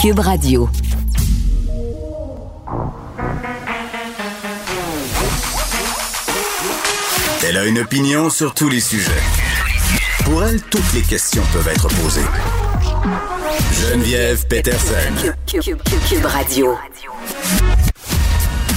Cube 0.00 0.20
Radio. 0.20 0.66
Elle 7.46 7.58
a 7.58 7.66
une 7.66 7.80
opinion 7.80 8.30
sur 8.30 8.54
tous 8.54 8.70
les 8.70 8.80
sujets. 8.80 9.10
Pour 10.24 10.42
elle, 10.42 10.62
toutes 10.62 10.90
les 10.94 11.02
questions 11.02 11.42
peuvent 11.52 11.68
être 11.68 11.88
posées. 11.88 12.24
Geneviève 13.74 14.46
Peterson. 14.46 15.34
Cube, 15.46 16.24
Radio. 16.24 16.78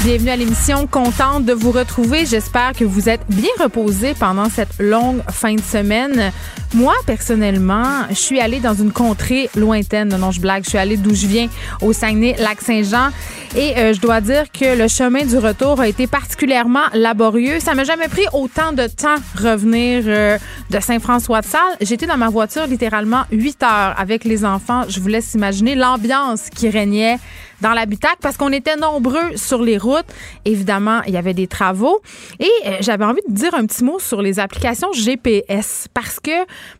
Bienvenue 0.03 0.31
à 0.31 0.35
l'émission. 0.35 0.87
Contente 0.87 1.45
de 1.45 1.53
vous 1.53 1.71
retrouver. 1.71 2.25
J'espère 2.25 2.73
que 2.73 2.83
vous 2.83 3.07
êtes 3.07 3.21
bien 3.29 3.51
reposés 3.61 4.13
pendant 4.13 4.49
cette 4.49 4.77
longue 4.77 5.21
fin 5.31 5.55
de 5.55 5.61
semaine. 5.61 6.33
Moi, 6.73 6.95
personnellement, 7.05 8.07
je 8.09 8.15
suis 8.15 8.39
allée 8.39 8.59
dans 8.59 8.73
une 8.73 8.91
contrée 8.91 9.47
lointaine. 9.55 10.09
Non, 10.17 10.31
je 10.31 10.41
blague. 10.41 10.63
Je 10.63 10.69
suis 10.69 10.77
allée 10.79 10.97
d'où 10.97 11.13
je 11.13 11.27
viens, 11.27 11.47
au 11.81 11.93
Saguenay-Lac-Saint-Jean. 11.93 13.09
Et 13.55 13.77
euh, 13.77 13.93
je 13.93 14.01
dois 14.01 14.21
dire 14.21 14.51
que 14.51 14.75
le 14.75 14.87
chemin 14.87 15.23
du 15.23 15.37
retour 15.37 15.79
a 15.79 15.87
été 15.87 16.07
particulièrement 16.07 16.85
laborieux. 16.93 17.59
Ça 17.59 17.75
m'a 17.75 17.83
jamais 17.83 18.07
pris 18.07 18.25
autant 18.33 18.73
de 18.73 18.87
temps 18.87 19.17
revenir 19.39 20.03
euh, 20.07 20.39
de 20.71 20.79
Saint-François-de-Salle. 20.79 21.77
J'étais 21.79 22.07
dans 22.07 22.17
ma 22.17 22.29
voiture 22.29 22.65
littéralement 22.65 23.25
8 23.31 23.61
heures 23.61 23.95
avec 23.99 24.23
les 24.23 24.43
enfants. 24.43 24.85
Je 24.87 24.99
vous 24.99 25.09
laisse 25.09 25.35
imaginer 25.35 25.75
l'ambiance 25.75 26.49
qui 26.49 26.69
régnait 26.69 27.19
dans 27.63 27.73
l'habitacle 27.73 28.17
parce 28.21 28.37
qu'on 28.37 28.51
était 28.51 28.75
nombreux 28.75 29.35
sur 29.35 29.63
les 29.63 29.77
routes. 29.77 30.05
Évidemment, 30.45 31.01
il 31.07 31.13
y 31.13 31.17
avait 31.17 31.33
des 31.33 31.47
travaux. 31.47 32.01
Et 32.39 32.49
euh, 32.65 32.77
j'avais 32.81 33.05
envie 33.05 33.21
de 33.27 33.33
dire 33.33 33.55
un 33.55 33.65
petit 33.65 33.83
mot 33.83 33.99
sur 33.99 34.21
les 34.21 34.39
applications 34.39 34.91
GPS 34.93 35.87
parce 35.93 36.19
que, 36.19 36.31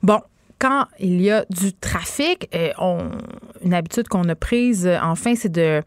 bon, 0.02 0.20
quand 0.60 0.86
il 1.00 1.22
y 1.22 1.30
a 1.30 1.46
du 1.50 1.74
trafic, 1.74 2.50
euh, 2.56 2.72
une 3.64 3.74
habitude 3.74 4.08
qu'on 4.08 4.28
a 4.30 4.36
prise, 4.36 4.88
euh, 4.88 4.98
enfin, 5.02 5.36
c'est 5.36 5.52
de, 5.52 5.84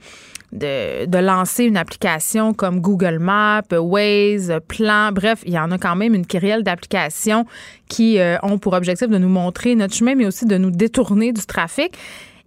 lancer 1.18 1.64
une 1.64 1.76
application 1.76 2.52
comme 2.52 2.80
Google 2.80 3.18
Maps, 3.18 3.62
Waze, 3.72 4.52
Plan, 4.68 5.12
bref, 5.12 5.42
il 5.46 5.52
y 5.52 5.58
en 5.58 5.70
a 5.70 5.78
quand 5.78 5.96
même 5.96 6.14
une 6.14 6.26
kyrielle 6.26 6.62
d'applications 6.62 7.46
qui 7.88 8.18
ont 8.42 8.58
pour 8.58 8.72
objectif 8.72 9.08
de 9.08 9.18
nous 9.18 9.28
montrer 9.28 9.74
notre 9.74 9.94
chemin, 9.94 10.14
mais 10.14 10.26
aussi 10.26 10.46
de 10.46 10.56
nous 10.56 10.70
détourner 10.70 11.32
du 11.32 11.44
trafic. 11.44 11.96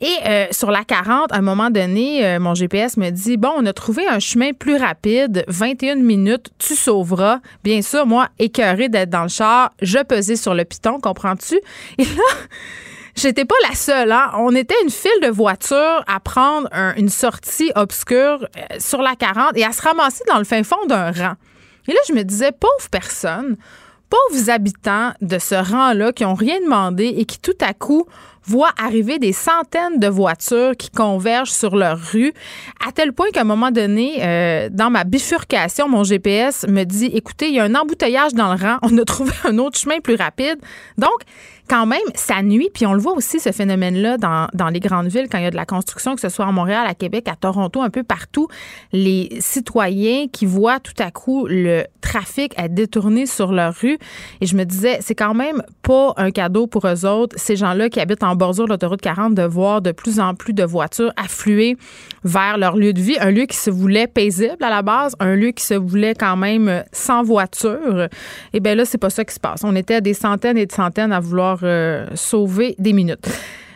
Et 0.01 0.15
euh, 0.25 0.47
sur 0.51 0.71
la 0.71 0.83
40, 0.85 1.31
à 1.31 1.37
un 1.37 1.41
moment 1.41 1.69
donné, 1.69 2.25
euh, 2.25 2.39
mon 2.39 2.55
GPS 2.55 2.95
me 2.95 3.09
dit 3.09 3.37
Bon, 3.37 3.51
on 3.57 3.65
a 3.65 3.73
trouvé 3.73 4.07
un 4.07 4.19
chemin 4.19 4.53
plus 4.53 4.77
rapide, 4.77 5.43
21 5.47 5.95
minutes, 5.95 6.51
tu 6.57 6.75
sauveras. 6.75 7.39
Bien 7.63 7.81
sûr, 7.81 8.05
moi, 8.05 8.29
écœurée 8.39 8.87
d'être 8.87 9.09
dans 9.09 9.23
le 9.23 9.29
char, 9.29 9.71
je 9.81 9.99
pesais 9.99 10.37
sur 10.37 10.53
le 10.53 10.63
piton, 10.63 10.99
comprends-tu? 10.99 11.59
Et 11.97 12.05
là, 12.05 12.23
J'étais 13.15 13.43
pas 13.43 13.55
la 13.67 13.75
seule. 13.75 14.13
Hein? 14.13 14.31
On 14.37 14.55
était 14.55 14.81
une 14.81 14.89
file 14.89 15.19
de 15.21 15.27
voitures 15.27 16.03
à 16.07 16.21
prendre 16.21 16.69
une 16.95 17.09
sortie 17.09 17.69
obscure 17.75 18.47
euh, 18.55 18.75
sur 18.79 19.01
la 19.01 19.15
40 19.15 19.57
et 19.57 19.65
à 19.65 19.73
se 19.73 19.81
ramasser 19.81 20.23
dans 20.27 20.37
le 20.37 20.45
fin 20.45 20.63
fond 20.63 20.85
d'un 20.87 21.11
rang. 21.11 21.33
Et 21.89 21.91
là, 21.91 21.99
je 22.07 22.13
me 22.13 22.23
disais, 22.23 22.53
pauvre 22.53 22.89
personne, 22.89 23.57
pauvres 24.09 24.49
habitants 24.49 25.11
de 25.21 25.37
ce 25.37 25.55
rang-là 25.55 26.13
qui 26.13 26.23
ont 26.23 26.33
rien 26.33 26.61
demandé 26.61 27.07
et 27.07 27.25
qui 27.25 27.39
tout 27.39 27.57
à 27.59 27.73
coup 27.73 28.05
voit 28.49 28.71
arriver 28.81 29.19
des 29.19 29.31
centaines 29.31 29.99
de 29.99 30.07
voitures 30.07 30.75
qui 30.75 30.89
convergent 30.89 31.51
sur 31.51 31.75
leur 31.75 31.99
rue, 31.99 32.33
à 32.85 32.91
tel 32.91 33.13
point 33.13 33.27
qu'à 33.31 33.41
un 33.41 33.45
moment 33.45 33.69
donné, 33.69 34.17
euh, 34.21 34.69
dans 34.71 34.89
ma 34.89 35.03
bifurcation, 35.03 35.87
mon 35.87 36.03
GPS 36.03 36.65
me 36.67 36.83
dit, 36.83 37.11
écoutez, 37.13 37.49
il 37.49 37.55
y 37.55 37.59
a 37.59 37.63
un 37.63 37.75
embouteillage 37.75 38.33
dans 38.33 38.53
le 38.53 38.59
rang, 38.59 38.77
on 38.81 38.97
a 38.97 39.05
trouvé 39.05 39.31
un 39.43 39.57
autre 39.59 39.77
chemin 39.77 39.99
plus 39.99 40.15
rapide. 40.15 40.57
Donc, 40.97 41.19
quand 41.69 41.85
même, 41.85 41.99
ça 42.15 42.41
nuit. 42.41 42.69
Puis 42.73 42.85
on 42.85 42.93
le 42.93 42.99
voit 42.99 43.13
aussi, 43.13 43.39
ce 43.39 43.51
phénomène-là, 43.51 44.17
dans, 44.17 44.47
dans, 44.53 44.69
les 44.69 44.79
grandes 44.79 45.07
villes, 45.07 45.27
quand 45.31 45.37
il 45.37 45.43
y 45.43 45.47
a 45.47 45.51
de 45.51 45.55
la 45.55 45.65
construction, 45.65 46.15
que 46.15 46.21
ce 46.21 46.29
soit 46.29 46.45
à 46.45 46.51
Montréal, 46.51 46.85
à 46.87 46.95
Québec, 46.95 47.27
à 47.27 47.35
Toronto, 47.35 47.81
un 47.81 47.89
peu 47.89 48.03
partout, 48.03 48.47
les 48.91 49.29
citoyens 49.39 50.27
qui 50.27 50.45
voient 50.45 50.79
tout 50.79 50.93
à 50.99 51.11
coup 51.11 51.45
le 51.47 51.83
trafic 52.01 52.53
être 52.57 52.73
détourné 52.73 53.25
sur 53.25 53.51
leur 53.51 53.75
rue. 53.75 53.97
Et 54.41 54.45
je 54.45 54.55
me 54.55 54.63
disais, 54.63 54.97
c'est 55.01 55.15
quand 55.15 55.33
même 55.33 55.61
pas 55.83 56.13
un 56.17 56.31
cadeau 56.31 56.65
pour 56.65 56.87
eux 56.87 57.05
autres, 57.05 57.35
ces 57.37 57.55
gens-là 57.55 57.89
qui 57.89 57.99
habitent 57.99 58.23
en 58.23 58.35
bordure 58.35 58.65
de 58.65 58.71
l'autoroute 58.71 59.01
40, 59.01 59.35
de 59.35 59.43
voir 59.43 59.81
de 59.81 59.91
plus 59.91 60.19
en 60.19 60.33
plus 60.33 60.53
de 60.53 60.63
voitures 60.63 61.11
affluer 61.17 61.77
vers 62.23 62.57
leur 62.57 62.75
lieu 62.75 62.93
de 62.93 63.01
vie, 63.01 63.17
un 63.19 63.31
lieu 63.31 63.45
qui 63.45 63.57
se 63.57 63.69
voulait 63.69 64.07
paisible 64.07 64.57
à 64.61 64.69
la 64.69 64.81
base, 64.81 65.15
un 65.19 65.35
lieu 65.35 65.51
qui 65.51 65.63
se 65.63 65.75
voulait 65.75 66.15
quand 66.15 66.35
même 66.35 66.83
sans 66.91 67.23
voiture. 67.23 68.07
Et 68.53 68.59
bien 68.59 68.75
là, 68.75 68.85
c'est 68.85 68.97
pas 68.97 69.09
ça 69.09 69.23
qui 69.23 69.35
se 69.35 69.39
passe. 69.39 69.63
On 69.63 69.75
était 69.75 69.95
à 69.95 70.01
des 70.01 70.13
centaines 70.13 70.57
et 70.57 70.65
des 70.65 70.73
centaines 70.73 71.11
à 71.11 71.19
vouloir 71.19 71.58
euh, 71.63 72.07
sauver 72.15 72.75
des 72.79 72.93
minutes. 72.93 73.27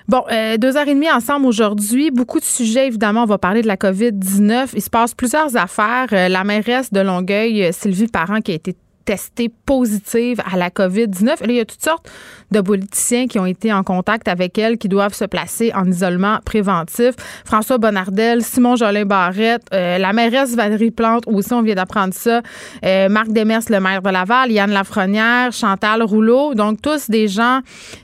Bon, 0.08 0.24
euh, 0.32 0.58
deux 0.58 0.76
heures 0.76 0.88
et 0.88 0.94
demie 0.94 1.10
ensemble 1.10 1.46
aujourd'hui. 1.46 2.12
Beaucoup 2.12 2.40
de 2.40 2.46
sujets, 2.46 2.88
évidemment. 2.88 3.24
On 3.24 3.28
va 3.28 3.38
parler 3.38 3.62
de 3.62 3.68
la 3.68 3.78
COVID-19. 3.78 4.70
Il 4.74 4.82
se 4.82 4.90
passe 4.90 5.14
plusieurs 5.14 5.56
affaires. 5.56 6.08
Euh, 6.12 6.28
la 6.28 6.44
mairesse 6.44 6.92
de 6.92 7.00
Longueuil, 7.00 7.72
Sylvie 7.72 8.08
Parent, 8.08 8.42
qui 8.42 8.52
a 8.52 8.56
été 8.56 8.76
testée 9.06 9.50
positive 9.66 10.42
à 10.52 10.58
la 10.58 10.70
COVID-19. 10.70 11.26
Là, 11.26 11.36
il 11.48 11.56
y 11.56 11.60
a 11.60 11.66
toutes 11.66 11.84
sortes 11.84 12.10
de 12.52 12.62
politiciens 12.62 13.28
qui 13.28 13.40
ont 13.40 13.46
été 13.46 13.74
en 13.74 13.84
contact 13.84 14.28
avec 14.28 14.58
elle, 14.58 14.78
qui 14.78 14.88
doivent 14.88 15.14
se 15.14 15.26
placer 15.26 15.72
en 15.76 15.86
isolement 15.86 16.38
préventif. 16.46 17.16
François 17.46 17.78
Bonnardel, 17.78 18.44
Simon 18.44 18.76
Jolin 18.76 19.06
Barrette, 19.06 19.64
euh, 19.74 19.98
la 19.98 20.14
mairesse 20.14 20.56
Valérie 20.56 20.92
Plante, 20.92 21.24
aussi, 21.28 21.52
on 21.54 21.62
vient 21.62 21.76
d'apprendre 21.76 22.14
ça, 22.14 22.42
euh, 22.86 23.10
Marc 23.10 23.30
Demers, 23.30 23.62
le 23.70 23.80
maire 23.80 24.02
de 24.02 24.10
Laval, 24.10 24.52
Yann 24.52 24.72
Lafrenière, 24.72 25.52
Chantal 25.52 26.04
Rouleau. 26.04 26.54
Donc, 26.54 26.82
tous 26.82 27.10
des 27.10 27.28
gens 27.28 27.60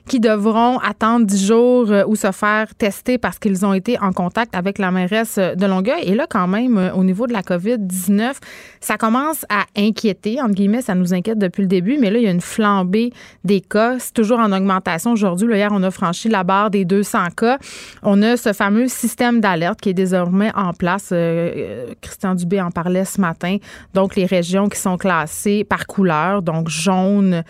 qui 0.07 0.19
devront 0.19 0.79
attendre 0.79 1.25
dix 1.25 1.45
jours 1.45 1.91
euh, 1.91 2.03
ou 2.07 2.15
se 2.15 2.31
faire 2.31 2.73
tester 2.75 3.17
parce 3.17 3.39
qu'ils 3.39 3.65
ont 3.65 3.73
été 3.73 3.99
en 3.99 4.11
contact 4.11 4.55
avec 4.55 4.79
la 4.79 4.91
mairesse 4.91 5.37
de 5.37 5.65
Longueuil. 5.65 6.01
Et 6.03 6.15
là, 6.15 6.25
quand 6.27 6.47
même, 6.47 6.91
au 6.95 7.03
niveau 7.03 7.27
de 7.27 7.33
la 7.33 7.41
COVID-19, 7.41 8.33
ça 8.81 8.97
commence 8.97 9.45
à 9.49 9.65
inquiéter, 9.77 10.41
entre 10.41 10.53
guillemets, 10.53 10.81
ça 10.89 10.95
nous 10.95 11.13
inquiète 11.13 11.37
depuis 11.37 11.61
le 11.61 11.67
début, 11.67 11.99
mais 11.99 12.09
là, 12.09 12.17
il 12.17 12.23
y 12.23 12.27
a 12.27 12.31
une 12.31 12.41
flambée 12.41 13.13
des 13.43 13.61
cas. 13.61 13.99
C'est 13.99 14.13
toujours 14.13 14.39
en 14.39 14.51
augmentation 14.51 15.11
aujourd'hui. 15.11 15.47
Hier, 15.55 15.69
on 15.71 15.83
a 15.83 15.91
franchi 15.91 16.29
la 16.29 16.43
barre 16.43 16.71
des 16.71 16.83
200 16.83 17.27
cas. 17.37 17.59
On 18.01 18.23
a 18.23 18.37
ce 18.37 18.53
fameux 18.53 18.87
système 18.87 19.39
d'alerte 19.39 19.79
qui 19.81 19.89
est 19.89 19.93
désormais 19.93 20.51
en 20.55 20.73
place. 20.73 21.09
Euh, 21.11 21.51
euh, 21.55 21.93
Christian 22.01 22.33
Dubé 22.33 22.59
en 22.59 22.71
parlait 22.71 23.05
ce 23.05 23.21
matin. 23.21 23.57
Donc, 23.93 24.15
les 24.15 24.25
régions 24.25 24.67
qui 24.67 24.79
sont 24.79 24.97
classées 24.97 25.63
par 25.63 25.85
couleur, 25.85 26.41
donc 26.41 26.69
jaune. 26.69 27.43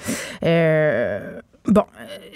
Euh, 0.43 1.39
bon, 1.65 1.85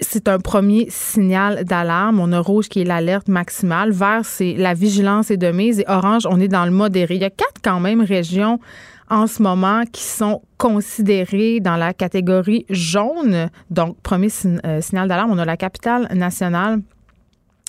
c'est 0.00 0.26
un 0.26 0.38
premier 0.38 0.86
signal 0.88 1.64
d'alarme. 1.64 2.18
On 2.18 2.32
a 2.32 2.40
rouge 2.40 2.70
qui 2.70 2.80
est 2.80 2.84
l'alerte 2.84 3.28
maximale. 3.28 3.92
Vert, 3.92 4.22
c'est 4.24 4.54
la 4.54 4.72
vigilance 4.72 5.30
est 5.30 5.36
de 5.36 5.50
mise. 5.50 5.80
Et 5.80 5.84
orange, 5.86 6.22
on 6.26 6.40
est 6.40 6.48
dans 6.48 6.64
le 6.64 6.70
modéré. 6.70 7.16
Il 7.16 7.20
y 7.20 7.26
a 7.26 7.30
quatre 7.30 7.60
quand 7.62 7.80
même 7.80 8.00
régions 8.00 8.58
en 9.14 9.28
ce 9.28 9.42
moment 9.42 9.84
qui 9.90 10.02
sont 10.02 10.42
considérés 10.58 11.60
dans 11.60 11.76
la 11.76 11.94
catégorie 11.94 12.66
jaune. 12.68 13.48
Donc, 13.70 13.96
premier 14.02 14.28
euh, 14.66 14.80
signal 14.80 15.08
d'alarme, 15.08 15.30
on 15.30 15.38
a 15.38 15.44
la 15.44 15.56
capitale 15.56 16.08
nationale 16.14 16.80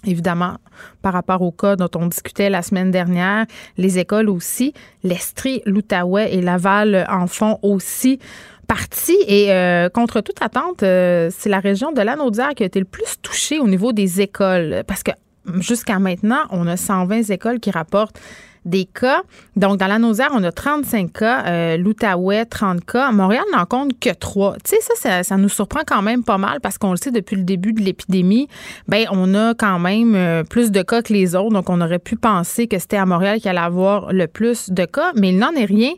Évidemment, 0.07 0.57
par 1.01 1.13
rapport 1.13 1.41
au 1.41 1.51
cas 1.51 1.75
dont 1.75 1.89
on 1.95 2.05
discutait 2.05 2.51
la 2.51 2.61
semaine 2.61 2.91
dernière, 2.91 3.45
les 3.77 3.97
écoles 3.97 4.29
aussi, 4.29 4.71
l'Estrie, 5.03 5.63
l'Outaouais 5.65 6.31
et 6.31 6.41
Laval 6.41 7.07
en 7.09 7.25
font 7.25 7.57
aussi 7.63 8.19
partie. 8.67 9.17
Et 9.27 9.51
euh, 9.51 9.89
contre 9.89 10.21
toute 10.21 10.43
attente, 10.43 10.83
euh, 10.83 11.31
c'est 11.35 11.49
la 11.49 11.59
région 11.59 11.91
de 11.91 12.01
l'Anaudière 12.01 12.53
qui 12.55 12.61
a 12.61 12.67
été 12.67 12.77
le 12.77 12.85
plus 12.85 13.19
touchée 13.23 13.57
au 13.57 13.67
niveau 13.67 13.93
des 13.93 14.21
écoles. 14.21 14.83
Parce 14.85 15.01
que 15.01 15.11
jusqu'à 15.59 15.97
maintenant, 15.97 16.43
on 16.51 16.67
a 16.67 16.77
120 16.77 17.31
écoles 17.31 17.59
qui 17.59 17.71
rapportent 17.71 18.19
des 18.65 18.85
cas. 18.85 19.21
Donc, 19.55 19.77
dans 19.77 19.87
la 19.87 19.99
Nausère, 19.99 20.29
on 20.33 20.43
a 20.43 20.51
35 20.51 21.13
cas, 21.13 21.45
euh, 21.45 21.77
l'Outaouais, 21.77 22.45
30 22.45 22.83
cas. 22.83 23.11
Montréal 23.11 23.43
n'en 23.53 23.65
compte 23.65 23.97
que 23.99 24.09
3. 24.09 24.55
Tu 24.63 24.75
sais, 24.75 24.95
ça, 24.95 25.23
ça, 25.23 25.37
nous 25.37 25.49
surprend 25.49 25.81
quand 25.85 26.01
même 26.01 26.23
pas 26.23 26.37
mal 26.37 26.59
parce 26.59 26.77
qu'on 26.77 26.91
le 26.91 26.97
sait 26.97 27.11
depuis 27.11 27.35
le 27.35 27.43
début 27.43 27.73
de 27.73 27.81
l'épidémie, 27.81 28.47
ben 28.87 29.05
on 29.11 29.33
a 29.35 29.53
quand 29.53 29.79
même 29.79 30.15
euh, 30.15 30.43
plus 30.43 30.71
de 30.71 30.81
cas 30.81 31.01
que 31.01 31.13
les 31.13 31.35
autres. 31.35 31.53
Donc, 31.53 31.69
on 31.69 31.79
aurait 31.79 31.99
pu 31.99 32.15
penser 32.15 32.67
que 32.67 32.79
c'était 32.79 32.97
à 32.97 33.05
Montréal 33.05 33.39
qu'il 33.39 33.49
allait 33.49 33.59
avoir 33.59 34.11
le 34.11 34.27
plus 34.27 34.69
de 34.69 34.85
cas, 34.85 35.11
mais 35.15 35.29
il 35.29 35.37
n'en 35.37 35.51
est 35.51 35.65
rien. 35.65 35.91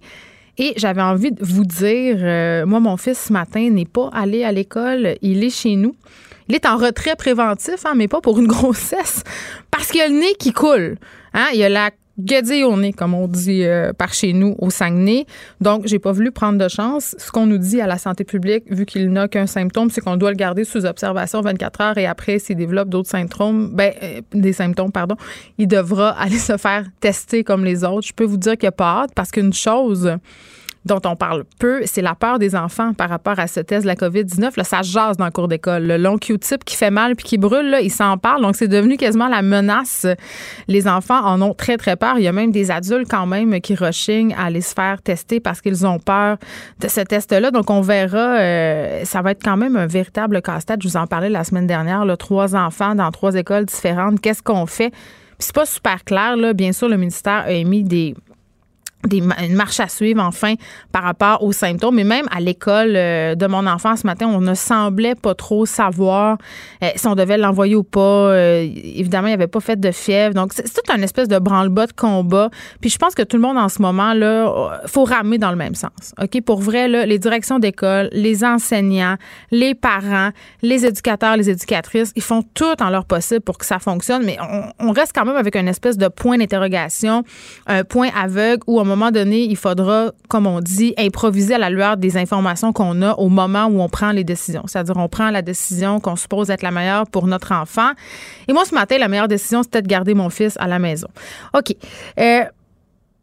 Et 0.60 0.74
j'avais 0.75 1.02
envie 1.02 1.31
de 1.31 1.44
vous 1.44 1.63
dire, 1.63 2.18
euh, 2.20 2.66
moi, 2.66 2.80
mon 2.80 2.98
fils 2.98 3.25
ce 3.28 3.34
matin 3.34 3.70
n'est 3.70 3.86
pas 3.86 4.10
allé 4.12 4.44
à 4.44 4.52
l'école, 4.52 5.16
il 5.22 5.44
est 5.44 5.56
chez 5.56 5.75
nous. 5.75 5.96
Il 6.50 6.56
est 6.56 6.66
en 6.66 6.78
retrait 6.78 7.16
préventif, 7.16 7.86
hein, 7.86 7.94
mais 7.96 8.08
pas 8.08 8.22
pour 8.22 8.40
une 8.40 8.48
grossesse, 8.48 9.24
parce 9.70 9.90
qu'il 9.90 10.02
a 10.02 10.08
le 10.08 10.16
nez 10.20 10.34
qui 10.40 10.54
coule. 10.54 10.98
Hein? 11.34 11.46
Il 11.54 11.62
a 11.63 11.70
la 11.70 11.92
guédé 12.19 12.64
au 12.64 12.78
nez, 12.78 12.94
comme 12.94 13.14
on 13.14 13.28
dit 13.28 13.64
euh, 13.64 13.94
par 13.94 14.14
chez 14.14 14.34
nous 14.34 14.56
au 14.60 14.69
Saguenay. 14.69 15.25
Donc, 15.62 15.86
j'ai 15.86 16.00
pas 16.00 16.12
voulu 16.12 16.31
prendre 16.31 16.58
de 16.58 16.68
chance. 16.68 17.16
Ce 17.18 17.31
qu'on 17.31 17.46
nous 17.46 17.58
dit 17.58 17.80
à 17.81 17.88
la 17.88 17.98
santé 17.98 18.24
publique, 18.24 18.64
vu 18.69 18.86
qu'il 18.86 19.12
n'a 19.12 19.28
qu'un 19.28 19.48
symptôme, 19.48 19.90
c'est 19.90 20.02
qu'on 20.02 20.18
doit 20.18 20.31
le 20.31 20.36
garder 20.36 20.64
sous 20.64 20.86
observation 20.86 21.42
24 21.42 21.81
heures 21.81 21.98
et 21.98 22.06
après, 22.06 22.40
s'il 22.40 22.58
développe 22.58 22.90
d'autres 22.90 23.10
symptômes, 23.10 23.69
ben, 23.74 23.94
euh, 24.02 24.22
des 24.34 24.54
symptômes, 24.54 24.92
pardon, 24.92 25.16
il 25.58 25.68
devra 25.68 26.10
aller 26.19 26.40
se 26.40 26.58
faire 26.58 26.86
tester 27.00 27.44
comme 27.44 27.64
les 27.64 27.84
autres. 27.84 28.08
Je 28.08 28.14
peux 28.14 28.25
vous 28.25 28.38
dire 28.38 28.54
qu'il 28.54 28.63
n'y 28.63 28.70
a 28.70 28.72
pas 28.72 29.02
hâte 29.04 29.12
parce 29.16 29.31
qu'une 29.31 29.54
chose 29.54 30.18
dont 30.85 31.01
on 31.06 31.15
parle 31.15 31.44
peu, 31.59 31.81
c'est 31.85 32.01
la 32.01 32.15
peur 32.15 32.39
des 32.39 32.56
enfants 32.56 32.94
par 32.94 33.09
rapport 33.09 33.39
à 33.39 33.47
ce 33.47 33.59
test 33.59 33.83
de 33.83 33.88
la 33.88 33.95
COVID-19. 33.95 34.57
Là, 34.57 34.63
ça 34.63 34.81
jase 34.81 35.18
dans 35.18 35.25
le 35.25 35.31
cours 35.31 35.47
d'école. 35.47 35.83
Le 35.83 35.97
long 35.97 36.18
Q-tip 36.18 36.63
qui 36.63 36.75
fait 36.75 36.91
mal 36.91 37.15
puis 37.15 37.25
qui 37.25 37.38
brûle, 37.38 37.69
là, 37.69 37.81
ils 37.81 37.91
s'en 37.91 38.18
parlent. 38.18 38.41
Donc, 38.41 38.56
c'est 38.56 38.68
devenu 38.68 38.97
quasiment 38.97 39.27
la 39.27 39.41
menace. 39.41 40.06
Les 40.68 40.88
enfants 40.88 41.24
en 41.25 41.41
ont 41.41 41.53
très, 41.53 41.77
très 41.77 41.95
peur. 41.95 42.15
Il 42.18 42.24
y 42.24 42.27
a 42.27 42.31
même 42.31 42.51
des 42.51 42.71
adultes 42.71 43.09
quand 43.09 43.25
même 43.25 43.59
qui 43.62 43.75
rechignent 43.75 44.33
à 44.35 44.45
aller 44.45 44.62
se 44.62 44.74
faire 44.74 45.01
tester 45.01 45.39
parce 45.39 45.62
qu'ils 45.62 45.85
ont 45.85 46.00
peur 46.00 46.38
de 46.79 46.88
ce 46.88 47.01
test-là. 47.01 47.51
Donc, 47.51 47.69
on 47.69 47.81
verra. 47.81 48.39
Euh, 48.39 49.03
ça 49.03 49.21
va 49.21 49.31
être 49.31 49.44
quand 49.44 49.57
même 49.57 49.75
un 49.75 49.88
véritable 49.88 50.41
casse-tête. 50.41 50.81
Je 50.81 50.88
vous 50.88 50.97
en 50.97 51.07
parlais 51.07 51.29
la 51.29 51.44
semaine 51.44 51.68
dernière. 51.68 52.06
Trois 52.18 52.56
enfants 52.56 52.95
dans 52.95 53.12
trois 53.12 53.35
écoles 53.35 53.65
différentes. 53.65 54.21
Qu'est-ce 54.21 54.41
qu'on 54.41 54.65
fait? 54.65 54.91
c'est 55.39 55.53
pas 55.53 55.65
super 55.65 56.03
clair. 56.03 56.35
Là. 56.35 56.53
Bien 56.53 56.71
sûr, 56.71 56.89
le 56.89 56.97
ministère 56.97 57.44
a 57.45 57.51
émis 57.51 57.83
des 57.83 58.15
une 59.12 59.56
marche 59.56 59.80
à 59.80 59.88
suivre 59.88 60.22
enfin 60.22 60.56
par 60.92 61.04
rapport 61.04 61.44
aux 61.44 61.52
symptômes. 61.52 61.96
Mais 61.96 62.04
même 62.04 62.26
à 62.32 62.40
l'école 62.40 62.94
euh, 62.96 63.36
de 63.36 63.48
mon 63.48 63.66
enfant 63.68 63.96
ce 63.96 64.06
matin, 64.06 64.28
on 64.28 64.42
ne 64.42 64.54
semblait 64.54 65.16
pas 65.16 65.36
trop 65.36 65.66
savoir 65.66 66.38
euh, 66.84 66.90
si 66.96 67.08
on 67.08 67.16
devait 67.16 67.38
l'envoyer 67.38 67.76
ou 67.76 67.84
pas. 67.84 68.00
Euh, 68.00 68.68
évidemment, 68.84 69.28
il 69.28 69.32
n'y 69.32 69.36
avait 69.36 69.48
pas 69.48 69.60
fait 69.60 69.80
de 69.80 69.92
fièvre. 69.92 70.34
Donc, 70.34 70.52
c'est 70.54 70.64
tout 70.64 70.92
un 70.92 71.02
espèce 71.02 71.28
de 71.28 71.40
branle-bas 71.40 71.88
de 71.88 71.94
combat. 71.94 72.50
Puis 72.82 72.90
je 72.90 72.98
pense 72.98 73.16
que 73.16 73.24
tout 73.24 73.38
le 73.38 73.42
monde 73.42 73.58
en 73.58 73.70
ce 73.70 73.82
moment, 73.82 74.14
là, 74.14 74.82
faut 74.86 75.04
ramer 75.04 75.38
dans 75.38 75.52
le 75.52 75.58
même 75.58 75.76
sens. 75.76 76.14
OK? 76.22 76.42
Pour 76.42 76.60
vrai, 76.60 76.88
là, 76.88 77.06
les 77.06 77.20
directions 77.20 77.60
d'école, 77.60 78.10
les 78.12 78.44
enseignants, 78.44 79.16
les 79.52 79.76
parents, 79.76 80.30
les 80.62 80.86
éducateurs, 80.86 81.38
les 81.38 81.50
éducatrices, 81.50 82.12
ils 82.16 82.24
font 82.24 82.44
tout 82.54 82.82
en 82.82 82.90
leur 82.90 83.06
possible 83.06 83.42
pour 83.42 83.58
que 83.58 83.66
ça 83.66 83.80
fonctionne. 83.80 84.24
Mais 84.26 84.38
on, 84.42 84.88
on 84.90 84.92
reste 84.92 85.14
quand 85.16 85.26
même 85.26 85.36
avec 85.36 85.56
une 85.56 85.68
espèce 85.68 85.98
de 85.98 86.08
point 86.08 86.38
d'interrogation, 86.38 87.24
un 87.68 87.84
point 87.84 88.10
aveugle 88.16 88.64
où 88.68 88.80
un 88.80 88.87
moment 88.88 89.12
donné, 89.12 89.44
il 89.44 89.56
faudra, 89.56 90.12
comme 90.30 90.48
on 90.48 90.60
dit, 90.60 90.94
improviser 90.98 91.56
à 91.56 91.57
la 91.57 91.69
lueur 91.69 91.98
des 91.98 92.18
informations 92.18 92.74
qu'on 92.74 93.01
a 93.01 93.13
au 93.13 93.30
moment 93.30 93.66
où 93.66 93.81
on 93.81 93.89
prend 93.89 94.12
les 94.12 94.24
décisions. 94.24 94.63
C'est-à-dire, 94.66 94.98
on 94.98 95.07
prend 95.07 95.30
la 95.30 95.42
décision 95.42 96.00
qu'on 96.00 96.16
suppose 96.16 96.50
être 96.50 96.63
la 96.63 96.72
meilleure 96.72 97.07
pour 97.07 97.28
notre 97.28 97.51
enfant. 97.51 97.92
Et 98.48 98.54
moi, 98.54 98.66
ce 98.66 98.74
matin, 98.74 98.98
la 98.98 99.07
meilleure 99.07 99.28
décision, 99.28 99.63
c'était 99.63 99.81
de 99.81 99.88
garder 99.88 100.13
mon 100.13 100.30
fils 100.30 100.56
à 100.60 100.68
la 100.68 100.80
maison. 100.80 101.07
OK. 101.54 101.75
Euh, 102.19 102.44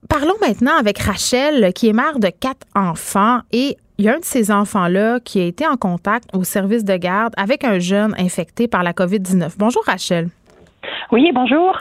parlons 0.09 0.35
maintenant 0.41 0.77
avec 0.79 0.99
Rachel, 0.99 1.73
qui 1.73 1.89
est 1.89 1.93
mère 1.93 2.19
de 2.19 2.29
quatre 2.29 2.67
enfants 2.75 3.41
et 3.53 3.77
il 3.99 4.05
y 4.05 4.09
a 4.09 4.17
un 4.17 4.19
de 4.19 4.25
ces 4.25 4.51
enfants-là 4.51 5.21
qui 5.21 5.41
a 5.41 5.45
été 5.45 5.67
en 5.67 5.77
contact 5.77 6.29
au 6.35 6.43
service 6.43 6.85
de 6.85 6.97
garde 6.97 7.33
avec 7.37 7.65
un 7.65 7.79
jeune 7.79 8.15
infecté 8.19 8.67
par 8.67 8.83
la 8.83 8.93
COVID-19. 8.93 9.53
Bonjour 9.57 9.85
Rachel. 9.87 10.31
Oui, 11.13 11.31
bonjour. 11.35 11.79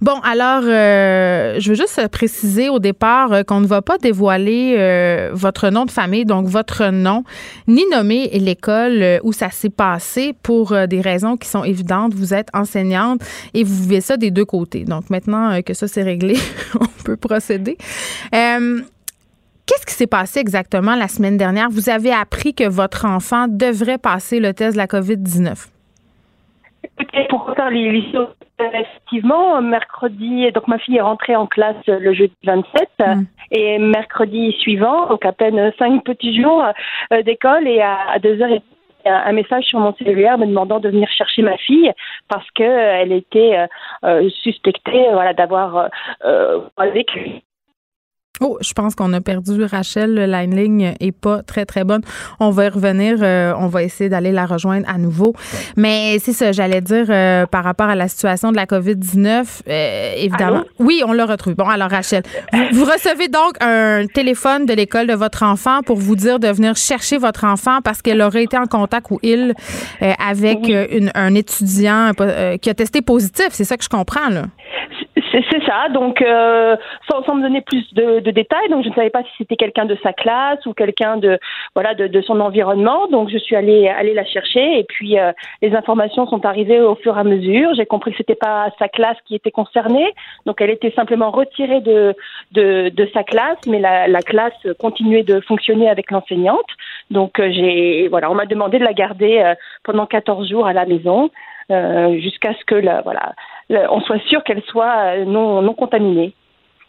Bon, 0.00 0.20
alors, 0.22 0.62
euh, 0.64 1.56
je 1.58 1.70
veux 1.70 1.74
juste 1.74 2.06
préciser 2.08 2.68
au 2.68 2.78
départ 2.78 3.32
euh, 3.32 3.42
qu'on 3.42 3.60
ne 3.60 3.66
va 3.66 3.82
pas 3.82 3.98
dévoiler 3.98 4.76
euh, 4.78 5.30
votre 5.32 5.70
nom 5.70 5.86
de 5.86 5.90
famille, 5.90 6.24
donc 6.24 6.46
votre 6.46 6.90
nom, 6.90 7.24
ni 7.66 7.82
nommer 7.90 8.28
l'école 8.34 9.20
où 9.22 9.32
ça 9.32 9.50
s'est 9.50 9.70
passé 9.70 10.34
pour 10.42 10.74
des 10.86 11.00
raisons 11.00 11.36
qui 11.36 11.48
sont 11.48 11.64
évidentes. 11.64 12.14
Vous 12.14 12.34
êtes 12.34 12.48
enseignante 12.54 13.22
et 13.54 13.64
vous 13.64 13.74
vivez 13.82 14.00
ça 14.00 14.16
des 14.16 14.30
deux 14.30 14.44
côtés. 14.44 14.84
Donc, 14.84 15.10
maintenant 15.10 15.60
que 15.62 15.74
ça 15.74 15.88
c'est 15.88 16.02
réglé, 16.02 16.36
on 16.80 17.02
peut 17.04 17.16
procéder. 17.16 17.76
Qu'est-ce 18.30 19.84
qui 19.84 19.94
s'est 19.94 20.06
passé 20.06 20.38
exactement 20.38 20.94
la 20.94 21.08
semaine 21.08 21.36
dernière? 21.36 21.70
Vous 21.70 21.90
avez 21.90 22.12
appris 22.12 22.54
que 22.54 22.68
votre 22.68 23.04
enfant 23.04 23.46
devrait 23.48 23.98
passer 23.98 24.38
le 24.38 24.54
test 24.54 24.74
de 24.74 24.78
la 24.78 24.86
COVID-19. 24.86 25.56
Pour 27.28 27.52
faire 27.54 27.70
l'histoire, 27.70 28.28
effectivement, 28.60 29.60
mercredi, 29.62 30.50
donc 30.52 30.68
ma 30.68 30.78
fille 30.78 30.96
est 30.96 31.02
rentrée 31.02 31.36
en 31.36 31.46
classe 31.46 31.76
le 31.86 32.12
jeudi 32.12 32.34
27 32.44 32.88
mm. 32.98 33.22
et 33.52 33.78
mercredi 33.78 34.52
suivant, 34.60 35.06
donc 35.08 35.24
à 35.24 35.32
peine 35.32 35.72
cinq 35.78 36.04
petits 36.04 36.40
jours 36.40 36.64
euh, 37.12 37.22
d'école 37.22 37.66
et 37.68 37.80
à, 37.80 38.18
deux 38.18 38.40
heures 38.40 38.50
et 38.50 38.62
un 39.04 39.32
message 39.32 39.64
sur 39.64 39.78
mon 39.78 39.94
cellulaire 39.94 40.36
me 40.36 40.46
demandant 40.46 40.80
de 40.80 40.88
venir 40.88 41.08
chercher 41.10 41.42
ma 41.42 41.56
fille 41.58 41.92
parce 42.28 42.50
que 42.50 42.64
euh, 42.64 43.02
elle 43.02 43.12
était 43.12 43.66
euh, 44.04 44.28
suspectée 44.42 45.06
voilà 45.12 45.32
d'avoir 45.32 45.90
vécu 46.92 47.42
Oh, 48.40 48.58
je 48.60 48.72
pense 48.72 48.94
qu'on 48.94 49.12
a 49.12 49.20
perdu 49.20 49.64
Rachel. 49.64 50.14
La 50.14 50.44
ligne 50.44 50.94
est 51.00 51.12
pas 51.12 51.42
très, 51.42 51.64
très 51.64 51.84
bonne. 51.84 52.02
On 52.40 52.50
va 52.50 52.66
y 52.66 52.68
revenir. 52.68 53.18
Euh, 53.20 53.54
on 53.58 53.68
va 53.68 53.82
essayer 53.82 54.10
d'aller 54.10 54.32
la 54.32 54.46
rejoindre 54.46 54.86
à 54.88 54.98
nouveau. 54.98 55.34
Mais 55.76 56.18
c'est 56.18 56.32
ça, 56.32 56.52
j'allais 56.52 56.80
dire 56.80 57.06
euh, 57.08 57.46
par 57.46 57.64
rapport 57.64 57.86
à 57.86 57.94
la 57.94 58.08
situation 58.08 58.50
de 58.50 58.56
la 58.56 58.66
COVID-19. 58.66 59.62
Euh, 59.68 60.12
évidemment. 60.16 60.64
Oui, 60.78 61.02
on 61.06 61.12
l'a 61.12 61.26
retrouvé. 61.26 61.54
Bon, 61.54 61.68
alors, 61.68 61.90
Rachel, 61.90 62.22
vous, 62.72 62.84
recevez 62.84 63.28
donc 63.28 63.54
un 63.60 64.06
téléphone 64.06 64.66
de 64.66 64.74
l'école 64.74 65.06
de 65.06 65.14
votre 65.14 65.42
enfant 65.42 65.80
pour 65.82 65.96
vous 65.96 66.16
dire 66.16 66.38
de 66.38 66.48
venir 66.48 66.76
chercher 66.76 67.18
votre 67.18 67.44
enfant 67.44 67.80
parce 67.82 68.02
qu'elle 68.02 68.20
aurait 68.20 68.44
été 68.44 68.58
en 68.58 68.66
contact 68.66 69.10
ou 69.10 69.18
il 69.22 69.54
avec 70.00 70.58
un 71.14 71.34
étudiant 71.34 72.12
qui 72.60 72.70
a 72.70 72.74
testé 72.74 73.00
positif. 73.02 73.48
C'est 73.50 73.64
ça 73.64 73.76
que 73.76 73.84
je 73.84 73.88
comprends, 73.88 74.28
là. 74.28 74.42
C'est 75.32 75.64
ça. 75.64 75.88
Donc, 75.88 76.20
euh, 76.20 76.76
sans, 77.10 77.24
sans, 77.24 77.36
me 77.36 77.42
donner 77.42 77.62
plus 77.62 77.92
de, 77.94 78.20
de, 78.20 78.30
détails, 78.30 78.68
donc 78.68 78.84
je 78.84 78.90
ne 78.90 78.94
savais 78.94 79.08
pas 79.08 79.22
si 79.22 79.30
c'était 79.38 79.56
quelqu'un 79.56 79.86
de 79.86 79.96
sa 80.02 80.12
classe 80.12 80.64
ou 80.66 80.74
quelqu'un 80.74 81.16
de 81.16 81.38
voilà 81.74 81.94
de, 81.94 82.06
de, 82.06 82.20
son 82.20 82.38
environnement. 82.40 83.06
Donc, 83.08 83.30
je 83.30 83.38
suis 83.38 83.56
allée 83.56 83.88
aller 83.88 84.12
la 84.12 84.26
chercher 84.26 84.78
et 84.78 84.84
puis 84.84 85.18
euh, 85.18 85.32
les 85.62 85.74
informations 85.74 86.26
sont 86.26 86.44
arrivées 86.44 86.80
au 86.80 86.96
fur 86.96 87.16
et 87.16 87.20
à 87.20 87.24
mesure. 87.24 87.70
J'ai 87.76 87.86
compris 87.86 88.10
que 88.10 88.18
c'était 88.18 88.34
pas 88.34 88.68
sa 88.78 88.88
classe 88.88 89.16
qui 89.24 89.34
était 89.34 89.50
concernée, 89.50 90.12
donc 90.44 90.60
elle 90.60 90.70
était 90.70 90.92
simplement 90.92 91.30
retirée 91.30 91.80
de 91.80 92.14
de, 92.52 92.90
de 92.90 93.08
sa 93.14 93.24
classe, 93.24 93.58
mais 93.66 93.78
la, 93.78 94.08
la, 94.08 94.20
classe 94.20 94.66
continuait 94.78 95.22
de 95.22 95.40
fonctionner 95.40 95.88
avec 95.88 96.10
l'enseignante. 96.10 96.68
Donc, 97.10 97.40
euh, 97.40 97.50
j'ai 97.50 98.08
voilà, 98.08 98.30
on 98.30 98.34
m'a 98.34 98.46
demandé 98.46 98.78
de 98.78 98.84
la 98.84 98.92
garder 98.92 99.38
euh, 99.38 99.54
pendant 99.82 100.04
14 100.06 100.48
jours 100.48 100.66
à 100.66 100.74
la 100.74 100.84
maison. 100.84 101.30
Euh, 101.72 102.16
jusqu'à 102.20 102.54
ce 102.54 102.64
que 102.64 102.76
la, 102.76 103.02
voilà, 103.02 103.34
on 103.70 104.00
soit 104.00 104.20
sûr 104.28 104.42
qu'elle 104.44 104.62
soit 104.68 105.16
euh, 105.16 105.24
non, 105.24 105.62
non 105.62 105.74
contaminée. 105.74 106.34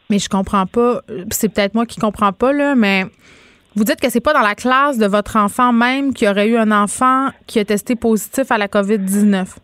Mais 0.09 0.19
je 0.19 0.29
comprends 0.29 0.65
pas. 0.65 1.01
C'est 1.31 1.53
peut-être 1.53 1.73
moi 1.73 1.85
qui 1.85 1.99
comprends 1.99 2.31
pas, 2.31 2.53
là, 2.53 2.75
mais 2.75 3.03
vous 3.75 3.83
dites 3.83 3.99
que 3.99 4.09
c'est 4.09 4.23
pas 4.23 4.33
dans 4.33 4.41
la 4.41 4.55
classe 4.55 4.97
de 4.97 5.05
votre 5.05 5.35
enfant 5.35 5.73
même 5.73 6.13
qu'il 6.13 6.27
y 6.27 6.31
aurait 6.31 6.47
eu 6.47 6.57
un 6.57 6.71
enfant 6.71 7.27
qui 7.45 7.59
a 7.59 7.65
testé 7.65 7.95
positif 7.95 8.51
à 8.51 8.57
la 8.57 8.67
COVID-19. 8.67 9.57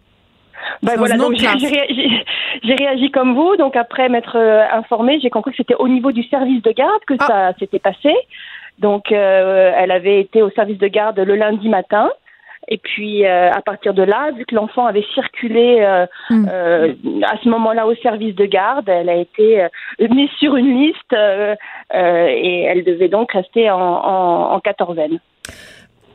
Ben 0.81 0.93
voilà, 0.97 1.17
donc 1.17 1.35
j'ai 1.35 2.75
réagi, 2.75 3.11
comme 3.11 3.35
vous. 3.35 3.55
Donc 3.57 3.75
après 3.75 4.09
m'être 4.09 4.37
euh, 4.37 4.63
informée, 4.71 5.19
j'ai 5.21 5.29
compris 5.29 5.51
que 5.51 5.57
c'était 5.57 5.75
au 5.75 5.87
niveau 5.87 6.11
du 6.11 6.23
service 6.23 6.61
de 6.61 6.71
garde 6.71 7.03
que 7.07 7.15
ah. 7.19 7.25
ça 7.27 7.53
s'était 7.59 7.79
passé. 7.79 8.13
Donc 8.79 9.11
euh, 9.11 9.71
elle 9.77 9.91
avait 9.91 10.19
été 10.19 10.41
au 10.41 10.49
service 10.51 10.77
de 10.77 10.87
garde 10.87 11.19
le 11.19 11.35
lundi 11.35 11.69
matin. 11.69 12.09
Et 12.67 12.77
puis 12.77 13.25
euh, 13.25 13.51
à 13.51 13.61
partir 13.61 13.93
de 13.93 14.03
là, 14.03 14.31
vu 14.31 14.45
que 14.45 14.55
l'enfant 14.55 14.85
avait 14.85 15.05
circulé 15.13 15.77
euh, 15.81 16.05
hmm. 16.29 16.45
euh, 16.49 16.93
à 17.23 17.37
ce 17.43 17.49
moment-là 17.49 17.85
au 17.87 17.95
service 17.95 18.35
de 18.35 18.45
garde, 18.45 18.87
elle 18.87 19.09
a 19.09 19.15
été 19.15 19.67
mise 19.99 20.29
sur 20.39 20.55
une 20.55 20.79
liste 20.81 21.13
et 21.93 22.63
elle 22.63 22.83
devait 22.83 23.09
donc 23.09 23.31
rester 23.31 23.69
en, 23.69 23.79
en, 23.79 24.53
en 24.53 24.59
quatorzaine. 24.59 25.19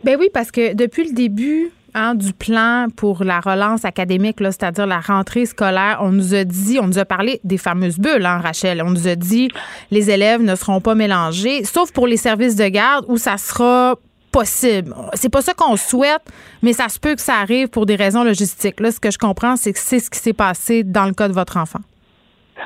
Ben 0.04 0.16
oui, 0.18 0.28
parce 0.32 0.50
que 0.50 0.74
depuis 0.74 1.08
le 1.08 1.14
début, 1.14 1.72
Hein, 1.94 2.14
du 2.14 2.34
plan 2.34 2.88
pour 2.94 3.24
la 3.24 3.40
relance 3.40 3.86
académique, 3.86 4.36
c'est-à-dire 4.40 4.86
la 4.86 5.00
rentrée 5.00 5.46
scolaire, 5.46 5.98
on 6.02 6.12
nous 6.12 6.34
a 6.34 6.44
dit, 6.44 6.78
on 6.80 6.86
nous 6.86 6.98
a 6.98 7.06
parlé 7.06 7.40
des 7.44 7.56
fameuses 7.56 7.98
bulles, 7.98 8.26
hein, 8.26 8.40
Rachel. 8.40 8.82
On 8.82 8.90
nous 8.90 9.08
a 9.08 9.14
dit 9.14 9.48
les 9.90 10.10
élèves 10.10 10.42
ne 10.42 10.54
seront 10.54 10.82
pas 10.82 10.94
mélangés, 10.94 11.64
sauf 11.64 11.90
pour 11.90 12.06
les 12.06 12.18
services 12.18 12.56
de 12.56 12.68
garde 12.68 13.06
où 13.08 13.16
ça 13.16 13.38
sera 13.38 13.96
possible. 14.32 14.94
C'est 15.14 15.32
pas 15.32 15.42
ça 15.42 15.54
qu'on 15.54 15.76
souhaite, 15.76 16.22
mais 16.62 16.72
ça 16.72 16.88
se 16.88 16.98
peut 16.98 17.14
que 17.14 17.20
ça 17.20 17.34
arrive 17.34 17.68
pour 17.68 17.86
des 17.86 17.96
raisons 17.96 18.24
logistiques. 18.24 18.80
Là, 18.80 18.90
ce 18.90 19.00
que 19.00 19.10
je 19.10 19.18
comprends, 19.18 19.56
c'est 19.56 19.72
que 19.72 19.78
c'est 19.78 20.00
ce 20.00 20.10
qui 20.10 20.18
s'est 20.18 20.32
passé 20.32 20.84
dans 20.84 21.06
le 21.06 21.12
cas 21.12 21.28
de 21.28 21.32
votre 21.32 21.56
enfant. 21.56 21.80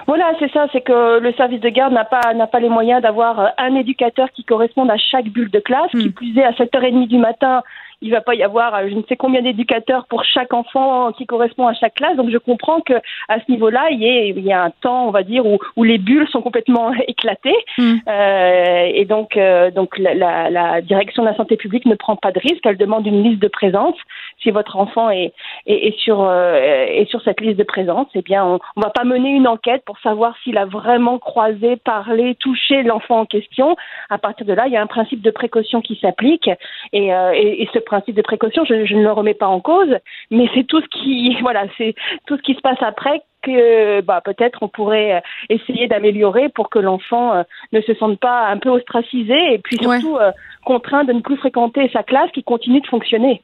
Voilà, 0.07 0.33
c'est 0.39 0.51
ça, 0.53 0.67
c'est 0.73 0.81
que 0.81 1.21
le 1.21 1.33
service 1.35 1.61
de 1.61 1.69
garde 1.69 1.93
n'a 1.93 2.05
pas 2.05 2.33
n'a 2.35 2.47
pas 2.47 2.61
les 2.61 2.69
moyens 2.69 3.03
d'avoir 3.03 3.53
un 3.59 3.75
éducateur 3.75 4.31
qui 4.33 4.43
corresponde 4.45 4.91
à 4.91 4.97
chaque 4.97 5.27
bulle 5.27 5.51
de 5.51 5.61
classe, 5.61 5.91
qui 5.91 6.09
hmm. 6.09 6.13
plus 6.13 6.39
est 6.39 6.45
à 6.45 6.53
7h30 6.53 7.09
du 7.09 7.19
matin, 7.19 7.63
il 8.03 8.11
va 8.11 8.21
pas 8.21 8.35
y 8.35 8.43
avoir 8.43 8.75
euh, 8.75 8.89
je 8.91 8.95
ne 8.95 9.03
sais 9.09 9.17
combien 9.17 9.41
d'éducateurs 9.43 10.07
pour 10.07 10.25
chaque 10.25 10.53
enfant 10.53 11.13
qui 11.13 11.27
correspond 11.27 11.67
à 11.67 11.75
chaque 11.75 11.95
classe. 11.95 12.17
Donc 12.17 12.31
je 12.31 12.39
comprends 12.39 12.81
que 12.81 12.95
à 13.29 13.39
ce 13.41 13.51
niveau-là, 13.51 13.89
il 13.91 14.03
il 14.03 14.45
y 14.45 14.53
a 14.53 14.63
un 14.65 14.71
temps, 14.71 15.07
on 15.07 15.11
va 15.11 15.23
dire, 15.23 15.47
où, 15.47 15.59
où 15.77 15.85
les 15.85 15.99
bulles 15.99 16.29
sont 16.29 16.43
complètement 16.43 16.93
éclatées. 17.09 17.57
Mm. 17.79 17.95
Euh, 18.09 18.91
et 18.93 19.05
donc, 19.05 19.37
euh, 19.37 19.71
donc 19.71 19.97
la, 19.99 20.15
la, 20.15 20.51
la, 20.51 20.81
direction 20.83 21.23
de 21.23 21.29
la 21.29 21.37
santé 21.37 21.57
publique 21.57 21.87
ne 21.87 21.95
prend 21.95 22.17
pas 22.17 22.33
de 22.33 22.41
risque. 22.41 22.65
Elle 22.65 22.77
demande 22.77 23.07
une 23.07 23.23
liste 23.23 23.41
de 23.41 23.49
présence. 23.49 23.97
Si 24.43 24.51
votre 24.51 24.77
enfant 24.77 25.11
est, 25.11 25.33
est, 25.67 25.97
sur 25.99 26.31
est 26.31 27.07
sur 27.09 27.23
cette 27.23 27.41
liste 27.41 27.59
de 27.59 27.65
présence, 27.65 28.09
eh 28.15 28.23
bien, 28.23 28.45
on, 28.45 28.59
on 28.77 28.81
va 28.81 28.91
pas 28.91 29.05
mener 29.05 29.31
une 29.31 29.47
enquête 29.47 29.85
pour 29.85 29.99
savoir 30.01 30.35
s'il 30.43 30.59
a 30.59 30.65
vraiment 30.65 31.19
croisé, 31.19 31.77
parlé, 31.77 32.35
touché 32.37 32.83
l'enfant 32.83 33.21
en 33.21 33.27
question. 33.27 33.77
À 34.11 34.19
partir 34.19 34.47
de 34.47 34.53
là, 34.53 34.67
il 34.67 34.73
y 34.73 34.77
a 34.77 34.83
un 34.83 34.87
principe 34.87 35.23
de 35.23 35.31
précaution 35.31 35.81
qui 35.81 35.97
s'applique 36.01 36.49
et, 36.93 37.09
et, 37.09 37.63
et, 37.63 37.69
ce 37.73 37.79
principe 37.79 38.17
de 38.17 38.23
précaution, 38.23 38.65
je, 38.65 38.85
je 38.85 38.95
ne 38.95 39.03
le 39.03 39.13
remets 39.13 39.35
pas 39.35 39.47
en 39.47 39.61
cause, 39.61 39.97
mais 40.31 40.49
c'est 40.55 40.65
tout 40.65 40.81
ce 40.81 40.89
qui 40.89 41.37
voilà, 41.41 41.65
c'est 41.79 41.95
tout 42.27 42.37
ce 42.37 42.43
qui 42.43 42.55
se 42.55 42.61
passe 42.61 42.83
après 42.83 43.23
que 43.43 44.01
bah, 44.03 44.21
peut-être 44.25 44.63
on 44.63 44.69
pourrait 44.69 45.17
euh, 45.17 45.21
essayer 45.49 45.89
d'améliorer 45.89 46.49
pour 46.49 46.71
que 46.71 46.79
l'enfant 46.79 47.35
euh, 47.35 47.43
ne 47.73 47.81
se 47.81 47.95
sente 47.95 48.19
pas 48.21 48.47
un 48.47 48.59
peu 48.59 48.71
ostracisé 48.71 49.55
et 49.55 49.59
puis 49.59 49.79
surtout 49.81 50.17
euh, 50.17 50.31
contraint 50.65 51.05
de 51.05 51.13
ne 51.13 51.21
plus 51.21 51.37
fréquenter 51.37 51.91
sa 51.93 52.03
classe 52.03 52.31
qui 52.33 52.45
continue 52.45 52.81
de 52.81 52.87
fonctionner. 52.87 53.43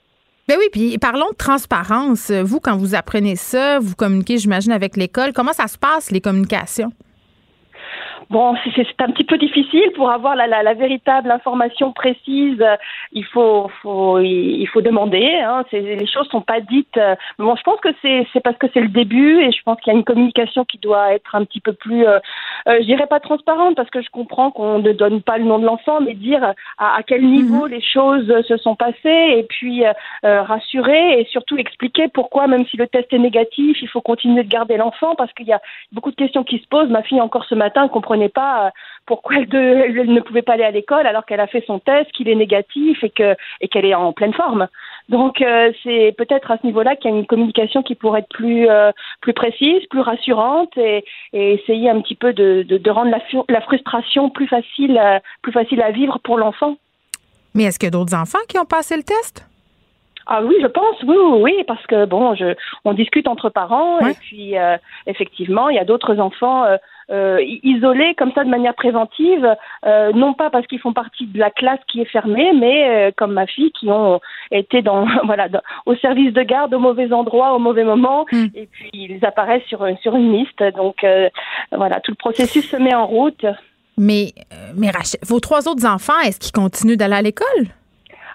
Ben 0.48 0.56
oui, 0.58 0.64
puis 0.72 0.96
parlons 0.96 1.28
de 1.30 1.36
transparence. 1.36 2.30
Vous, 2.30 2.58
quand 2.58 2.76
vous 2.78 2.94
apprenez 2.94 3.36
ça, 3.36 3.78
vous 3.80 3.94
communiquez, 3.94 4.38
j'imagine, 4.38 4.72
avec 4.72 4.96
l'école. 4.96 5.34
Comment 5.34 5.52
ça 5.52 5.68
se 5.68 5.76
passe, 5.76 6.10
les 6.10 6.22
communications? 6.22 6.90
Bon, 8.30 8.54
c'est 8.74 8.86
un 9.00 9.10
petit 9.10 9.24
peu 9.24 9.38
difficile 9.38 9.90
pour 9.94 10.10
avoir 10.10 10.36
la, 10.36 10.46
la, 10.46 10.62
la 10.62 10.74
véritable 10.74 11.30
information 11.30 11.92
précise. 11.92 12.64
Il 13.12 13.24
faut, 13.24 13.70
faut 13.82 14.18
il 14.20 14.66
faut 14.66 14.80
demander. 14.80 15.26
Hein, 15.40 15.64
les 15.72 16.06
choses 16.06 16.28
sont 16.28 16.40
pas 16.40 16.60
dites. 16.60 16.98
Bon, 17.38 17.56
je 17.56 17.62
pense 17.62 17.80
que 17.80 17.88
c'est 18.02 18.40
parce 18.42 18.56
que 18.56 18.66
c'est 18.74 18.80
le 18.80 18.88
début 18.88 19.40
et 19.42 19.52
je 19.52 19.62
pense 19.62 19.80
qu'il 19.80 19.92
y 19.92 19.96
a 19.96 19.98
une 19.98 20.04
communication 20.04 20.64
qui 20.64 20.78
doit 20.78 21.12
être 21.14 21.34
un 21.34 21.44
petit 21.44 21.60
peu 21.60 21.72
plus, 21.72 22.06
euh, 22.06 22.18
euh, 22.68 22.78
je 22.80 22.84
dirais 22.84 23.06
pas 23.06 23.20
transparente 23.20 23.76
parce 23.76 23.90
que 23.90 24.02
je 24.02 24.10
comprends 24.10 24.50
qu'on 24.50 24.78
ne 24.78 24.92
donne 24.92 25.22
pas 25.22 25.38
le 25.38 25.44
nom 25.44 25.58
de 25.58 25.64
l'enfant, 25.64 26.00
mais 26.00 26.14
dire 26.14 26.54
à, 26.78 26.96
à 26.96 27.02
quel 27.02 27.24
niveau 27.24 27.66
mhm. 27.66 27.70
les 27.70 27.80
choses 27.80 28.42
se 28.46 28.56
sont 28.56 28.74
passées 28.74 29.34
et 29.36 29.46
puis 29.48 29.84
euh, 29.84 29.92
euh, 30.24 30.42
rassurer 30.42 31.20
et 31.20 31.26
surtout 31.26 31.56
expliquer 31.56 32.08
pourquoi 32.08 32.46
même 32.46 32.66
si 32.66 32.76
le 32.76 32.86
test 32.86 33.12
est 33.12 33.18
négatif, 33.18 33.78
il 33.80 33.88
faut 33.88 34.00
continuer 34.00 34.42
de 34.42 34.48
garder 34.48 34.76
l'enfant 34.76 35.14
parce 35.14 35.32
qu'il 35.32 35.46
y 35.46 35.52
a 35.52 35.60
beaucoup 35.92 36.10
de 36.10 36.16
questions 36.16 36.44
qui 36.44 36.58
se 36.58 36.66
posent. 36.68 36.88
Ma 36.90 37.02
fille 37.02 37.20
encore 37.20 37.44
ce 37.44 37.54
matin 37.54 37.88
comprenait 38.08 38.28
pas 38.28 38.66
euh, 38.66 38.70
pourquoi 39.06 39.36
elle, 39.52 40.12
ne 40.12 40.20
pouvait 40.20 40.42
pas 40.42 40.54
aller 40.54 40.64
à 40.64 40.70
l'école 40.70 41.06
alors 41.06 41.26
qu'elle 41.26 41.40
a 41.40 41.46
fait 41.46 41.64
son 41.66 41.78
test, 41.78 42.10
qu'il 42.12 42.28
est 42.28 42.34
négatif 42.34 43.02
et 43.04 43.10
que 43.10 43.36
et 43.60 43.68
qu'elle 43.68 43.84
est 43.84 43.94
en 43.94 44.12
pleine 44.12 44.32
forme. 44.32 44.68
Donc 45.08 45.40
euh, 45.40 45.72
c'est 45.82 46.14
peut-être 46.16 46.50
à 46.50 46.58
ce 46.58 46.66
niveau-là 46.66 46.96
qu'il 46.96 47.10
y 47.10 47.14
a 47.14 47.16
une 47.16 47.26
communication 47.26 47.82
qui 47.82 47.94
pourrait 47.94 48.20
être 48.20 48.28
plus 48.28 48.68
euh, 48.68 48.92
plus 49.20 49.34
précise, 49.34 49.84
plus 49.90 50.00
rassurante 50.00 50.76
et, 50.76 51.04
essayer 51.32 51.90
un 51.90 52.00
petit 52.00 52.14
peu 52.14 52.32
de, 52.32 52.62
de, 52.62 52.90
rendre 52.90 53.10
la, 53.10 53.20
la, 53.48 53.60
frustration 53.60 54.30
plus 54.30 54.48
facile 54.48 55.00
plus 55.42 55.52
facile 55.52 55.82
à 55.82 55.90
vivre 55.90 56.18
pour 56.24 56.38
l'enfant. 56.38 56.76
Mais 57.54 57.64
est-ce 57.64 57.78
qu'il 57.78 57.86
y 57.86 57.94
a 57.94 57.96
d'autres 57.98 58.14
enfants 58.14 58.44
qui 58.48 58.58
ont 58.58 58.64
passé 58.64 58.96
le 58.96 59.02
test? 59.02 59.44
Ah 60.30 60.42
oui, 60.44 60.54
je 60.60 60.66
pense, 60.66 60.96
oui, 61.04 61.16
oui, 61.16 61.40
oui, 61.40 61.64
parce 61.66 61.84
que 61.86 62.04
bon, 62.04 62.34
je, 62.34 62.54
on 62.84 62.92
discute 62.92 63.26
entre 63.28 63.48
parents 63.48 63.98
et 64.00 64.14
puis 64.14 64.54
effectivement, 65.06 65.70
il 65.70 65.76
y 65.76 65.78
a 65.78 65.86
d'autres 65.86 66.18
enfants 66.18 66.64
euh, 66.64 66.76
isolés 67.10 68.14
comme 68.16 68.32
ça 68.32 68.44
de 68.44 68.50
manière 68.50 68.74
préventive, 68.74 69.56
euh, 69.86 70.12
non 70.12 70.34
pas 70.34 70.50
parce 70.50 70.66
qu'ils 70.66 70.80
font 70.80 70.92
partie 70.92 71.26
de 71.26 71.38
la 71.38 71.50
classe 71.50 71.80
qui 71.88 72.00
est 72.00 72.10
fermée, 72.10 72.52
mais 72.54 72.88
euh, 72.88 73.10
comme 73.16 73.32
ma 73.32 73.46
fille 73.46 73.72
qui 73.72 73.90
ont 73.90 74.20
été 74.50 74.82
dans 74.82 75.06
voilà 75.24 75.48
au 75.86 75.94
service 75.96 76.32
de 76.32 76.42
garde 76.42 76.74
au 76.74 76.78
mauvais 76.78 77.12
endroit 77.12 77.54
au 77.54 77.58
mauvais 77.58 77.84
moment 77.84 78.26
mm. 78.30 78.46
et 78.54 78.68
puis 78.70 78.90
ils 78.92 79.24
apparaissent 79.24 79.66
sur 79.68 79.86
sur 80.02 80.16
une 80.16 80.32
liste. 80.32 80.62
Donc 80.76 81.04
voilà, 81.72 82.00
tout 82.00 82.12
le 82.12 82.16
processus 82.16 82.68
se 82.68 82.76
met 82.76 82.94
en 82.94 83.06
route. 83.06 83.46
Mais 83.96 84.32
mais 84.76 84.90
Rachel, 84.90 85.20
vos 85.26 85.40
trois 85.40 85.66
autres 85.68 85.86
enfants, 85.86 86.18
est-ce 86.24 86.38
qu'ils 86.38 86.52
continuent 86.52 86.96
d'aller 86.96 87.16
à 87.16 87.22
l'école? 87.22 87.66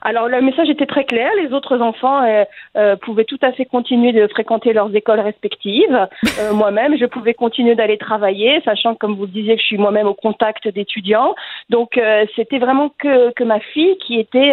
Alors 0.05 0.27
le 0.27 0.41
message 0.41 0.69
était 0.69 0.85
très 0.85 1.05
clair. 1.05 1.31
Les 1.41 1.53
autres 1.53 1.79
enfants 1.79 2.23
euh, 2.23 2.43
euh, 2.75 2.95
pouvaient 2.97 3.23
tout 3.23 3.39
à 3.41 3.53
fait 3.53 3.65
continuer 3.65 4.11
de 4.11 4.27
fréquenter 4.27 4.73
leurs 4.73 4.93
écoles 4.95 5.21
respectives. 5.21 6.07
Euh, 6.39 6.51
moi-même, 6.51 6.97
je 6.97 7.05
pouvais 7.05 7.35
continuer 7.35 7.75
d'aller 7.75 7.99
travailler, 7.99 8.59
sachant, 8.65 8.95
comme 8.95 9.15
vous 9.15 9.25
le 9.25 9.31
disiez, 9.31 9.55
que 9.55 9.61
je 9.61 9.67
suis 9.67 9.77
moi-même 9.77 10.07
au 10.07 10.15
contact 10.15 10.67
d'étudiants. 10.67 11.35
Donc 11.69 11.99
c'était 12.35 12.57
vraiment 12.57 12.89
que, 12.97 13.31
que 13.33 13.43
ma 13.43 13.59
fille 13.59 13.95
qui 13.99 14.19
était 14.19 14.51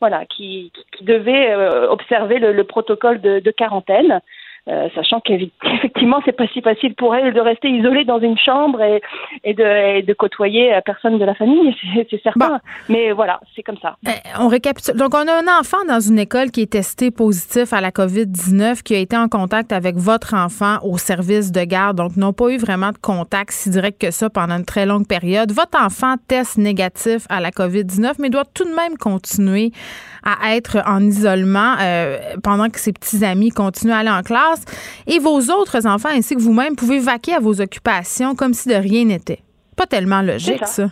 voilà 0.00 0.24
qui, 0.24 0.70
qui 0.96 1.04
devait 1.04 1.52
observer 1.88 2.38
le, 2.38 2.52
le 2.52 2.64
protocole 2.64 3.20
de, 3.20 3.40
de 3.40 3.50
quarantaine. 3.50 4.20
Euh, 4.68 4.88
sachant 4.96 5.20
qu'effectivement 5.24 6.20
c'est 6.24 6.32
pas 6.32 6.48
si 6.48 6.60
facile 6.60 6.96
pour 6.96 7.14
elle 7.14 7.32
de 7.32 7.40
rester 7.40 7.68
isolée 7.68 8.04
dans 8.04 8.18
une 8.18 8.36
chambre 8.36 8.82
et, 8.82 9.00
et, 9.44 9.54
de, 9.54 10.04
de, 10.04 10.12
côtoyer 10.12 10.76
personne 10.84 11.18
de 11.18 11.24
la 11.24 11.34
famille, 11.36 11.72
c'est 12.10 12.22
certain. 12.22 12.60
Mais 12.88 13.12
voilà, 13.12 13.40
c'est 13.54 13.62
comme 13.62 13.76
ça. 13.80 13.96
Euh, 14.08 14.10
on 14.40 14.48
récapitule. 14.48 14.96
Donc 14.96 15.14
on 15.14 15.26
a 15.28 15.32
un 15.32 15.60
enfant 15.60 15.84
dans 15.86 16.00
une 16.00 16.18
école 16.18 16.50
qui 16.50 16.62
est 16.62 16.72
testé 16.72 17.12
positif 17.12 17.72
à 17.72 17.80
la 17.80 17.90
COVID-19, 17.90 18.82
qui 18.82 18.96
a 18.96 18.98
été 18.98 19.16
en 19.16 19.28
contact 19.28 19.72
avec 19.72 19.96
votre 19.96 20.34
enfant 20.34 20.78
au 20.82 20.98
service 20.98 21.52
de 21.52 21.62
garde, 21.62 21.98
donc 21.98 22.16
n'ont 22.16 22.32
pas 22.32 22.48
eu 22.48 22.58
vraiment 22.58 22.90
de 22.90 22.98
contact 22.98 23.52
si 23.52 23.70
direct 23.70 24.00
que 24.00 24.10
ça 24.10 24.30
pendant 24.30 24.56
une 24.56 24.64
très 24.64 24.84
longue 24.84 25.06
période. 25.06 25.52
Votre 25.52 25.80
enfant 25.80 26.16
teste 26.26 26.58
négatif 26.58 27.26
à 27.28 27.40
la 27.40 27.50
COVID-19, 27.50 28.14
mais 28.18 28.30
doit 28.30 28.44
tout 28.52 28.64
de 28.64 28.74
même 28.74 28.96
continuer 28.98 29.70
à 30.26 30.56
être 30.56 30.82
en 30.86 31.00
isolement 31.00 31.76
euh, 31.80 32.18
pendant 32.42 32.68
que 32.68 32.80
ses 32.80 32.92
petits 32.92 33.24
amis 33.24 33.50
continuent 33.50 33.92
à 33.92 33.98
aller 33.98 34.10
en 34.10 34.22
classe. 34.22 34.62
Et 35.06 35.18
vos 35.18 35.40
autres 35.50 35.86
enfants 35.86 36.08
ainsi 36.10 36.34
que 36.34 36.40
vous-même 36.40 36.74
pouvez 36.74 36.98
vaquer 36.98 37.34
à 37.34 37.40
vos 37.40 37.60
occupations 37.60 38.34
comme 38.34 38.52
si 38.52 38.68
de 38.68 38.74
rien 38.74 39.04
n'était. 39.04 39.42
Pas 39.76 39.86
tellement 39.86 40.22
logique, 40.22 40.66
ça. 40.66 40.90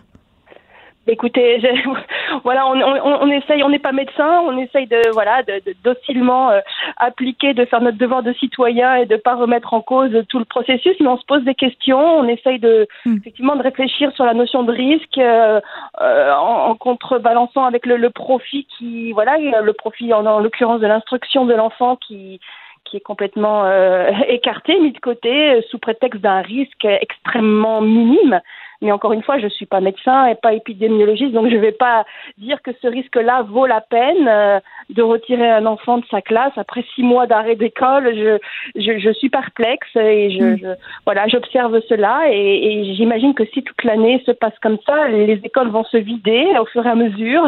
Écoutez, 1.07 1.61
voilà, 2.45 2.67
on, 2.67 2.81
on, 2.81 3.23
on, 3.23 3.31
essaye, 3.31 3.63
on 3.63 3.69
n'est 3.69 3.79
pas 3.79 3.93
médecin, 3.93 4.41
on 4.47 4.57
essaye 4.57 4.87
de 4.87 5.11
voilà, 5.13 5.43
de, 5.43 5.61
de 5.67 5.75
docilement 5.85 6.51
euh, 6.51 6.61
appliquer, 6.97 7.53
de 7.53 7.67
faire 7.67 7.83
notre 7.83 7.99
devoir 7.99 8.23
de 8.23 8.33
citoyen 8.35 8.97
et 8.97 9.05
de 9.05 9.17
pas 9.17 9.35
remettre 9.35 9.75
en 9.75 9.83
cause 9.83 10.25
tout 10.31 10.39
le 10.39 10.47
processus, 10.47 10.97
mais 11.01 11.09
on 11.09 11.19
se 11.19 11.27
pose 11.27 11.45
des 11.45 11.55
questions, 11.55 12.01
on 12.01 12.27
essaye 12.27 12.59
de 12.59 12.89
hmm. 13.05 13.17
effectivement 13.19 13.57
de 13.57 13.63
réfléchir 13.63 14.13
sur 14.13 14.25
la 14.25 14.33
notion 14.33 14.63
de 14.63 14.73
risque 14.73 15.19
euh, 15.19 15.61
euh 16.01 16.33
en, 16.33 16.71
en, 16.71 16.75
contrebalançant 16.75 17.65
avec 17.65 17.85
le, 17.85 17.97
le, 17.99 18.11
profit 18.11 18.67
qui 18.79 19.13
voilà, 19.13 19.37
le 19.39 19.73
profit 19.75 20.13
en, 20.15 20.25
en 20.25 20.39
l'occurrence 20.41 20.81
de 20.81 20.87
l'instruction 20.87 21.45
de 21.45 21.55
l'enfant 21.55 21.97
qui 21.97 22.41
qui 22.85 22.99
est 22.99 23.01
complètement 23.01 23.65
euh, 23.65 24.11
écarté, 24.29 24.79
mis 24.79 24.93
de 24.93 24.99
côté, 24.99 25.63
sous 25.71 25.79
prétexte 25.79 26.21
d'un 26.21 26.43
risque 26.43 26.85
extrêmement 26.85 27.81
minime. 27.81 28.41
Mais 28.85 28.93
encore 28.93 29.15
une 29.15 29.23
fois, 29.23 29.39
je 29.39 29.45
ne 29.45 29.51
suis 29.51 29.65
pas 29.65 29.81
médecin 29.81 30.27
et 30.27 30.35
pas 30.35 30.53
épidémiologiste, 30.53 31.33
donc 31.33 31.49
je 31.49 31.57
ne 31.57 31.61
vais 31.61 31.73
pas 31.73 32.05
dire 32.37 32.61
que 32.63 32.71
ce 32.83 32.87
risque-là 32.87 33.43
vaut 33.43 33.67
la 33.67 33.81
peine 33.81 34.29
euh, 34.29 34.61
de 34.91 35.03
retirer 35.03 35.51
un 35.51 35.65
enfant 35.65 35.99
de 35.99 36.05
sa 36.11 36.21
classe 36.21 36.53
après 36.57 36.85
six 36.95 37.03
mois 37.03 37.27
d'arrêt 37.27 37.57
d'école. 37.57 38.15
Je, 38.15 38.39
je, 38.77 38.99
je, 38.99 39.11
suis 39.15 39.31
perplexe 39.31 39.89
et 39.97 40.31
je, 40.31 40.45
mm. 40.45 40.59
je 40.59 40.67
voilà, 41.07 41.27
j'observe 41.29 41.81
cela 41.89 42.25
et, 42.31 42.35
et 42.35 42.95
j'imagine 42.95 43.33
que 43.35 43.47
si 43.47 43.63
toute 43.63 43.83
l'année 43.85 44.23
se 44.27 44.33
passe 44.33 44.59
comme 44.61 44.79
ça, 44.85 45.09
les 45.09 45.41
écoles 45.43 45.71
vont 45.71 45.85
se 45.85 45.97
vider 45.97 46.47
au 46.61 46.67
fur 46.67 46.85
et 46.87 46.91
à 46.91 46.95
mesure 46.95 47.47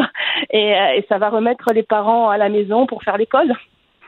et, 0.49 0.73
euh, 0.73 0.93
et 0.95 1.05
ça 1.07 1.19
va 1.19 1.29
remettre 1.29 1.71
les 1.71 1.83
parents 1.83 2.29
à 2.29 2.37
la 2.37 2.49
maison 2.49 2.87
pour 2.87 3.03
faire 3.03 3.17
l'école. 3.17 3.53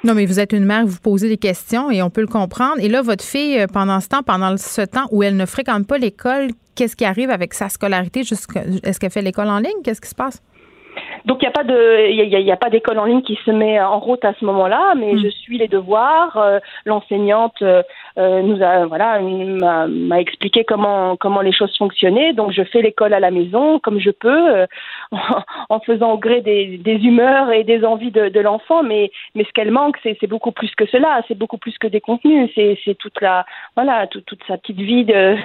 Non, 0.06 0.14
mais 0.14 0.26
vous 0.26 0.40
êtes 0.40 0.54
une 0.54 0.64
mère, 0.64 0.86
vous 0.86 1.00
posez 1.00 1.28
des 1.28 1.38
questions 1.38 1.92
et 1.92 2.02
on 2.02 2.10
peut 2.10 2.22
le 2.22 2.28
comprendre. 2.28 2.78
Et 2.80 2.88
là, 2.88 3.02
votre 3.02 3.24
fille, 3.24 3.60
euh, 3.60 3.68
pendant 3.68 4.00
ce 4.00 4.08
temps, 4.08 4.24
pendant 4.24 4.56
ce 4.56 4.82
temps 4.82 5.08
où 5.12 5.24
elle 5.24 5.36
ne 5.36 5.46
fréquente 5.46 5.86
pas 5.88 5.98
l'école, 5.98 6.52
qu'est-ce 6.76 6.96
qui 6.96 7.04
arrive 7.04 7.30
avec 7.30 7.54
sa 7.54 7.68
scolarité? 7.68 8.22
Est-ce 8.22 9.00
qu'elle 9.00 9.12
fait 9.12 9.22
l'école 9.22 9.50
en 9.50 9.60
ligne? 9.60 9.82
Qu'est-ce 9.84 10.00
qui 10.00 10.08
se 10.08 10.16
passe? 10.16 10.42
Donc 11.26 11.42
il 11.42 11.46
n'y 11.46 11.50
a 11.50 11.52
pas 11.52 11.64
de, 11.64 12.10
il 12.10 12.46
y 12.46 12.52
a, 12.52 12.58
pas 12.58 12.70
d'école 12.70 13.00
en 13.00 13.06
ligne 13.06 13.22
qui 13.22 13.38
se 13.46 13.52
met 13.52 13.80
en 13.80 14.00
route 14.00 14.24
à 14.26 14.34
ce 14.40 14.46
moment-là, 14.46 14.94
mais 14.98 15.14
hmm. 15.14 15.20
je 15.24 15.30
suis 15.30 15.58
les 15.58 15.68
devoirs. 15.68 16.38
Euh, 16.38 16.60
l'enseignante 16.86 17.62
euh, 17.62 17.84
euh, 18.18 18.42
nous 18.42 18.62
a, 18.64 18.86
voilà, 18.86 19.20
m'a 19.20 20.20
expliqué 20.20 20.64
comment 20.64 21.16
comment 21.18 21.42
les 21.42 21.52
choses 21.52 21.76
fonctionnaient. 21.78 22.34
Donc 22.34 22.52
je 22.52 22.64
fais 22.64 22.82
l'école 22.82 23.14
à 23.14 23.20
la 23.20 23.32
maison 23.32 23.80
comme 23.80 24.00
je 24.00 24.12
peux, 24.12 24.66
en 25.70 25.80
faisant 25.82 26.14
au 26.14 26.18
gré 26.18 26.42
des, 26.42 26.78
des 26.78 26.96
humeurs 26.96 27.52
et 27.52 27.64
des 27.64 27.84
envies 27.86 28.12
de, 28.12 28.30
de 28.30 28.40
l'enfant. 28.40 28.84
Mais 28.84 29.12
mais 29.36 29.44
ce 29.44 29.52
qu'elle 29.54 29.72
manque, 29.72 29.98
c'est 30.04 30.28
beaucoup 30.28 30.52
plus 30.52 30.74
que 30.76 30.86
cela. 30.88 31.22
C'est 31.28 31.38
beaucoup 31.38 31.58
plus 31.58 31.78
que 31.78 31.88
des 31.88 32.02
contenus. 32.02 32.50
C'est 32.56 32.80
c'est 32.86 32.96
toute 32.96 33.20
la, 33.22 33.46
voilà, 33.76 34.08
toute, 34.08 34.26
toute 34.26 34.44
sa 34.48 34.58
petite 34.58 34.80
vie 34.80 35.06
de 35.06 35.36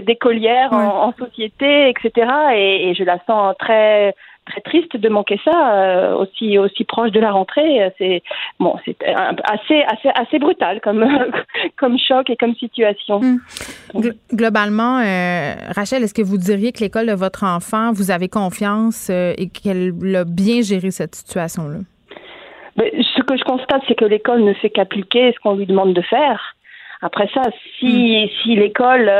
d'écolière 0.00 0.72
en, 0.72 1.08
en, 1.08 1.12
société, 1.12 1.88
etc. 1.88 2.30
Et, 2.54 2.90
et 2.90 2.94
je 2.94 3.04
la 3.04 3.18
sens 3.26 3.54
très 3.58 4.14
très 4.48 4.60
triste 4.62 4.96
de 4.96 5.08
manquer 5.08 5.40
ça 5.44 5.74
euh, 5.74 6.16
aussi 6.16 6.58
aussi 6.58 6.84
proche 6.84 7.10
de 7.10 7.20
la 7.20 7.30
rentrée. 7.30 7.92
C'est 7.98 8.22
bon, 8.58 8.74
c'est 8.84 8.96
assez 9.44 9.82
assez 9.82 10.08
assez 10.14 10.38
brutal 10.38 10.80
comme 10.80 11.06
comme 11.76 11.98
choc 11.98 12.30
et 12.30 12.36
comme 12.36 12.54
situation. 12.56 13.20
Hmm. 13.20 13.38
Globalement, 14.32 14.98
euh, 14.98 15.54
Rachel, 15.74 16.02
est-ce 16.02 16.14
que 16.14 16.22
vous 16.22 16.38
diriez 16.38 16.72
que 16.72 16.80
l'école 16.80 17.06
de 17.06 17.12
votre 17.12 17.44
enfant, 17.44 17.92
vous 17.92 18.10
avez 18.10 18.28
confiance 18.28 19.08
euh, 19.10 19.32
et 19.38 19.48
qu'elle 19.48 19.92
a 20.16 20.24
bien 20.24 20.62
géré 20.62 20.90
cette 20.90 21.14
situation-là? 21.14 21.78
Ben, 22.76 22.90
ce 22.92 23.22
que 23.22 23.36
je 23.36 23.44
constate, 23.44 23.82
c'est 23.88 23.94
que 23.94 24.04
l'école 24.04 24.44
ne 24.44 24.54
fait 24.54 24.70
qu'appliquer 24.70 25.32
ce 25.32 25.40
qu'on 25.40 25.56
lui 25.56 25.66
demande 25.66 25.94
de 25.94 26.02
faire. 26.02 26.54
Après 27.02 27.28
ça, 27.32 27.42
si, 27.78 28.24
hmm. 28.24 28.28
si 28.42 28.56
l'école 28.56 29.10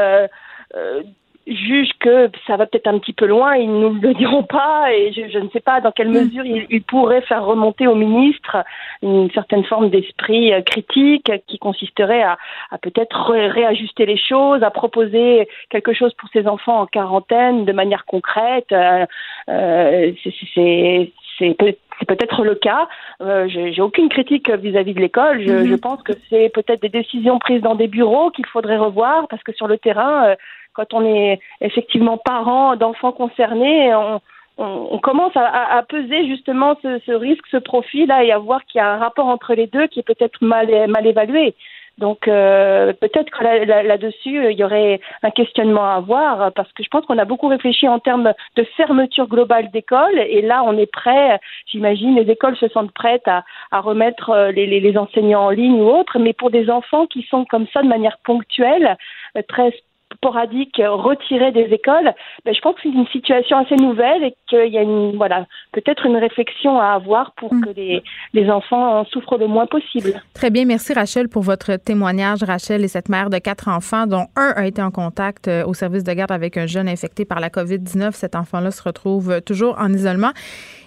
jugent 1.49 1.93
que 2.01 2.31
ça 2.47 2.57
va 2.57 2.67
peut-être 2.67 2.87
un 2.87 2.99
petit 2.99 3.13
peu 3.13 3.27
loin, 3.27 3.57
ils 3.57 3.71
ne 3.73 3.89
nous 3.89 4.01
le 4.01 4.15
diront 4.15 4.43
pas 4.43 4.93
et 4.93 5.13
je, 5.13 5.39
ne 5.39 5.49
sais 5.49 5.61
pas 5.61 5.81
dans 5.81 5.93
quelle 5.93 6.09
mm. 6.09 6.13
mesure 6.13 6.45
ils, 6.45 6.83
pourraient 6.83 7.23
faire 7.23 7.45
remonter 7.45 7.87
au 7.87 7.95
ministre 7.95 8.59
une 9.03 9.31
certaine 9.33 9.65
forme 9.65 9.91
d'esprit 9.91 10.53
euh, 10.53 10.63
critique 10.63 11.31
qui 11.47 11.59
consisterait 11.59 12.23
à, 12.23 12.39
peut-être 12.83 13.33
réajuster 13.33 14.07
les 14.07 14.19
choses, 14.19 14.63
à 14.63 14.71
proposer 14.71 15.49
quelque 15.71 15.93
chose 15.93 16.13
pour 16.15 16.29
ces 16.33 16.47
enfants 16.47 16.81
en 16.81 16.87
quarantaine 16.87 17.65
de 17.65 17.73
manière 17.73 18.05
concrète. 18.05 18.73
Euh, 18.73 19.07
euh 19.49 20.13
c'est 20.55 21.13
c'est 21.39 22.07
peut-être 22.07 22.45
le 22.45 22.55
cas. 22.57 22.89
Euh, 23.21 23.49
J'ai 23.49 23.81
aucune 23.81 24.09
critique 24.09 24.51
vis-à-vis 24.51 24.95
de 24.95 25.01
l'école. 25.01 25.41
Je, 25.41 25.53
mm-hmm. 25.53 25.69
je, 25.69 25.75
pense 25.77 26.03
que 26.03 26.13
c'est 26.29 26.49
peut-être 26.49 26.83
des 26.83 26.89
décisions 26.89 27.39
prises 27.39 27.63
dans 27.63 27.75
des 27.75 27.87
bureaux 27.87 28.31
qu'il 28.31 28.47
faudrait 28.47 28.77
revoir 28.77 29.29
parce 29.29 29.43
que 29.43 29.53
sur 29.53 29.69
le 29.69 29.79
terrain, 29.79 30.35
quand 30.79 30.95
on 30.95 31.05
est 31.05 31.41
effectivement 31.61 32.19
parent 32.19 32.77
d'enfants 32.77 33.11
concernés, 33.11 33.93
on, 33.97 34.21
on, 34.59 34.99
commence 34.99 35.33
à, 35.35 35.83
peser 35.89 36.29
justement 36.29 36.77
ce, 36.83 37.13
risque, 37.13 37.45
ce 37.51 37.57
profil-là, 37.57 38.23
et 38.23 38.31
à 38.31 38.39
voir 38.39 38.65
qu'il 38.65 38.79
y 38.79 38.83
a 38.83 38.93
un 38.93 38.99
rapport 38.99 39.27
entre 39.27 39.55
les 39.55 39.67
deux 39.67 39.89
qui 39.89 39.99
est 39.99 40.05
peut-être 40.05 40.39
mal, 40.41 40.71
évalué. 41.05 41.57
Donc 41.99 42.29
euh, 42.29 42.93
peut-être 42.93 43.29
que 43.29 43.43
là-dessus, 43.43 44.53
il 44.53 44.57
y 44.57 44.63
aurait 44.63 45.01
un 45.25 45.31
questionnement 45.33 45.85
à 45.85 45.95
avoir, 45.95 46.53
parce 46.53 46.73
que 46.73 46.85
je 46.85 46.89
pense 46.89 47.05
qu'on 47.07 47.19
a 47.19 47.25
beaucoup 47.25 47.49
réfléchi 47.49 47.89
en 47.89 47.99
termes 47.99 48.33
de 48.55 48.63
fermeture 48.77 49.27
globale 49.27 49.73
d'écoles, 49.73 50.21
et 50.21 50.43
là, 50.43 50.63
on 50.65 50.79
est 50.79 50.91
prêt, 50.91 51.41
j'imagine, 51.67 52.15
les 52.15 52.31
écoles 52.31 52.57
se 52.57 52.69
sentent 52.69 52.93
prêtes 52.93 53.27
à, 53.27 53.43
remettre 53.81 54.31
euh, 54.31 54.53
les, 54.53 54.67
les, 54.67 54.97
enseignants 54.97 55.47
en 55.47 55.51
ligne 55.51 55.81
ou 55.81 55.89
autres, 55.89 56.21
mais 56.21 56.33
pour 56.33 56.53
des 56.53 56.71
enfants 56.71 57.07
qui 57.07 57.27
sont 57.29 57.45
comme 57.45 57.67
ça 57.73 57.83
de 57.83 57.89
manière 57.89 58.19
ponctuelle, 58.23 58.97
euh, 59.37 59.43
très 59.49 59.73
sporadique 60.15 60.81
retiré 60.85 61.53
des 61.53 61.69
écoles, 61.73 62.13
ben, 62.45 62.55
je 62.55 62.61
pense 62.61 62.75
que 62.77 62.83
c'est 62.83 62.89
une 62.89 63.07
situation 63.09 63.59
assez 63.59 63.77
nouvelle 63.77 64.25
et 64.25 64.35
qu'il 64.49 64.73
y 64.73 64.79
a 64.79 64.83
une, 64.83 65.17
voilà, 65.17 65.47
peut-être 65.73 66.07
une 66.07 66.17
réflexion 66.17 66.81
à 66.81 66.93
avoir 66.95 67.33
pour 67.33 67.55
mm. 67.55 67.65
que 67.65 67.71
les, 67.71 68.03
les 68.33 68.51
enfants 68.51 69.01
en 69.01 69.05
souffrent 69.05 69.39
le 69.39 69.47
moins 69.47 69.67
possible. 69.67 70.21
Très 70.35 70.51
bien. 70.51 70.65
Merci 70.65 70.93
Rachel 70.93 71.29
pour 71.29 71.43
votre 71.43 71.77
témoignage. 71.77 72.43
Rachel 72.43 72.85
est 72.85 72.89
cette 72.89 73.09
mère 73.09 73.31
de 73.31 73.39
quatre 73.39 73.69
enfants 73.69 74.07
dont 74.07 74.27
un 74.37 74.53
a 74.57 74.67
été 74.67 74.83
en 74.83 74.91
contact 74.91 75.49
euh, 75.49 75.65
au 75.65 75.75
service 75.75 76.05
de 76.05 76.13
garde 76.13 76.33
avec 76.33 76.57
un 76.57 76.67
jeune 76.67 76.89
infecté 76.89 77.25
par 77.25 77.41
la 77.41 77.49
COVID-19. 77.49 78.13
Cet 78.13 78.35
enfant-là 78.35 78.71
se 78.71 78.83
retrouve 78.83 79.41
toujours 79.43 79.77
en 79.79 79.93
isolement. 79.93 80.33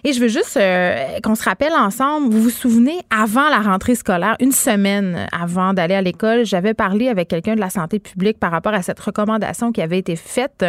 Et 0.04 0.14
je 0.14 0.20
veux 0.20 0.30
juste 0.30 0.58
euh, 0.58 1.20
qu'on 1.24 1.36
se 1.36 1.44
rappelle 1.44 1.74
ensemble, 1.74 2.34
vous 2.34 2.42
vous 2.42 2.50
souvenez, 2.50 2.98
avant 3.12 3.50
la 3.50 3.60
rentrée 3.60 3.94
scolaire, 3.94 4.36
une 4.40 4.52
semaine 4.52 5.28
avant 5.32 5.74
d'aller 5.74 5.94
à 5.94 6.02
l'école, 6.02 6.44
j'avais 6.44 6.74
parlé 6.74 7.08
avec 7.08 7.28
quelqu'un 7.28 7.54
de 7.54 7.60
la 7.60 7.70
santé 7.70 8.00
publique 8.00 8.40
par 8.40 8.52
rapport 8.52 8.74
à 8.74 8.82
cette 8.82 9.00
recommandation 9.12 9.72
qui 9.72 9.82
avait 9.82 10.00
été 10.00 10.16
faite 10.16 10.66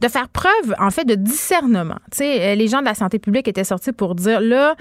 de 0.00 0.08
faire 0.08 0.28
preuve, 0.28 0.74
en 0.78 0.90
fait, 0.90 1.04
de 1.04 1.14
discernement. 1.14 1.98
Tu 2.10 2.18
sais, 2.18 2.40
euh, 2.40 2.54
les 2.54 2.68
gens 2.68 2.80
de 2.80 2.86
la 2.86 2.94
santé 2.94 3.18
publique 3.18 3.48
étaient 3.48 3.64
sortis 3.64 3.92
pour 3.92 4.14
dire, 4.14 4.40
là, 4.40 4.74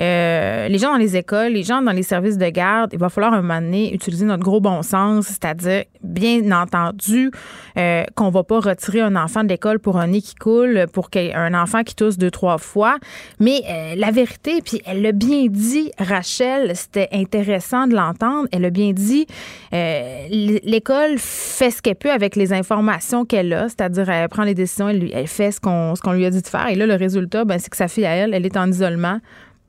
euh, 0.00 0.68
les 0.68 0.78
gens 0.78 0.92
dans 0.92 0.98
les 0.98 1.16
écoles, 1.16 1.52
les 1.52 1.62
gens 1.62 1.82
dans 1.82 1.92
les 1.92 2.02
services 2.02 2.38
de 2.38 2.48
garde, 2.48 2.90
il 2.92 2.98
va 2.98 3.08
falloir 3.08 3.32
un 3.32 3.42
moment 3.42 3.60
donné 3.60 3.92
utiliser 3.92 4.24
notre 4.24 4.42
gros 4.42 4.60
bon 4.60 4.82
sens, 4.82 5.26
c'est-à-dire, 5.26 5.84
bien 6.02 6.50
entendu, 6.52 7.30
euh, 7.76 8.04
qu'on 8.14 8.30
va 8.30 8.44
pas 8.44 8.60
retirer 8.60 9.00
un 9.00 9.16
enfant 9.16 9.42
de 9.44 9.48
l'école 9.48 9.78
pour 9.78 9.98
un 9.98 10.08
nez 10.08 10.22
qui 10.22 10.34
coule, 10.34 10.86
pour 10.92 11.08
un 11.14 11.54
enfant 11.54 11.82
qui 11.82 11.94
tousse 11.94 12.18
deux, 12.18 12.30
trois 12.30 12.58
fois, 12.58 12.98
mais 13.40 13.62
euh, 13.68 13.94
la 13.96 14.10
vérité, 14.10 14.60
puis 14.64 14.80
elle 14.86 15.02
l'a 15.02 15.12
bien 15.12 15.46
dit, 15.48 15.90
Rachel, 15.98 16.74
c'était 16.76 17.08
intéressant 17.12 17.86
de 17.86 17.94
l'entendre. 17.94 18.48
Elle 18.52 18.64
a 18.64 18.70
bien 18.70 18.92
dit, 18.92 19.26
euh, 19.72 20.26
l'école 20.30 21.18
fait 21.18 21.70
ce 21.70 21.82
qu'elle 21.82 21.96
peut 21.96 22.10
avec 22.10 22.36
les 22.36 22.52
informations 22.58 23.24
qu'elle 23.24 23.52
a, 23.52 23.68
c'est-à-dire 23.68 24.08
elle 24.08 24.28
prend 24.28 24.44
les 24.44 24.54
décisions, 24.54 24.88
elle, 24.88 25.26
fait 25.26 25.50
ce 25.50 25.60
qu'on 25.60 26.12
lui 26.12 26.24
a 26.24 26.30
dit 26.30 26.42
de 26.42 26.46
faire. 26.46 26.68
Et 26.68 26.74
là, 26.74 26.86
le 26.86 26.94
résultat, 26.94 27.44
ben, 27.44 27.58
c'est 27.58 27.70
que 27.70 27.76
sa 27.76 27.88
fille 27.88 28.06
à 28.06 28.14
elle, 28.14 28.34
elle 28.34 28.46
est 28.46 28.56
en 28.56 28.70
isolement 28.70 29.20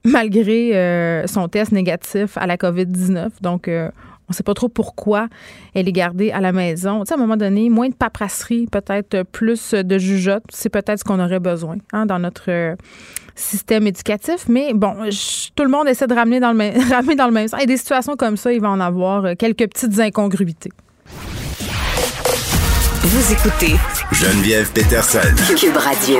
malgré 0.06 0.76
euh, 0.78 1.28
son 1.28 1.48
test 1.50 1.72
négatif 1.72 2.38
à 2.38 2.48
la 2.48 2.56
COVID-19. 2.56 3.30
Donc, 3.42 3.68
on 4.30 4.32
ne 4.32 4.34
sait 4.34 4.44
pas 4.44 4.54
trop 4.54 4.70
pourquoi 4.70 5.28
elle 5.74 5.88
est 5.88 5.94
gardée 5.94 6.32
à 6.32 6.40
la 6.40 6.52
maison. 6.52 7.02
Tu 7.02 7.08
sais, 7.08 7.14
à 7.14 7.18
un 7.18 7.20
moment 7.20 7.36
donné, 7.36 7.70
moins 7.70 7.90
de 7.90 7.96
paperasserie, 7.96 8.68
peut-être 8.68 9.24
plus 9.24 9.74
de 9.74 9.98
jugeote, 9.98 10.44
c'est 10.50 10.70
peut-être 10.70 11.00
ce 11.00 11.04
qu'on 11.04 11.20
aurait 11.20 11.40
besoin 11.40 11.78
hein, 11.94 12.06
dans 12.06 12.20
notre 12.20 12.76
système 13.40 13.88
éducatif. 13.88 14.48
Mais 14.48 14.74
bon, 14.74 14.96
tout 15.56 15.64
le 15.64 15.70
monde 15.70 15.88
essaie 15.88 16.08
de 16.08 16.14
ramener 16.14 16.40
dans 16.40 16.52
le 16.52 16.58
même, 16.58 16.80
ramener 16.92 17.16
dans 17.16 17.28
le 17.28 17.34
même 17.34 17.48
sens. 17.48 17.62
Et 17.62 17.66
des 17.66 17.78
situations 17.78 18.16
comme 18.16 18.38
ça, 18.38 18.54
il 18.54 18.62
va 18.62 18.70
en 18.70 18.80
avoir 18.80 19.26
euh, 19.26 19.34
quelques 19.38 19.68
petites 19.68 20.00
incongruités. 20.00 20.72
Vous 23.02 23.32
écoutez 23.32 23.76
Geneviève 24.12 24.74
Peterson. 24.74 25.20
Cube 25.56 25.78
Radio. 25.78 26.20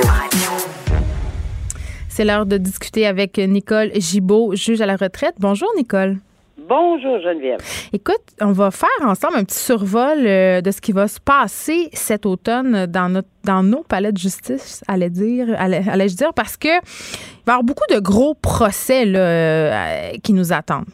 C'est 2.08 2.24
l'heure 2.24 2.46
de 2.46 2.56
discuter 2.56 3.06
avec 3.06 3.36
Nicole 3.36 3.90
Gibault, 3.96 4.54
juge 4.54 4.80
à 4.80 4.86
la 4.86 4.96
retraite. 4.96 5.34
Bonjour, 5.38 5.68
Nicole. 5.76 6.16
Bonjour 6.56 7.20
Geneviève. 7.20 7.58
Écoute, 7.92 8.22
on 8.40 8.52
va 8.52 8.70
faire 8.70 8.88
ensemble 9.02 9.36
un 9.36 9.44
petit 9.44 9.58
survol 9.58 10.26
euh, 10.26 10.62
de 10.62 10.70
ce 10.70 10.80
qui 10.80 10.92
va 10.92 11.06
se 11.06 11.20
passer 11.20 11.90
cet 11.92 12.24
automne 12.24 12.86
dans 12.86 13.10
notre 13.10 13.28
dans 13.44 13.62
nos 13.62 13.82
palais 13.82 14.12
de 14.12 14.18
justice, 14.18 14.82
allais 14.88 15.10
dire, 15.10 15.48
allais-je 15.58 16.16
dire, 16.16 16.32
parce 16.32 16.56
que 16.56 16.68
il 16.68 17.44
va 17.46 17.48
y 17.48 17.50
avoir 17.50 17.62
beaucoup 17.62 17.86
de 17.90 17.98
gros 17.98 18.34
procès 18.34 19.04
euh, 19.06 20.12
qui 20.22 20.32
nous 20.32 20.54
attendent. 20.54 20.86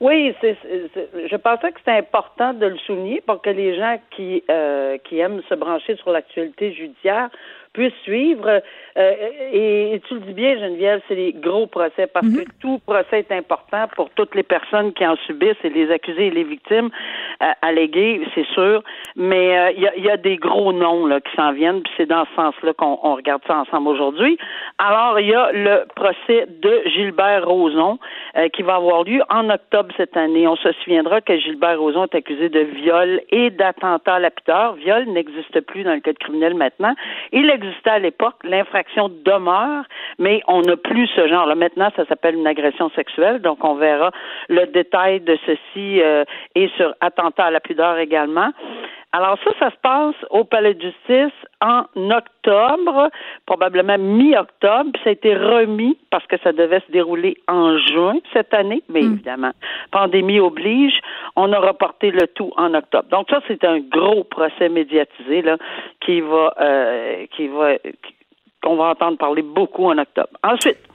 Oui, 0.00 0.34
c'est, 0.40 0.56
je 0.64 1.36
pensais 1.36 1.72
que 1.72 1.78
c'était 1.78 1.98
important 1.98 2.52
de 2.52 2.66
le 2.66 2.76
souligner 2.78 3.22
pour 3.22 3.40
que 3.40 3.50
les 3.50 3.76
gens 3.76 3.98
qui 4.10 4.42
euh, 4.50 4.98
qui 4.98 5.18
aiment 5.18 5.42
se 5.48 5.54
brancher 5.54 5.96
sur 5.96 6.10
l'actualité 6.10 6.72
judiciaire 6.72 7.30
puissent 7.76 8.02
suivre. 8.04 8.62
Euh, 8.98 9.12
et, 9.52 10.00
tu 10.08 10.14
le 10.14 10.20
dis 10.20 10.32
bien, 10.32 10.56
Geneviève, 10.58 11.02
c'est 11.06 11.14
les 11.14 11.34
gros 11.34 11.66
procès 11.66 12.06
parce 12.06 12.26
que 12.26 12.40
mhm. 12.40 12.52
tout 12.60 12.80
procès 12.86 13.18
est 13.18 13.32
important 13.32 13.84
pour 13.94 14.08
toutes 14.10 14.34
les 14.34 14.42
personnes 14.42 14.94
qui 14.94 15.06
en 15.06 15.16
subissent 15.26 15.62
et 15.62 15.68
les 15.68 15.90
accusés 15.90 16.28
et 16.28 16.30
les 16.30 16.44
victimes 16.44 16.88
euh, 17.42 17.46
allégués, 17.60 18.22
c'est 18.34 18.46
sûr. 18.54 18.82
Mais 19.14 19.58
euh, 19.58 19.72
il 19.76 19.82
y, 19.82 19.88
a, 19.88 19.96
y, 19.96 20.10
a, 20.10 20.16
des 20.16 20.36
gros 20.36 20.72
noms 20.72 21.04
là, 21.04 21.20
qui 21.20 21.36
s'en 21.36 21.52
viennent, 21.52 21.82
puis 21.82 21.92
c'est 21.98 22.06
dans 22.06 22.24
ce 22.24 22.34
sens-là 22.34 22.72
qu'on 22.72 22.96
regarde 22.96 23.42
ça 23.46 23.58
ensemble 23.58 23.88
aujourd'hui. 23.88 24.38
Alors, 24.78 25.20
il 25.20 25.28
y 25.28 25.34
a 25.34 25.52
le 25.52 25.84
procès 25.94 26.46
de 26.62 26.82
Gilbert 26.86 27.46
Rozon 27.46 27.98
qui 28.52 28.62
va 28.62 28.76
avoir 28.76 29.04
lieu 29.04 29.22
en 29.30 29.48
octobre 29.50 29.92
cette 29.96 30.16
année. 30.16 30.46
On 30.46 30.56
se 30.56 30.72
souviendra 30.84 31.20
que 31.20 31.38
Gilbert 31.38 31.78
Rozon 31.78 32.04
est 32.04 32.14
accusé 32.14 32.48
de 32.48 32.60
viol 32.60 33.20
et 33.30 33.50
d'attentat 33.50 34.18
lapideur. 34.18 34.74
Viol 34.74 35.04
n'existe 35.06 35.60
plus 35.62 35.84
dans 35.84 35.94
le 35.94 36.00
code 36.00 36.18
criminel 36.18 36.54
maintenant. 36.54 36.94
Il 37.32 37.50
existait 37.66 37.90
à 37.90 37.98
l'époque. 37.98 38.36
L'infraction 38.44 39.08
demeure, 39.08 39.84
mais 40.18 40.42
on 40.48 40.62
n'a 40.62 40.76
plus 40.76 41.06
ce 41.08 41.28
genre-là. 41.28 41.54
Maintenant, 41.54 41.90
ça 41.96 42.04
s'appelle 42.06 42.34
une 42.34 42.46
agression 42.46 42.90
sexuelle, 42.90 43.40
donc 43.40 43.64
on 43.64 43.74
verra 43.74 44.10
le 44.48 44.66
détail 44.66 45.20
de 45.20 45.38
ceci 45.46 46.00
euh, 46.00 46.24
et 46.54 46.68
sur 46.76 46.94
attentat 47.00 47.46
à 47.46 47.50
la 47.50 47.60
pudeur 47.60 47.98
également. 47.98 48.50
Alors 49.16 49.38
ça, 49.42 49.50
ça 49.58 49.70
se 49.70 49.76
passe 49.80 50.14
au 50.28 50.44
Palais 50.44 50.74
de 50.74 50.82
justice 50.82 51.32
en 51.62 51.84
octobre, 51.94 53.08
probablement 53.46 53.96
mi-octobre, 53.96 54.90
puis 54.92 55.02
ça 55.04 55.08
a 55.08 55.12
été 55.14 55.34
remis 55.34 55.96
parce 56.10 56.26
que 56.26 56.36
ça 56.44 56.52
devait 56.52 56.80
se 56.80 56.92
dérouler 56.92 57.34
en 57.48 57.78
juin 57.78 58.16
cette 58.34 58.52
année, 58.52 58.82
mais 58.90 59.00
hmm. 59.00 59.12
évidemment, 59.14 59.52
pandémie 59.90 60.38
oblige, 60.38 61.00
on 61.34 61.50
a 61.54 61.58
reporté 61.58 62.10
le 62.10 62.26
tout 62.26 62.52
en 62.58 62.74
octobre. 62.74 63.08
Donc 63.08 63.30
ça, 63.30 63.40
c'est 63.48 63.64
un 63.64 63.78
gros 63.78 64.24
procès 64.24 64.68
médiatisé 64.68 65.40
là 65.40 65.56
qui 66.00 66.20
va 66.20 66.54
euh, 66.60 67.24
qui 67.34 67.48
va 67.48 67.76
qu'on 68.62 68.76
va 68.76 68.90
entendre 68.90 69.16
parler 69.16 69.42
beaucoup 69.42 69.86
en 69.86 69.96
octobre. 69.96 70.36
Ensuite, 70.44 70.85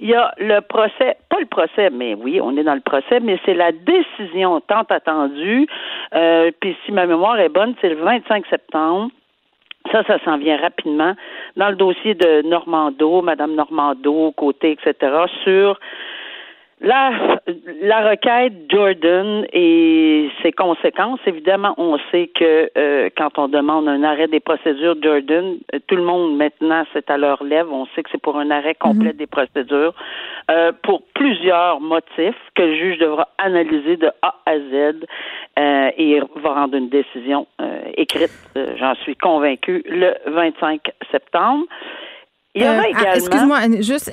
il 0.00 0.08
y 0.08 0.14
a 0.14 0.32
le 0.38 0.60
procès, 0.60 1.16
pas 1.28 1.40
le 1.40 1.46
procès, 1.46 1.90
mais 1.90 2.14
oui, 2.14 2.40
on 2.40 2.56
est 2.56 2.62
dans 2.62 2.74
le 2.74 2.80
procès, 2.80 3.20
mais 3.20 3.38
c'est 3.44 3.54
la 3.54 3.72
décision 3.72 4.60
tant 4.60 4.82
attendue. 4.88 5.66
Euh, 6.14 6.50
puis 6.60 6.76
si 6.84 6.92
ma 6.92 7.06
mémoire 7.06 7.38
est 7.38 7.48
bonne, 7.48 7.74
c'est 7.80 7.88
le 7.88 7.96
25 7.96 8.44
septembre. 8.46 9.10
Ça, 9.92 10.02
ça 10.04 10.18
s'en 10.24 10.36
vient 10.36 10.56
rapidement 10.56 11.14
dans 11.56 11.68
le 11.68 11.76
dossier 11.76 12.14
de 12.14 12.42
Normando, 12.42 13.22
Madame 13.22 13.54
Normando, 13.54 14.32
côté, 14.32 14.72
etc., 14.72 15.12
sur 15.44 15.78
la, 16.80 17.38
la 17.80 18.10
requête 18.10 18.52
Jordan 18.68 19.46
et 19.50 20.28
ses 20.42 20.52
conséquences, 20.52 21.20
évidemment, 21.26 21.74
on 21.78 21.96
sait 22.10 22.30
que 22.34 22.70
euh, 22.76 23.08
quand 23.16 23.38
on 23.38 23.48
demande 23.48 23.88
un 23.88 24.02
arrêt 24.02 24.28
des 24.28 24.40
procédures 24.40 24.94
Jordan, 25.02 25.56
euh, 25.74 25.78
tout 25.86 25.96
le 25.96 26.02
monde 26.02 26.36
maintenant 26.36 26.84
c'est 26.92 27.10
à 27.10 27.16
leur 27.16 27.42
lèvre. 27.42 27.72
On 27.72 27.86
sait 27.94 28.02
que 28.02 28.10
c'est 28.12 28.20
pour 28.20 28.36
un 28.38 28.50
arrêt 28.50 28.74
complet 28.74 29.12
mhm. 29.12 29.16
des 29.16 29.26
procédures 29.26 29.94
euh, 30.50 30.72
pour 30.82 31.02
plusieurs 31.14 31.80
motifs 31.80 32.36
que 32.54 32.62
le 32.62 32.74
juge 32.74 32.98
devra 32.98 33.28
analyser 33.38 33.96
de 33.96 34.10
A 34.20 34.34
à 34.44 34.58
Z 34.58 35.06
et 35.96 36.20
va 36.36 36.52
rendre 36.52 36.76
une 36.76 36.90
décision 36.90 37.46
écrite. 37.96 38.30
J'en 38.76 38.94
suis 38.96 39.16
convaincue 39.16 39.82
le 39.86 40.12
25 40.26 40.82
septembre. 41.10 41.64
Il 42.56 42.62
y 42.62 42.64
aura 42.64 42.88
également. 42.88 43.14
Excuse-moi, 43.14 43.60
juste 43.80 44.10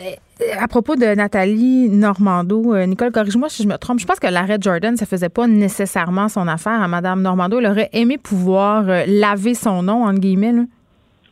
à 0.60 0.68
propos 0.68 0.96
de 0.96 1.06
Nathalie 1.06 1.90
Normando, 1.90 2.74
euh, 2.74 2.86
Nicole, 2.86 3.12
corrige-moi 3.12 3.50
si 3.50 3.64
je 3.64 3.68
me 3.68 3.78
trompe. 3.78 4.00
Je 4.00 4.06
pense 4.06 4.20
que 4.20 4.28
l'arrêt 4.28 4.58
Jordan, 4.60 4.98
ça 4.98 5.06
faisait 5.06 5.30
pas 5.30 5.48
nécessairement 5.48 6.28
son 6.28 6.48
affaire 6.48 6.82
à 6.82 6.88
Madame 6.88 7.22
Normando. 7.22 7.60
Elle 7.60 7.68
aurait 7.68 7.90
aimé 7.94 8.18
pouvoir 8.18 8.90
euh, 8.90 9.04
laver 9.08 9.54
son 9.54 9.84
nom, 9.84 10.04
entre 10.04 10.20
guillemets. 10.20 10.54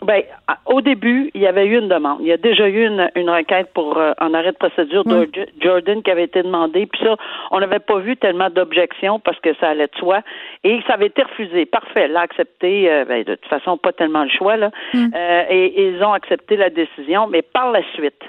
Ben, 0.03 0.23
au 0.65 0.81
début, 0.81 1.29
il 1.35 1.41
y 1.41 1.47
avait 1.47 1.65
eu 1.65 1.77
une 1.77 1.87
demande. 1.87 2.17
Il 2.21 2.27
y 2.27 2.31
a 2.31 2.37
déjà 2.37 2.67
eu 2.67 2.87
une, 2.87 3.11
une 3.15 3.29
requête 3.29 3.71
pour 3.73 3.97
euh, 3.97 4.13
un 4.19 4.33
arrêt 4.33 4.51
de 4.51 4.57
procédure 4.57 5.03
de 5.03 5.29
Jordan 5.59 6.01
qui 6.01 6.09
avait 6.09 6.23
été 6.23 6.41
demandé. 6.41 6.87
Puis 6.87 7.03
ça, 7.03 7.15
on 7.51 7.59
n'avait 7.59 7.79
pas 7.79 7.99
vu 7.99 8.17
tellement 8.17 8.49
d'objections 8.49 9.19
parce 9.19 9.39
que 9.41 9.53
ça 9.59 9.69
allait 9.69 9.87
de 9.87 9.97
soi. 9.99 10.21
Et 10.63 10.79
ça 10.87 10.93
avait 10.95 11.07
été 11.07 11.21
refusé. 11.21 11.67
Parfait. 11.67 12.07
L'a 12.07 12.21
accepté. 12.21 12.91
Euh, 12.91 13.05
ben, 13.05 13.23
de 13.23 13.35
toute 13.35 13.45
façon, 13.45 13.77
pas 13.77 13.93
tellement 13.93 14.23
le 14.23 14.29
choix 14.29 14.57
là. 14.57 14.71
Mm. 14.93 15.07
Euh, 15.15 15.43
et, 15.49 15.89
ils 15.89 16.03
ont 16.03 16.13
accepté 16.13 16.57
la 16.57 16.71
décision. 16.71 17.27
Mais 17.27 17.43
par 17.43 17.71
la 17.71 17.81
suite, 17.93 18.21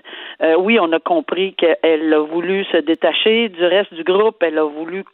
oui, 0.58 0.78
on 0.80 0.90
a 0.92 0.98
compris 0.98 1.54
qu'elle 1.54 2.12
a 2.12 2.18
voulu 2.20 2.64
se 2.64 2.76
détacher 2.78 3.48
du 3.48 3.64
reste 3.64 3.94
du 3.94 4.02
groupe. 4.02 4.42
Elle 4.42 4.58
a 4.58 4.64
voulu 4.64 5.04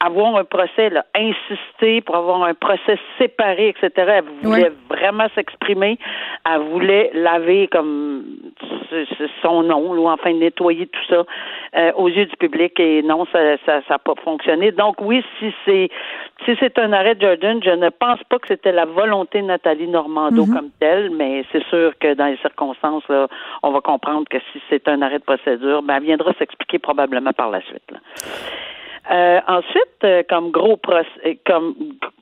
avoir 0.00 0.36
un 0.36 0.44
procès, 0.44 0.90
là, 0.90 1.04
insister 1.14 2.00
pour 2.00 2.16
avoir 2.16 2.42
un 2.44 2.54
procès 2.54 2.98
séparé, 3.18 3.68
etc. 3.68 3.90
Elle 4.18 4.24
voulait 4.42 4.72
vraiment 4.88 5.26
s'exprimer. 5.34 5.98
Elle 6.44 6.60
voulait 6.62 7.10
laver 7.14 7.68
comme 7.68 8.24
son 9.42 9.62
nom, 9.62 9.92
ou 9.92 10.08
enfin 10.08 10.32
nettoyer 10.32 10.86
tout 10.86 11.04
ça 11.08 11.24
euh, 11.76 11.92
aux 11.96 12.08
yeux 12.08 12.26
du 12.26 12.36
public. 12.36 12.78
Et 12.78 13.02
non, 13.02 13.26
ça 13.32 13.42
n'a 13.42 13.56
ça, 13.64 13.80
ça 13.88 13.98
pas 13.98 14.14
fonctionné. 14.22 14.72
Donc 14.72 14.96
oui, 15.00 15.24
si 15.38 15.52
c'est 15.64 15.88
si 16.44 16.56
c'est 16.60 16.78
un 16.78 16.92
arrêt 16.92 17.14
de 17.14 17.22
Jordan, 17.22 17.60
je 17.64 17.70
ne 17.70 17.88
pense 17.88 18.22
pas 18.24 18.38
que 18.38 18.48
c'était 18.48 18.72
la 18.72 18.84
volonté 18.84 19.40
de 19.40 19.46
Nathalie 19.46 19.88
Normando 19.88 20.44
mm-hmm. 20.44 20.54
comme 20.54 20.70
telle, 20.78 21.10
mais 21.10 21.44
c'est 21.50 21.64
sûr 21.64 21.92
que 21.98 22.14
dans 22.14 22.26
les 22.26 22.36
circonstances, 22.38 23.06
là, 23.08 23.26
on 23.62 23.72
va 23.72 23.80
comprendre 23.80 24.26
que 24.28 24.38
si 24.52 24.60
c'est 24.68 24.86
un 24.88 25.02
arrêt 25.02 25.18
de 25.18 25.24
procédure, 25.24 25.82
ben, 25.82 25.96
elle 25.96 26.04
viendra 26.04 26.32
s'expliquer 26.34 26.78
probablement 26.78 27.32
par 27.32 27.50
la 27.50 27.60
suite. 27.62 27.90
Là. 27.90 27.98
Euh, 29.10 29.40
ensuite, 29.46 30.04
euh, 30.04 30.22
comme 30.28 30.50
gros 30.50 30.76
procès, 30.76 31.38
comme 31.46 31.74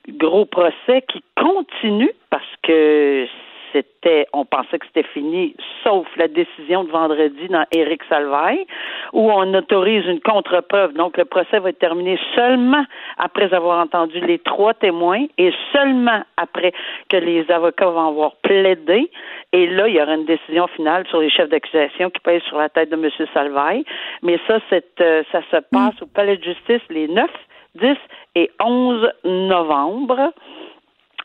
gros 0.09 0.45
procès 0.45 1.03
qui 1.09 1.23
continue 1.37 2.13
parce 2.31 2.45
que 2.63 3.27
c'était, 3.75 4.27
on 4.33 4.45
pensait 4.45 4.79
que 4.79 4.87
c'était 4.87 5.09
fini, 5.09 5.55
sauf 5.83 6.07
la 6.17 6.29
décision 6.29 6.85
de 6.85 6.91
vendredi 6.91 7.49
dans 7.49 7.65
Éric 7.73 8.03
Salvaille, 8.09 8.65
où 9.13 9.31
on 9.31 9.53
autorise 9.55 10.07
une 10.07 10.21
contre-preuve. 10.21 10.93
Donc, 10.95 11.17
le 11.17 11.25
procès 11.25 11.59
va 11.59 11.71
être 11.71 11.79
terminé 11.79 12.19
seulement 12.35 12.85
après 13.19 13.53
avoir 13.53 13.81
entendu 13.81 14.21
les 14.21 14.39
trois 14.39 14.75
témoins 14.75 15.27
et 15.39 15.53
seulement 15.73 16.23
après 16.37 16.73
que 17.09 17.17
les 17.17 17.51
avocats 17.51 17.87
vont 17.87 18.09
avoir 18.09 18.37
plaidé. 18.43 19.11
Et 19.53 19.67
là, 19.67 19.89
il 19.89 19.95
y 19.95 20.01
aura 20.01 20.15
une 20.15 20.27
décision 20.27 20.67
finale 20.69 21.07
sur 21.09 21.21
les 21.21 21.31
chefs 21.31 21.49
d'accusation 21.49 22.11
qui 22.11 22.21
pèsent 22.21 22.43
sur 22.43 22.59
la 22.59 22.69
tête 22.69 22.91
de 22.91 22.97
M. 22.97 23.11
Salvaille. 23.33 23.85
Mais 24.23 24.39
ça, 24.47 24.59
c'est, 24.71 25.01
euh, 25.01 25.23
ça 25.33 25.41
se 25.51 25.57
passe 25.73 26.01
au 26.01 26.07
Palais 26.07 26.37
de 26.37 26.45
justice 26.45 26.83
les 26.91 27.09
9, 27.09 27.29
10 27.77 27.97
et 28.37 28.51
11 28.63 29.09
novembre. 29.25 30.33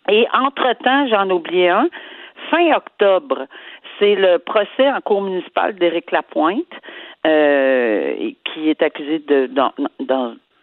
Et 0.09 0.27
entre-temps, 0.33 1.07
j'en 1.07 1.29
oubliais 1.29 1.69
un, 1.69 1.88
fin 2.49 2.75
octobre, 2.75 3.45
c'est 3.97 4.15
le 4.15 4.38
procès 4.38 4.89
en 4.89 5.02
cour 5.02 5.21
municipale 5.21 5.75
d'Éric 5.75 6.12
Lapointe, 6.12 6.73
euh, 7.25 8.32
qui 8.45 8.69
est 8.69 8.82
accusé 8.82 9.19
de 9.19 9.47
dans, 9.47 9.71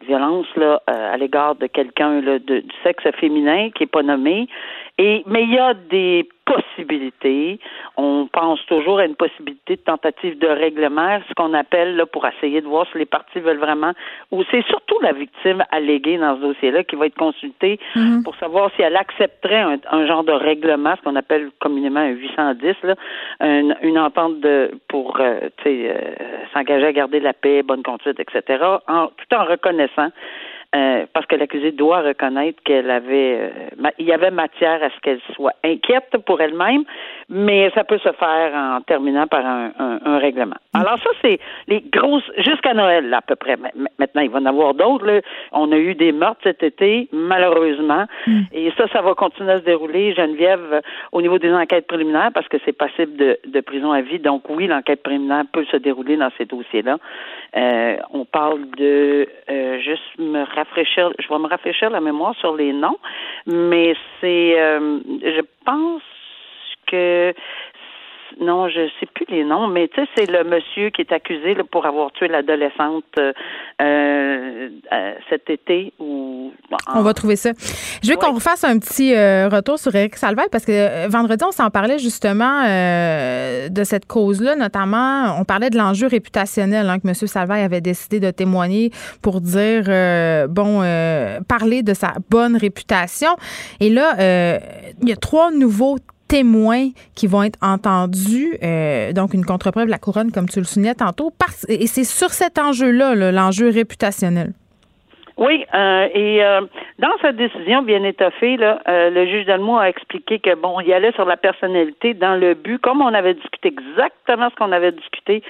violence 0.03 0.47
là 0.57 0.81
euh, 0.89 1.15
à 1.15 1.17
l'égard 1.17 1.57
de 1.57 1.67
quelqu'un 1.67 2.21
du 2.21 2.65
sexe 2.83 3.05
féminin 3.19 3.71
qui 3.75 3.85
est 3.85 3.91
pas 3.91 4.03
nommé. 4.03 4.49
Et 4.99 5.23
mais 5.27 5.43
il 5.43 5.53
y 5.53 5.59
a 5.59 5.75
des 5.75 6.29
possibilités. 6.47 7.59
On 7.97 8.29
pense 8.33 8.65
toujours 8.67 9.01
à 9.01 9.05
une 9.05 9.17
possibilité 9.17 9.77
de 9.77 9.81
tentative 9.83 10.39
de 10.39 10.47
règlement, 10.47 11.21
ce 11.29 11.35
qu'on 11.35 11.53
appelle 11.53 11.97
là 11.97 12.07
pour 12.07 12.27
essayer 12.27 12.61
de 12.61 12.67
voir 12.67 12.87
si 12.91 12.99
les 12.99 13.05
parties 13.07 13.41
veulent 13.41 13.59
vraiment 13.59 13.93
ou 14.31 14.43
c'est 14.51 14.65
surtout 14.67 14.99
la 15.03 15.13
victime 15.13 15.65
alléguée 15.71 16.19
dans 16.19 16.37
ce 16.37 16.41
dossier-là 16.41 16.85
qui 16.85 16.97
va 16.97 17.07
être 17.07 17.17
consultée 17.19 17.79
mhm. 17.95 18.23
pour 18.23 18.37
savoir 18.37 18.71
si 18.77 18.83
elle 18.83 18.97
accepterait 18.97 19.65
un, 19.91 20.07
genre 20.07 20.25
de 20.25 20.33
règlement, 20.33 20.95
ce 20.97 21.03
qu'on 21.03 21.17
appelle 21.17 21.51
communément 21.61 22.01
un 22.01 22.11
810 22.11 22.75
là, 22.85 22.95
une, 23.41 23.99
entente 23.99 24.41
de 24.41 24.71
pour 24.89 25.19
euh, 25.21 25.49
euh, 25.67 26.15
s'engager 26.55 26.87
à 26.87 26.93
garder 26.93 27.21
la 27.21 27.33
paix, 27.33 27.63
bonne 27.63 27.83
conduite, 27.83 28.21
etc. 28.21 28.65
En, 28.87 29.09
tout 29.09 29.35
en 29.35 29.45
reconnaissant 29.45 30.11
euh, 30.75 31.07
parce 31.13 31.27
que 31.27 31.37
l'accusée 31.37 31.73
doit 31.73 32.01
reconnaître 32.03 32.63
qu'elle 32.65 32.91
avait, 32.91 33.51
euh, 33.79 33.91
il 33.99 34.07
y 34.07 34.13
avait 34.13 34.31
matière 34.31 34.83
à 34.83 34.91
ce 34.91 35.01
qu'elle 35.01 35.21
soit 35.35 35.55
inquiète 35.65 36.17
pour 36.27 36.41
elle-même, 36.41 36.85
mais 37.29 37.71
ça 37.75 37.85
peut 37.85 37.99
se 37.99 38.13
faire 38.13 38.55
en 38.55 38.81
terminant 38.83 39.27
par 39.27 39.45
un, 39.47 39.71
un, 39.79 40.19
règlement. 40.19 40.57
Mm. 40.75 40.81
Alors 40.81 40.99
ça, 40.99 41.11
c'est 41.23 41.39
les 41.69 41.81
grosses, 41.81 42.31
jusqu'à 42.39 42.75
Noël 42.75 43.13
à 43.15 43.23
peu 43.23 43.37
près. 43.37 43.57
Maintenant, 43.99 44.23
il 44.23 44.31
va 44.31 44.39
y 44.39 44.43
en 44.43 44.47
avoir 44.47 44.75
d'autres. 44.75 45.23
On 45.53 45.71
a 45.73 45.77
eu 45.77 45.95
des 45.95 46.13
meurtres 46.13 46.41
cet 46.43 46.63
été, 46.63 47.09
malheureusement, 47.13 48.07
mm. 48.27 48.41
et 48.53 48.73
ça, 48.77 48.87
ça 48.89 49.03
va 49.03 49.15
continuer 49.15 49.53
à 49.53 49.59
se 49.61 49.65
dérouler. 49.65 50.15
Geneviève, 50.15 50.83
au 51.13 51.23
niveau 51.23 51.39
des 51.39 51.53
enquêtes 51.53 51.87
préliminaires, 51.87 52.31
parce 52.35 52.49
que 52.49 52.57
c'est 52.65 52.77
passible 52.77 53.17
de, 53.17 53.39
de 53.47 53.61
prison 53.61 53.93
à 53.93 54.01
vie. 54.01 54.19
Donc 54.19 54.49
oui, 54.51 54.67
l'enquête 54.67 55.03
préliminaire 55.03 55.45
peut 55.53 55.65
se 55.71 55.77
dérouler 55.77 56.17
dans 56.17 56.31
ces 56.37 56.45
dossiers-là. 56.45 56.99
Euh, 57.57 57.97
on 58.13 58.25
parle 58.25 58.69
de, 58.77 59.29
euh, 59.51 59.79
juste 59.81 60.19
me 60.19 60.45
rafraîchir, 60.57 61.13
je 61.19 61.29
vais 61.29 61.39
me 61.39 61.49
rafraîchir 61.49 61.91
la 61.91 62.01
mémoire 62.01 62.35
sur 62.37 62.57
les 62.57 62.73
noms, 62.73 62.99
mais 63.47 63.95
c'est, 64.21 64.61
euh, 64.61 64.99
je 65.23 65.43
pense 65.65 66.03
que 66.87 67.35
non, 68.41 68.69
je 68.69 68.89
sais 69.01 69.07
plus 69.15 69.25
les 69.29 69.45
noms, 69.45 69.69
mais 69.69 69.89
tu 69.89 70.01
sais, 70.01 70.09
c'est 70.17 70.31
le 70.31 70.45
monsieur 70.45 70.91
qui 70.91 71.03
est 71.03 71.13
accusé 71.13 71.55
là, 71.55 71.65
pour 71.71 71.87
avoir 71.87 72.13
tué 72.13 72.29
l'adolescente 72.29 73.05
euh, 73.19 73.33
euh, 73.81 75.13
cet 75.31 75.49
été. 75.51 75.93
Ou 75.99 76.53
on 76.95 77.03
va 77.03 77.15
trouver 77.15 77.37
ça. 77.37 77.51
Je 78.03 78.11
veux 78.11 78.17
qu'on 78.17 78.35
refasse 78.35 78.65
un 78.65 78.79
petit 78.79 79.15
euh, 79.15 79.49
retour 79.49 79.79
sur 79.79 79.95
Eric 79.95 80.17
Salvaille 80.17 80.49
parce 80.51 80.65
que 80.65 81.09
vendredi, 81.09 81.45
on 81.47 81.53
s'en 81.53 81.71
parlait 81.71 81.99
justement 81.99 82.65
de 82.65 83.85
cette 83.85 84.07
cause-là, 84.07 84.57
notamment, 84.57 85.37
on 85.39 85.45
parlait 85.45 85.71
de 85.71 85.79
l'enjeu 85.79 86.07
réputationnel 86.07 86.89
hein, 86.89 86.99
que 86.99 87.09
M. 87.09 87.15
Salvaille 87.15 87.63
avait 87.63 87.81
décidé 87.81 88.21
de 88.21 88.31
témoigner 88.31 88.91
pour 89.23 89.41
dire, 89.41 89.85
bon, 90.49 90.81
parler 91.49 91.83
de 91.83 91.95
sa 91.95 92.15
bonne 92.31 92.57
réputation. 92.57 93.31
Et 93.81 93.91
là, 93.91 94.15
il 95.01 95.09
y 95.09 95.13
a 95.13 95.17
trois 95.17 95.51
nouveaux 95.51 95.97
témoins 96.29 96.89
qui 97.15 97.27
vont 97.27 97.43
être 97.43 97.59
entendus, 97.63 98.57
euh, 98.63 99.13
donc 99.13 99.35
une 99.35 99.45
contre-preuve 99.45 99.87
de 99.87 99.91
la 99.91 99.99
couronne, 99.99 100.33
comme 100.33 100.49
tu 100.49 100.59
le 100.59 100.65
soulignais 100.65 100.95
tantôt, 100.95 101.33
et 101.69 101.87
c'est 101.87 102.05
sur 102.05 102.31
cet 102.31 102.59
enjeu-là, 102.59 103.15
l'enjeu 103.33 103.71
réputationnel. 103.71 104.53
Oui, 105.39 105.67
euh, 105.75 106.09
et 106.15 106.43
euh, 106.43 106.63
dans 106.99 107.13
sa 107.21 107.33
décision 107.33 107.83
bien 107.83 108.03
étoffée, 108.05 108.57
le 108.59 109.27
juge 109.27 109.45
Dalmau 109.45 109.77
a 109.77 109.91
expliqué 109.91 110.39
que 110.39 110.55
bon, 110.55 110.81
il 110.81 110.91
allait 110.95 111.13
sur 111.13 111.27
la 111.27 111.37
personnalité 111.37 112.15
dans 112.15 112.37
le 112.37 112.55
but, 112.55 112.79
comme 112.79 113.03
on 113.03 113.13
avait 113.13 113.35
discuté 113.35 113.69
exactement 113.69 114.49
ce 114.49 114.55
qu'on 114.55 114.73
avait 114.73 114.93
discuté 114.93 115.43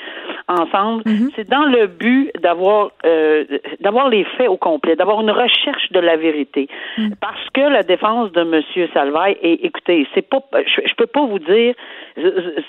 ensemble, 0.49 1.03
mhm. 1.07 1.31
c'est 1.35 1.49
dans 1.49 1.65
le 1.65 1.87
but 1.87 2.31
d'avoir 2.41 2.91
euh, 3.05 3.45
d'avoir 3.81 4.09
les 4.09 4.25
faits 4.37 4.49
au 4.49 4.57
complet, 4.57 4.97
d'avoir 4.97 5.21
une 5.21 5.31
recherche 5.31 5.91
de 5.91 6.01
la 6.01 6.17
vérité, 6.17 6.69
mhm. 6.99 7.15
parce 7.21 7.51
que 7.53 7.61
la 7.61 7.83
défense 7.83 8.31
de 8.33 8.43
Monsieur 8.45 8.89
Salvaille, 8.95 9.37
et 9.43 9.67
écoutez, 9.67 10.07
c'est 10.15 10.29
pas, 10.29 10.41
je, 10.55 10.81
je 10.87 10.95
peux 10.95 11.07
pas 11.07 11.25
vous 11.25 11.39
dire 11.39 11.75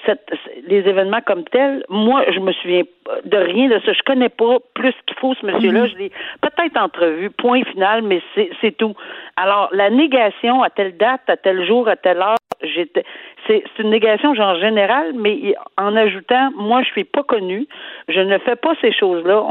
cette, 0.05 0.29
les 0.67 0.87
événements 0.87 1.21
comme 1.25 1.43
tels. 1.45 1.83
Moi, 1.89 2.23
je 2.33 2.39
me 2.39 2.51
souviens 2.53 2.83
de 3.25 3.37
rien 3.37 3.69
de 3.69 3.79
ça. 3.85 3.93
Je 3.93 4.03
connais 4.03 4.29
pas 4.29 4.57
plus 4.73 4.93
qu'il 5.05 5.17
faut 5.17 5.33
ce 5.35 5.45
monsieur-là. 5.45 5.81
Mhm. 5.81 5.87
Je 5.87 5.97
l'ai 5.97 6.11
peut-être 6.41 6.77
entrevu, 6.77 7.29
point 7.29 7.63
final, 7.63 8.01
mais 8.01 8.21
c'est 8.61 8.77
tout. 8.77 8.95
Alors, 9.35 9.69
la 9.71 9.89
négation 9.89 10.63
à 10.63 10.69
telle 10.69 10.97
date, 10.97 11.21
à 11.27 11.37
tel 11.37 11.65
jour, 11.65 11.87
à 11.87 11.95
telle 11.95 12.17
heure, 12.17 12.37
j'étais 12.61 13.03
c'est 13.47 13.63
une 13.79 13.91
négation 13.91 14.33
genre 14.33 14.59
générale, 14.59 15.13
mais 15.15 15.55
en 15.77 15.95
ajoutant 15.95 16.49
moi 16.55 16.81
je 16.83 16.89
suis 16.89 17.03
pas 17.03 17.23
connue, 17.23 17.67
je 18.09 18.19
ne 18.19 18.37
fais 18.39 18.55
pas 18.55 18.73
ces 18.81 18.91
choses-là. 18.91 19.43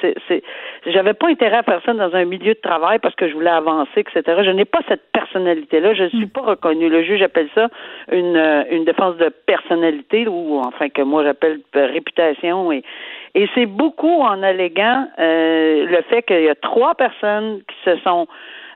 C'est 0.00 0.42
j'avais 0.86 1.14
pas 1.14 1.28
intérêt 1.28 1.58
à 1.58 1.62
faire 1.62 1.82
ça 1.84 1.92
dans 1.92 2.14
un 2.14 2.24
milieu 2.24 2.54
de 2.54 2.60
travail 2.60 2.98
parce 2.98 3.14
que 3.14 3.28
je 3.28 3.34
voulais 3.34 3.50
avancer, 3.50 4.00
etc. 4.00 4.22
Je 4.44 4.50
n'ai 4.50 4.64
pas 4.64 4.80
cette 4.88 5.10
personnalité-là, 5.12 5.94
je 5.94 6.04
ne 6.04 6.08
suis 6.08 6.26
mm. 6.26 6.30
pas 6.30 6.42
reconnue. 6.42 6.88
Le 6.88 7.02
juge 7.02 7.22
appelle 7.22 7.48
ça 7.54 7.68
une 8.10 8.64
une 8.70 8.84
défense 8.84 9.16
de 9.16 9.28
personnalité 9.46 10.26
ou 10.28 10.60
enfin 10.64 10.88
que 10.88 11.02
moi 11.02 11.24
j'appelle 11.24 11.60
réputation 11.74 12.72
et 12.72 12.82
et 13.34 13.48
c'est 13.54 13.66
beaucoup 13.66 14.22
en 14.22 14.42
alléguant 14.42 15.08
euh, 15.18 15.84
le 15.84 16.02
fait 16.08 16.22
qu'il 16.22 16.42
y 16.42 16.48
a 16.48 16.54
trois 16.54 16.94
personnes 16.94 17.60
qui 17.68 17.76
se 17.84 17.98
sont 17.98 18.26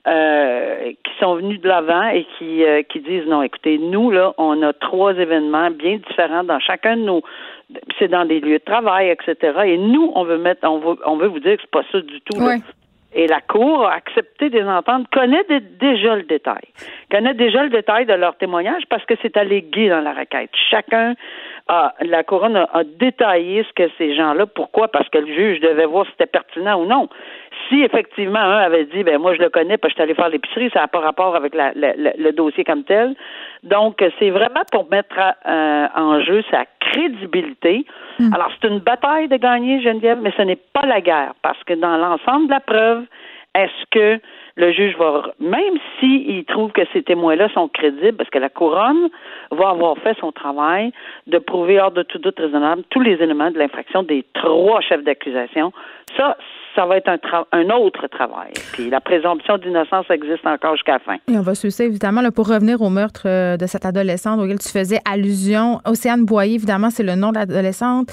euh, 0.07 0.93
qui 1.05 1.13
sont 1.21 1.35
venus 1.37 1.61
de 1.61 1.69
l'avant 1.69 2.09
et 2.09 2.27
qui, 2.39 2.65
euh, 2.65 2.83
qui 2.83 3.01
disent 3.01 3.27
non, 3.27 3.43
écoutez, 3.43 3.79
nous, 3.79 4.11
là, 4.11 4.33
on 4.39 4.63
a 4.63 4.73
trois 4.73 5.13
événements 5.15 5.71
bien 5.71 5.99
différents 5.99 6.45
dans 6.45 6.59
chacun 6.59 6.97
de 6.97 7.03
nos 7.03 7.23
c'est 7.99 8.09
dans 8.09 8.25
des 8.25 8.41
lieux 8.41 8.59
de 8.59 8.65
travail, 8.65 9.11
etc. 9.11 9.61
Et 9.67 9.79
nous, 9.79 10.11
on 10.15 10.25
veut 10.25 10.39
mettre 10.39 10.69
on 10.69 10.79
veut 10.79 10.97
on 11.05 11.17
veut 11.17 11.29
vous 11.29 11.39
dire 11.39 11.57
que 11.57 11.63
c'est 11.63 11.71
pas 11.71 11.85
ça 11.93 12.01
du 12.01 12.21
tout. 12.23 12.39
Et 13.13 13.27
la 13.27 13.41
Cour 13.41 13.87
a 13.87 13.95
accepté 13.95 14.51
des 14.51 14.63
ententes, 14.63 15.09
connaît 15.11 15.45
déjà 15.81 16.15
le 16.15 16.23
détail, 16.23 16.63
connaît 17.11 17.35
déjà 17.35 17.65
le 17.65 17.71
détail 17.71 18.07
de 18.07 18.13
leur 18.13 18.37
témoignage 18.37 18.85
parce 18.89 19.05
que 19.05 19.15
c'est 19.21 19.37
allégué 19.37 19.89
dans 19.89 20.01
la 20.01 20.13
requête. 20.13 20.51
Chacun 20.71 21.15
a, 21.67 21.93
la 22.01 22.23
couronne 22.23 22.57
a, 22.57 22.69
a 22.73 22.85
détaillé 22.85 23.65
ce 23.65 23.73
que 23.73 23.91
ces 23.99 24.15
gens-là, 24.15 24.47
pourquoi? 24.47 24.89
Parce 24.89 25.09
que 25.09 25.19
le 25.19 25.27
juge 25.27 25.61
devait 25.61 25.87
voir 25.87 26.07
si 26.07 26.13
c'était 26.13 26.27
pertinent 26.27 26.81
ou 26.81 26.87
non 26.87 27.09
si 27.71 27.83
effectivement 27.83 28.41
un 28.41 28.59
avait 28.59 28.85
dit, 28.85 29.03
ben 29.03 29.19
moi 29.19 29.35
je 29.35 29.41
le 29.41 29.49
connais, 29.49 29.79
parce 29.79 29.95
que 29.95 30.01
je 30.01 30.03
suis 30.03 30.11
allé 30.11 30.15
faire 30.15 30.29
l'épicerie, 30.29 30.71
ça 30.75 30.81
n'a 30.81 30.89
pas 30.89 31.01
rapport 31.01 31.35
avec 31.37 31.55
la, 31.55 31.73
le 31.75 32.31
dossier 32.33 32.65
comme 32.65 32.85
tel. 32.85 33.15
Donc 33.63 34.05
c'est 34.19 34.31
vraiment 34.31 34.63
pour 34.71 34.91
mettre 34.91 35.17
euh, 35.19 35.87
en 35.95 36.21
jeu 36.21 36.43
sa 36.51 36.65
crédibilité. 36.81 37.87
Hmm. 38.19 38.35
Alors 38.35 38.51
c'est 38.61 38.69
une 38.69 38.81
bataille 38.81 39.29
de 39.29 39.37
gagner, 39.37 39.81
Geneviève, 39.81 40.19
mais 40.21 40.33
ce 40.37 40.43
n'est 40.43 40.59
pas 40.75 40.87
la 40.87 41.01
guerre, 41.01 41.33
parce 41.43 41.63
que 41.65 41.75
dans 41.75 41.97
l'ensemble 41.97 42.47
de 42.47 42.53
la 42.53 42.61
preuve, 42.61 43.05
est-ce 43.55 43.87
que 43.91 44.21
le 44.57 44.73
juge 44.73 44.97
va, 44.97 45.33
même 45.41 45.79
s'il 45.99 46.45
trouve 46.45 46.73
que 46.73 46.83
ces 46.93 47.03
témoins-là 47.03 47.49
sont 47.55 47.69
crédibles, 47.69 48.17
parce 48.17 48.31
que 48.31 48.39
la 48.39 48.49
couronne 48.49 49.09
va 49.51 49.71
avoir 49.71 49.97
fait 49.99 50.17
son 50.21 50.33
travail 50.33 50.93
de 51.27 51.39
prouver 51.39 51.81
hors 51.81 51.91
de 51.91 52.03
tout 52.03 52.19
doute 52.19 52.39
raisonnable 52.39 52.83
tous 52.91 53.01
les 53.01 53.15
éléments 53.23 53.51
de 53.51 53.59
l'infraction 53.59 54.03
des 54.03 54.25
trois 54.35 54.81
chefs 54.81 55.03
d'accusation, 55.03 55.73
ça, 56.17 56.37
ça 56.75 56.87
va 56.87 56.97
être 56.97 57.09
un, 57.09 57.19
un 57.53 57.71
autre 57.71 58.07
travail. 58.09 58.53
Puis 58.73 58.91
la 58.91 59.01
présomption 59.01 59.59
d'innocence 59.59 60.07
existe 60.11 60.47
encore 60.47 60.75
jusqu'à 60.75 60.95
la 60.95 60.99
fin. 60.99 61.17
Et 61.29 61.37
on 61.37 61.43
va 61.43 61.55
ça, 61.71 61.85
évidemment, 61.85 62.23
là, 62.23 62.31
pour 62.31 62.49
revenir 62.49 62.81
au 62.81 62.89
meurtre 62.89 63.23
euh, 63.27 63.57
de 63.57 63.67
cette 63.67 63.85
adolescente 63.85 64.41
auquel 64.41 64.59
tu 64.59 64.69
faisais 64.69 65.01
allusion. 65.11 65.81
Océane 65.85 66.25
Boyer, 66.25 66.55
évidemment, 66.55 66.91
c'est 66.91 67.03
le 67.03 67.15
nom 67.15 67.31
de 67.31 67.39
l'adolescente. 67.39 68.09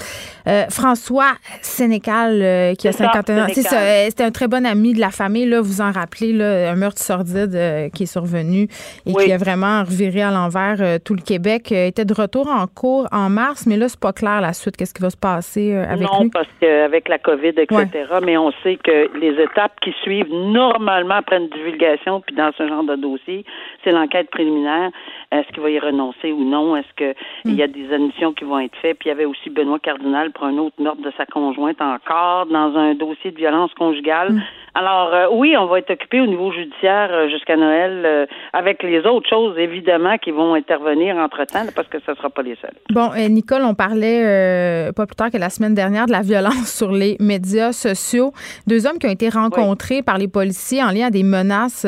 Euh, 0.46 0.64
François 0.70 1.32
Sénécal, 1.62 2.40
euh, 2.42 2.74
qui 2.74 2.88
a 2.88 2.92
51 2.92 3.44
ans. 3.44 3.46
C'était 3.48 4.24
un 4.24 4.30
très 4.30 4.48
bon 4.48 4.66
ami 4.66 4.94
de 4.94 5.00
la 5.00 5.10
famille. 5.10 5.46
Là, 5.46 5.60
vous 5.60 5.80
en 5.80 5.90
rappelez, 5.90 6.32
là, 6.32 6.70
un 6.70 6.76
meurtre 6.76 7.00
sordide 7.00 7.90
qui 7.94 8.02
est 8.02 8.06
survenu 8.06 8.68
et 9.06 9.14
qui 9.14 9.32
a 9.32 9.38
vraiment 9.38 9.84
reviré 9.84 10.22
à 10.22 10.30
l'envers 10.30 11.00
tout 11.04 11.14
le 11.14 11.22
Québec. 11.22 11.72
était 11.72 12.04
de 12.04 12.14
retour 12.14 12.48
en 12.48 12.66
cours 12.66 13.06
en 13.12 13.28
mars, 13.28 13.66
mais 13.66 13.76
là, 13.76 13.88
c'est 13.88 14.00
pas 14.00 14.12
clair 14.12 14.40
la 14.40 14.52
suite. 14.52 14.76
Qu'est-ce 14.76 14.94
qui 14.94 15.02
va 15.02 15.10
se 15.10 15.16
passer 15.16 15.74
avec 15.74 16.00
lui? 16.00 16.06
Non, 16.06 16.28
parce 16.28 16.48
qu'avec 16.60 17.08
la 17.08 17.18
COVID, 17.18 17.54
etc., 17.56 17.86
mais 18.22 18.36
on 18.36 18.47
sait 18.62 18.76
que 18.76 19.18
les 19.18 19.40
étapes 19.42 19.78
qui 19.80 19.92
suivent 20.02 20.32
normalement 20.32 21.16
après 21.16 21.38
une 21.38 21.48
divulgation, 21.48 22.20
puis 22.20 22.34
dans 22.34 22.50
ce 22.56 22.66
genre 22.66 22.84
de 22.84 22.96
dossier, 22.96 23.44
c'est 23.82 23.92
l'enquête 23.92 24.30
préliminaire. 24.30 24.90
Est-ce 25.30 25.48
qu'il 25.52 25.62
va 25.62 25.70
y 25.70 25.78
renoncer 25.78 26.32
ou 26.32 26.42
non? 26.42 26.74
Est-ce 26.76 26.94
qu'il 26.96 27.54
y 27.54 27.62
a 27.62 27.66
des 27.66 27.92
admissions 27.92 28.32
qui 28.32 28.44
vont 28.44 28.58
être 28.60 28.76
faites? 28.80 28.98
Puis 28.98 29.08
il 29.08 29.12
y 29.12 29.12
avait 29.12 29.26
aussi 29.26 29.50
Benoît 29.50 29.78
Cardinal 29.78 30.32
pour 30.32 30.44
un 30.44 30.56
autre 30.56 30.80
meurtre 30.80 31.02
de 31.02 31.12
sa 31.16 31.26
conjointe 31.26 31.80
encore 31.82 32.46
dans 32.46 32.74
un 32.76 32.94
dossier 32.94 33.30
de 33.30 33.36
violence 33.36 33.72
conjugale. 33.74 34.32
Mm. 34.32 34.42
Alors 34.78 35.12
euh, 35.12 35.26
oui, 35.32 35.56
on 35.56 35.66
va 35.66 35.80
être 35.80 35.90
occupé 35.90 36.20
au 36.20 36.26
niveau 36.26 36.52
judiciaire 36.52 37.08
euh, 37.10 37.28
jusqu'à 37.28 37.56
Noël 37.56 38.02
euh, 38.04 38.26
avec 38.52 38.82
les 38.84 39.00
autres 39.00 39.28
choses 39.28 39.58
évidemment 39.58 40.16
qui 40.18 40.30
vont 40.30 40.54
intervenir 40.54 41.16
entre-temps 41.16 41.66
parce 41.74 41.88
que 41.88 41.98
ce 42.06 42.12
ne 42.12 42.16
sera 42.16 42.30
pas 42.30 42.42
les 42.42 42.56
seuls. 42.62 42.76
Bon, 42.90 43.10
Nicole, 43.28 43.62
on 43.64 43.74
parlait 43.74 44.92
pas 44.94 45.06
plus 45.06 45.16
tard 45.16 45.30
que 45.30 45.36
la 45.36 45.50
semaine 45.50 45.74
dernière 45.74 46.06
de 46.06 46.12
la 46.12 46.22
violence 46.22 46.72
sur 46.72 46.92
les 46.92 47.16
médias 47.18 47.72
sociaux. 47.72 48.32
Deux 48.66 48.86
hommes 48.86 48.98
qui 48.98 49.06
ont 49.06 49.12
été 49.12 49.28
rencontrés 49.28 50.02
par 50.02 50.16
les 50.16 50.28
policiers 50.28 50.82
en 50.82 50.90
lien 50.90 51.06
à 51.06 51.10
des 51.10 51.24
menaces 51.24 51.86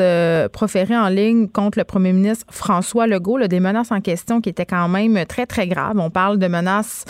proférées 0.51 0.97
en 0.97 1.07
ligne 1.07 1.47
contre 1.47 1.79
le 1.79 1.85
premier 1.85 2.11
ministre 2.11 2.45
François 2.51 3.07
Legault, 3.07 3.30
des 3.39 3.59
menaces 3.59 3.91
en 3.91 4.01
question 4.01 4.41
qui 4.41 4.49
étaient 4.49 4.65
quand 4.65 4.87
même 4.87 5.25
très, 5.25 5.45
très 5.45 5.67
graves. 5.67 5.97
On 5.97 6.09
parle 6.09 6.37
de 6.37 6.47
menaces 6.47 7.05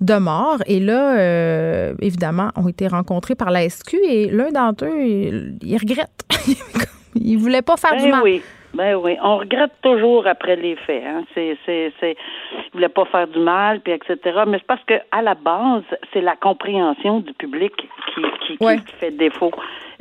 de 0.00 0.14
mort. 0.14 0.58
Et 0.66 0.80
là, 0.80 1.16
euh, 1.18 1.94
évidemment, 2.00 2.50
ont 2.56 2.68
été 2.68 2.88
rencontrés 2.88 3.34
par 3.34 3.50
la 3.50 3.68
SQ 3.68 3.94
et 4.08 4.30
l'un 4.30 4.50
d'entre 4.50 4.86
eux, 4.86 5.54
il, 5.62 5.76
regrette. 5.76 6.10
il 7.14 7.36
voulait 7.36 7.62
pas 7.62 7.76
faire 7.76 7.92
ben 7.92 8.04
du 8.04 8.10
mal. 8.10 8.22
Oui. 8.22 8.42
Ben 8.74 8.94
oui, 8.96 9.16
on 9.22 9.36
regrette 9.38 9.72
toujours 9.82 10.26
après 10.26 10.56
les 10.56 10.76
faits. 10.76 11.02
Hein. 11.06 11.24
C'est, 11.34 11.56
c'est, 11.66 11.92
c'est, 12.00 12.16
il 12.52 12.70
voulait 12.72 12.88
pas 12.88 13.04
faire 13.06 13.28
du 13.28 13.38
mal, 13.38 13.80
puis 13.80 13.92
etc. 13.92 14.16
Mais 14.46 14.58
c'est 14.58 14.66
parce 14.66 14.84
que 14.84 14.94
à 15.10 15.22
la 15.22 15.34
base, 15.34 15.84
c'est 16.12 16.22
la 16.22 16.36
compréhension 16.36 17.20
du 17.20 17.32
public 17.34 17.72
qui, 17.76 18.22
qui, 18.46 18.56
qui 18.58 18.92
fait 18.98 19.10
défaut 19.10 19.52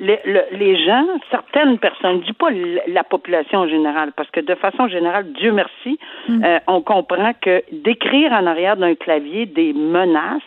les, 0.01 0.85
gens, 0.85 1.05
certaines 1.29 1.77
personnes, 1.77 2.21
dis 2.21 2.33
pas 2.33 2.49
la 2.87 3.03
population 3.03 3.59
en 3.59 3.67
général, 3.67 4.11
parce 4.15 4.29
que 4.31 4.39
de 4.39 4.55
façon 4.55 4.87
générale, 4.87 5.31
Dieu 5.33 5.51
merci, 5.51 5.99
mm. 6.27 6.43
euh, 6.43 6.59
on 6.67 6.81
comprend 6.81 7.31
que 7.39 7.63
d'écrire 7.71 8.31
en 8.31 8.45
arrière 8.47 8.77
d'un 8.77 8.95
clavier 8.95 9.45
des 9.45 9.73
menaces 9.73 10.41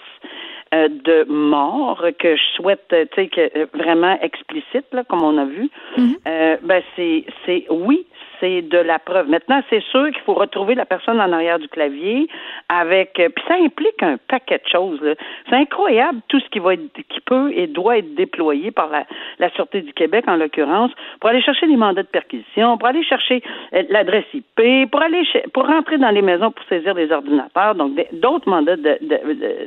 euh, 0.75 0.89
de 0.89 1.25
mort 1.29 2.05
que 2.19 2.37
je 2.37 2.43
souhaite, 2.57 2.87
tu 2.89 2.97
sais, 3.15 3.29
que 3.29 3.59
euh, 3.59 3.67
vraiment 3.75 4.19
explicite, 4.21 4.87
là, 4.93 5.05
comme 5.05 5.23
on 5.23 5.39
a 5.39 5.45
vu, 5.45 5.71
mm. 5.97 6.15
ben 6.63 6.83
c'est, 6.97 7.25
c'est 7.47 7.67
oui, 7.71 8.07
de 8.45 8.79
la 8.79 8.99
preuve. 8.99 9.29
Maintenant, 9.29 9.63
c'est 9.71 9.83
sûr 9.85 10.07
qu'il 10.11 10.23
faut 10.23 10.35
retrouver 10.35 10.75
la 10.75 10.85
personne 10.85 11.21
en 11.21 11.33
arrière 11.33 11.59
du 11.59 11.69
clavier 11.69 12.29
avec. 12.69 13.19
Euh, 13.19 13.29
puis 13.35 13.45
ça 13.49 13.55
implique 13.55 14.03
un 14.03 14.17
paquet 14.29 14.61
de 14.65 14.69
choses. 14.71 15.01
C'est 15.49 15.57
incroyable 15.57 16.21
tout 16.29 16.41
ce 16.41 16.49
qui 16.51 16.59
va 16.59 16.75
être, 16.75 16.93
qui 16.93 17.21
peut 17.21 17.53
et 17.55 17.67
doit 17.67 17.99
être 17.99 18.15
déployé 18.15 18.71
par 18.71 18.89
la, 18.89 19.05
la 19.39 19.51
Sûreté 19.51 19.83
du 19.83 19.93
Québec 19.93 20.25
en 20.29 20.37
l'occurrence 20.37 20.91
pour 21.21 21.31
aller 21.31 21.43
chercher 21.43 21.67
les 21.67 21.77
mandats 21.77 22.03
de 22.03 22.09
perquisition, 22.09 22.77
pour 22.79 22.89
aller 22.89 23.03
chercher 23.03 23.43
euh, 23.75 23.83
l'adresse 23.89 24.25
IP, 24.33 24.91
pour 24.91 25.03
aller 25.03 25.23
pour 25.53 25.67
rentrer 25.67 25.99
dans 25.99 26.11
les 26.11 26.23
maisons 26.23 26.51
pour 26.51 26.65
saisir 26.67 26.95
les 26.95 27.11
ordinateurs, 27.11 27.75
donc 27.75 27.93
d'autres 28.13 28.49
mandats 28.49 28.77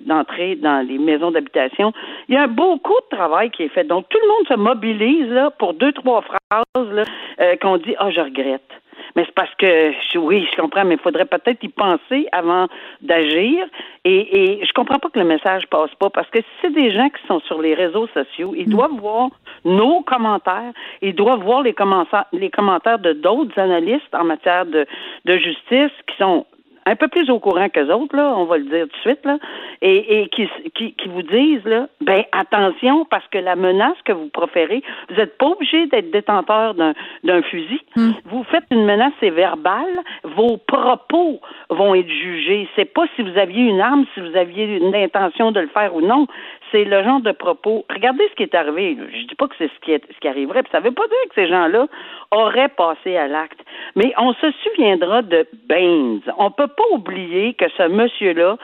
d'entrée 0.05 0.55
dans 0.55 0.85
les 0.87 0.97
maisons 0.97 1.31
d'habitation. 1.31 1.93
Il 2.29 2.35
y 2.35 2.37
a 2.37 2.47
beaucoup 2.47 2.99
de 3.11 3.15
travail 3.15 3.49
qui 3.51 3.63
est 3.63 3.69
fait. 3.69 3.83
Donc 3.83 4.07
tout 4.09 4.19
le 4.21 4.27
monde 4.27 4.47
se 4.47 4.53
mobilise 4.55 5.29
là 5.29 5.51
pour 5.51 5.73
deux 5.73 5.91
trois 5.93 6.21
phrases 6.21 6.91
là 6.91 7.03
euh, 7.39 7.55
qu'on 7.57 7.77
dit 7.77 7.95
ah 7.99 8.11
je 8.11 8.21
regrette 8.21 8.66
mais 9.15 9.23
c'est 9.25 9.33
parce 9.33 9.53
que, 9.55 10.17
oui, 10.17 10.47
je 10.51 10.61
comprends, 10.61 10.85
mais 10.85 10.95
il 10.95 11.01
faudrait 11.01 11.25
peut-être 11.25 11.63
y 11.63 11.69
penser 11.69 12.27
avant 12.31 12.67
d'agir. 13.01 13.65
Et, 14.05 14.59
et 14.59 14.65
je 14.65 14.71
comprends 14.73 14.99
pas 14.99 15.09
que 15.09 15.19
le 15.19 15.25
message 15.25 15.65
passe 15.67 15.93
pas, 15.95 16.09
parce 16.09 16.29
que 16.29 16.39
si 16.39 16.47
c'est 16.61 16.73
des 16.73 16.91
gens 16.91 17.09
qui 17.09 17.25
sont 17.27 17.39
sur 17.41 17.61
les 17.61 17.73
réseaux 17.73 18.07
sociaux, 18.07 18.53
ils 18.55 18.69
doivent 18.69 18.99
voir 18.99 19.29
nos 19.65 20.01
commentaires, 20.01 20.71
ils 21.01 21.15
doivent 21.15 21.43
voir 21.43 21.63
les 21.63 21.73
commentaires, 21.73 22.25
les 22.31 22.49
commentaires 22.49 22.99
de 22.99 23.13
d'autres 23.13 23.59
analystes 23.59 24.13
en 24.13 24.23
matière 24.23 24.65
de, 24.65 24.85
de 25.25 25.37
justice 25.37 25.91
qui 26.07 26.17
sont 26.17 26.45
un 26.87 26.95
peu 26.95 27.07
plus 27.09 27.29
au 27.29 27.39
courant 27.39 27.67
que 27.69 27.81
autres, 27.91 28.15
là, 28.15 28.33
on 28.35 28.45
va 28.45 28.57
le 28.57 28.63
dire 28.63 28.87
tout 28.87 28.95
de 28.95 29.01
suite, 29.01 29.25
là, 29.25 29.37
et, 29.81 30.21
et 30.21 30.29
qui, 30.29 30.47
qui, 30.73 30.93
qui, 30.93 31.09
vous 31.09 31.21
disent, 31.21 31.65
là, 31.65 31.87
ben 32.01 32.23
attention, 32.31 33.05
parce 33.05 33.27
que 33.27 33.37
la 33.37 33.55
menace 33.55 33.97
que 34.05 34.13
vous 34.13 34.29
proférez, 34.29 34.81
vous 35.09 35.15
n'êtes 35.15 35.37
pas 35.37 35.47
obligé 35.47 35.87
d'être 35.87 36.11
détenteur 36.11 36.75
d'un 36.75 37.41
fusil. 37.43 37.81
Hmm. 37.95 38.11
Vous 38.25 38.43
faites 38.45 38.63
une 38.71 38.85
menace, 38.85 39.11
c'est 39.19 39.29
verbal, 39.29 39.87
vos 40.23 40.57
propos 40.57 41.41
vont 41.69 41.93
être 41.93 42.09
jugés. 42.09 42.69
C'est 42.75 42.93
pas 42.93 43.05
si 43.15 43.21
vous 43.21 43.37
aviez 43.37 43.63
une 43.63 43.81
arme, 43.81 44.05
si 44.13 44.21
vous 44.21 44.35
aviez 44.37 44.77
une 44.77 44.95
intention 44.95 45.51
de 45.51 45.59
le 45.59 45.67
faire 45.67 45.93
ou 45.93 46.01
non 46.01 46.27
c'est 46.71 46.83
le 46.83 47.03
genre 47.03 47.21
de 47.21 47.31
propos. 47.31 47.85
Regardez 47.89 48.27
ce 48.29 48.35
qui 48.35 48.43
est 48.43 48.55
arrivé. 48.55 48.97
Je 49.11 49.27
dis 49.27 49.35
pas 49.35 49.47
que 49.47 49.55
c'est 49.57 49.67
ce 49.67 49.79
qui, 49.81 49.91
est, 49.91 50.03
ce 50.13 50.19
qui 50.19 50.27
arriverait. 50.27 50.63
Puis 50.63 50.71
ça 50.71 50.79
veut 50.79 50.91
pas 50.91 51.07
dire 51.07 51.29
que 51.29 51.35
ces 51.35 51.47
gens-là 51.47 51.87
auraient 52.31 52.69
passé 52.69 53.15
à 53.17 53.27
l'acte. 53.27 53.59
Mais 53.95 54.13
on 54.17 54.33
se 54.33 54.51
souviendra 54.63 55.21
de 55.21 55.47
Baines. 55.67 56.21
On 56.37 56.51
peut 56.51 56.67
pas 56.67 56.83
oublier 56.91 57.53
que 57.53 57.65
ce 57.77 57.87
monsieur-là, 57.87 58.57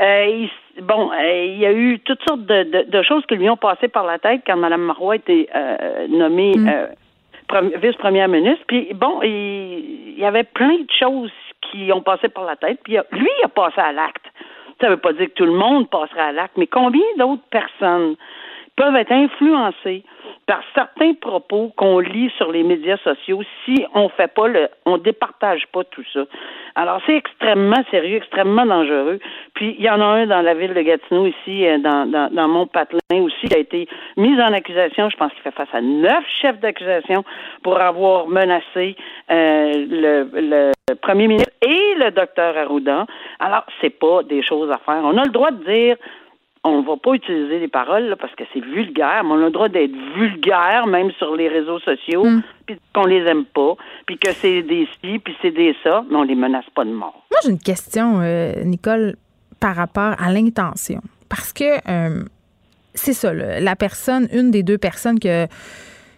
euh, 0.00 0.46
bon, 0.82 1.10
euh, 1.12 1.44
il 1.46 1.58
y 1.58 1.66
a 1.66 1.72
eu 1.72 1.98
toutes 2.00 2.22
sortes 2.26 2.46
de, 2.46 3.02
choses 3.02 3.24
qui 3.26 3.36
lui 3.36 3.50
ont 3.50 3.56
passé 3.56 3.88
par 3.88 4.04
la 4.04 4.18
tête 4.18 4.42
quand 4.46 4.56
Mme 4.56 4.82
Marois 4.82 5.14
a 5.14 5.16
été 5.16 5.48
euh, 5.54 6.06
nommée 6.08 6.52
mm. 6.56 7.78
vice-première 7.82 8.28
ministre. 8.28 8.64
Puis 8.66 8.88
bon, 8.94 9.20
il, 9.22 10.18
y 10.18 10.24
avait 10.24 10.44
plein 10.44 10.78
de 10.78 10.90
choses 10.98 11.32
qui 11.70 11.92
ont 11.92 12.02
passé 12.02 12.28
par 12.28 12.44
la 12.44 12.56
tête. 12.56 12.80
Puis 12.84 12.96
lui, 13.12 13.28
il 13.40 13.44
a 13.44 13.48
passé 13.48 13.80
à 13.80 13.92
l'acte. 13.92 14.24
Ça 14.82 14.88
ne 14.88 14.94
veut 14.94 15.00
pas 15.00 15.12
dire 15.12 15.28
que 15.28 15.34
tout 15.34 15.44
le 15.44 15.52
monde 15.52 15.88
passera 15.88 16.24
à 16.24 16.32
l'acte, 16.32 16.56
mais 16.56 16.66
combien 16.66 17.04
d'autres 17.16 17.46
personnes 17.50 18.16
peuvent 18.82 18.96
être 18.96 19.12
influencées 19.12 20.02
par 20.46 20.60
certains 20.74 21.14
propos 21.14 21.72
qu'on 21.76 22.00
lit 22.00 22.32
sur 22.36 22.50
les 22.50 22.64
médias 22.64 22.96
sociaux 22.98 23.42
si 23.64 23.84
on 23.94 24.08
fait 24.08 24.32
pas 24.34 24.48
le, 24.48 24.68
on 24.86 24.98
départage 24.98 25.66
pas 25.72 25.84
tout 25.84 26.02
ça. 26.12 26.24
Alors 26.74 27.00
c'est 27.06 27.14
extrêmement 27.16 27.84
sérieux, 27.92 28.16
extrêmement 28.16 28.66
dangereux. 28.66 29.20
Puis 29.54 29.76
il 29.78 29.84
y 29.84 29.88
en 29.88 30.00
a 30.00 30.04
un 30.04 30.26
dans 30.26 30.42
la 30.42 30.54
ville 30.54 30.74
de 30.74 30.80
Gatineau 30.82 31.26
ici, 31.26 31.64
euh, 31.64 31.78
dans, 31.78 32.10
dans, 32.10 32.28
dans 32.34 33.22
aussi, 33.22 33.46
qui 33.46 33.54
a 33.54 33.58
été 33.58 33.88
mis 34.16 34.34
en 34.40 34.52
accusation. 34.52 35.08
Je 35.10 35.16
pense 35.16 35.32
qu'il 35.32 35.42
fait 35.42 35.52
face 35.52 35.72
à 35.72 35.80
neuf 35.80 36.24
chefs 36.40 36.58
d'accusation 36.58 37.24
pour 37.62 37.80
avoir 37.80 38.26
menacé 38.26 38.96
euh, 39.30 39.72
le, 39.88 40.28
le 40.88 40.94
premier 40.96 41.28
ministre 41.28 41.52
et 41.62 41.94
le 41.98 42.10
docteur 42.10 42.56
Arruda. 42.56 43.06
Alors 43.38 43.64
c'est 43.80 43.96
pas 43.96 44.24
des 44.24 44.42
choses 44.42 44.70
à 44.72 44.78
faire. 44.78 45.02
On 45.04 45.16
a 45.18 45.24
le 45.24 45.30
droit 45.30 45.52
de 45.52 45.64
dire 45.64 45.96
on 46.64 46.82
va 46.82 46.96
pas 46.96 47.14
utiliser 47.14 47.58
les 47.58 47.68
paroles 47.68 48.16
parce 48.20 48.34
que 48.34 48.44
c'est 48.52 48.60
vulgaire, 48.60 49.24
mais 49.24 49.30
on 49.32 49.42
a 49.42 49.46
le 49.46 49.50
droit 49.50 49.68
d'être 49.68 49.94
vulgaire 50.16 50.86
même 50.86 51.10
sur 51.12 51.34
les 51.34 51.48
réseaux 51.48 51.80
sociaux, 51.80 52.24
mm. 52.24 52.42
puis 52.66 52.78
qu'on 52.94 53.04
les 53.04 53.24
aime 53.26 53.44
pas, 53.44 53.74
puis 54.06 54.18
que 54.18 54.32
c'est 54.32 54.62
des 54.62 54.86
ci, 55.00 55.18
puis 55.18 55.36
c'est 55.42 55.50
des 55.50 55.74
ça, 55.82 56.04
mais 56.08 56.16
on 56.16 56.22
les 56.22 56.36
menace 56.36 56.64
pas 56.74 56.84
de 56.84 56.90
mort. 56.90 57.24
Moi, 57.30 57.40
j'ai 57.44 57.50
une 57.50 57.58
question, 57.58 58.20
euh, 58.20 58.62
Nicole, 58.64 59.16
par 59.58 59.74
rapport 59.74 60.14
à 60.18 60.32
l'intention. 60.32 61.00
Parce 61.28 61.52
que 61.52 61.64
euh, 61.88 62.22
c'est 62.94 63.14
ça, 63.14 63.32
la 63.32 63.76
personne, 63.76 64.28
une 64.32 64.50
des 64.50 64.62
deux 64.62 64.78
personnes 64.78 65.18
que 65.18 65.46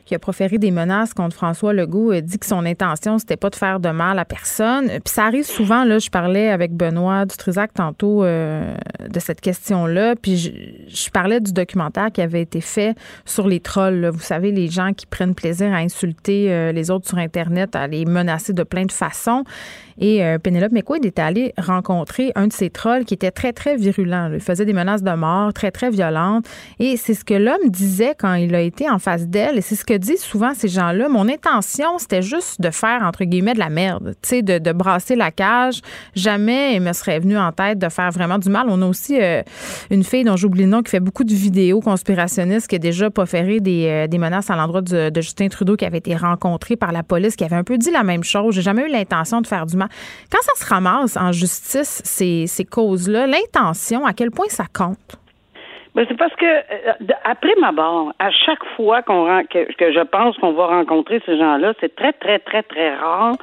qui 0.05 0.15
a 0.15 0.19
proféré 0.19 0.59
des 0.59 0.71
menaces 0.71 1.15
contre 1.15 1.35
François 1.35 1.73
Legault, 1.73 2.11
a 2.11 2.21
dit 2.21 2.39
que 2.39 2.47
son 2.47 2.67
intention, 2.67 3.19
c'était 3.19 3.37
pas 3.37 3.51
de 3.51 3.57
faire 3.57 3.81
de 3.81 3.89
mal 3.89 4.19
à 4.19 4.25
personne. 4.25 4.87
Puis 4.87 5.15
ça 5.15 5.25
arrive 5.25 5.45
souvent, 5.45 5.85
là, 5.85 5.99
je 5.99 6.11
parlais 6.11 6.51
avec 6.51 6.73
Benoît 6.73 7.25
Dutrisac 7.25 7.73
tantôt 7.75 8.25
euh, 8.25 8.75
de 9.09 9.21
cette 9.21 9.41
question-là, 9.41 10.15
puis 10.17 10.37
je, 10.89 11.11
parlais 11.11 11.41
du 11.41 11.53
documentaire 11.53 12.11
qui 12.13 12.21
avait 12.21 12.43
été 12.43 12.61
fait 12.61 12.97
sur 13.25 13.47
les 13.47 13.61
trolls. 13.61 14.11
Vous 14.13 14.21
savez, 14.21 14.53
les 14.53 14.69
gens 14.69 14.93
qui 14.93 15.07
prennent 15.07 15.35
plaisir 15.35 15.73
à 15.73 15.77
insulter 15.77 16.53
euh, 16.53 16.73
les 16.73 16.91
autres 16.91 17.07
sur 17.07 17.19
Internet, 17.19 17.77
à 17.77 17.87
les 17.87 18.05
menacer 18.05 18.53
de 18.53 18.63
plein 18.63 18.85
de 18.85 18.93
façons. 18.93 19.45
Et 19.99 20.25
euh, 20.25 20.39
Penelope 20.39 20.73
McQuaid 20.73 21.05
est 21.05 21.19
allée 21.19 21.55
rencontrer 21.57 22.33
un 22.35 22.49
de 22.49 22.53
ces 22.53 22.71
trolls 22.71 23.05
qui 23.05 23.15
était 23.15 23.31
très, 23.31 23.53
très 23.53 23.77
virulent. 23.77 24.31
Il 24.33 24.41
faisait 24.41 24.65
des 24.65 24.73
menaces 24.73 25.03
de 25.03 25.13
mort 25.13 25.53
très, 25.53 25.71
très 25.71 25.91
violentes. 25.91 26.47
Et 26.79 26.97
c'est 26.97 27.15
ce 27.15 27.25
que 27.25 27.35
l'homme 27.35 27.69
disait 27.69 28.15
quand 28.19 28.35
il 28.35 28.55
a 28.55 28.61
été 28.61 28.91
en 28.91 28.99
face 28.99 29.29
d'elle. 29.29 29.59
Et 29.59 29.61
c'est 29.61 29.77
ce 29.77 29.85
que 29.85 29.94
disent 29.99 30.23
souvent 30.23 30.55
ces 30.55 30.69
gens-là. 30.69 31.09
Mon 31.09 31.29
intention, 31.29 31.99
c'était 31.99 32.23
juste 32.23 32.61
de 32.61 32.71
faire, 32.71 33.03
entre 33.03 33.25
guillemets, 33.25 33.55
de 33.55 33.59
la 33.59 33.71
merde. 33.71 34.15
Tu 34.23 34.29
sais, 34.29 34.43
de, 34.43 34.73
brasser 34.73 35.15
la 35.17 35.31
cage. 35.31 35.81
Jamais 36.15 36.77
il 36.77 36.81
me 36.81 36.93
serait 36.93 37.19
venu 37.21 37.39
en 37.39 37.53
tête 37.53 37.79
de 37.79 37.89
faire 37.89 38.11
vraiment 38.11 38.39
du 38.39 38.49
mal. 38.49 38.67
On 38.69 38.83
a 38.83 38.87
aussi 38.87 39.21
euh, 39.21 39.43
une 39.91 40.05
fille 40.05 40.25
dont 40.25 40.37
j'oublie 40.37 40.63
le 40.63 40.69
nom 40.69 40.83
qui 40.83 40.91
fait 40.91 41.01
beaucoup 41.01 41.25
de 41.25 41.35
vidéos 41.35 41.81
conspirationnistes 41.81 42.67
qui 42.67 42.77
a 42.77 42.79
déjà 42.79 43.11
proféré 43.11 43.61
des, 43.61 43.87
euh, 43.87 44.07
des 44.07 44.19
menaces 44.19 44.51
à 44.51 44.57
l'endroit 44.57 44.83
de, 44.83 45.11
Justin 45.15 45.49
Trudeau 45.49 45.77
qui 45.77 45.85
avait 45.85 45.99
été 45.99 46.17
rencontré 46.17 46.77
par 46.77 46.93
la 46.93 47.03
police, 47.03 47.37
qui 47.37 47.45
avait 47.45 47.57
un 47.57 47.65
peu 47.65 47.79
dit 47.79 47.91
la 47.91 48.03
même 48.03 48.25
chose. 48.25 48.55
J'ai 48.55 48.63
jamais 48.63 48.83
eu 48.83 48.91
l'intention 48.91 49.41
de 49.41 49.47
faire 49.47 49.67
du 49.67 49.77
mal. 49.77 49.89
Quand 50.31 50.43
ça 50.43 50.65
se 50.65 50.69
ramasse 50.69 51.17
en 51.17 51.33
justice, 51.33 52.03
ces 52.05 52.67
causes-là, 52.69 53.27
l'intention, 53.27 54.05
à 54.05 54.13
quel 54.13 54.31
point 54.31 54.47
ça 54.49 54.65
compte? 54.73 55.24
Ben, 55.95 56.05
c'est 56.09 56.17
parce 56.17 56.35
que 56.35 56.45
euh, 56.45 56.93
après 57.25 57.55
ma 57.61 57.71
barre, 57.71 58.13
à 58.19 58.31
chaque 58.31 58.65
fois 58.77 59.03
qu'on 59.03 59.27
que, 59.45 59.73
que 59.75 59.93
je 59.93 60.01
pense 60.01 60.37
qu'on 60.39 60.53
va 60.53 60.67
rencontrer 60.67 61.21
ces 61.25 61.39
gens-là, 61.39 61.73
c'est 61.81 61.95
très 61.95 62.13
très 62.13 62.41
très 62.41 62.63
très 62.65 62.95
rare 62.97 63.35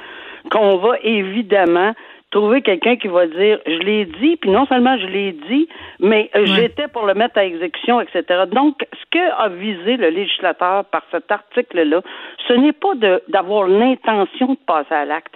qu'on 0.50 0.76
va 0.76 0.96
évidemment 1.02 1.92
trouver 2.32 2.62
quelqu'un 2.62 2.96
qui 2.96 3.08
va 3.08 3.26
dire 3.26 3.60
je 3.66 3.78
l'ai 3.78 4.06
dit, 4.06 4.36
puis 4.36 4.50
non 4.50 4.66
seulement 4.66 4.98
je 4.98 5.06
l'ai 5.06 5.32
dit, 5.48 5.68
mais 6.00 6.30
euh, 6.34 6.44
j'étais 6.46 6.88
pour 6.88 7.06
le 7.06 7.14
mettre 7.14 7.38
à 7.38 7.44
exécution, 7.44 8.00
etc. 8.00 8.44
Donc, 8.50 8.84
ce 8.92 9.04
que 9.10 9.30
a 9.38 9.48
visé 9.48 9.96
le 9.96 10.08
législateur 10.08 10.84
par 10.86 11.02
cet 11.12 11.30
article-là, 11.30 12.00
ce 12.48 12.54
n'est 12.54 12.72
pas 12.72 12.94
d'avoir 13.28 13.68
l'intention 13.68 14.48
de 14.48 14.58
passer 14.66 14.94
à 14.94 15.04
l'acte, 15.04 15.34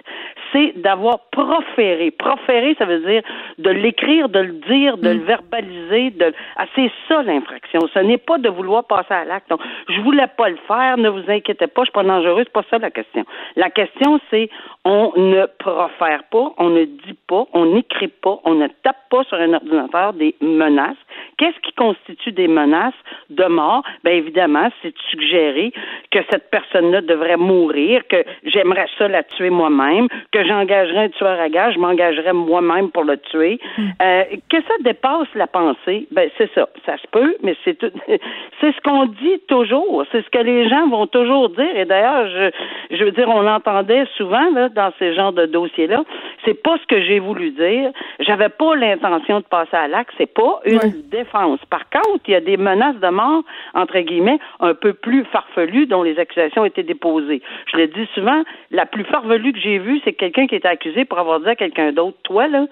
c'est 0.51 0.73
d'avoir 0.77 1.19
proféré. 1.31 2.11
Proféré, 2.11 2.75
ça 2.79 2.85
veut 2.85 2.99
dire 2.99 3.21
de 3.57 3.69
l'écrire, 3.69 4.29
de 4.29 4.39
le 4.39 4.53
dire, 4.67 4.97
de 4.97 5.09
le 5.09 5.19
mm. 5.19 5.23
verbaliser. 5.23 6.09
De... 6.11 6.33
Ah, 6.55 6.65
c'est 6.75 6.91
ça 7.07 7.21
l'infraction. 7.23 7.81
Ce 7.93 7.99
n'est 7.99 8.17
pas 8.17 8.37
de 8.37 8.49
vouloir 8.49 8.85
passer 8.85 9.13
à 9.13 9.25
l'acte. 9.25 9.49
Donc, 9.49 9.61
je 9.89 9.99
voulais 10.01 10.27
pas 10.37 10.49
le 10.49 10.57
faire. 10.67 10.97
Ne 10.97 11.09
vous 11.09 11.29
inquiétez 11.29 11.67
pas, 11.67 11.81
je 11.81 11.85
suis 11.85 11.91
pas 11.91 12.03
dangereux. 12.03 12.43
C'est 12.45 12.53
pas 12.53 12.65
ça 12.69 12.77
la 12.77 12.91
question. 12.91 13.25
La 13.55 13.69
question, 13.69 14.19
c'est 14.31 14.49
on 14.85 15.11
ne 15.17 15.45
profère 15.59 16.23
pas, 16.31 16.53
on 16.57 16.69
ne 16.69 16.86
dit 16.87 17.17
pas, 17.27 17.45
on 17.53 17.65
n'écrit 17.65 18.07
pas, 18.07 18.39
on 18.43 18.55
ne 18.55 18.67
tape 18.83 19.09
pas 19.09 19.23
sur 19.25 19.37
un 19.37 19.53
ordinateur 19.53 20.13
des 20.13 20.35
menaces. 20.41 20.97
Qu'est-ce 21.37 21.59
qui 21.61 21.73
constitue 21.73 22.31
des 22.31 22.47
menaces 22.47 22.93
de 23.29 23.45
mort? 23.45 23.83
Bien 24.03 24.13
évidemment, 24.13 24.69
c'est 24.81 24.89
de 24.89 24.99
suggérer 25.11 25.71
que 26.11 26.19
cette 26.31 26.49
personne-là 26.49 27.01
devrait 27.01 27.37
mourir, 27.37 28.01
que 28.07 28.23
j'aimerais 28.43 28.87
ça 28.97 29.07
la 29.07 29.23
tuer 29.23 29.49
moi-même, 29.49 30.07
que 30.31 30.43
j'engagerais 30.45 31.05
un 31.05 31.09
tueur 31.09 31.39
à 31.39 31.49
gage, 31.49 31.75
je 31.75 31.79
m'engagerais 31.79 32.33
moi-même 32.33 32.89
pour 32.91 33.03
le 33.03 33.17
tuer. 33.17 33.59
Hmm. 33.77 33.89
Euh, 34.01 34.23
que 34.49 34.57
ça 34.61 34.73
dépasse 34.81 35.27
la 35.35 35.47
pensée, 35.47 36.07
ben 36.11 36.29
c'est 36.37 36.51
ça. 36.53 36.67
Ça 36.85 36.97
se 36.97 37.07
peut, 37.11 37.35
mais 37.43 37.55
c'est 37.63 37.77
c'est 38.61 38.71
ce 38.71 38.81
qu'on 38.81 39.05
dit 39.05 39.39
toujours. 39.47 40.05
C'est 40.11 40.23
ce 40.23 40.29
que 40.29 40.39
les 40.39 40.67
gens 40.69 40.87
vont 40.87 41.07
toujours 41.07 41.49
dire. 41.49 41.75
Et 41.75 41.85
d'ailleurs, 41.85 42.27
je, 42.29 42.95
je 42.95 43.03
veux 43.03 43.11
dire, 43.11 43.29
on 43.29 43.45
entendait 43.47 44.05
souvent 44.15 44.49
là, 44.51 44.69
dans 44.69 44.91
ces 44.99 45.13
genres 45.13 45.33
de 45.33 45.45
dossiers-là, 45.45 46.03
c'est 46.45 46.61
pas 46.61 46.76
ce 46.77 46.87
que 46.87 47.01
j'ai 47.01 47.19
voulu 47.19 47.51
dire. 47.51 47.91
J'avais 48.19 48.49
pas 48.49 48.75
l'intention 48.75 49.39
de 49.39 49.45
passer 49.45 49.75
à 49.75 49.87
l'acte. 49.87 50.13
C'est 50.17 50.33
pas 50.33 50.59
une 50.65 51.03
défense. 51.09 51.59
Par 51.69 51.89
contre, 51.89 52.23
il 52.27 52.31
y 52.31 52.35
a 52.35 52.41
des 52.41 52.57
menaces 52.57 52.97
de 52.97 53.09
mort 53.09 53.43
entre 53.73 53.99
guillemets 53.99 54.39
un 54.59 54.73
peu 54.73 54.93
plus 54.93 55.25
farfelues 55.25 55.87
dont 55.87 56.03
les 56.03 56.19
accusations 56.19 56.65
étaient 56.65 56.83
déposées. 56.83 57.41
Je 57.71 57.77
le 57.77 57.87
dis 57.87 58.07
souvent, 58.13 58.43
la 58.71 58.85
plus 58.85 59.03
farfelue 59.03 59.53
que 59.53 59.59
j'ai 59.59 59.79
vue, 59.79 60.01
c'est 60.03 60.13
quelqu'un 60.13 60.47
qui 60.47 60.55
était 60.55 60.67
accusé 60.67 61.05
pour 61.05 61.19
avoir 61.19 61.39
dit 61.39 61.49
à 61.49 61.55
quelqu'un 61.55 61.91
d'autre, 61.91 62.17
toi 62.23 62.47
là, 62.47 62.65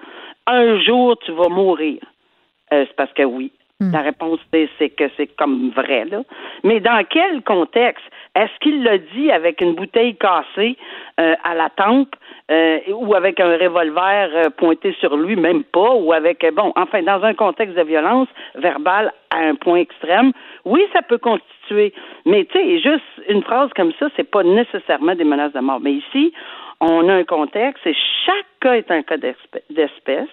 un 0.48 0.80
jour 0.80 1.18
tu 1.26 1.32
vas 1.32 1.50
mourir. 1.50 2.00
Euh, 2.74 2.86
c'est 2.88 2.96
parce 2.96 3.14
que 3.14 3.24
oui. 3.24 3.52
Hmm. 3.80 3.92
La 3.92 4.02
réponse, 4.02 4.40
c'est 4.52 4.90
que 4.90 5.10
c'est 5.18 5.28
comme 5.36 5.70
vrai, 5.72 6.06
là. 6.06 6.24
Mais 6.64 6.80
dans 6.80 7.04
quel 7.10 7.42
contexte? 7.44 8.06
Est-ce 8.36 8.52
qu'il 8.60 8.84
l'a 8.84 8.98
dit 8.98 9.32
avec 9.32 9.62
une 9.62 9.76
bouteille 9.76 10.16
cassée 10.18 10.78
euh, 11.20 11.36
à 11.44 11.56
la 11.56 11.70
tempe 11.70 12.16
euh, 12.52 12.80
ou 12.90 13.16
avec 13.16 13.40
un 13.40 13.58
revolver 13.58 14.30
euh, 14.34 14.50
pointé 14.50 14.94
sur 15.00 15.16
lui, 15.16 15.36
même 15.36 15.64
pas, 15.64 15.94
ou 15.96 16.12
avec 16.12 16.46
bon, 16.54 16.74
enfin, 16.76 17.02
dans 17.02 17.24
un 17.24 17.34
contexte 17.34 17.76
de 17.76 17.84
violence 17.84 18.28
verbale 18.56 19.14
à 19.32 19.40
un 19.40 19.56
point 19.56 19.78
extrême, 19.78 20.34
oui, 20.66 20.86
ça 20.92 21.02
peut 21.02 21.18
constituer. 21.18 21.94
Mais 22.26 22.46
tu 22.46 22.60
sais, 22.60 22.80
juste 22.80 23.06
une 23.30 23.42
phrase 23.42 23.70
comme 23.76 23.94
ça, 24.00 24.08
c'est 24.16 24.30
pas 24.30 24.44
nécessairement 24.44 25.16
des 25.16 25.24
menaces 25.24 25.54
de 25.54 25.62
mort. 25.62 25.80
Mais 25.80 25.94
ici, 25.94 26.34
on 26.82 27.08
a 27.08 27.14
un 27.14 27.24
contexte 27.24 27.88
et 27.88 27.96
chaque 28.26 28.46
cas 28.60 28.74
est 28.74 28.92
un 28.92 29.02
cas 29.02 29.18
d'espèce. 29.18 30.30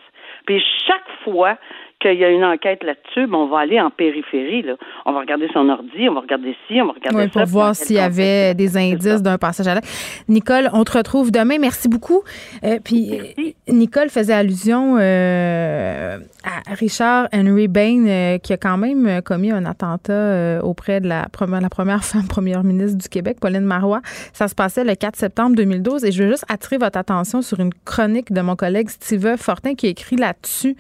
Puis 0.47 0.65
chaque 0.87 1.09
fois 1.25 1.57
qu'il 2.03 2.19
y 2.19 2.25
a 2.25 2.31
une 2.31 2.45
enquête 2.45 2.83
là-dessus, 2.83 3.27
ben, 3.27 3.38
on 3.38 3.47
va 3.47 3.61
aller 3.61 3.81
en 3.81 3.91
périphérie. 3.91 4.62
Là. 4.62 4.75
On 5.07 5.12
va 5.12 5.21
regarder 5.21 5.49
son 5.53 5.69
ordi, 5.69 6.09
on 6.09 6.15
va 6.15 6.21
regarder 6.21 6.55
ci, 6.67 6.81
on 6.81 6.87
va 6.87 6.93
regarder 6.93 7.25
oui, 7.25 7.31
ça. 7.33 7.41
Pour 7.41 7.49
voir 7.49 7.75
s'il 7.75 7.97
y 7.97 8.01
avait 8.01 8.55
des 8.55 8.77
indices 8.77 9.23
d'un 9.23 9.38
passage 9.38 9.67
à 9.69 9.75
l'acte. 9.75 9.88
Nicole, 10.29 10.69
on 10.73 10.85
te 10.85 10.97
retrouve 10.97 11.31
demain. 11.31 11.57
Merci 11.61 11.88
beaucoup. 11.88 12.23
Euh, 12.65 12.79
puis 12.83 13.55
Nicole 13.69 14.09
faisait 14.09 14.33
allusion 14.33 14.97
euh, 14.99 16.19
à 16.45 16.75
Richard 16.75 17.29
Henry 17.33 17.69
Bain, 17.69 18.07
euh, 18.07 18.38
qui 18.38 18.53
a 18.53 18.57
quand 18.57 18.77
même 18.77 19.23
commis 19.23 19.51
un 19.51 19.65
attentat 19.65 20.61
auprès 20.65 21.01
de 21.01 21.09
la 21.09 21.29
première, 21.31 21.61
la 21.61 21.71
première 21.71 22.05
femme 22.05 22.27
première 22.29 22.65
ministre 22.65 22.99
du 22.99 23.09
Québec, 23.09 23.38
Pauline 23.41 23.61
Marois. 23.61 24.01
Ça 24.33 24.49
se 24.49 24.55
passait 24.55 24.85
le 24.85 24.95
4 24.95 25.17
septembre 25.17 25.57
2012. 25.57 26.05
Et 26.05 26.12
je 26.12 26.25
veux 26.25 26.31
juste 26.31 26.45
attirer 26.49 26.79
votre 26.79 26.99
attention 26.99 27.43
sur 27.43 27.61
une 27.61 27.73
chronique 27.85 28.33
de 28.33 28.41
mon 28.41 28.57
collègue 28.57 28.88
Steve 28.88 29.37
Fortin 29.37 29.75
qui 29.75 29.87
écrit 29.87 30.17
là-dessus. 30.17 30.77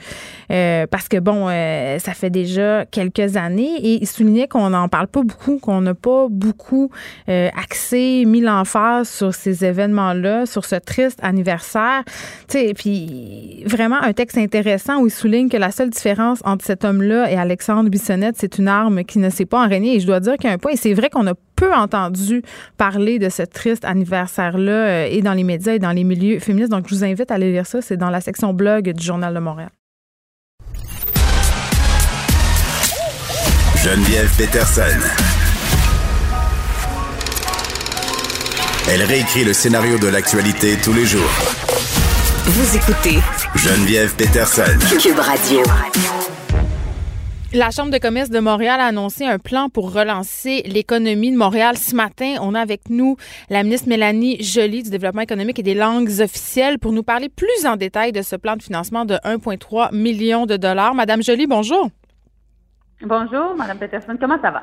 parce 0.48 1.08
que 1.08 1.11
que 1.12 1.18
bon, 1.18 1.48
euh, 1.50 1.98
ça 1.98 2.14
fait 2.14 2.30
déjà 2.30 2.86
quelques 2.86 3.36
années 3.36 3.76
et 3.76 4.00
il 4.00 4.06
soulignait 4.06 4.48
qu'on 4.48 4.70
n'en 4.70 4.88
parle 4.88 5.08
pas 5.08 5.22
beaucoup, 5.22 5.58
qu'on 5.58 5.82
n'a 5.82 5.92
pas 5.92 6.28
beaucoup 6.30 6.90
euh, 7.28 7.50
axé, 7.54 8.24
mis 8.26 8.40
l'emphase 8.40 9.10
sur 9.10 9.34
ces 9.34 9.62
événements-là, 9.62 10.46
sur 10.46 10.64
ce 10.64 10.76
triste 10.76 11.18
anniversaire. 11.22 12.02
Tu 12.48 12.58
sais, 12.58 12.72
puis 12.74 13.62
vraiment 13.66 14.00
un 14.00 14.14
texte 14.14 14.38
intéressant 14.38 15.02
où 15.02 15.06
il 15.06 15.10
souligne 15.10 15.50
que 15.50 15.58
la 15.58 15.70
seule 15.70 15.90
différence 15.90 16.40
entre 16.46 16.64
cet 16.64 16.82
homme-là 16.82 17.30
et 17.30 17.36
Alexandre 17.36 17.90
Bissonnette, 17.90 18.36
c'est 18.38 18.56
une 18.56 18.68
arme 18.68 19.04
qui 19.04 19.18
ne 19.18 19.28
s'est 19.28 19.44
pas 19.44 19.62
enraînée. 19.62 19.96
Et 19.96 20.00
je 20.00 20.06
dois 20.06 20.20
dire 20.20 20.36
a 20.42 20.48
un 20.48 20.56
point, 20.56 20.72
et 20.72 20.76
c'est 20.76 20.94
vrai 20.94 21.10
qu'on 21.10 21.26
a 21.26 21.34
peu 21.56 21.74
entendu 21.74 22.42
parler 22.78 23.18
de 23.18 23.28
ce 23.28 23.42
triste 23.42 23.84
anniversaire-là 23.84 24.72
euh, 24.72 25.08
et 25.10 25.20
dans 25.20 25.34
les 25.34 25.44
médias 25.44 25.74
et 25.74 25.78
dans 25.78 25.92
les 25.92 26.04
milieux 26.04 26.38
féministes. 26.38 26.70
Donc, 26.70 26.88
je 26.88 26.94
vous 26.94 27.04
invite 27.04 27.30
à 27.30 27.34
aller 27.34 27.52
lire 27.52 27.66
ça. 27.66 27.82
C'est 27.82 27.98
dans 27.98 28.10
la 28.10 28.22
section 28.22 28.54
blog 28.54 28.90
du 28.92 29.04
Journal 29.04 29.34
de 29.34 29.40
Montréal. 29.40 29.68
Geneviève 33.84 34.30
Peterson. 34.38 34.82
Elle 38.88 39.02
réécrit 39.02 39.42
le 39.42 39.52
scénario 39.52 39.98
de 39.98 40.06
l'actualité 40.06 40.76
tous 40.76 40.92
les 40.92 41.04
jours. 41.04 41.28
Vous 42.44 42.76
écoutez 42.76 43.18
Geneviève 43.56 44.14
Peterson. 44.14 44.78
Cube 45.00 45.18
Radio. 45.18 45.62
La 47.52 47.72
Chambre 47.72 47.90
de 47.90 47.98
commerce 47.98 48.30
de 48.30 48.38
Montréal 48.38 48.78
a 48.78 48.84
annoncé 48.84 49.24
un 49.24 49.40
plan 49.40 49.68
pour 49.68 49.92
relancer 49.92 50.62
l'économie 50.64 51.32
de 51.32 51.36
Montréal. 51.36 51.76
Ce 51.76 51.96
matin, 51.96 52.36
on 52.40 52.54
a 52.54 52.60
avec 52.60 52.88
nous 52.88 53.16
la 53.50 53.64
ministre 53.64 53.88
Mélanie 53.88 54.40
Joly 54.40 54.84
du 54.84 54.90
Développement 54.90 55.22
économique 55.22 55.58
et 55.58 55.64
des 55.64 55.74
langues 55.74 56.20
officielles 56.20 56.78
pour 56.78 56.92
nous 56.92 57.02
parler 57.02 57.28
plus 57.28 57.66
en 57.66 57.74
détail 57.74 58.12
de 58.12 58.22
ce 58.22 58.36
plan 58.36 58.54
de 58.54 58.62
financement 58.62 59.04
de 59.04 59.16
1,3 59.24 59.92
million 59.92 60.46
de 60.46 60.56
dollars. 60.56 60.94
Madame 60.94 61.20
Joly, 61.20 61.48
bonjour. 61.48 61.90
Bonjour, 63.04 63.56
Madame 63.56 63.78
Peterson. 63.78 64.16
Comment 64.20 64.40
ça 64.40 64.52
va? 64.52 64.62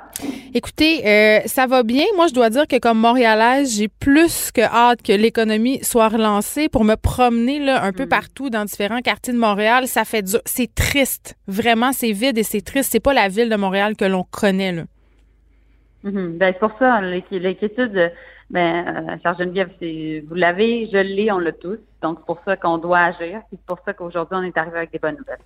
Écoutez, 0.53 1.05
euh, 1.05 1.41
ça 1.45 1.67
va 1.67 1.83
bien. 1.83 2.05
Moi, 2.15 2.27
je 2.27 2.33
dois 2.33 2.49
dire 2.49 2.67
que 2.67 2.79
comme 2.79 2.97
montréalaise, 2.97 3.75
j'ai 3.75 3.89
plus 3.89 4.51
que 4.51 4.61
hâte 4.61 5.01
que 5.01 5.11
l'économie 5.11 5.83
soit 5.83 6.07
relancée 6.07 6.69
pour 6.69 6.85
me 6.85 6.95
promener 6.95 7.59
là, 7.59 7.83
un 7.83 7.91
peu 7.91 8.05
mm. 8.05 8.09
partout 8.09 8.49
dans 8.49 8.63
différents 8.63 9.01
quartiers 9.01 9.33
de 9.33 9.39
Montréal. 9.39 9.87
Ça 9.87 10.05
fait 10.05 10.21
dur. 10.21 10.39
C'est 10.45 10.73
triste. 10.73 11.35
Vraiment, 11.47 11.91
c'est 11.91 12.13
vide 12.13 12.37
et 12.37 12.43
c'est 12.43 12.61
triste. 12.61 12.91
C'est 12.91 13.01
pas 13.01 13.13
la 13.13 13.27
ville 13.27 13.49
de 13.49 13.55
Montréal 13.57 13.97
que 13.97 14.05
l'on 14.05 14.23
connaît. 14.23 14.71
Là. 14.71 14.83
Mm-hmm. 16.05 16.37
ben, 16.37 16.53
c'est 16.53 16.59
pour 16.59 16.71
ça, 16.79 17.01
l'inquiétude, 17.01 18.11
ben, 18.49 19.19
euh, 19.25 19.33
Geneviève, 19.37 19.69
vous 20.27 20.35
l'avez, 20.35 20.89
je 20.91 20.97
l'ai, 20.97 21.29
on 21.29 21.39
l'a 21.39 21.51
tous. 21.51 21.79
Donc, 22.01 22.19
c'est 22.19 22.25
pour 22.25 22.39
ça 22.45 22.55
qu'on 22.55 22.77
doit 22.77 22.99
agir. 22.99 23.41
C'est 23.49 23.61
pour 23.65 23.79
ça 23.83 23.93
qu'aujourd'hui, 23.93 24.37
on 24.39 24.43
est 24.43 24.57
arrivé 24.57 24.77
avec 24.77 24.91
des 24.91 24.99
bonnes 24.99 25.17
nouvelles. 25.17 25.39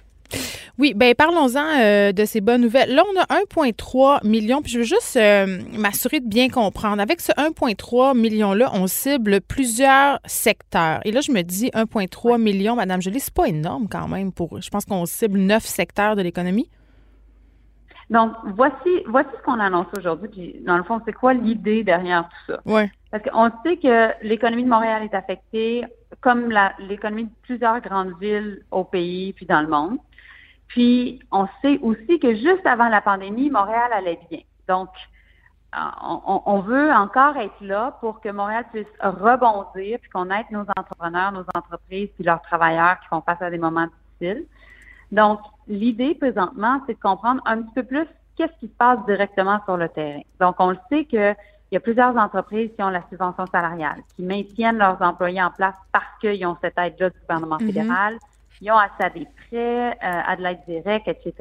Oui, 0.79 0.93
ben 0.95 1.13
parlons-en 1.13 1.79
euh, 1.79 2.11
de 2.13 2.25
ces 2.25 2.41
bonnes 2.41 2.61
nouvelles. 2.61 2.95
Là, 2.95 3.03
on 3.13 3.19
a 3.19 3.25
1,3 3.43 4.27
million, 4.27 4.63
puis 4.63 4.71
je 4.71 4.79
veux 4.79 4.83
juste 4.83 5.15
euh, 5.17 5.59
m'assurer 5.77 6.19
de 6.19 6.27
bien 6.27 6.49
comprendre. 6.49 6.99
Avec 6.99 7.21
ce 7.21 7.31
1,3 7.33 8.17
million-là, 8.17 8.71
on 8.73 8.87
cible 8.87 9.39
plusieurs 9.41 10.19
secteurs. 10.25 10.99
Et 11.05 11.11
là, 11.11 11.21
je 11.21 11.31
me 11.31 11.43
dis 11.43 11.69
1,3 11.75 12.41
million, 12.41 12.75
Madame 12.75 13.03
Jolie, 13.03 13.19
c'est 13.19 13.33
pas 13.33 13.47
énorme 13.47 13.87
quand 13.87 14.07
même 14.07 14.31
pour. 14.31 14.59
Je 14.61 14.69
pense 14.71 14.85
qu'on 14.85 15.05
cible 15.05 15.37
neuf 15.37 15.63
secteurs 15.63 16.15
de 16.15 16.23
l'économie. 16.23 16.69
Donc, 18.09 18.33
voici, 18.55 18.89
voici 19.07 19.29
ce 19.37 19.43
qu'on 19.43 19.59
annonce 19.59 19.87
aujourd'hui. 19.97 20.55
dans 20.65 20.77
le 20.77 20.83
fond, 20.83 21.01
c'est 21.05 21.13
quoi 21.13 21.33
l'idée 21.35 21.83
derrière 21.83 22.23
tout 22.29 22.53
ça? 22.53 22.61
Oui. 22.65 22.83
Parce 23.11 23.23
qu'on 23.23 23.51
sait 23.63 23.77
que 23.77 24.09
l'économie 24.25 24.63
de 24.63 24.69
Montréal 24.69 25.03
est 25.03 25.15
affectée, 25.15 25.83
comme 26.19 26.51
l'économie 26.79 27.25
de 27.25 27.31
plusieurs 27.43 27.79
grandes 27.81 28.13
villes 28.19 28.63
au 28.71 28.83
pays 28.83 29.33
puis 29.33 29.45
dans 29.45 29.61
le 29.61 29.67
monde. 29.67 29.97
Puis, 30.67 31.19
on 31.31 31.47
sait 31.61 31.79
aussi 31.81 32.19
que 32.19 32.35
juste 32.35 32.65
avant 32.65 32.89
la 32.89 33.01
pandémie, 33.01 33.49
Montréal 33.49 33.91
allait 33.93 34.19
bien. 34.29 34.39
Donc, 34.67 34.89
on, 35.75 36.41
on, 36.45 36.59
veut 36.59 36.91
encore 36.91 37.37
être 37.37 37.59
là 37.61 37.97
pour 37.99 38.21
que 38.21 38.29
Montréal 38.29 38.65
puisse 38.71 38.87
rebondir, 39.01 39.99
puis 39.99 40.09
qu'on 40.11 40.29
aide 40.29 40.45
nos 40.51 40.65
entrepreneurs, 40.77 41.31
nos 41.31 41.45
entreprises, 41.55 42.09
puis 42.15 42.23
leurs 42.23 42.41
travailleurs 42.41 42.99
qui 43.01 43.07
font 43.07 43.21
face 43.21 43.41
à 43.41 43.49
des 43.49 43.57
moments 43.57 43.87
difficiles. 43.87 44.45
Donc, 45.11 45.39
l'idée 45.67 46.15
présentement, 46.15 46.81
c'est 46.85 46.93
de 46.93 46.99
comprendre 46.99 47.41
un 47.45 47.61
petit 47.61 47.73
peu 47.73 47.83
plus 47.83 48.07
qu'est-ce 48.35 48.53
qui 48.59 48.67
se 48.67 48.77
passe 48.77 48.99
directement 49.05 49.59
sur 49.65 49.77
le 49.77 49.89
terrain. 49.89 50.21
Donc, 50.39 50.55
on 50.59 50.71
le 50.71 50.77
sait 50.89 51.05
qu'il 51.05 51.35
y 51.71 51.77
a 51.77 51.79
plusieurs 51.79 52.17
entreprises 52.17 52.71
qui 52.75 52.83
ont 52.83 52.89
la 52.89 53.03
subvention 53.09 53.45
salariale, 53.47 54.01
qui 54.15 54.23
maintiennent 54.23 54.77
leurs 54.77 55.01
employés 55.01 55.41
en 55.41 55.51
place 55.51 55.75
parce 55.91 56.05
qu'ils 56.19 56.45
ont 56.45 56.57
cette 56.61 56.77
aide-là 56.77 57.09
du 57.09 57.19
gouvernement 57.19 57.57
mm-hmm. 57.57 57.65
fédéral, 57.65 58.17
ils 58.61 58.71
ont 58.71 58.77
accès 58.77 59.03
à 59.03 59.09
des 59.09 59.27
prêts, 59.47 59.91
euh, 59.91 59.93
à 60.01 60.35
de 60.35 60.43
l'aide 60.43 60.59
directe, 60.67 61.07
etc. 61.07 61.33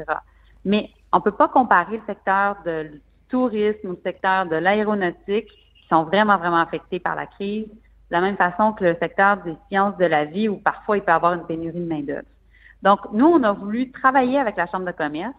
Mais 0.65 0.91
on 1.13 1.19
ne 1.19 1.23
peut 1.23 1.33
pas 1.33 1.49
comparer 1.49 1.99
le 1.99 2.03
secteur 2.07 2.57
du 2.65 3.01
tourisme 3.29 3.89
ou 3.89 3.91
le 3.91 4.01
secteur 4.05 4.47
de 4.47 4.57
l'aéronautique, 4.57 5.47
qui 5.47 5.89
sont 5.89 6.05
vraiment, 6.05 6.37
vraiment 6.37 6.59
affectés 6.59 7.01
par 7.01 7.15
la 7.15 7.27
crise, 7.27 7.67
de 7.67 7.71
la 8.11 8.21
même 8.21 8.37
façon 8.37 8.73
que 8.73 8.85
le 8.85 8.97
secteur 9.01 9.39
des 9.39 9.57
sciences 9.69 9.97
de 9.97 10.05
la 10.05 10.25
vie, 10.25 10.49
où 10.49 10.57
parfois 10.57 10.97
il 10.97 11.03
peut 11.03 11.13
y 11.13 11.15
avoir 11.15 11.35
une 11.35 11.47
pénurie 11.47 11.81
de 11.81 11.89
main-d'œuvre. 11.89 12.29
Donc, 12.83 13.01
nous, 13.13 13.27
on 13.27 13.43
a 13.43 13.53
voulu 13.53 13.91
travailler 13.93 14.39
avec 14.39 14.57
la 14.57 14.67
Chambre 14.67 14.87
de 14.87 14.93
commerce 14.93 15.35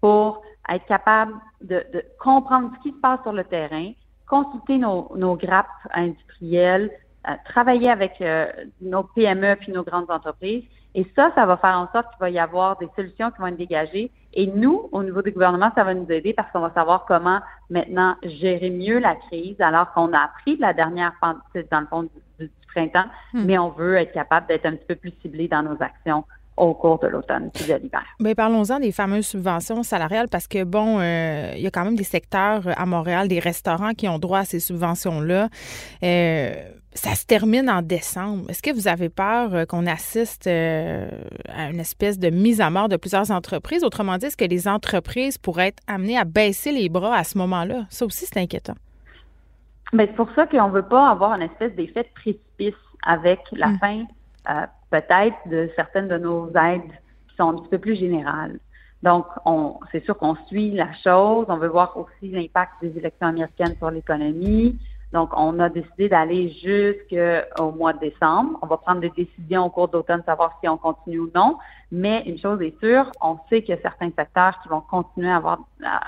pour 0.00 0.42
être 0.68 0.86
capable 0.86 1.34
de, 1.62 1.84
comprendre 2.20 2.70
ce 2.76 2.82
qui 2.82 2.94
se 2.94 3.00
passe 3.00 3.20
sur 3.22 3.32
le 3.32 3.44
terrain, 3.44 3.92
consulter 4.28 4.78
nos, 4.78 5.10
nos 5.16 5.36
grappes 5.36 5.66
industrielles, 5.94 6.90
euh, 7.28 7.34
travailler 7.44 7.88
avec 7.88 8.20
euh, 8.20 8.50
nos 8.80 9.04
PME 9.04 9.56
puis 9.56 9.72
nos 9.72 9.84
grandes 9.84 10.10
entreprises. 10.10 10.64
Et 10.94 11.06
ça, 11.16 11.32
ça 11.34 11.46
va 11.46 11.56
faire 11.56 11.78
en 11.78 11.88
sorte 11.92 12.08
qu'il 12.10 12.20
va 12.20 12.30
y 12.30 12.38
avoir 12.38 12.76
des 12.78 12.88
solutions 12.96 13.30
qui 13.30 13.38
vont 13.38 13.46
être 13.46 13.56
dégagées. 13.56 14.10
Et 14.34 14.46
nous, 14.46 14.88
au 14.92 15.02
niveau 15.02 15.22
du 15.22 15.30
gouvernement, 15.30 15.70
ça 15.74 15.84
va 15.84 15.94
nous 15.94 16.10
aider 16.10 16.32
parce 16.32 16.50
qu'on 16.52 16.60
va 16.60 16.72
savoir 16.74 17.04
comment 17.06 17.40
maintenant 17.70 18.16
gérer 18.22 18.70
mieux 18.70 18.98
la 18.98 19.14
crise, 19.14 19.60
alors 19.60 19.92
qu'on 19.92 20.12
a 20.12 20.18
appris 20.18 20.56
de 20.56 20.60
la 20.60 20.72
dernière, 20.72 21.12
dans 21.22 21.80
le 21.80 21.86
fond 21.86 22.02
du, 22.38 22.50
printemps, 22.74 23.04
hmm. 23.34 23.44
mais 23.44 23.58
on 23.58 23.68
veut 23.68 23.96
être 23.96 24.12
capable 24.12 24.46
d'être 24.46 24.64
un 24.64 24.72
petit 24.72 24.86
peu 24.86 24.94
plus 24.94 25.12
ciblé 25.20 25.46
dans 25.46 25.62
nos 25.62 25.76
actions 25.82 26.24
au 26.56 26.74
cours 26.74 26.98
de 26.98 27.06
l'automne 27.06 27.50
puis 27.52 27.64
de 27.64 27.74
l'hiver. 27.74 28.04
Bien, 28.20 28.34
parlons-en 28.34 28.78
des 28.78 28.92
fameuses 28.92 29.26
subventions 29.26 29.82
salariales 29.82 30.28
parce 30.28 30.46
que, 30.46 30.64
bon, 30.64 30.98
euh, 31.00 31.52
il 31.56 31.62
y 31.62 31.66
a 31.66 31.70
quand 31.70 31.84
même 31.84 31.96
des 31.96 32.04
secteurs 32.04 32.62
à 32.76 32.86
Montréal, 32.86 33.28
des 33.28 33.38
restaurants 33.38 33.92
qui 33.92 34.08
ont 34.08 34.18
droit 34.18 34.40
à 34.40 34.44
ces 34.44 34.60
subventions-là. 34.60 35.48
Euh, 36.02 36.54
ça 36.94 37.14
se 37.14 37.24
termine 37.24 37.70
en 37.70 37.82
décembre. 37.82 38.50
Est-ce 38.50 38.62
que 38.62 38.72
vous 38.72 38.88
avez 38.88 39.08
peur 39.08 39.54
euh, 39.54 39.64
qu'on 39.64 39.86
assiste 39.86 40.46
à 40.46 41.70
une 41.70 41.80
espèce 41.80 42.18
de 42.18 42.30
mise 42.30 42.60
à 42.60 42.70
mort 42.70 42.88
de 42.88 42.96
plusieurs 42.96 43.30
entreprises? 43.30 43.84
Autrement 43.84 44.18
dit, 44.18 44.26
est-ce 44.26 44.36
que 44.36 44.44
les 44.44 44.68
entreprises 44.68 45.38
pourraient 45.38 45.68
être 45.68 45.82
amenées 45.86 46.18
à 46.18 46.24
baisser 46.24 46.72
les 46.72 46.88
bras 46.88 47.16
à 47.16 47.24
ce 47.24 47.38
moment-là? 47.38 47.86
Ça 47.88 48.04
aussi, 48.04 48.26
c'est 48.26 48.38
inquiétant. 48.38 48.74
Mais 49.92 50.06
c'est 50.06 50.16
pour 50.16 50.30
ça 50.34 50.46
qu'on 50.46 50.68
ne 50.68 50.72
veut 50.72 50.88
pas 50.88 51.10
avoir 51.10 51.32
une 51.34 51.42
espèce 51.42 51.74
d'effet 51.74 52.02
de 52.02 52.08
précipice 52.14 52.80
avec 53.04 53.40
la 53.52 53.68
mm. 53.68 53.78
fin 53.78 54.04
peut-être 54.92 55.36
de 55.46 55.70
certaines 55.74 56.08
de 56.08 56.18
nos 56.18 56.48
aides 56.50 56.92
qui 57.28 57.36
sont 57.36 57.50
un 57.50 57.54
petit 57.54 57.68
peu 57.70 57.78
plus 57.78 57.96
générales. 57.96 58.58
Donc, 59.02 59.26
on, 59.44 59.80
c'est 59.90 60.04
sûr 60.04 60.16
qu'on 60.16 60.36
suit 60.46 60.70
la 60.70 60.92
chose. 61.02 61.46
On 61.48 61.56
veut 61.56 61.68
voir 61.68 61.96
aussi 61.96 62.30
l'impact 62.30 62.72
des 62.82 62.96
élections 62.96 63.26
américaines 63.26 63.74
sur 63.78 63.90
l'économie. 63.90 64.78
Donc, 65.12 65.30
on 65.36 65.58
a 65.58 65.68
décidé 65.68 66.08
d'aller 66.08 66.48
jusqu'au 66.50 67.72
mois 67.72 67.92
de 67.92 67.98
décembre. 68.00 68.58
On 68.62 68.66
va 68.66 68.78
prendre 68.78 69.00
des 69.00 69.10
décisions 69.10 69.66
au 69.66 69.70
cours 69.70 69.88
d'automne, 69.88 70.22
savoir 70.24 70.58
si 70.60 70.68
on 70.68 70.78
continue 70.78 71.18
ou 71.20 71.30
non. 71.34 71.58
Mais 71.90 72.22
une 72.24 72.38
chose 72.38 72.60
est 72.62 72.78
sûre, 72.80 73.12
on 73.20 73.38
sait 73.50 73.62
qu'il 73.62 73.74
y 73.74 73.78
a 73.78 73.82
certains 73.82 74.10
secteurs 74.16 74.58
qui 74.62 74.68
vont 74.68 74.80
continuer 74.80 75.30
à 75.30 75.36
avoir 75.36 75.58
à 75.84 76.00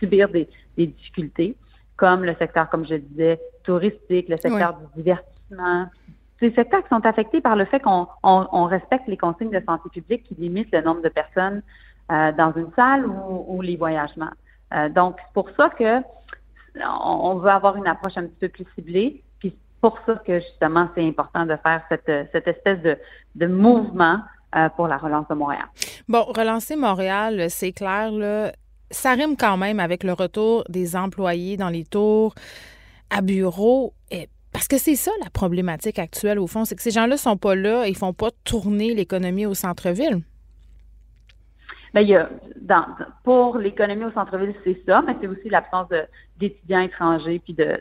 subir 0.00 0.28
des, 0.28 0.48
difficultés, 0.76 1.56
comme 1.96 2.24
le 2.24 2.34
secteur, 2.34 2.68
comme 2.68 2.84
je 2.84 2.96
disais, 2.96 3.40
touristique, 3.62 4.28
le 4.28 4.36
secteur 4.36 4.74
du 4.74 5.02
divertissement, 5.02 5.86
ces 6.40 6.50
secteurs 6.52 6.82
qui 6.82 6.88
sont 6.88 7.06
affectés 7.06 7.40
par 7.40 7.56
le 7.56 7.64
fait 7.64 7.80
qu'on 7.80 8.64
respecte 8.64 9.06
les 9.08 9.16
consignes 9.16 9.50
de 9.50 9.62
santé 9.64 9.88
publique 9.88 10.24
qui 10.24 10.34
limitent 10.34 10.72
le 10.72 10.82
nombre 10.82 11.00
de 11.00 11.08
personnes 11.08 11.62
euh, 12.12 12.32
dans 12.32 12.52
une 12.52 12.70
salle 12.76 13.06
ou, 13.06 13.62
les 13.62 13.76
voyagements. 13.76 14.32
Euh, 14.74 14.88
donc, 14.90 15.16
c'est 15.18 15.32
pour 15.32 15.48
ça 15.56 15.70
que 15.70 16.02
on 16.84 17.36
veut 17.36 17.50
avoir 17.50 17.76
une 17.76 17.86
approche 17.86 18.16
un 18.16 18.24
petit 18.24 18.38
peu 18.40 18.48
plus 18.48 18.66
ciblée. 18.74 19.22
Puis 19.38 19.54
pour 19.80 19.98
ça 20.06 20.14
que 20.26 20.40
justement, 20.40 20.88
c'est 20.94 21.06
important 21.06 21.46
de 21.46 21.56
faire 21.62 21.82
cette, 21.88 22.30
cette 22.32 22.48
espèce 22.48 22.98
de, 23.34 23.46
mouvement 23.46 24.20
euh, 24.54 24.68
pour 24.70 24.88
la 24.88 24.96
relance 24.96 25.28
de 25.28 25.34
Montréal. 25.34 25.66
Bon, 26.08 26.22
relancer 26.24 26.76
Montréal, 26.76 27.46
c'est 27.50 27.72
clair, 27.72 28.10
là, 28.10 28.52
ça 28.90 29.12
rime 29.12 29.36
quand 29.36 29.56
même 29.56 29.80
avec 29.80 30.04
le 30.04 30.12
retour 30.12 30.64
des 30.68 30.96
employés 30.96 31.56
dans 31.56 31.68
les 31.68 31.84
tours 31.84 32.34
à 33.10 33.20
bureau. 33.20 33.94
Et 34.10 34.28
parce 34.52 34.68
que 34.68 34.78
c'est 34.78 34.96
ça 34.96 35.10
la 35.22 35.30
problématique 35.30 35.98
actuelle, 35.98 36.38
au 36.38 36.46
fond, 36.46 36.64
c'est 36.64 36.76
que 36.76 36.82
ces 36.82 36.90
gens-là 36.90 37.16
sont 37.16 37.36
pas 37.36 37.54
là, 37.54 37.86
ils 37.86 37.96
font 37.96 38.12
pas 38.12 38.30
tourner 38.44 38.94
l'économie 38.94 39.46
au 39.46 39.54
centre-ville. 39.54 40.22
Bien, 41.94 42.02
il 42.02 42.08
y 42.08 42.16
a, 42.16 42.28
pour 43.24 43.58
l'économie 43.58 44.04
au 44.04 44.10
centre-ville, 44.10 44.54
c'est 44.64 44.82
ça, 44.86 45.02
mais 45.06 45.16
c'est 45.20 45.28
aussi 45.28 45.48
l'absence 45.48 45.88
d'étudiants 46.36 46.80
étrangers 46.80 47.38
puis 47.38 47.54
de, 47.54 47.80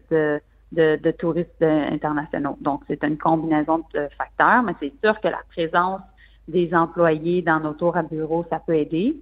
de, 0.72 1.12
touristes 1.12 1.62
internationaux. 1.62 2.58
Donc, 2.62 2.82
c'est 2.88 3.03
une 3.03 3.18
combinaison 3.18 3.84
de 3.93 4.08
facteurs, 4.18 4.64
mais 4.64 4.74
c'est 4.80 4.93
sûr 5.03 5.20
que 5.20 5.28
la 5.28 5.41
présence 5.49 6.01
des 6.47 6.74
employés 6.74 7.41
dans 7.41 7.60
nos 7.60 7.74
tours 7.74 7.97
à 7.97 8.03
bureau, 8.03 8.45
ça 8.49 8.60
peut 8.60 8.76
aider. 8.76 9.16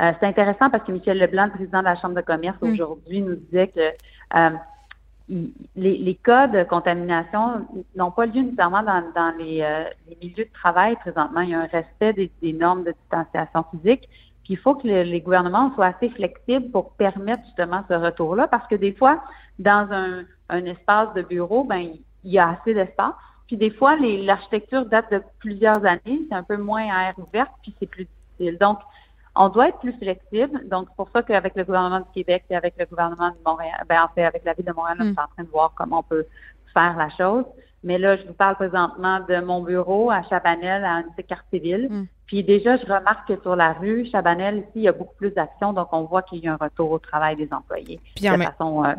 Euh, 0.00 0.12
c'est 0.18 0.26
intéressant 0.26 0.70
parce 0.70 0.84
que 0.84 0.92
Michel 0.92 1.18
Leblanc, 1.18 1.50
président 1.50 1.80
de 1.80 1.84
la 1.84 1.96
Chambre 1.96 2.14
de 2.14 2.22
commerce, 2.22 2.56
mm. 2.62 2.72
aujourd'hui, 2.72 3.20
nous 3.20 3.34
disait 3.34 3.68
que 3.68 3.80
euh, 3.80 4.50
les, 5.76 6.14
cas 6.22 6.48
de 6.48 6.64
contamination 6.64 7.66
n'ont 7.96 8.10
pas 8.10 8.26
lieu 8.26 8.42
nécessairement 8.42 8.82
dans, 8.82 9.02
euh, 9.16 9.84
les, 10.08 10.16
milieux 10.20 10.44
de 10.44 10.52
travail 10.52 10.96
présentement. 10.96 11.40
Il 11.40 11.50
y 11.50 11.54
a 11.54 11.60
un 11.60 11.66
respect 11.66 12.12
des, 12.12 12.52
normes 12.52 12.84
de 12.84 12.92
distanciation 12.92 13.64
physique. 13.70 14.08
Puis 14.44 14.54
il 14.54 14.58
faut 14.58 14.74
que 14.74 14.86
les 14.86 15.20
gouvernements 15.20 15.72
soient 15.74 15.86
assez 15.86 16.08
flexibles 16.10 16.70
pour 16.70 16.92
permettre 16.92 17.44
justement 17.46 17.84
ce 17.88 17.94
retour-là, 17.94 18.48
parce 18.48 18.66
que 18.68 18.74
des 18.74 18.92
fois, 18.92 19.22
dans 19.58 19.88
un, 19.92 20.24
espace 20.64 21.14
de 21.14 21.22
bureau, 21.22 21.62
ben 21.64 21.90
il 22.24 22.30
y 22.32 22.38
a 22.38 22.50
assez 22.50 22.74
d'espace. 22.74 23.14
Puis 23.46 23.56
des 23.56 23.70
fois, 23.70 23.96
l'architecture 23.96 24.84
date 24.86 25.12
de 25.12 25.22
plusieurs 25.38 25.84
années, 25.84 26.22
c'est 26.28 26.34
un 26.34 26.42
peu 26.42 26.56
moins 26.56 26.88
à 26.90 27.08
air 27.08 27.14
ouvert, 27.18 27.46
puis 27.62 27.74
c'est 27.78 27.86
plus 27.86 28.06
difficile. 28.38 28.58
Donc, 28.58 28.78
on 29.36 29.48
doit 29.48 29.68
être 29.68 29.78
plus 29.78 29.92
flexible. 29.92 30.68
Donc, 30.68 30.88
c'est 30.88 30.96
pour 30.96 31.08
ça 31.14 31.22
qu'avec 31.22 31.54
le 31.54 31.64
gouvernement 31.64 32.00
du 32.00 32.10
Québec 32.14 32.44
et 32.50 32.56
avec 32.56 32.74
le 32.78 32.86
gouvernement 32.86 33.30
de 33.30 33.36
Montréal, 33.46 33.84
ben, 33.88 34.02
en 34.02 34.08
fait, 34.14 34.24
avec 34.24 34.44
la 34.44 34.54
ville 34.54 34.66
de 34.66 34.72
Montréal, 34.72 34.98
on 35.00 35.04
est 35.04 35.10
mm. 35.10 35.18
en 35.18 35.34
train 35.34 35.44
de 35.44 35.50
voir 35.50 35.72
comment 35.76 36.00
on 36.00 36.02
peut 36.02 36.26
faire 36.74 36.96
la 36.96 37.08
chose. 37.10 37.44
Mais 37.82 37.96
là, 37.96 38.16
je 38.16 38.26
vous 38.26 38.34
parle 38.34 38.56
présentement 38.56 39.20
de 39.26 39.40
mon 39.40 39.62
bureau 39.62 40.10
à 40.10 40.22
Chabanel, 40.24 40.84
à 40.84 40.96
un 40.96 41.04
quartier 41.26 41.58
ville. 41.58 41.88
Mm. 41.90 42.06
Puis 42.26 42.44
déjà, 42.44 42.76
je 42.76 42.84
remarque 42.84 43.26
que 43.28 43.40
sur 43.40 43.56
la 43.56 43.72
rue, 43.72 44.06
Chabanel, 44.10 44.58
ici, 44.58 44.70
il 44.76 44.82
y 44.82 44.88
a 44.88 44.92
beaucoup 44.92 45.14
plus 45.16 45.30
d'actions, 45.30 45.72
donc 45.72 45.88
on 45.92 46.02
voit 46.02 46.22
qu'il 46.22 46.44
y 46.44 46.48
a 46.48 46.52
un 46.52 46.56
retour 46.56 46.90
au 46.92 46.98
travail 46.98 47.36
des 47.36 47.48
employés 47.52 47.98
Puis 48.14 48.28
de 48.28 48.36
façon 48.36 48.84
euh, 48.84 48.94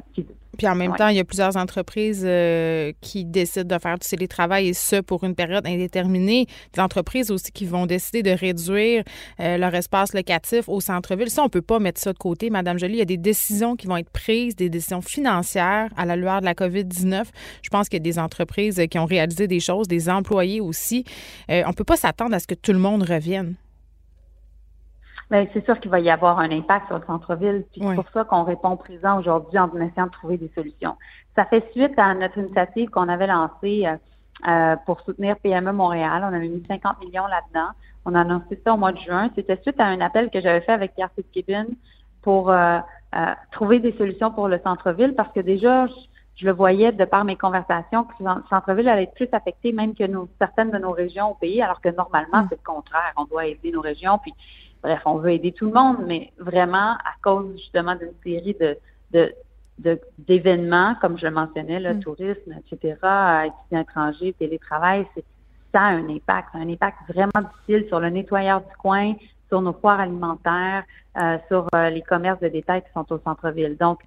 puis 0.62 0.68
en 0.68 0.76
même 0.76 0.96
temps, 0.96 1.08
il 1.08 1.18
y 1.18 1.20
a 1.20 1.24
plusieurs 1.24 1.58
entreprises 1.58 2.22
euh, 2.24 2.92
qui 3.02 3.26
décident 3.26 3.76
de 3.76 3.82
faire 3.82 3.98
du 3.98 4.08
télétravail 4.08 4.68
et 4.68 4.74
ce 4.76 5.02
pour 5.02 5.24
une 5.24 5.34
période 5.34 5.66
indéterminée. 5.66 6.46
Des 6.76 6.80
entreprises 6.80 7.32
aussi 7.32 7.52
qui 7.52 7.66
vont 7.66 7.88
décider 7.88 8.22
de 8.22 8.30
réduire 8.30 9.04
euh, 9.40 9.58
leur 9.58 9.74
espace 9.74 10.14
locatif 10.14 10.70
au 10.70 10.80
centre-ville. 10.80 11.32
Ça, 11.32 11.42
on 11.42 11.50
peut 11.50 11.64
pas 11.64 11.80
mettre 11.80 12.00
ça 12.00 12.14
de 12.14 12.18
côté, 12.20 12.52
Madame 12.52 12.78
Jolie. 12.78 12.94
Il 12.94 13.00
y 13.00 13.02
a 13.02 13.06
des 13.06 13.18
décisions 13.18 13.76
qui 13.76 13.88
vont 13.88 13.98
être 13.98 14.12
prises, 14.12 14.56
des 14.56 14.70
décisions 14.70 15.02
financières 15.02 15.90
à 15.98 16.06
la 16.06 16.16
lueur 16.16 16.42
de 16.42 16.46
la 16.46 16.54
COVID-19. 16.54 17.24
Je 17.64 17.70
pense 17.70 17.90
qu'il 17.90 17.98
y 17.98 18.02
a 18.02 18.04
des 18.04 18.20
entreprises 18.20 18.80
qui 18.92 19.00
ont 19.00 19.06
réalisé 19.06 19.48
des 19.48 19.60
choses, 19.60 19.88
des 19.88 20.10
employés 20.10 20.62
aussi. 20.62 21.06
Euh, 21.50 21.64
on 21.66 21.74
peut 21.74 21.84
pas 21.84 21.98
s'attendre 21.98 22.36
à 22.36 22.40
ce 22.40 22.46
que 22.46 22.54
tout 22.54 22.72
le 22.72 22.78
monde 22.78 23.02
revienne. 23.02 23.56
Bien, 25.32 25.48
c'est 25.54 25.64
sûr 25.64 25.80
qu'il 25.80 25.90
va 25.90 26.02
y 26.02 26.10
avoir 26.10 26.40
un 26.40 26.52
impact 26.52 26.88
sur 26.88 27.00
le 27.00 27.06
centre-ville. 27.06 27.64
Puis 27.72 27.82
c'est 27.82 27.96
pour 27.96 28.10
ça 28.14 28.26
qu'on 28.26 28.44
répond 28.44 28.76
présent 28.76 29.18
aujourd'hui 29.18 29.58
en 29.58 29.74
essayant 29.78 30.08
de 30.08 30.12
trouver 30.12 30.38
des 30.38 30.52
solutions. 30.54 30.98
Ça 31.38 31.46
fait 31.46 31.66
suite 31.72 31.98
à 31.98 32.14
notre 32.14 32.38
initiative 32.38 32.90
qu'on 32.90 33.08
avait 33.08 33.28
lancée 33.28 33.88
euh, 33.88 33.96
euh, 34.48 34.76
pour 34.86 35.00
soutenir 35.02 35.38
PME 35.38 35.72
Montréal. 35.72 36.22
On 36.24 36.34
avait 36.36 36.50
mis 36.50 36.64
50 36.68 37.00
millions 37.00 37.28
là-dedans. 37.28 37.70
On 38.04 38.14
a 38.14 38.22
annoncé 38.22 38.60
ça 38.66 38.74
au 38.74 38.78
mois 38.78 38.92
de 38.92 38.98
juin. 38.98 39.30
C'était 39.34 39.58
suite 39.62 39.80
à 39.80 39.86
un 39.86 40.02
appel 40.02 40.30
que 40.32 40.42
j'avais 40.42 40.62
fait 40.62 40.74
avec 40.74 40.96
Pierre 40.96 41.12
Fitzgibbon 41.16 41.68
pour 42.22 42.50
euh, 42.50 42.80
euh, 43.16 43.26
trouver 43.52 43.80
des 43.80 43.94
solutions 43.94 44.32
pour 44.32 44.50
le 44.50 44.60
centre-ville 44.64 45.14
parce 45.16 45.32
que 45.32 45.40
déjà, 45.40 45.88
je, 46.36 46.46
le 46.46 46.52
voyais 46.52 46.92
de 46.92 47.06
par 47.06 47.24
mes 47.24 47.38
conversations 47.38 48.04
que 48.04 48.14
le 48.20 48.30
centre-ville 48.50 48.90
allait 48.90 49.04
être 49.04 49.14
plus 49.14 49.30
affecté 49.32 49.72
même 49.72 49.94
que 49.94 50.06
nos, 50.06 50.28
certaines 50.40 50.72
de 50.72 50.78
nos 50.78 50.92
régions 50.92 51.32
au 51.32 51.36
pays, 51.36 51.62
alors 51.62 51.80
que 51.80 51.90
normalement, 51.90 52.44
mm. 52.44 52.48
c'est 52.50 52.58
le 52.58 52.66
contraire. 52.66 53.14
On 53.16 53.26
doit 53.26 53.46
aider 53.46 53.72
nos 53.72 53.82
régions, 53.82 54.18
puis 54.18 54.34
bref, 54.84 55.02
on 55.06 55.18
veut 55.18 55.32
aider 55.32 55.52
tout 55.52 55.66
le 55.66 55.74
monde, 55.74 55.98
mais 56.06 56.32
vraiment 56.38 56.94
à 56.94 57.14
cause 57.22 57.52
justement 57.58 57.96
d'une 57.96 58.14
série 58.24 58.56
de, 58.60 58.78
de 59.12 59.34
d'événements, 60.20 60.96
comme 61.02 61.18
je 61.18 61.26
le 61.26 61.32
mentionnais, 61.32 61.80
le 61.80 61.96
mm. 61.96 62.00
tourisme, 62.02 62.54
etc., 62.60 62.96
étudiants 63.46 63.82
étrangers, 63.82 64.34
télétravail, 64.38 65.08
c'est 65.16 65.26
ça 65.74 65.82
a 65.82 65.92
un 65.92 66.10
impact, 66.10 66.50
un 66.54 66.70
impact 66.70 66.98
vraiment 67.08 67.50
difficile 67.50 67.88
sur 67.88 68.00
le 68.00 68.10
nettoyeur 68.10 68.62
du 68.62 68.76
coin, 68.78 69.14
sur 69.48 69.62
nos 69.62 69.74
foires 69.74 70.02
alimentaires, 70.02 70.84
euh, 71.18 71.38
sur 71.48 71.68
euh, 71.74 71.90
les 71.90 72.02
commerces 72.02 72.40
de 72.42 72.50
détail 72.50 72.82
qui 72.82 72.92
sont 72.94 73.10
au 73.12 73.20
centre-ville. 73.20 73.78
Donc, 73.78 74.02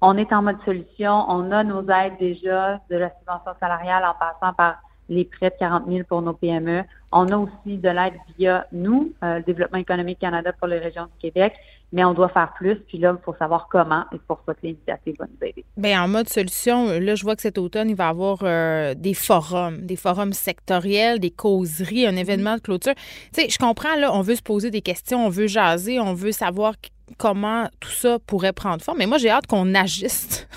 on 0.00 0.16
est 0.16 0.32
en 0.32 0.42
mode 0.42 0.58
solution, 0.64 1.24
on 1.28 1.50
a 1.52 1.62
nos 1.64 1.88
aides 1.88 2.18
déjà 2.18 2.80
de 2.90 2.96
la 2.96 3.10
subvention 3.18 3.52
salariale 3.60 4.04
en 4.04 4.14
passant 4.14 4.52
par 4.54 4.80
les 5.12 5.24
prêts 5.24 5.50
de 5.50 5.56
40 5.58 5.84
000 5.88 6.04
pour 6.08 6.22
nos 6.22 6.32
PME. 6.32 6.82
On 7.12 7.28
a 7.28 7.36
aussi 7.36 7.76
de 7.76 7.88
l'aide 7.88 8.14
via 8.38 8.66
nous, 8.72 9.12
euh, 9.22 9.36
le 9.36 9.42
Développement 9.42 9.78
économique 9.78 10.18
Canada 10.18 10.52
pour 10.52 10.66
les 10.66 10.78
régions 10.78 11.04
du 11.04 11.18
Québec, 11.20 11.52
mais 11.92 12.04
on 12.04 12.14
doit 12.14 12.30
faire 12.30 12.54
plus. 12.54 12.76
Puis 12.88 12.96
là, 12.98 13.14
il 13.18 13.22
faut 13.22 13.34
savoir 13.38 13.68
comment 13.70 14.04
et 14.12 14.16
c'est 14.16 14.26
pour 14.26 14.40
ça 14.46 14.54
que 14.54 14.60
l'initiative 14.62 15.16
va 15.18 15.26
nous 15.26 15.46
aider. 15.46 15.64
Bien, 15.76 16.02
en 16.02 16.08
mode 16.08 16.28
solution, 16.28 16.86
là, 16.98 17.14
je 17.14 17.22
vois 17.22 17.36
que 17.36 17.42
cet 17.42 17.58
automne, 17.58 17.90
il 17.90 17.96
va 17.96 18.06
y 18.06 18.08
avoir 18.08 18.38
euh, 18.42 18.94
des 18.94 19.14
forums, 19.14 19.78
des 19.82 19.96
forums 19.96 20.32
sectoriels, 20.32 21.20
des 21.20 21.30
causeries, 21.30 22.06
un 22.06 22.16
événement 22.16 22.56
de 22.56 22.62
clôture. 22.62 22.94
Tu 23.34 23.42
sais, 23.42 23.48
je 23.50 23.58
comprends, 23.58 23.94
là, 23.96 24.10
on 24.14 24.22
veut 24.22 24.36
se 24.36 24.42
poser 24.42 24.70
des 24.70 24.82
questions, 24.82 25.26
on 25.26 25.28
veut 25.28 25.46
jaser, 25.46 26.00
on 26.00 26.14
veut 26.14 26.32
savoir 26.32 26.74
comment 27.18 27.68
tout 27.80 27.90
ça 27.90 28.18
pourrait 28.26 28.54
prendre 28.54 28.82
forme. 28.82 28.98
Mais 28.98 29.06
moi, 29.06 29.18
j'ai 29.18 29.30
hâte 29.30 29.46
qu'on 29.46 29.74
agisse. 29.74 30.48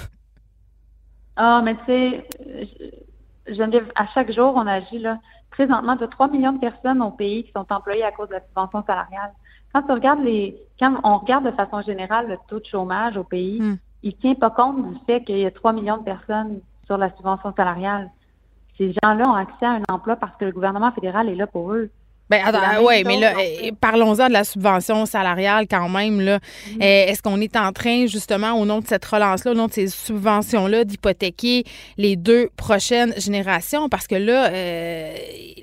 Ah, 1.36 1.62
mais 1.66 1.76
tu 1.80 1.86
sais, 1.86 2.26
Geneviève, 3.48 3.92
à 3.96 4.08
chaque 4.08 4.32
jour, 4.32 4.54
on 4.56 4.68
agit 4.68 5.00
là. 5.00 5.20
Présentement, 5.52 5.96
de 5.96 6.06
3 6.06 6.30
millions 6.30 6.54
de 6.54 6.60
personnes 6.60 7.02
au 7.02 7.12
pays 7.12 7.46
qui 7.46 7.52
sont 7.52 7.66
employées 7.70 8.04
à 8.04 8.12
cause 8.12 8.28
de 8.28 8.34
la 8.34 8.42
subvention 8.42 8.84
salariale. 8.86 9.32
Quand 9.74 9.84
on 9.90 9.94
regarde 9.94 10.22
les, 10.24 10.58
quand 10.80 10.96
on 11.04 11.18
regarde 11.18 11.46
de 11.46 11.52
façon 11.52 11.82
générale 11.82 12.28
le 12.28 12.38
taux 12.50 12.60
de 12.60 12.66
chômage 12.66 13.16
au 13.18 13.24
pays, 13.24 13.62
hmm. 13.62 13.78
il 14.04 14.10
ne 14.16 14.22
tient 14.22 14.36
pas 14.36 14.50
compte 14.50 14.94
du 14.94 15.00
fait 15.06 15.24
qu'il 15.24 15.38
y 15.38 15.46
a 15.46 15.52
3 15.52 15.74
millions 15.74 15.98
de 15.98 16.04
personnes 16.04 16.60
sur 16.86 16.98
la 16.98 17.10
subvention 17.16 17.54
salariale. 17.56 18.10
Ces 18.78 18.94
gens-là 19.04 19.30
ont 19.30 19.36
accès 19.36 19.66
à 19.66 19.72
un 19.72 19.84
emploi 19.90 20.18
parce 20.18 20.36
que 20.38 20.46
le 20.46 20.52
gouvernement 20.52 20.92
fédéral 20.92 21.30
est 21.30 21.36
là 21.36 21.48
pour 21.48 21.74
eux. 21.74 21.90
Ben, 22.30 22.42
oui, 22.82 23.04
mais 23.06 23.20
là, 23.20 23.34
eh, 23.40 23.72
parlons-en 23.72 24.28
de 24.28 24.34
la 24.34 24.44
subvention 24.44 25.06
salariale 25.06 25.68
quand 25.70 25.90
même. 25.90 26.20
Là. 26.20 26.40
Mm-hmm. 26.40 26.78
Eh, 26.82 27.12
est-ce 27.12 27.22
qu'on 27.22 27.40
est 27.40 27.56
en 27.56 27.72
train, 27.72 28.08
justement, 28.08 28.54
au 28.54 28.66
nom 28.66 28.80
de 28.80 28.88
cette 28.88 29.06
relance-là, 29.06 29.52
au 29.52 29.56
nom 29.56 29.68
de 29.68 29.74
ces 29.74 29.88
subventions-là, 29.88 30.86
d'hypothéquer 30.86 31.66
les 31.98 32.16
deux 32.16 32.50
prochaines 32.58 33.14
générations? 33.20 33.90
Parce 33.90 34.08
que 34.08 34.16
là, 34.16 34.50
euh, 34.50 35.16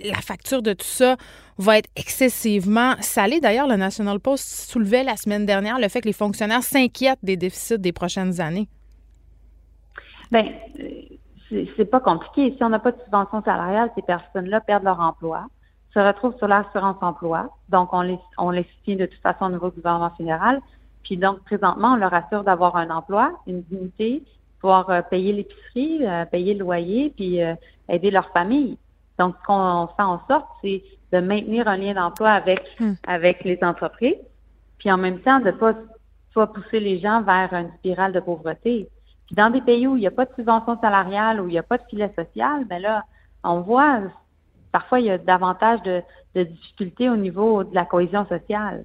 la 0.05 0.21
facture 0.21 0.63
de 0.63 0.73
tout 0.73 0.87
ça 0.87 1.17
va 1.59 1.79
être 1.79 1.91
excessivement 1.97 2.95
salée. 3.01 3.41
D'ailleurs, 3.41 3.67
le 3.67 3.77
National 3.77 4.21
Post 4.21 4.71
soulevait 4.71 5.03
la 5.03 5.17
semaine 5.17 5.45
dernière 5.45 5.81
le 5.81 5.89
fait 5.89 6.01
que 6.01 6.07
les 6.07 6.13
fonctionnaires 6.13 6.63
s'inquiètent 6.63 7.25
des 7.25 7.37
déficits 7.37 7.79
des 7.79 7.93
prochaines 7.93 8.41
années. 8.41 8.69
Bien, 10.31 10.47
c'est 11.77 11.91
pas 11.91 12.01
compliqué. 12.01 12.55
Si 12.57 12.63
on 12.63 12.69
n'a 12.69 12.79
pas 12.79 12.93
de 12.93 13.01
subvention 13.03 13.43
salariale, 13.43 13.91
ces 13.97 14.03
personnes-là 14.03 14.61
perdent 14.61 14.85
leur 14.85 15.01
emploi 15.01 15.49
se 15.93 15.99
retrouvent 15.99 16.37
sur 16.39 16.49
l'assurance 16.49 16.97
emploi. 17.01 17.51
Donc, 17.69 17.93
on 17.93 18.03
les, 18.03 18.19
on 18.39 18.51
les 18.51 18.65
soutient 18.65 18.97
de 18.97 19.07
toute 19.07 19.21
façon 19.21 19.47
au 19.47 19.51
niveau 19.51 19.71
du 19.71 19.77
gouvernement 19.77 20.11
fédéral. 20.17 20.61
Puis 21.03 21.17
donc, 21.17 21.41
présentement, 21.45 21.93
on 21.93 21.97
leur 21.97 22.15
assure 22.15 22.45
d'avoir 22.45 22.77
un 22.77 22.91
emploi, 22.91 23.33
une 23.47 23.63
dignité, 23.63 24.23
pouvoir 24.61 24.89
euh, 24.91 25.03
payer 25.03 25.33
l'épicerie, 25.33 26.07
euh, 26.07 26.25
payer 26.25 26.55
le 26.55 26.61
loyer, 26.61 27.13
puis 27.17 27.43
euh, 27.43 27.55
aider 27.89 28.11
leur 28.11 28.29
famille. 28.31 28.79
Donc, 29.19 29.35
ce 29.41 29.47
qu'on 29.47 29.89
fait 29.97 30.03
en 30.03 30.21
sorte, 30.29 30.47
c'est 30.63 30.83
de 31.13 31.19
maintenir 31.19 31.69
un 31.69 31.77
lien 31.77 31.95
d'emploi 31.95 32.31
avec, 32.31 32.63
hmm. 32.81 32.93
avec 33.07 33.45
les 33.45 33.59
entreprises, 33.63 34.17
puis 34.79 34.91
en 34.91 34.97
même 34.97 35.21
temps, 35.21 35.41
de 35.41 35.51
pas 35.51 35.75
soit 36.33 36.53
pousser 36.53 36.81
les 36.81 36.99
gens 36.99 37.23
vers 37.23 37.53
une 37.53 37.71
spirale 37.79 38.13
de 38.13 38.21
pauvreté. 38.21 38.89
Puis 39.27 39.37
dans 39.37 39.51
des 39.51 39.61
pays 39.61 39.87
où 39.87 39.97
il 39.97 40.01
n'y 40.01 40.07
a 40.07 40.11
pas 40.11 40.25
de 40.25 40.35
subvention 40.35 40.81
salariale, 40.81 41.41
où 41.41 41.49
il 41.49 41.53
n'y 41.53 41.59
a 41.59 41.63
pas 41.63 41.77
de 41.77 41.85
filet 41.91 42.11
social, 42.17 42.65
ben 42.65 42.81
là, 42.81 43.05
on 43.45 43.61
voit 43.61 44.01
parfois, 44.73 45.01
il 45.01 45.07
y 45.07 45.11
a 45.11 45.19
davantage 45.19 45.81
de, 45.83 46.03
difficultés 46.35 47.11
au 47.11 47.17
niveau 47.17 47.63
de 47.63 47.75
la 47.75 47.85
cohésion 47.85 48.27
sociale. 48.27 48.85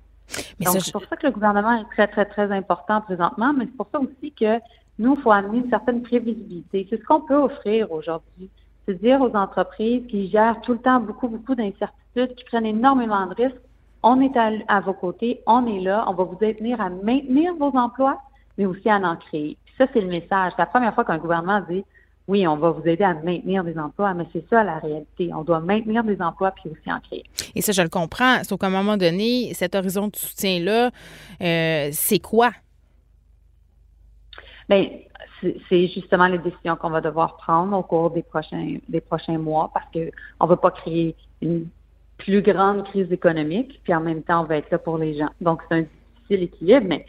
Donc, 0.59 0.81
c'est 0.81 0.91
pour 0.91 1.05
ça 1.05 1.15
que 1.15 1.25
le 1.25 1.31
gouvernement 1.31 1.79
est 1.79 1.89
très, 1.91 2.07
très, 2.07 2.25
très 2.25 2.51
important 2.51 2.99
présentement, 3.01 3.53
mais 3.53 3.65
c'est 3.65 3.77
pour 3.77 3.87
ça 3.91 3.99
aussi 3.99 4.33
que 4.33 4.59
nous, 4.99 5.15
il 5.15 5.21
faut 5.21 5.31
amener 5.31 5.59
une 5.59 5.69
certaine 5.69 6.01
prévisibilité. 6.01 6.85
C'est 6.89 6.99
ce 6.99 7.05
qu'on 7.05 7.21
peut 7.21 7.37
offrir 7.37 7.91
aujourd'hui. 7.91 8.49
C'est 8.85 9.01
dire 9.01 9.21
aux 9.21 9.33
entreprises 9.35 10.05
qui 10.07 10.29
gèrent 10.29 10.59
tout 10.61 10.73
le 10.73 10.79
temps 10.79 10.99
beaucoup, 10.99 11.29
beaucoup 11.29 11.55
d'incertitudes, 11.55 12.35
qui 12.35 12.43
prennent 12.45 12.65
énormément 12.65 13.25
de 13.27 13.35
risques, 13.35 13.61
on 14.03 14.21
est 14.21 14.35
à, 14.67 14.79
vos 14.81 14.93
côtés, 14.93 15.41
on 15.47 15.65
est 15.65 15.79
là, 15.79 16.05
on 16.07 16.13
va 16.13 16.23
vous 16.23 16.37
aider 16.41 16.73
à 16.73 16.89
maintenir 16.89 17.53
vos 17.55 17.71
emplois, 17.77 18.19
mais 18.57 18.65
aussi 18.65 18.89
à 18.89 18.97
en 18.97 19.15
créer. 19.15 19.57
ça, 19.77 19.85
c'est 19.93 20.01
le 20.01 20.07
message. 20.07 20.53
C'est 20.55 20.61
la 20.61 20.65
première 20.65 20.93
fois 20.93 21.03
qu'un 21.03 21.17
gouvernement 21.17 21.61
dit 21.69 21.83
oui, 22.27 22.45
on 22.45 22.57
va 22.57 22.71
vous 22.71 22.85
aider 22.85 23.03
à 23.03 23.13
maintenir 23.13 23.63
des 23.63 23.77
emplois, 23.77 24.13
mais 24.13 24.25
c'est 24.33 24.47
ça 24.49 24.63
la 24.63 24.79
réalité. 24.79 25.31
On 25.33 25.43
doit 25.43 25.61
maintenir 25.61 26.03
des 26.03 26.21
emplois 26.21 26.51
puis 26.51 26.69
aussi 26.69 26.91
en 26.91 26.99
créer. 26.99 27.23
Et 27.55 27.61
ça, 27.61 27.71
je 27.71 27.81
le 27.81 27.89
comprends. 27.89 28.43
Sauf 28.43 28.59
qu'à 28.59 28.67
un 28.67 28.71
moment 28.71 28.97
donné, 28.97 29.53
cet 29.53 29.75
horizon 29.75 30.07
de 30.07 30.15
soutien-là, 30.15 30.91
euh, 31.41 31.89
c'est 31.93 32.19
quoi? 32.19 32.51
Bien, 34.67 34.89
c'est 35.41 35.87
justement 35.87 36.27
les 36.27 36.39
décisions 36.39 36.75
qu'on 36.75 36.89
va 36.89 36.99
devoir 36.99 37.37
prendre 37.37 37.77
au 37.77 37.83
cours 37.83 38.11
des 38.11 38.23
prochains 38.23 38.77
des 38.89 38.99
prochains 38.99 39.37
mois 39.37 39.71
parce 39.73 39.85
que 39.93 40.11
on 40.41 40.47
veut 40.47 40.57
pas 40.57 40.71
créer 40.71 41.15
une 41.41 41.67
plus 42.17 42.41
grande 42.41 42.83
crise 42.85 43.11
économique, 43.11 43.79
puis 43.83 43.93
en 43.93 44.01
même 44.01 44.23
temps, 44.23 44.41
on 44.41 44.45
va 44.45 44.57
être 44.57 44.71
là 44.71 44.79
pour 44.79 44.97
les 44.97 45.17
gens. 45.17 45.29
Donc, 45.39 45.61
c'est 45.69 45.75
un 45.75 45.81
difficile 45.81 46.43
équilibre, 46.43 46.85
mais 46.87 47.05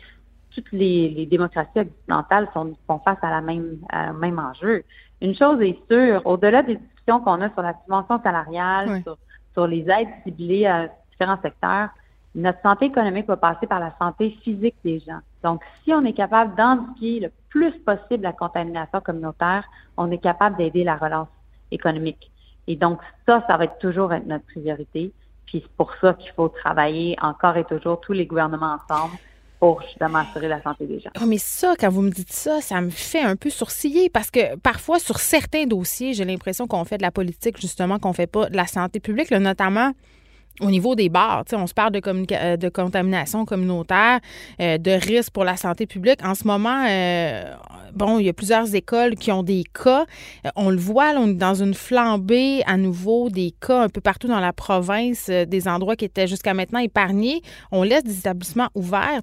toutes 0.55 0.73
les, 0.73 1.27
démocraties 1.27 1.81
occidentales 1.81 2.49
sont, 2.53 2.77
font 2.87 2.99
face 3.01 3.19
à 3.23 3.31
la 3.31 3.41
même, 3.41 3.79
à 3.91 4.13
même 4.13 4.39
enjeu. 4.39 4.85
Une 5.21 5.35
chose 5.35 5.61
est 5.61 5.79
sûre, 5.91 6.23
au-delà 6.25 6.63
des 6.63 6.77
discussions 6.77 7.21
qu'on 7.21 7.41
a 7.41 7.51
sur 7.51 7.63
la 7.63 7.75
subvention 7.83 8.21
salariale, 8.23 9.03
sur, 9.55 9.67
les 9.67 9.91
aides 9.91 10.09
ciblées 10.23 10.67
à 10.67 10.89
différents 11.11 11.41
secteurs, 11.43 11.89
notre 12.37 12.61
santé 12.63 12.85
économique 12.85 13.27
va 13.27 13.37
passer 13.37 13.67
par 13.67 13.81
la 13.81 13.93
santé 13.99 14.39
physique 14.45 14.77
des 14.85 15.01
gens. 15.01 15.19
Donc, 15.43 15.63
si 15.83 15.93
on 15.93 16.05
est 16.05 16.13
capable 16.13 16.55
d'endiguer 16.55 17.19
le 17.19 17.33
plus 17.49 17.73
possible 17.81 18.23
la 18.23 18.33
contamination 18.33 19.01
communautaire, 19.01 19.65
on 19.97 20.13
est 20.13 20.19
capable 20.19 20.57
d'aider 20.57 20.85
la 20.85 20.97
relance 20.97 21.29
économique. 21.73 22.31
Et 22.69 22.77
donc, 22.77 23.01
ça, 23.27 23.43
ça 23.49 23.57
va 23.57 23.65
être 23.65 23.79
toujours 23.79 24.13
être 24.13 24.27
notre 24.27 24.45
priorité. 24.47 25.13
Puis 25.47 25.63
c'est 25.63 25.77
pour 25.77 25.93
ça 26.01 26.15
qu'il 26.15 26.31
faut 26.33 26.49
travailler 26.49 27.17
encore 27.21 27.57
et 27.57 27.65
toujours 27.65 28.01
tous 28.01 28.13
les 28.13 28.27
gouvernements 28.27 28.77
ensemble 28.77 29.15
pour 29.61 29.83
justement 29.83 30.19
assurer 30.19 30.49
la 30.49 30.63
santé 30.63 30.87
des 30.87 31.01
gens. 31.01 31.11
Oh, 31.21 31.27
mais 31.27 31.39
ça, 31.39 31.75
quand 31.79 31.89
vous 31.89 32.03
me 32.03 32.11
dites 32.11 32.33
ça, 32.33 32.61
ça 32.61 32.81
me 32.81 32.91
fait 32.91 33.23
un 33.23 33.37
peu 33.37 33.51
sourciller 33.51 34.09
parce 34.09 34.31
que 34.31 34.57
parfois, 34.57 34.99
sur 34.99 35.19
certains 35.19 35.67
dossiers, 35.67 36.15
j'ai 36.15 36.25
l'impression 36.25 36.67
qu'on 36.67 36.85
fait 36.85 36.99
de 36.99 37.03
la 37.03 37.11
politique, 37.11 37.61
justement, 37.61 37.99
qu'on 37.99 38.13
fait 38.13 38.27
pas 38.27 38.49
de 38.49 38.57
la 38.57 38.67
santé 38.67 39.01
publique, 39.01 39.31
notamment 39.31 39.93
au 40.61 40.71
niveau 40.71 40.95
des 40.95 41.09
bars, 41.09 41.45
on 41.53 41.67
se 41.67 41.75
parle 41.75 41.93
de, 41.93 42.01
euh, 42.33 42.57
de 42.57 42.69
contamination 42.69 43.45
communautaire, 43.45 44.21
euh, 44.61 44.79
de 44.79 44.91
risque 44.91 45.33
pour 45.33 45.45
la 45.45 45.57
santé 45.57 45.87
publique. 45.87 46.25
En 46.25 46.35
ce 46.35 46.47
moment, 46.47 46.85
euh, 46.89 47.55
bon, 47.95 48.19
il 48.19 48.27
y 48.27 48.29
a 48.29 48.33
plusieurs 48.33 48.75
écoles 48.75 49.15
qui 49.15 49.31
ont 49.31 49.43
des 49.43 49.65
cas. 49.65 50.07
on 50.57 50.71
le 50.71 50.77
voit, 50.77 51.13
on 51.17 51.29
est 51.29 51.35
dans 51.35 51.55
une 51.55 51.75
flambée 51.75 52.63
à 52.67 52.77
nouveau 52.77 53.31
des 53.31 53.55
cas 53.61 53.83
un 53.83 53.89
peu 53.89 54.01
partout 54.01 54.29
dans 54.29 54.41
la 54.41 54.53
province, 54.53 55.29
des 55.29 55.69
endroits 55.69 55.97
qui 55.97 56.05
étaient 56.05 56.27
jusqu'à 56.27 56.55
maintenant 56.55 56.81
épargnés. 56.81 57.43
On 57.71 57.83
laisse 57.83 58.05
des 58.05 58.19
établissements 58.19 58.69
ouverts 58.75 59.21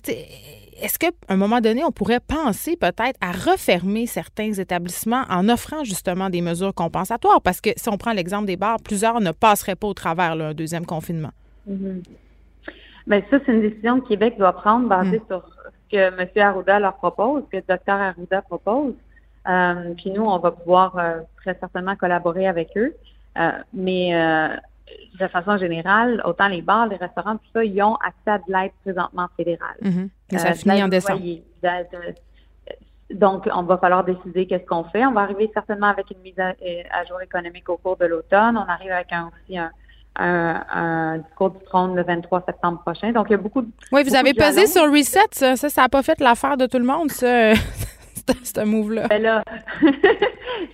est-ce 0.81 0.99
qu'à 0.99 1.11
un 1.29 1.37
moment 1.37 1.61
donné, 1.61 1.83
on 1.83 1.91
pourrait 1.91 2.19
penser 2.19 2.75
peut-être 2.75 3.17
à 3.21 3.31
refermer 3.31 4.07
certains 4.07 4.53
établissements 4.53 5.23
en 5.29 5.47
offrant 5.49 5.83
justement 5.83 6.29
des 6.29 6.41
mesures 6.41 6.73
compensatoires? 6.73 7.41
Parce 7.41 7.61
que 7.61 7.69
si 7.77 7.89
on 7.89 7.97
prend 7.97 8.13
l'exemple 8.13 8.45
des 8.45 8.57
bars, 8.57 8.77
plusieurs 8.83 9.21
ne 9.21 9.31
passeraient 9.31 9.75
pas 9.75 9.87
au 9.87 9.93
travers 9.93 10.35
d'un 10.35 10.53
deuxième 10.53 10.85
confinement. 10.85 11.31
Mm 11.67 11.99
ça, 13.07 13.37
c'est 13.45 13.51
une 13.51 13.61
décision 13.61 14.01
que 14.01 14.07
Québec 14.07 14.35
doit 14.37 14.53
prendre 14.53 14.87
basée 14.87 15.19
mm. 15.19 15.27
sur 15.27 15.47
ce 15.47 15.95
que 15.95 15.97
M. 15.97 16.27
Arruda 16.37 16.79
leur 16.79 16.95
propose, 16.95 17.43
ce 17.45 17.57
que 17.59 17.63
le 17.67 17.77
Dr 17.77 17.93
Arruda 17.93 18.41
propose. 18.41 18.93
Euh, 19.47 19.93
puis 19.95 20.11
nous, 20.11 20.23
on 20.23 20.39
va 20.39 20.51
pouvoir 20.51 20.97
euh, 20.97 21.19
très 21.37 21.55
certainement 21.59 21.95
collaborer 21.95 22.47
avec 22.47 22.69
eux. 22.75 22.95
Euh, 23.37 23.51
mais 23.73 24.11
de 25.19 25.27
façon 25.27 25.57
générale, 25.57 26.21
autant 26.25 26.47
les 26.47 26.61
bars, 26.61 26.87
les 26.87 26.97
restaurants, 26.97 27.37
tout 27.37 27.49
ça, 27.53 27.63
ils 27.63 27.81
ont 27.81 27.95
accès 27.95 28.31
à 28.31 28.37
de 28.37 28.43
l'aide 28.47 28.71
présentement 28.83 29.27
fédérale. 29.37 29.77
Mm-hmm. 29.81 30.37
ça 30.37 30.49
euh, 30.49 30.53
finit 30.53 30.83
en 30.83 30.87
décembre. 30.87 31.21
donc, 33.11 33.49
on 33.53 33.63
va 33.63 33.77
falloir 33.77 34.03
décider 34.03 34.45
qu'est-ce 34.47 34.65
qu'on 34.65 34.83
fait. 34.85 35.05
On 35.05 35.13
va 35.13 35.21
arriver 35.21 35.49
certainement 35.53 35.87
avec 35.87 36.11
une 36.11 36.19
mise 36.19 36.39
à, 36.39 37.05
jour 37.05 37.21
économique 37.21 37.69
au 37.69 37.77
cours 37.77 37.97
de 37.97 38.05
l'automne. 38.05 38.57
On 38.57 38.69
arrive 38.69 38.91
avec 38.91 39.11
un, 39.11 39.27
aussi 39.29 39.57
un, 39.57 39.71
un, 40.17 41.17
discours 41.19 41.51
du 41.51 41.63
trône 41.65 41.95
le 41.95 42.03
23 42.03 42.43
septembre 42.45 42.81
prochain. 42.81 43.11
Donc, 43.11 43.27
il 43.29 43.33
y 43.33 43.35
a 43.35 43.39
beaucoup 43.39 43.61
de. 43.61 43.69
Oui, 43.91 44.03
vous 44.03 44.15
avez 44.15 44.33
pesé 44.33 44.67
sur 44.67 44.83
Reset. 44.83 45.19
Ça, 45.31 45.55
ça 45.55 45.81
n'a 45.81 45.89
pas 45.89 46.03
fait 46.03 46.19
l'affaire 46.19 46.57
de 46.57 46.65
tout 46.65 46.79
le 46.79 46.85
monde, 46.85 47.09
ça, 47.11 47.53
ce 48.43 48.63
move-là. 48.63 49.07
Ben 49.07 49.21
là, 49.21 49.43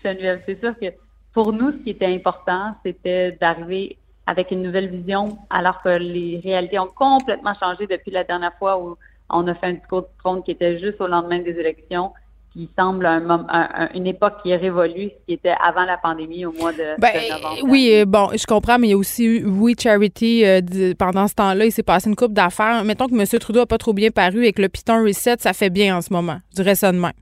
Geneviève, 0.03 0.41
c'est 0.45 0.59
sûr 0.59 0.78
que 0.80 0.88
pour 1.34 1.53
nous, 1.53 1.72
ce 1.72 1.78
qui 1.78 1.91
était 1.91 2.14
important, 2.14 2.76
c'était 2.84 3.38
d'arriver 3.39 3.97
avec 4.32 4.52
une 4.52 4.64
nouvelle 4.64 4.88
vision, 4.88 5.38
alors 5.50 5.82
que 5.82 5.90
les 5.90 6.40
réalités 6.42 6.80
ont 6.80 6.88
complètement 6.88 7.54
changé 7.60 7.86
depuis 7.86 8.12
la 8.12 8.24
dernière 8.24 8.54
fois 8.58 8.80
où 8.82 8.98
on 9.30 9.46
a 9.48 9.54
fait 9.56 9.68
un 9.68 9.74
discours 9.74 10.04
du 10.04 10.08
trône 10.20 10.42
qui 10.44 10.52
était 10.52 10.80
juste 10.80 11.02
au 11.02 11.08
lendemain 11.08 11.40
des 11.40 11.52
élections 11.60 12.14
qui 12.54 12.70
semble 12.78 13.06
un, 13.06 13.90
une 13.96 14.08
époque 14.08 14.44
qui 14.44 14.50
est 14.50 14.58
révolue, 14.58 15.10
ce 15.10 15.26
qui 15.26 15.34
était 15.34 15.56
avant 15.64 15.86
la 15.86 15.98
pandémie 15.98 16.46
au 16.46 16.52
mois 16.52 16.74
de, 16.74 17.00
ben, 17.00 17.14
novembre. 17.30 17.64
Oui, 17.64 17.92
euh, 17.94 18.06
bon, 18.06 18.30
je 18.34 18.46
comprends, 18.46 18.78
mais 18.78 18.88
il 18.88 18.92
y 18.92 18.94
a 18.94 18.98
aussi 18.98 19.42
Oui 19.46 19.74
Charity. 19.80 20.44
Euh, 20.46 20.60
pendant 21.00 21.28
ce 21.30 21.36
temps-là, 21.36 21.66
il 21.66 21.72
s'est 21.72 21.84
passé 21.84 22.10
une 22.10 22.16
coupe 22.16 22.34
d'affaires. 22.34 22.84
Mettons 22.84 23.08
que 23.08 23.16
M. 23.16 23.26
Trudeau 23.40 23.62
n'a 23.62 23.66
pas 23.66 23.78
trop 23.78 23.94
bien 23.94 24.12
paru 24.12 24.46
et 24.46 24.52
que 24.52 24.62
le 24.62 24.68
Python 24.68 25.04
Reset, 25.04 25.38
ça 25.40 25.54
fait 25.54 25.70
bien 25.70 25.96
en 25.96 26.02
ce 26.02 26.12
moment. 26.12 26.40
De 26.58 26.92
même. 26.92 27.14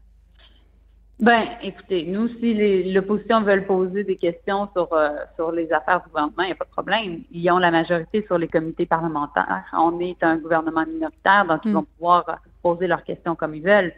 Ben, 1.20 1.44
écoutez, 1.62 2.06
nous, 2.06 2.30
si 2.40 2.54
l'opposition 2.94 3.42
veut 3.42 3.62
poser 3.66 4.06
des 4.06 4.16
questions 4.16 4.70
sur, 4.74 4.88
euh, 4.94 5.10
sur 5.36 5.52
les 5.52 5.70
affaires 5.74 6.02
du 6.02 6.10
gouvernement, 6.10 6.44
il 6.44 6.46
n'y 6.46 6.52
a 6.54 6.56
pas 6.56 6.66
de 6.66 6.72
problème. 6.72 7.24
Ils 7.32 7.52
ont 7.52 7.58
la 7.58 7.72
majorité 7.72 8.24
sur 8.26 8.38
les 8.38 8.48
comités 8.48 8.86
parlementaires. 8.86 9.66
On 9.74 10.00
est 10.00 10.24
un 10.24 10.38
gouvernement 10.38 10.86
minoritaire, 10.86 11.46
donc 11.46 11.60
ils 11.66 11.72
hmm. 11.72 11.76
vont 11.76 11.88
pouvoir 11.98 12.40
poser 12.64 12.88
leurs 12.88 13.04
questions 13.04 13.36
comme 13.36 13.54
ils 13.54 13.64
veulent. 13.64 13.94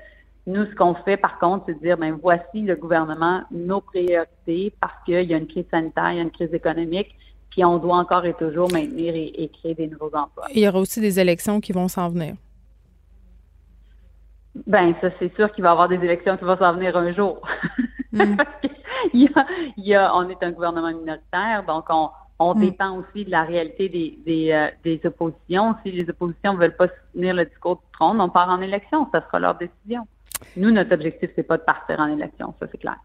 Nous, 0.47 0.65
ce 0.65 0.73
qu'on 0.73 0.95
fait, 0.95 1.17
par 1.17 1.37
contre, 1.37 1.65
c'est 1.67 1.75
de 1.75 1.79
dire, 1.79 1.97
ben 1.97 2.17
voici 2.19 2.61
le 2.61 2.75
gouvernement, 2.75 3.43
nos 3.51 3.81
priorités, 3.81 4.73
parce 4.81 4.93
qu'il 5.05 5.29
y 5.29 5.33
a 5.35 5.37
une 5.37 5.47
crise 5.47 5.65
sanitaire, 5.69 6.11
il 6.11 6.17
y 6.17 6.19
a 6.19 6.23
une 6.23 6.31
crise 6.31 6.53
économique, 6.53 7.15
puis 7.51 7.63
on 7.63 7.77
doit 7.77 7.97
encore 7.97 8.25
et 8.25 8.33
toujours 8.33 8.71
maintenir 8.71 9.13
et, 9.15 9.51
créer 9.59 9.75
des 9.75 9.87
nouveaux 9.87 10.07
emplois. 10.15 10.47
Il 10.55 10.61
y 10.61 10.67
aura 10.67 10.79
aussi 10.79 10.99
des 10.99 11.19
élections 11.19 11.59
qui 11.61 11.71
vont 11.71 11.87
s'en 11.87 12.09
venir. 12.09 12.33
Ben, 14.67 14.93
ça, 15.01 15.09
c'est 15.19 15.33
sûr 15.35 15.51
qu'il 15.53 15.63
va 15.63 15.69
y 15.69 15.71
avoir 15.71 15.87
des 15.87 15.95
élections 15.95 16.37
qui 16.37 16.43
vont 16.43 16.57
s'en 16.57 16.73
venir 16.73 16.95
un 16.97 17.13
jour. 17.13 17.41
Mm. 18.11 18.35
il, 19.13 19.29
y 19.77 19.95
a, 19.95 20.15
on 20.15 20.27
est 20.29 20.43
un 20.43 20.51
gouvernement 20.51 20.89
minoritaire, 20.89 21.63
donc 21.65 21.85
on, 21.89 22.09
on 22.39 22.55
mm. 22.55 22.59
dépend 22.59 22.97
aussi 22.97 23.23
de 23.23 23.31
la 23.31 23.43
réalité 23.43 23.87
des, 23.87 24.19
des, 24.25 24.51
euh, 24.51 24.67
des, 24.83 24.99
oppositions. 25.05 25.75
Si 25.83 25.91
les 25.91 26.09
oppositions 26.09 26.53
ne 26.53 26.59
veulent 26.59 26.75
pas 26.75 26.87
soutenir 26.87 27.35
le 27.35 27.45
discours 27.45 27.77
du 27.77 27.91
trône, 27.93 28.19
on 28.19 28.29
part 28.29 28.49
en 28.49 28.61
élection. 28.61 29.07
Ça 29.13 29.21
sera 29.21 29.39
leur 29.39 29.55
décision. 29.55 30.05
Nous, 30.57 30.71
notre 30.71 30.93
objectif, 30.93 31.29
c'est 31.35 31.43
pas 31.43 31.57
de 31.57 31.63
partir 31.63 31.99
en 31.99 32.07
élection, 32.07 32.53
ça 32.59 32.67
c'est 32.71 32.77
clair. 32.77 32.97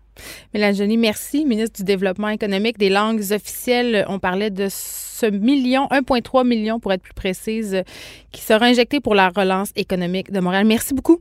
Mélanie, 0.55 0.97
merci, 0.97 1.45
ministre 1.45 1.77
du 1.77 1.85
Développement 1.85 2.29
économique, 2.29 2.79
des 2.79 2.89
langues 2.89 3.23
officielles. 3.31 4.05
On 4.09 4.19
parlait 4.19 4.51
de 4.51 4.67
ce 4.71 5.27
million, 5.27 5.87
1,3 5.91 6.47
million 6.47 6.81
pour 6.81 6.93
être 6.93 7.03
plus 7.03 7.15
précise, 7.15 7.83
qui 8.33 8.43
sera 8.43 8.67
injecté 8.67 9.01
pour 9.01 9.15
la 9.15 9.29
relance 9.29 9.71
économique 9.77 10.33
de 10.33 10.41
Montréal. 10.41 10.65
Merci 10.67 10.95
beaucoup. 10.95 11.21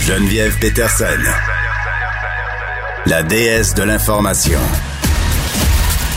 Geneviève 0.00 0.58
Peterson, 0.58 1.04
la 3.06 3.22
déesse 3.22 3.74
de 3.74 3.84
l'information. 3.84 4.58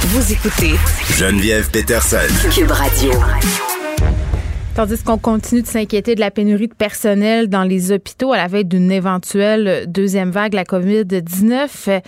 Vous 0.07 0.31
écoutez 0.31 0.75
Geneviève 1.17 1.69
Peterson, 1.69 2.17
Cube 2.51 2.71
Radio. 2.71 3.11
Tandis 4.75 5.01
qu'on 5.03 5.17
continue 5.17 5.61
de 5.61 5.67
s'inquiéter 5.67 6.15
de 6.15 6.19
la 6.19 6.31
pénurie 6.31 6.67
de 6.67 6.73
personnel 6.73 7.47
dans 7.47 7.63
les 7.63 7.93
hôpitaux 7.93 8.33
à 8.33 8.37
la 8.37 8.47
veille 8.47 8.65
d'une 8.65 8.91
éventuelle 8.91 9.85
deuxième 9.87 10.31
vague 10.31 10.51
de 10.51 10.57
la 10.57 10.65
COVID-19. 10.65 12.01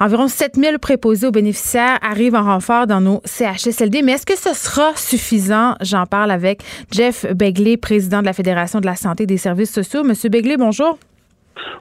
Environ 0.00 0.28
7000 0.28 0.78
préposés 0.80 1.28
aux 1.28 1.30
bénéficiaires 1.30 1.98
arrivent 2.02 2.34
en 2.34 2.44
renfort 2.44 2.86
dans 2.86 3.00
nos 3.00 3.22
CHSLD. 3.24 4.02
Mais 4.02 4.12
est-ce 4.12 4.26
que 4.26 4.36
ce 4.36 4.52
sera 4.52 4.94
suffisant? 4.96 5.76
J'en 5.80 6.04
parle 6.04 6.30
avec 6.30 6.62
Jeff 6.92 7.24
Begley, 7.34 7.78
président 7.78 8.20
de 8.20 8.26
la 8.26 8.34
Fédération 8.34 8.80
de 8.80 8.86
la 8.86 8.96
santé 8.96 9.22
et 9.22 9.26
des 9.26 9.38
services 9.38 9.72
sociaux. 9.72 10.04
Monsieur 10.04 10.28
Begley, 10.28 10.58
bonjour. 10.58 10.98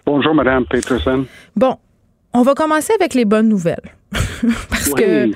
Bonjour, 0.06 0.34
Madame 0.34 0.66
Peterson. 0.68 1.26
Bon, 1.58 1.76
on 2.34 2.44
va 2.44 2.54
commencer 2.54 2.94
avec 2.98 3.14
les 3.14 3.26
bonnes 3.26 3.50
nouvelles. 3.50 3.99
Parce 4.70 4.90
que, 4.90 5.28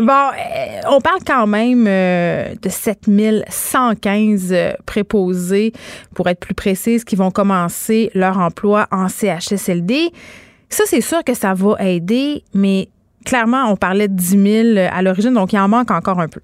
bon, 0.00 0.12
euh, 0.12 0.80
on 0.90 1.00
parle 1.00 1.20
quand 1.26 1.46
même 1.46 1.86
euh, 1.88 2.54
de 2.60 2.68
7115 2.68 4.52
euh, 4.52 4.72
préposés, 4.86 5.72
pour 6.14 6.28
être 6.28 6.38
plus 6.38 6.54
précise, 6.54 7.04
qui 7.04 7.16
vont 7.16 7.30
commencer 7.30 8.10
leur 8.14 8.38
emploi 8.38 8.86
en 8.92 9.08
CHSLD. 9.08 10.10
Ça, 10.68 10.84
c'est 10.86 11.00
sûr 11.00 11.24
que 11.24 11.34
ça 11.34 11.54
va 11.54 11.76
aider, 11.80 12.44
mais 12.54 12.88
clairement, 13.24 13.64
on 13.70 13.76
parlait 13.76 14.08
de 14.08 14.14
10 14.14 14.74
000 14.74 14.88
à 14.90 15.02
l'origine, 15.02 15.34
donc 15.34 15.52
il 15.52 15.58
en 15.58 15.68
manque 15.68 15.90
encore 15.90 16.20
un 16.20 16.28
peu. 16.28 16.40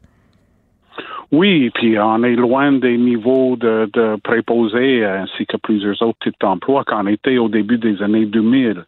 Oui, 1.30 1.70
puis 1.74 1.98
on 1.98 2.22
est 2.22 2.36
loin 2.36 2.72
des 2.72 2.96
niveaux 2.96 3.56
de, 3.56 3.90
de 3.92 4.16
préposés 4.22 5.04
ainsi 5.04 5.44
que 5.44 5.58
plusieurs 5.58 6.00
autres 6.00 6.18
types 6.22 6.40
d'emplois 6.40 6.84
qu'on 6.84 7.06
était 7.06 7.36
au 7.36 7.48
début 7.48 7.76
des 7.76 8.02
années 8.02 8.24
2000. 8.24 8.84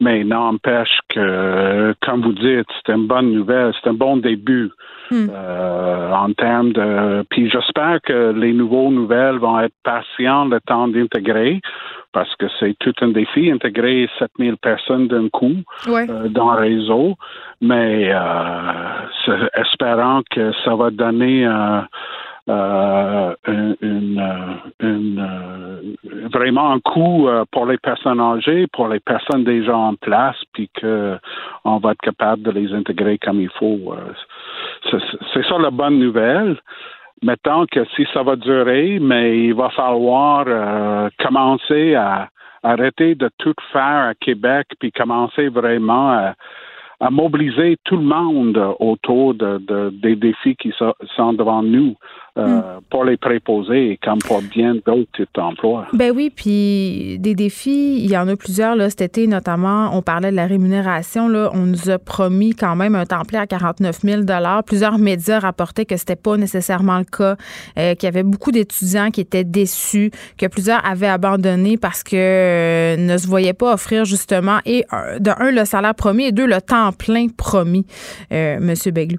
Mais 0.00 0.24
n'empêche 0.24 0.98
que, 1.10 1.94
comme 2.00 2.22
vous 2.22 2.32
dites, 2.32 2.66
c'est 2.84 2.94
une 2.94 3.06
bonne 3.06 3.32
nouvelle, 3.32 3.72
c'est 3.82 3.90
un 3.90 3.94
bon 3.94 4.16
début 4.16 4.70
hmm. 5.10 5.26
euh, 5.30 6.12
en 6.12 6.32
termes 6.32 6.72
de. 6.72 7.22
Puis 7.28 7.50
j'espère 7.50 8.00
que 8.02 8.32
les 8.32 8.54
nouveaux 8.54 8.90
nouvelles 8.90 9.36
vont 9.36 9.60
être 9.60 9.74
patients 9.82 10.46
le 10.46 10.60
temps 10.60 10.88
d'intégrer 10.88 11.60
parce 12.14 12.34
que 12.36 12.46
c'est 12.60 12.78
tout 12.78 12.94
un 13.02 13.08
défi, 13.08 13.50
intégrer 13.50 14.08
7000 14.18 14.56
personnes 14.56 15.08
d'un 15.08 15.28
coup 15.28 15.56
euh, 15.88 16.28
dans 16.28 16.52
le 16.54 16.60
réseau, 16.60 17.16
mais 17.60 18.08
euh, 18.14 19.48
espérant 19.54 20.22
que 20.30 20.52
ça 20.64 20.76
va 20.76 20.90
donner 20.90 21.44
euh, 22.48 23.34
une, 23.50 24.22
vraiment 26.32 26.70
un 26.70 26.78
coup 26.78 27.28
pour 27.50 27.66
les 27.66 27.78
personnes 27.78 28.20
âgées, 28.20 28.66
pour 28.72 28.86
les 28.88 29.00
personnes 29.00 29.42
déjà 29.42 29.76
en 29.76 29.94
place, 29.96 30.36
puis 30.52 30.70
que 30.72 31.18
on 31.64 31.78
va 31.78 31.92
être 31.92 32.00
capable 32.00 32.42
de 32.42 32.52
les 32.52 32.72
intégrer 32.72 33.18
comme 33.18 33.40
il 33.40 33.50
faut. 33.58 33.94
C'est 34.90 35.44
ça 35.48 35.58
la 35.58 35.70
bonne 35.70 35.98
nouvelle 35.98 36.58
mettons 37.24 37.66
que 37.66 37.84
si 37.96 38.06
ça 38.12 38.22
va 38.22 38.36
durer, 38.36 38.98
mais 39.00 39.38
il 39.38 39.54
va 39.54 39.70
falloir 39.70 40.44
euh, 40.46 41.08
commencer 41.18 41.94
à 41.94 42.28
arrêter 42.62 43.14
de 43.14 43.30
tout 43.38 43.54
faire 43.72 44.08
à 44.10 44.14
Québec, 44.14 44.68
puis 44.78 44.92
commencer 44.92 45.48
vraiment 45.48 46.12
à, 46.12 46.34
mobiliser 47.10 47.76
tout 47.84 47.96
le 47.96 48.04
monde 48.04 48.56
autour 48.78 49.34
de 49.34 49.90
des 49.90 50.16
défis 50.16 50.56
qui 50.56 50.72
sont 51.16 51.32
devant 51.34 51.62
nous. 51.62 51.96
Euh, 52.36 52.46
hmm. 52.46 52.80
pour 52.90 53.04
les 53.04 53.16
préposer 53.16 53.96
comme 54.02 54.18
pour 54.18 54.42
bien 54.42 54.74
d'autres 54.74 55.08
types 55.14 55.28
d'emplois. 55.36 55.86
Ben 55.92 56.12
oui, 56.12 56.32
puis 56.34 57.16
des 57.20 57.36
défis, 57.36 58.00
il 58.02 58.10
y 58.10 58.18
en 58.18 58.26
a 58.26 58.34
plusieurs 58.34 58.74
là, 58.74 58.90
cet 58.90 59.02
été 59.02 59.28
notamment. 59.28 59.96
On 59.96 60.02
parlait 60.02 60.32
de 60.32 60.36
la 60.36 60.46
rémunération. 60.46 61.28
Là, 61.28 61.50
on 61.54 61.60
nous 61.60 61.90
a 61.90 61.98
promis 62.00 62.52
quand 62.52 62.74
même 62.74 62.96
un 62.96 63.06
temps 63.06 63.22
plein 63.22 63.42
à 63.42 63.46
49 63.46 64.00
000 64.00 64.22
Plusieurs 64.66 64.98
médias 64.98 65.38
rapportaient 65.38 65.84
que 65.84 65.96
c'était 65.96 66.16
pas 66.16 66.36
nécessairement 66.36 66.98
le 66.98 67.04
cas, 67.04 67.36
euh, 67.78 67.94
qu'il 67.94 68.08
y 68.08 68.08
avait 68.08 68.24
beaucoup 68.24 68.50
d'étudiants 68.50 69.12
qui 69.12 69.20
étaient 69.20 69.44
déçus, 69.44 70.10
que 70.36 70.46
plusieurs 70.46 70.84
avaient 70.84 71.06
abandonné 71.06 71.76
parce 71.76 72.02
que 72.02 72.16
euh, 72.16 72.96
ne 72.96 73.16
se 73.16 73.28
voyaient 73.28 73.52
pas 73.52 73.74
offrir 73.74 74.04
justement 74.04 74.58
et 74.66 74.84
de 75.20 75.30
un 75.40 75.52
le 75.52 75.64
salaire 75.64 75.94
promis 75.94 76.24
et 76.24 76.32
deux 76.32 76.46
le 76.46 76.60
temps 76.60 76.90
plein 76.90 77.28
promis, 77.28 77.86
Monsieur 78.32 78.90
Beglou. 78.90 79.18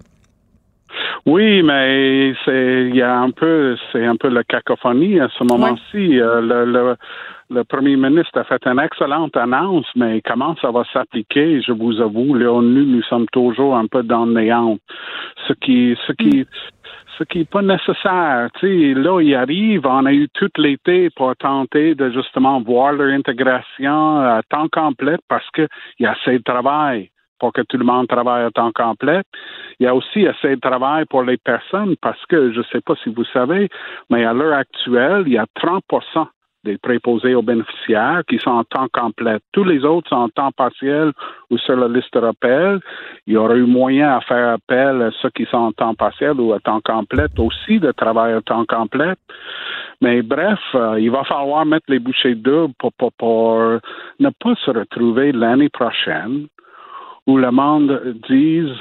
Oui, 1.28 1.64
mais 1.64 2.36
c'est 2.46 2.86
il 2.88 2.96
y 2.96 3.02
a 3.02 3.18
un 3.18 3.32
peu 3.32 3.76
c'est 3.92 4.06
un 4.06 4.16
peu 4.16 4.30
la 4.30 4.44
cacophonie 4.44 5.20
à 5.20 5.28
ce 5.30 5.44
moment-ci. 5.44 6.20
Euh, 6.20 6.40
le, 6.40 6.66
le, 6.66 6.96
le, 7.50 7.64
premier 7.64 7.96
ministre 7.96 8.40
a 8.40 8.44
fait 8.44 8.64
une 8.68 8.80
excellente 8.80 9.36
annonce, 9.36 9.88
mais 9.96 10.22
comment 10.22 10.56
ça 10.62 10.70
va 10.70 10.84
s'appliquer, 10.94 11.62
je 11.64 11.72
vous 11.72 12.00
avoue, 12.00 12.36
là, 12.36 12.62
nous, 12.62 12.86
nous 12.86 13.02
sommes 13.04 13.26
toujours 13.32 13.76
un 13.76 13.88
peu 13.88 14.04
dans 14.04 14.28
le 14.28 14.34
néant. 14.34 14.78
Ce 15.48 15.54
qui 15.54 15.98
ce 16.06 16.12
qui 16.12 16.42
mm. 16.42 16.46
ce 17.18 17.24
qui 17.24 17.40
n'est 17.40 17.46
pas 17.46 17.64
nécessaire. 17.64 18.50
Tu 18.60 18.94
sais, 18.94 18.94
là, 18.94 19.20
il 19.20 19.34
arrive, 19.34 19.88
on 19.88 20.06
a 20.06 20.14
eu 20.14 20.28
tout 20.32 20.52
l'été 20.58 21.10
pour 21.10 21.36
tenter 21.38 21.96
de 21.96 22.12
justement 22.12 22.62
voir 22.62 22.94
leur 22.94 23.12
intégration 23.12 24.20
à 24.20 24.42
temps 24.48 24.68
complet 24.72 25.18
parce 25.28 25.50
qu'il 25.56 25.68
y 26.00 26.06
a 26.06 26.12
assez 26.12 26.38
de 26.38 26.44
travail 26.44 27.10
pour 27.40 27.54
que 27.54 27.62
tout 27.62 27.78
le 27.78 27.86
monde 27.86 28.08
travaille 28.08 28.46
à 28.46 28.52
temps 28.52 28.72
complet. 28.72 29.22
Il 29.80 29.86
y 29.86 29.88
a 29.88 29.96
aussi 29.96 30.28
assez 30.28 30.56
de 30.56 30.60
travail 30.60 31.06
pour 31.06 31.24
les 31.24 31.38
personnes 31.38 31.96
parce 32.02 32.24
que 32.28 32.52
je 32.52 32.60
ne 32.60 32.64
sais 32.72 32.82
pas 32.82 32.96
si 33.04 33.10
vous 33.10 33.26
savez, 33.26 33.70
mais 34.10 34.26
à 34.26 34.34
l'heure 34.34 34.58
actuelle, 34.58 35.24
il 35.26 35.34
y 35.34 35.38
a 35.38 35.46
30% 35.58 36.28
des 36.66 36.78
préposés 36.78 37.36
aux 37.36 37.44
bénéficiaires 37.44 38.24
qui 38.28 38.40
sont 38.40 38.52
en 38.52 38.64
temps 38.64 38.88
complet. 38.92 39.38
Tous 39.54 39.64
les 39.64 39.86
autres 39.86 40.10
sont 40.10 40.16
en 40.16 40.30
temps 40.30 40.52
partiel 40.52 41.14
ou 41.50 41.58
sur 41.60 41.78
la 41.78 41.88
liste 41.88 42.16
rappel. 42.16 42.80
Il 43.28 43.34
y 43.34 43.38
aurait 43.38 43.58
eu 43.58 43.66
moyen 43.66 44.18
à 44.18 44.22
faire 44.22 44.54
appel 44.56 45.02
à 45.02 45.12
ceux 45.22 45.30
qui 45.30 45.46
sont 45.46 45.58
en 45.58 45.72
temps 45.72 45.94
partiel 45.94 46.42
ou 46.42 46.52
à 46.54 46.60
temps 46.60 46.82
complet 46.82 47.28
aussi 47.38 47.80
de 47.80 47.92
travailler 47.92 48.36
à 48.36 48.42
temps 48.42 48.66
complet. 48.66 49.14
Mais 50.02 50.22
bref, 50.24 50.60
euh, 50.74 51.00
il 51.00 51.12
va 51.12 51.24
falloir 51.24 51.66
mettre 51.66 51.86
les 51.88 52.00
bouchées 52.00 52.36
doubles 52.36 52.74
pour 52.80 52.92
ne 54.20 54.30
pas 54.30 54.56
se 54.66 54.72
retrouver 54.72 55.32
l'année 55.32 55.70
prochaine 55.70 56.48
où 57.28 57.38
le 57.38 57.52
monde 57.52 58.18
dise 58.30 58.76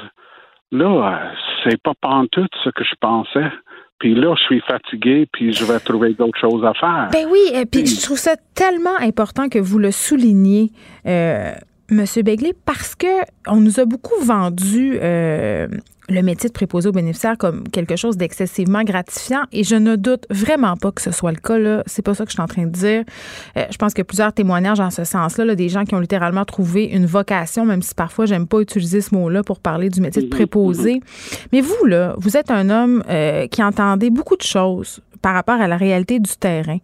là, 0.71 1.31
c'est 1.63 1.81
pas 1.81 1.93
pantoute 1.99 2.51
ce 2.63 2.69
que 2.69 2.83
je 2.83 2.95
pensais. 2.99 3.51
Puis 3.99 4.13
là, 4.13 4.35
je 4.37 4.43
suis 4.43 4.61
fatigué, 4.61 5.27
puis 5.31 5.53
je 5.53 5.63
vais 5.63 5.79
trouver 5.79 6.13
d'autres 6.13 6.39
choses 6.39 6.65
à 6.65 6.73
faire. 6.73 7.09
Ben 7.13 7.27
oui, 7.31 7.39
et 7.53 7.65
puis 7.65 7.85
je 7.85 8.01
trouve 8.01 8.17
ça 8.17 8.35
tellement 8.53 8.97
important 8.99 9.47
que 9.47 9.57
vous 9.57 9.79
le 9.79 9.91
souligniez. 9.91 10.71
Euh, 11.05 11.53
Monsieur 11.89 12.23
Begley, 12.23 12.53
parce 12.65 12.95
que 12.95 13.07
on 13.47 13.57
nous 13.57 13.79
a 13.79 13.85
beaucoup 13.85 14.19
vendu 14.21 14.97
euh, 15.01 15.67
le 16.09 16.21
métier 16.21 16.49
de 16.49 16.53
préposé 16.53 16.89
aux 16.89 16.91
bénéficiaires 16.91 17.37
comme 17.37 17.67
quelque 17.69 17.95
chose 17.95 18.17
d'excessivement 18.17 18.83
gratifiant 18.83 19.43
et 19.51 19.63
je 19.63 19.75
ne 19.75 19.95
doute 19.95 20.25
vraiment 20.29 20.75
pas 20.77 20.91
que 20.91 21.01
ce 21.01 21.11
soit 21.11 21.31
le 21.31 21.37
cas 21.37 21.57
là. 21.57 21.83
C'est 21.85 22.01
pas 22.01 22.13
ça 22.13 22.25
que 22.25 22.31
je 22.31 22.35
suis 22.35 22.41
en 22.41 22.47
train 22.47 22.65
de 22.65 22.71
dire. 22.71 23.03
Euh, 23.57 23.65
je 23.71 23.77
pense 23.77 23.93
que 23.93 24.01
plusieurs 24.01 24.33
témoignages 24.33 24.79
en 24.79 24.91
ce 24.91 25.03
sens-là, 25.03 25.55
des 25.55 25.69
gens 25.69 25.83
qui 25.83 25.95
ont 25.95 25.99
littéralement 25.99 26.45
trouvé 26.45 26.85
une 26.85 27.05
vocation, 27.05 27.65
même 27.65 27.81
si 27.81 27.95
parfois 27.95 28.25
j'aime 28.25 28.47
pas 28.47 28.59
utiliser 28.59 29.01
ce 29.01 29.15
mot-là 29.15 29.43
pour 29.43 29.59
parler 29.59 29.89
du 29.89 30.01
métier 30.01 30.21
de 30.21 30.29
préposé. 30.29 31.01
Mais 31.51 31.61
vous 31.61 31.85
là, 31.85 32.15
vous 32.17 32.37
êtes 32.37 32.51
un 32.51 32.69
homme 32.69 33.03
euh, 33.09 33.47
qui 33.47 33.63
entendait 33.63 34.09
beaucoup 34.09 34.37
de 34.37 34.43
choses 34.43 35.01
par 35.21 35.33
rapport 35.33 35.59
à 35.59 35.67
la 35.67 35.77
réalité 35.77 36.19
du 36.19 36.35
terrain. 36.37 36.77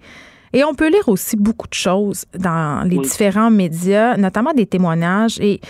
Et 0.54 0.64
on 0.64 0.74
peut 0.74 0.90
lire 0.90 1.08
aussi 1.08 1.38
beaucoup 1.38 1.68
de 1.68 1.74
choses 1.74 2.26
dans 2.38 2.86
les 2.86 2.98
différents 2.98 3.52
médias, 3.52 4.18
notamment 4.18 4.54
des 4.54 4.66
témoignages. 4.66 5.40
Et 5.40 5.62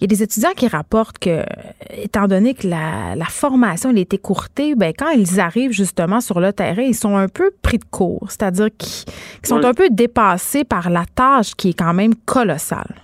il 0.00 0.04
y 0.04 0.06
a 0.06 0.08
des 0.08 0.22
étudiants 0.22 0.52
qui 0.56 0.66
rapportent 0.66 1.18
que, 1.18 1.44
étant 1.90 2.26
donné 2.26 2.54
que 2.54 2.66
la, 2.66 3.24
formation 3.26 3.90
elle 3.90 3.98
est 3.98 4.14
écourtée, 4.14 4.74
ben, 4.74 4.92
quand 4.96 5.10
ils 5.10 5.40
arrivent 5.40 5.72
justement 5.72 6.20
sur 6.20 6.40
le 6.40 6.54
terrain, 6.54 6.82
ils 6.82 6.94
sont 6.94 7.16
un 7.16 7.28
peu 7.28 7.50
pris 7.62 7.76
de 7.76 7.84
court, 7.84 8.26
c'est-à-dire 8.28 8.68
qu'ils 8.78 9.12
sont 9.42 9.62
un 9.64 9.74
peu 9.74 9.88
dépassés 9.90 10.64
par 10.64 10.88
la 10.88 11.04
tâche 11.04 11.54
qui 11.54 11.70
est 11.70 11.78
quand 11.78 11.92
même 11.92 12.14
colossale. 12.26 12.94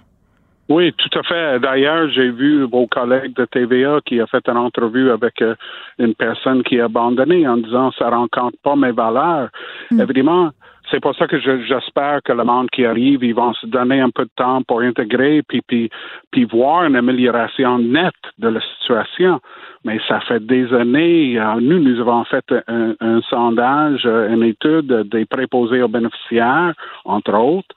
Oui, 0.69 0.93
tout 0.95 1.19
à 1.19 1.23
fait. 1.23 1.61
D'ailleurs, 1.61 2.09
j'ai 2.11 2.31
vu 2.31 2.65
vos 2.65 2.87
collègues 2.87 3.37
de 3.37 3.45
TVA 3.45 4.01
qui 4.05 4.21
a 4.21 4.27
fait 4.27 4.49
une 4.49 4.57
entrevue 4.57 5.11
avec 5.11 5.41
euh, 5.41 5.55
une 5.99 6.15
personne 6.15 6.65
qui 6.65 6.81
a 6.81 6.87
abandonné 6.87 7.47
en 7.47 7.59
disant 7.59 7.93
ça 7.93 8.11
rencontre 8.11 8.57
pas 8.65 8.75
mes 8.75 8.91
valeurs. 8.91 9.51
Hmm. 9.93 10.01
Évidemment, 10.01 10.51
c'est 10.91 11.01
pour 11.01 11.15
ça 11.17 11.27
que 11.27 11.39
j'espère 11.41 12.21
que 12.25 12.33
le 12.33 12.45
monde 12.45 12.71
qui 12.71 12.85
arrive, 12.85 13.25
ils 13.25 13.35
vont 13.35 13.53
se 13.55 13.67
donner 13.67 14.01
un 14.01 14.11
peu 14.11 14.25
de 14.25 14.31
temps 14.37 14.63
pour 14.63 14.81
intégrer 14.81 15.43
puis, 15.43 15.61
puis, 15.67 15.91
puis 16.31 16.45
voir 16.45 16.85
une 16.85 16.97
amélioration 16.97 17.79
nette 17.79 18.15
de 18.39 18.49
la 18.49 18.61
situation. 18.61 19.41
Mais 19.85 20.01
ça 20.09 20.21
fait 20.21 20.45
des 20.45 20.73
années, 20.73 21.39
euh, 21.39 21.61
nous, 21.61 21.79
nous 21.79 22.01
avons 22.01 22.25
fait 22.25 22.45
un, 22.67 23.21
sondage, 23.31 24.03
euh, 24.05 24.35
une 24.35 24.43
étude 24.43 25.09
des 25.09 25.25
préposés 25.27 25.83
aux 25.83 25.89
bénéficiaires, 25.89 26.75
entre 27.05 27.35
autres. 27.35 27.75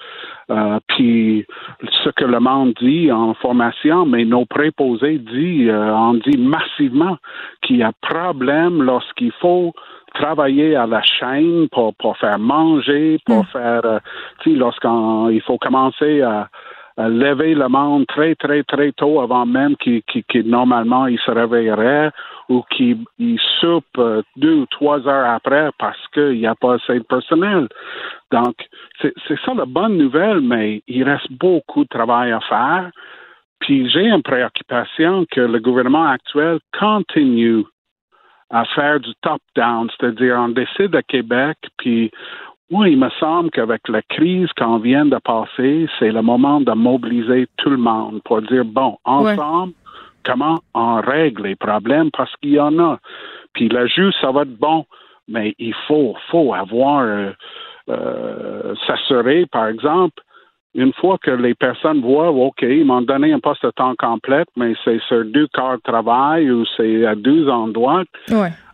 Euh, 0.52 0.80
puis 0.88 1.46
ce 2.04 2.10
que 2.10 2.26
le 2.26 2.40
monde 2.40 2.74
dit 2.82 3.12
en 3.12 3.36
formation, 3.36 4.06
mais 4.06 4.26
nos 4.26 4.46
préposés 4.46 5.20
dit, 5.20 5.70
euh, 5.70 5.94
on 5.94 6.16
dit 6.16 6.38
massivement 6.38 7.18
qu'il 7.62 7.78
y 7.78 7.84
a 7.84 7.92
problème 8.02 8.82
lorsqu'il 8.82 9.32
faut 9.34 9.74
travailler 10.14 10.76
à 10.76 10.86
la 10.86 11.02
chaîne 11.02 11.68
pour, 11.70 11.94
pour 11.96 12.18
faire 12.18 12.40
manger, 12.40 13.20
pour 13.26 13.44
mm. 13.44 13.48
faire, 13.48 13.82
euh, 13.86 14.00
tu 14.42 14.52
sais, 14.52 14.58
lorsqu'il 14.58 15.42
faut 15.46 15.58
commencer 15.58 16.22
à, 16.22 16.48
lever 16.98 17.56
le 17.56 17.70
monde 17.70 18.06
très, 18.08 18.36
très, 18.36 18.62
très 18.64 18.92
tôt 18.92 19.22
avant 19.22 19.46
même 19.46 19.78
qu'il, 19.78 20.04
normalement 20.44 21.08
il 21.08 21.18
se 21.20 21.32
réveillerait 21.32 22.12
ou 22.50 22.62
qu'il 22.72 23.06
soupe 23.62 23.86
euh, 23.98 24.22
deux 24.36 24.56
ou 24.56 24.66
trois 24.66 25.08
heures 25.08 25.30
après 25.30 25.70
parce 25.80 26.06
qu'il 26.14 26.40
n'y 26.40 26.46
a 26.46 26.56
pas 26.56 26.74
assez 26.74 27.00
de 27.00 27.06
personnel. 27.06 27.70
Donc, 28.32 28.56
c'est, 29.02 29.14
c'est 29.30 29.40
ça 29.46 29.54
la 29.54 29.64
bonne 29.64 29.98
nouvelle, 29.98 30.42
mais 30.42 30.82
il 30.90 31.04
reste 31.04 31.32
beaucoup 31.32 31.84
de 31.84 31.90
travail 31.90 32.34
à 32.34 32.42
faire. 32.42 32.92
Puis 33.60 33.90
j'ai 33.90 34.08
une 34.08 34.24
préoccupation 34.24 35.26
que 35.32 35.42
le 35.42 35.60
gouvernement 35.60 36.06
actuel 36.06 36.60
continue 36.78 37.64
à 38.50 38.66
faire 38.66 39.00
du 39.00 39.14
top-down, 39.22 39.90
c'est-à-dire 39.92 40.36
on 40.40 40.50
décide 40.50 40.96
à 40.96 41.04
Québec, 41.04 41.58
puis 41.78 42.12
oui, 42.72 42.92
il 42.92 43.00
me 43.00 43.10
semble 43.20 43.50
qu'avec 43.50 43.88
la 43.88 44.02
crise 44.04 44.50
qu'on 44.58 44.78
vient 44.78 45.06
de 45.06 45.18
passer, 45.18 45.88
c'est 45.98 46.12
le 46.12 46.22
moment 46.22 46.62
de 46.62 46.72
mobiliser 46.72 47.48
tout 47.58 47.70
le 47.70 47.78
monde 47.78 48.22
pour 48.24 48.42
dire, 48.44 48.64
bon, 48.64 48.98
ensemble, 49.06 49.74
comment 50.24 50.60
on 50.76 51.02
règle 51.02 51.44
les 51.44 51.56
problèmes 51.56 52.12
parce 52.12 52.36
qu'il 52.38 52.52
y 52.52 52.60
en 52.60 52.78
a. 52.80 53.00
Puis 53.54 53.70
le 53.70 53.88
jus, 53.88 54.14
ça 54.22 54.32
va 54.32 54.44
être 54.44 54.58
bon, 54.58 54.86
mais 55.28 55.56
il 55.58 55.74
faut, 55.88 56.16
faut 56.30 56.54
avoir, 56.54 57.02
euh, 57.02 57.32
euh, 57.90 58.76
s'assurer, 58.86 59.48
par 59.48 59.68
exemple, 59.68 60.22
une 60.76 60.94
fois 60.94 61.18
que 61.22 61.32
les 61.32 61.56
personnes 61.56 62.02
voient, 62.02 62.30
OK, 62.30 62.62
ils 62.62 62.86
m'ont 62.86 63.02
donné 63.02 63.34
un 63.34 63.40
poste 63.40 63.66
de 63.66 63.72
temps 63.72 63.96
complet, 63.98 64.44
mais 64.56 64.74
c'est 64.84 65.02
sur 65.08 65.26
deux 65.26 65.48
quarts 65.48 65.78
de 65.78 65.82
travail 65.82 66.52
ou 66.52 66.64
c'est 66.78 67.06
à 67.06 67.16
deux 67.16 67.50
endroits, 67.50 68.04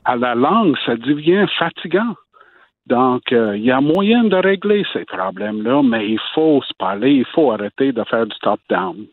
à 0.04 0.16
la 0.16 0.36
langue, 0.36 0.76
ça 0.86 0.96
devient 0.96 1.46
fatigant. 1.58 2.16
Donc, 2.88 3.24
euh, 3.32 3.58
il 3.58 3.64
y 3.64 3.72
a 3.72 3.82
moyen 3.82 4.26
de 4.26 4.36
régler 4.36 4.86
ces 4.94 5.06
problèmes-là, 5.06 5.82
mais 5.82 6.08
il 6.08 6.20
faut 6.36 6.62
se 6.62 6.74
parler, 6.78 7.14
il 7.14 7.26
faut 7.34 7.52
arrêter 7.52 7.92
de 7.92 8.04
faire 8.04 8.28
du 8.28 8.36
top-down. 8.42 9.08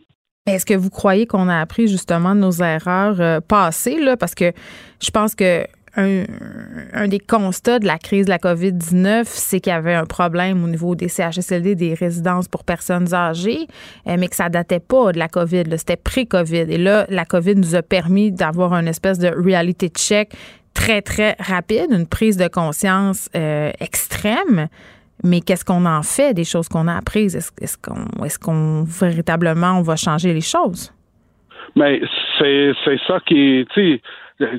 Est-ce 0.47 0.67
que 0.67 0.75
vous 0.75 0.91
croyez 0.91 1.27
qu'on 1.27 1.49
a 1.49 1.61
appris 1.61 1.87
justement 1.87 2.35
nos 2.35 2.51
erreurs 2.51 3.21
euh, 3.21 3.41
passées, 3.41 3.99
là? 3.99 4.17
Parce 4.17 4.35
que 4.35 4.53
je 5.01 5.11
pense 5.11 5.35
que 5.35 5.65
un, 5.97 7.09
des 7.09 7.19
constats 7.19 7.79
de 7.79 7.87
la 7.87 7.99
crise 7.99 8.27
de 8.27 8.31
la 8.31 8.39
COVID-19, 8.39 9.25
c'est 9.27 9.61
qu'il 9.61 9.73
y 9.73 9.77
avait 9.77 9.95
un 9.95 10.07
problème 10.07 10.65
au 10.65 10.69
niveau 10.69 10.95
des 10.95 11.09
CHSLD, 11.09 11.75
des 11.75 11.95
résidences 11.95 12.49
pour 12.49 12.65
personnes 12.65 13.13
âgées, 13.13 13.67
euh, 14.07 14.17
mais 14.19 14.29
que 14.29 14.37
ça 14.37 14.49
datait 14.49 14.81
pas 14.81 15.13
de 15.13 15.19
la 15.19 15.29
COVID. 15.29 15.65
C'était 15.77 15.97
pré-COVID. 15.97 16.67
Et 16.71 16.79
là, 16.79 17.07
la 17.09 17.25
COVID 17.25 17.57
nous 17.57 17.75
a 17.75 17.83
permis 17.83 18.33
d'avoir 18.33 18.73
une 18.75 18.89
espèce 18.89 19.19
de 19.19 19.29
reality 19.29 19.89
check 19.89 20.33
très, 20.73 21.03
très 21.03 21.37
rapide, 21.39 21.89
une 21.91 22.07
prise 22.07 22.37
de 22.37 22.49
conscience 22.49 23.29
euh, 23.37 23.71
extrême. 23.81 24.69
Mais 25.25 25.41
qu'est-ce 25.41 25.65
qu'on 25.65 25.87
en 25.87 26.03
fait 26.03 26.35
des 26.35 26.45
choses 26.45 26.69
qu'on 26.69 26.89
a 26.89 26.97
apprises? 26.97 27.37
Est-ce 27.37 27.77
qu'on 27.77 28.25
est 28.25 28.39
qu'on 28.39 28.83
véritablement 28.83 29.79
on 29.79 29.83
va 29.83 29.97
changer 29.97 30.33
les 30.33 30.41
choses? 30.41 30.93
Mais 31.77 32.01
c'est 32.39 32.73
ça 33.07 33.21
qui, 33.27 33.67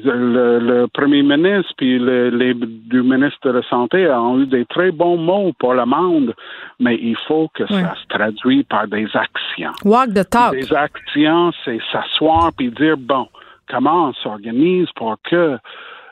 le, 0.04 0.86
premier 0.88 1.24
ministre 1.24 1.74
puis 1.78 2.00
les 2.00 2.54
deux 2.54 3.02
ministres 3.02 3.40
de 3.44 3.52
la 3.52 3.64
Santé 3.64 4.08
ont 4.10 4.40
eu 4.40 4.46
des 4.46 4.66
très 4.66 4.92
bons 4.92 5.18
mots 5.18 5.52
pour 5.60 5.74
le 5.74 5.86
monde, 5.86 6.34
mais 6.80 6.96
il 7.02 7.18
faut 7.28 7.50
que 7.54 7.66
ça 7.68 7.96
se 7.96 8.08
traduise 8.08 8.64
par 8.64 8.88
des 8.88 9.08
actions. 9.14 9.74
Walk 9.84 10.14
the 10.14 10.30
talk. 10.30 10.54
Des 10.54 10.74
actions, 10.74 11.52
c'est 11.64 11.80
s'asseoir 11.92 12.52
puis 12.58 12.72
dire, 12.72 12.98
bon, 12.98 13.28
comment 13.70 14.10
on 14.10 14.14
s'organise 14.14 14.88
pour 14.96 15.16
que 15.24 15.58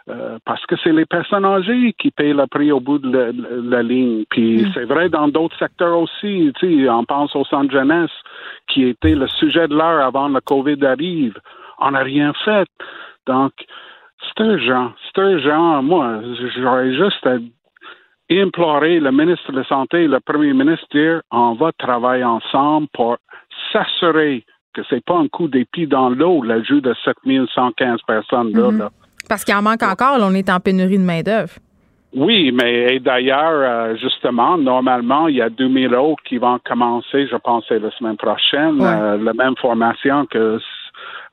euh, 0.09 0.39
parce 0.45 0.65
que 0.65 0.75
c'est 0.83 0.91
les 0.91 1.05
personnes 1.05 1.45
âgées 1.45 1.93
qui 1.97 2.09
payent 2.09 2.33
le 2.33 2.47
prix 2.47 2.71
au 2.71 2.79
bout 2.79 2.97
de 2.97 3.33
la, 3.69 3.83
ligne. 3.83 4.25
Puis 4.29 4.63
mm. 4.63 4.71
c'est 4.73 4.85
vrai 4.85 5.09
dans 5.09 5.27
d'autres 5.27 5.57
secteurs 5.59 5.97
aussi. 5.97 6.51
Tu 6.59 6.83
sais, 6.83 6.89
on 6.89 7.05
pense 7.05 7.35
au 7.35 7.45
centre 7.45 7.71
jeunesse 7.71 8.11
qui 8.67 8.85
était 8.85 9.15
le 9.15 9.27
sujet 9.27 9.67
de 9.67 9.75
l'heure 9.75 10.03
avant 10.03 10.27
le 10.27 10.41
COVID 10.41 10.83
arrive. 10.85 11.37
On 11.79 11.91
n'a 11.91 11.99
rien 11.99 12.33
fait. 12.43 12.67
Donc, 13.31 13.53
c'est 14.37 14.43
urgent. 14.43 14.91
C'est 15.03 15.21
urgent. 15.21 15.81
Moi, 15.83 16.21
j'aurais 16.57 16.93
juste 16.93 17.25
à 17.25 17.37
implorer 18.31 18.99
le 18.99 19.11
ministre 19.11 19.51
de 19.51 19.59
la 19.59 19.65
Santé 19.65 20.03
et 20.03 20.07
le 20.07 20.19
premier 20.19 20.53
ministre 20.53 20.85
dire 20.91 21.21
on 21.31 21.53
va 21.53 21.71
travailler 21.77 22.23
ensemble 22.23 22.87
pour 22.93 23.17
s'assurer 23.71 24.45
que 24.73 24.81
c'est 24.89 25.03
pas 25.03 25.17
un 25.17 25.27
coup 25.27 25.49
d'épée 25.49 25.85
dans 25.85 26.09
l'eau, 26.09 26.43
l'ajout 26.43 26.79
de 26.79 26.93
7115 27.03 27.99
personnes 28.07 28.53
là. 28.53 28.69
Mm-hmm. 28.69 28.89
Parce 29.27 29.43
qu'il 29.43 29.55
en 29.55 29.61
manque 29.61 29.83
encore, 29.83 30.17
on 30.19 30.33
est 30.33 30.49
en 30.49 30.59
pénurie 30.59 30.97
de 30.97 31.03
main-d'œuvre. 31.03 31.53
Oui, 32.13 32.51
mais 32.51 32.99
d'ailleurs, 32.99 33.53
euh, 33.53 33.95
justement, 33.95 34.57
normalement, 34.57 35.29
il 35.29 35.37
y 35.37 35.41
a 35.41 35.49
2000 35.49 35.95
autres 35.95 36.21
qui 36.23 36.37
vont 36.37 36.59
commencer, 36.65 37.27
je 37.27 37.37
pense, 37.37 37.69
la 37.69 37.91
semaine 37.91 38.17
prochaine, 38.17 38.81
euh, 38.81 39.17
la 39.17 39.33
même 39.33 39.55
formation 39.55 40.25
que 40.25 40.59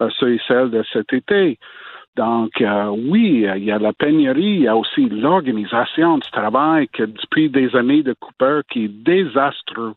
euh, 0.01 0.09
ceux 0.21 0.35
et 0.35 0.41
celles 0.47 0.71
de 0.71 0.85
cet 0.93 1.13
été. 1.13 1.59
Donc, 2.19 2.61
euh, 2.61 2.87
oui, 2.89 3.47
il 3.57 3.63
y 3.63 3.71
a 3.71 3.79
la 3.79 3.93
pénurie, 3.93 4.43
il 4.43 4.63
y 4.63 4.67
a 4.67 4.77
aussi 4.77 5.09
l'organisation 5.09 6.19
du 6.19 6.29
travail 6.33 6.89
que 6.89 7.05
depuis 7.05 7.49
des 7.49 7.77
années 7.77 8.03
de 8.03 8.13
Cooper 8.13 8.63
qui 8.69 8.87
est 8.87 8.89
désastreux. 8.89 9.95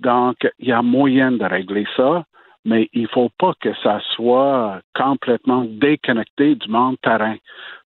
Donc, 0.00 0.36
il 0.58 0.68
y 0.68 0.72
a 0.72 0.82
moyen 0.82 1.32
de 1.32 1.42
régler 1.42 1.86
ça, 1.96 2.24
mais 2.66 2.90
il 2.92 3.08
faut 3.08 3.30
pas 3.38 3.54
que 3.58 3.70
ça 3.82 4.00
soit 4.14 4.82
complètement 4.94 5.64
déconnecté 5.66 6.56
du 6.56 6.68
monde 6.68 6.96
terrain. 7.02 7.36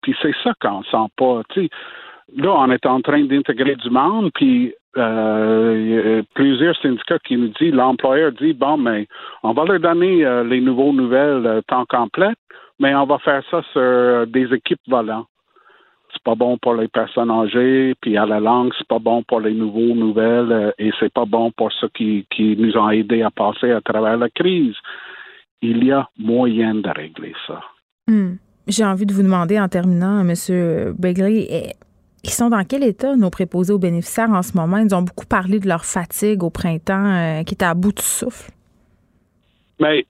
Puis 0.02 0.16
c'est 0.20 0.36
ça 0.44 0.54
qu'on 0.60 0.82
sent 0.86 1.12
pas. 1.16 1.44
Tu 1.50 1.66
sais, 1.66 1.70
là, 2.36 2.56
on 2.58 2.72
est 2.72 2.88
en 2.88 3.02
train 3.02 3.24
d'intégrer 3.24 3.76
du 3.76 3.92
monde, 3.92 4.32
puis 4.34 4.74
euh, 4.98 6.22
plusieurs 6.36 6.76
syndicats 6.78 7.20
qui 7.20 7.38
nous 7.38 7.50
disent, 7.60 7.74
l'employeur 7.74 8.32
dit, 8.32 8.54
bon, 8.54 8.78
mais 8.78 9.08
on 9.42 9.54
va 9.54 9.66
leur 9.66 9.80
donner 9.80 10.26
euh, 10.26 10.44
les 10.44 10.62
nouveaux 10.62 10.94
nouvelles 10.94 11.46
euh, 11.46 11.62
temps 11.68 11.86
complet, 11.86 12.34
mais 12.80 12.94
on 12.96 13.06
va 13.06 13.18
faire 13.20 13.44
ça 13.50 13.62
sur 13.72 14.28
des 14.28 14.54
équipes 14.54 14.82
volantes. 14.88 15.28
C'est 16.12 16.24
pas 16.24 16.36
bon 16.36 16.60
pour 16.60 16.76
les 16.76 16.88
personnes 16.88 17.32
âgées, 17.32 17.96
puis 18.00 18.18
à 18.18 18.28
la 18.28 18.40
langue, 18.40 18.72
c'est 18.78 18.88
pas 18.88 19.00
bon 19.00 19.24
pour 19.24 19.40
les 19.40 19.54
nouveaux 19.54 19.96
nouvelles, 19.96 20.52
euh, 20.52 20.72
et 20.78 20.92
c'est 21.00 21.12
pas 21.12 21.26
bon 21.26 21.52
pour 21.52 21.72
ceux 21.72 21.90
qui, 21.90 22.28
qui 22.30 22.56
nous 22.56 22.78
ont 22.78 22.90
aidés 22.92 23.24
à 23.24 23.32
passer 23.32 23.72
à 23.72 23.82
travers 23.82 24.18
la 24.18 24.30
crise. 24.30 24.76
Il 25.62 25.84
y 25.84 25.92
a 25.92 26.08
moyen 26.20 26.76
de 26.76 26.90
régler 26.90 27.34
ça. 27.48 27.62
Hmm. 28.08 28.36
J'ai 28.68 28.86
envie 28.86 29.06
de 29.06 29.14
vous 29.14 29.24
demander 29.24 29.60
en 29.60 29.68
terminant, 29.68 30.22
M. 30.22 30.94
Begley, 30.98 31.48
eh, 31.50 31.74
ils 32.24 32.30
sont 32.30 32.50
dans 32.50 32.64
quel 32.64 32.84
état, 32.84 33.16
nos 33.16 33.30
préposés 33.30 33.74
aux 33.74 33.80
bénéficiaires 33.80 34.32
en 34.32 34.42
ce 34.42 34.58
moment? 34.58 34.78
Ils 34.78 34.96
ont 34.96 35.02
beaucoup 35.02 35.26
parlé 35.26 35.60
de 35.60 35.68
leur 35.68 35.86
fatigue 35.86 36.44
au 36.44 36.50
printemps 36.50 37.06
euh, 37.06 37.44
qui 37.44 37.54
était 37.54 37.66
à 37.66 37.74
bout 37.74 37.92
de 37.92 38.00
souffle. 38.00 38.52
Mais 39.80 40.06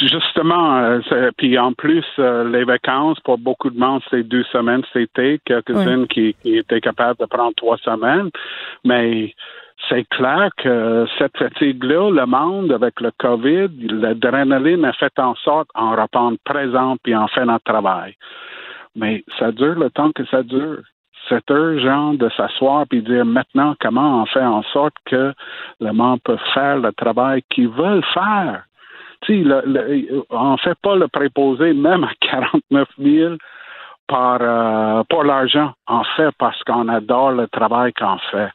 justement, 0.00 0.78
euh, 0.78 1.30
puis 1.36 1.58
en 1.58 1.72
plus, 1.72 2.04
euh, 2.18 2.48
les 2.48 2.64
vacances, 2.64 3.18
pour 3.20 3.38
beaucoup 3.38 3.70
de 3.70 3.78
monde, 3.78 4.02
c'est 4.10 4.22
deux 4.22 4.44
semaines 4.44 4.82
cet 4.92 5.10
été, 5.10 5.40
quelques-unes 5.44 6.06
qui, 6.06 6.34
qui, 6.42 6.56
étaient 6.56 6.80
capables 6.80 7.18
de 7.18 7.26
prendre 7.26 7.54
trois 7.56 7.78
semaines. 7.78 8.30
Mais 8.84 9.34
c'est 9.88 10.08
clair 10.08 10.50
que 10.56 11.06
cette 11.18 11.36
fatigue-là, 11.36 12.10
le 12.10 12.26
monde, 12.26 12.72
avec 12.72 13.00
le 13.00 13.10
COVID, 13.18 13.68
l'adrénaline 13.88 14.84
a 14.84 14.92
fait 14.92 15.18
en 15.18 15.34
sorte 15.36 15.68
en 15.74 15.96
reprendre 15.96 16.36
présent 16.44 16.96
puis 17.02 17.14
en 17.14 17.28
fait 17.28 17.44
notre 17.44 17.64
travail. 17.64 18.14
Mais 18.96 19.24
ça 19.38 19.52
dure 19.52 19.78
le 19.78 19.90
temps 19.90 20.12
que 20.12 20.24
ça 20.26 20.42
dure. 20.42 20.82
C'est 21.28 21.50
urgent 21.50 22.14
de 22.14 22.28
s'asseoir 22.30 22.86
puis 22.88 23.02
dire 23.02 23.24
maintenant 23.24 23.74
comment 23.80 24.22
on 24.22 24.26
fait 24.26 24.44
en 24.44 24.62
sorte 24.62 24.94
que 25.04 25.34
le 25.80 25.92
monde 25.92 26.20
peut 26.24 26.38
faire 26.54 26.78
le 26.78 26.92
travail 26.92 27.42
qu'ils 27.50 27.68
veulent 27.68 28.04
faire? 28.14 28.64
On 29.28 30.52
ne 30.52 30.56
fait 30.58 30.78
pas 30.80 30.96
le 30.96 31.08
préposé 31.08 31.72
même 31.74 32.04
à 32.04 32.10
49 32.20 32.88
000 32.98 33.34
par, 34.06 34.38
euh, 34.40 35.02
pour 35.08 35.24
l'argent. 35.24 35.72
On 35.88 36.02
fait 36.16 36.30
parce 36.38 36.62
qu'on 36.64 36.88
adore 36.88 37.32
le 37.32 37.48
travail 37.48 37.92
qu'on 37.92 38.18
fait. 38.30 38.50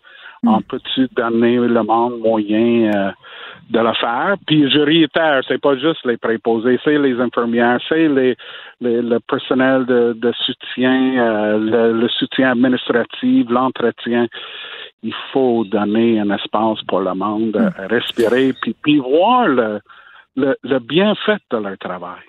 On 0.45 0.57
hmm. 0.57 0.63
peut-tu 0.63 1.07
donner 1.15 1.55
le 1.57 1.83
monde 1.83 2.19
moyen 2.19 2.91
euh, 2.93 3.11
de 3.69 3.79
le 3.79 3.93
faire? 3.93 4.35
Puis 4.45 4.69
je 4.69 4.79
réitère, 4.79 5.41
c'est 5.47 5.61
pas 5.61 5.77
juste 5.77 6.05
les 6.05 6.17
préposés, 6.17 6.79
c'est 6.83 6.97
les 6.97 7.19
infirmières, 7.19 7.79
c'est 7.87 8.09
les, 8.09 8.35
le 8.81 9.19
personnel 9.19 9.85
de, 9.85 10.13
de 10.13 10.33
soutien, 10.45 11.17
euh, 11.17 11.93
le, 11.93 12.07
soutien 12.09 12.51
administratif, 12.51 13.49
l'entretien. 13.49 14.27
Il 15.01 15.15
faut 15.31 15.63
donner 15.65 16.19
un 16.19 16.29
espace 16.31 16.81
pour 16.87 16.99
le 16.99 17.13
monde, 17.13 17.55
hmm. 17.55 17.87
respirer, 17.89 18.53
puis, 18.61 18.75
puis 18.81 18.97
voir 18.99 19.47
le, 19.47 19.79
le, 20.35 20.55
le 20.63 20.79
bienfait 20.79 21.37
de 21.51 21.57
leur 21.57 21.77
travail. 21.77 22.21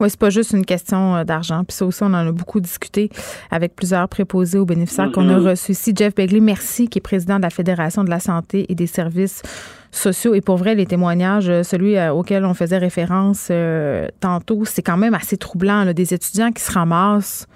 Oui, 0.00 0.08
c'est 0.08 0.18
pas 0.18 0.30
juste 0.30 0.52
une 0.52 0.64
question 0.64 1.16
euh, 1.16 1.24
d'argent. 1.24 1.62
Puis 1.64 1.76
ça 1.76 1.84
aussi, 1.84 2.02
on 2.02 2.06
en 2.06 2.26
a 2.26 2.32
beaucoup 2.32 2.60
discuté 2.60 3.10
avec 3.50 3.76
plusieurs 3.76 4.08
préposés 4.08 4.58
aux 4.58 4.64
bénéficiaires 4.64 5.12
qu'on 5.12 5.28
a 5.28 5.38
mm-hmm. 5.38 5.50
reçus 5.50 5.72
ici. 5.72 5.92
Jeff 5.94 6.14
Begley, 6.14 6.40
merci, 6.40 6.88
qui 6.88 6.98
est 6.98 7.02
président 7.02 7.36
de 7.36 7.42
la 7.42 7.50
Fédération 7.50 8.02
de 8.02 8.10
la 8.10 8.18
santé 8.18 8.64
et 8.70 8.74
des 8.74 8.86
services 8.86 9.42
sociaux. 9.92 10.34
Et 10.34 10.40
pour 10.40 10.56
vrai, 10.56 10.74
les 10.74 10.86
témoignages, 10.86 11.50
euh, 11.50 11.62
celui 11.62 11.98
euh, 11.98 12.14
auquel 12.14 12.46
on 12.46 12.54
faisait 12.54 12.78
référence 12.78 13.52
tantôt, 14.20 14.64
c'est 14.64 14.82
quand 14.82 14.96
même 14.96 15.14
assez 15.14 15.36
troublant. 15.36 15.84
Là, 15.84 15.92
des 15.92 16.14
étudiants 16.14 16.50
qui 16.50 16.62
se 16.62 16.72
ramassent 16.72 17.46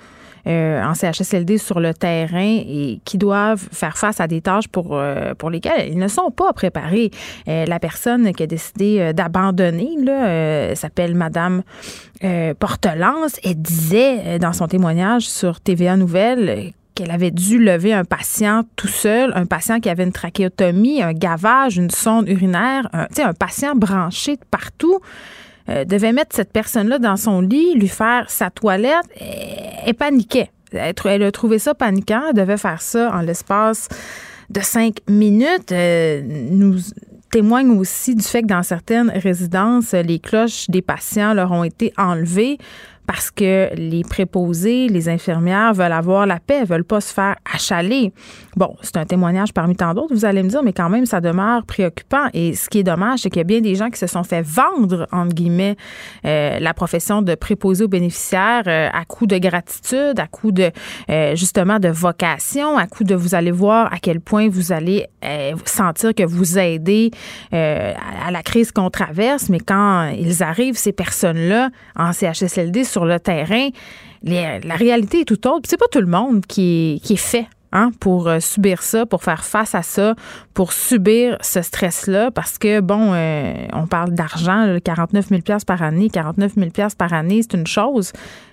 euh, 0.46 0.82
en 0.82 0.94
CHSLD 0.94 1.58
sur 1.58 1.80
le 1.80 1.94
terrain 1.94 2.58
et 2.66 3.00
qui 3.04 3.18
doivent 3.18 3.66
faire 3.72 3.96
face 3.96 4.20
à 4.20 4.26
des 4.26 4.40
tâches 4.40 4.68
pour, 4.68 4.88
euh, 4.92 5.34
pour 5.34 5.50
lesquelles 5.50 5.88
ils 5.90 5.98
ne 5.98 6.08
sont 6.08 6.30
pas 6.30 6.52
préparés. 6.52 7.10
Euh, 7.48 7.64
la 7.66 7.78
personne 7.78 8.32
qui 8.32 8.42
a 8.42 8.46
décidé 8.46 9.12
d'abandonner 9.14 9.96
là, 10.02 10.74
s'appelle 10.74 11.14
Madame 11.14 11.62
Portelance. 12.58 13.38
Elle 13.44 13.60
disait 13.60 14.38
dans 14.38 14.52
son 14.52 14.66
témoignage 14.66 15.28
sur 15.28 15.60
TVA 15.60 15.96
Nouvelle 15.96 16.72
qu'elle 16.94 17.10
avait 17.10 17.30
dû 17.30 17.58
lever 17.58 17.92
un 17.92 18.04
patient 18.04 18.62
tout 18.76 18.88
seul, 18.88 19.32
un 19.34 19.46
patient 19.46 19.80
qui 19.80 19.88
avait 19.88 20.04
une 20.04 20.12
trachéotomie, 20.12 21.02
un 21.02 21.12
gavage, 21.12 21.76
une 21.76 21.90
sonde 21.90 22.28
urinaire, 22.28 22.88
un, 22.92 23.06
un 23.18 23.32
patient 23.32 23.74
branché 23.74 24.36
de 24.36 24.44
partout. 24.50 25.00
Euh, 25.70 25.84
devait 25.84 26.12
mettre 26.12 26.36
cette 26.36 26.52
personne-là 26.52 26.98
dans 26.98 27.16
son 27.16 27.40
lit, 27.40 27.74
lui 27.74 27.88
faire 27.88 28.28
sa 28.28 28.50
toilette, 28.50 29.06
elle, 29.16 29.94
paniquait. 29.94 30.50
Elle, 30.72 31.22
a 31.22 31.32
trouvé 31.32 31.58
ça 31.58 31.74
paniquant. 31.74 32.22
Elle 32.28 32.36
devait 32.36 32.58
faire 32.58 32.82
ça 32.82 33.10
en 33.14 33.22
l'espace 33.22 33.88
de 34.50 34.60
cinq 34.60 34.96
minutes. 35.08 35.72
Euh, 35.72 36.20
nous 36.22 36.76
témoigne 37.30 37.70
aussi 37.70 38.14
du 38.14 38.22
fait 38.22 38.42
que 38.42 38.46
dans 38.46 38.62
certaines 38.62 39.10
résidences, 39.10 39.92
les 39.92 40.18
cloches 40.18 40.68
des 40.68 40.82
patients 40.82 41.32
leur 41.32 41.50
ont 41.50 41.64
été 41.64 41.92
enlevées 41.96 42.58
parce 43.06 43.30
que 43.30 43.68
les 43.74 44.02
préposés, 44.02 44.88
les 44.88 45.08
infirmières 45.08 45.74
veulent 45.74 45.92
avoir 45.92 46.26
la 46.26 46.40
paix, 46.40 46.64
veulent 46.64 46.84
pas 46.84 47.00
se 47.00 47.12
faire 47.12 47.36
achaler. 47.52 48.12
Bon, 48.56 48.76
c'est 48.82 48.96
un 48.96 49.04
témoignage 49.04 49.52
parmi 49.52 49.76
tant 49.76 49.92
d'autres, 49.94 50.14
vous 50.14 50.24
allez 50.24 50.42
me 50.42 50.48
dire, 50.48 50.62
mais 50.62 50.72
quand 50.72 50.88
même, 50.88 51.06
ça 51.06 51.20
demeure 51.20 51.64
préoccupant. 51.66 52.28
Et 52.32 52.54
ce 52.54 52.68
qui 52.68 52.78
est 52.78 52.84
dommage, 52.84 53.20
c'est 53.20 53.30
qu'il 53.30 53.40
y 53.40 53.40
a 53.40 53.44
bien 53.44 53.60
des 53.60 53.74
gens 53.74 53.90
qui 53.90 53.98
se 53.98 54.06
sont 54.06 54.24
fait 54.24 54.42
vendre, 54.42 55.06
entre 55.12 55.34
guillemets, 55.34 55.76
euh, 56.24 56.58
la 56.60 56.72
profession 56.72 57.20
de 57.20 57.34
préposé 57.34 57.84
aux 57.84 57.88
bénéficiaires 57.88 58.62
euh, 58.66 58.88
à 58.92 59.04
coup 59.04 59.26
de 59.26 59.36
gratitude, 59.38 60.18
à 60.18 60.26
coup 60.26 60.52
de, 60.52 60.70
euh, 61.10 61.34
justement, 61.34 61.78
de 61.78 61.88
vocation, 61.88 62.78
à 62.78 62.86
coup 62.86 63.04
de 63.04 63.14
vous 63.14 63.34
allez 63.34 63.50
voir 63.50 63.92
à 63.92 63.98
quel 63.98 64.20
point 64.20 64.48
vous 64.48 64.72
allez 64.72 65.06
sentir 65.64 66.14
que 66.14 66.22
vous 66.22 66.58
aidez 66.58 67.10
à 67.50 68.30
la 68.30 68.42
crise 68.42 68.72
qu'on 68.72 68.90
traverse. 68.90 69.48
Mais 69.48 69.58
quand 69.58 70.10
ils 70.18 70.42
arrivent, 70.42 70.76
ces 70.76 70.92
personnes-là, 70.92 71.70
en 71.96 72.12
CHSLD, 72.12 72.84
sur 72.94 73.04
le 73.04 73.20
terrain, 73.20 73.68
la 74.22 74.76
réalité 74.76 75.20
est 75.20 75.24
tout 75.24 75.46
autre. 75.46 75.68
C'est 75.68 75.76
pas 75.76 75.88
tout 75.90 76.00
le 76.00 76.06
monde 76.06 76.46
qui 76.46 77.00
est, 77.08 77.16
fait 77.16 77.46
Hein, 77.76 77.90
pour 77.98 78.28
euh, 78.28 78.38
subir 78.38 78.84
ça, 78.84 79.04
pour 79.04 79.24
faire 79.24 79.44
face 79.44 79.74
à 79.74 79.82
ça, 79.82 80.14
pour 80.54 80.72
subir 80.72 81.36
ce 81.40 81.60
stress-là, 81.60 82.30
parce 82.30 82.56
que, 82.56 82.78
bon, 82.78 83.12
euh, 83.12 83.52
on 83.72 83.88
parle 83.88 84.12
d'argent, 84.12 84.78
49 84.84 85.26
000 85.28 85.42
par 85.66 85.82
année, 85.82 86.08
49 86.08 86.52
000 86.54 86.70
par 86.96 87.12
année, 87.12 87.40
c'est 87.42 87.58
une 87.58 87.66
chose, 87.66 88.12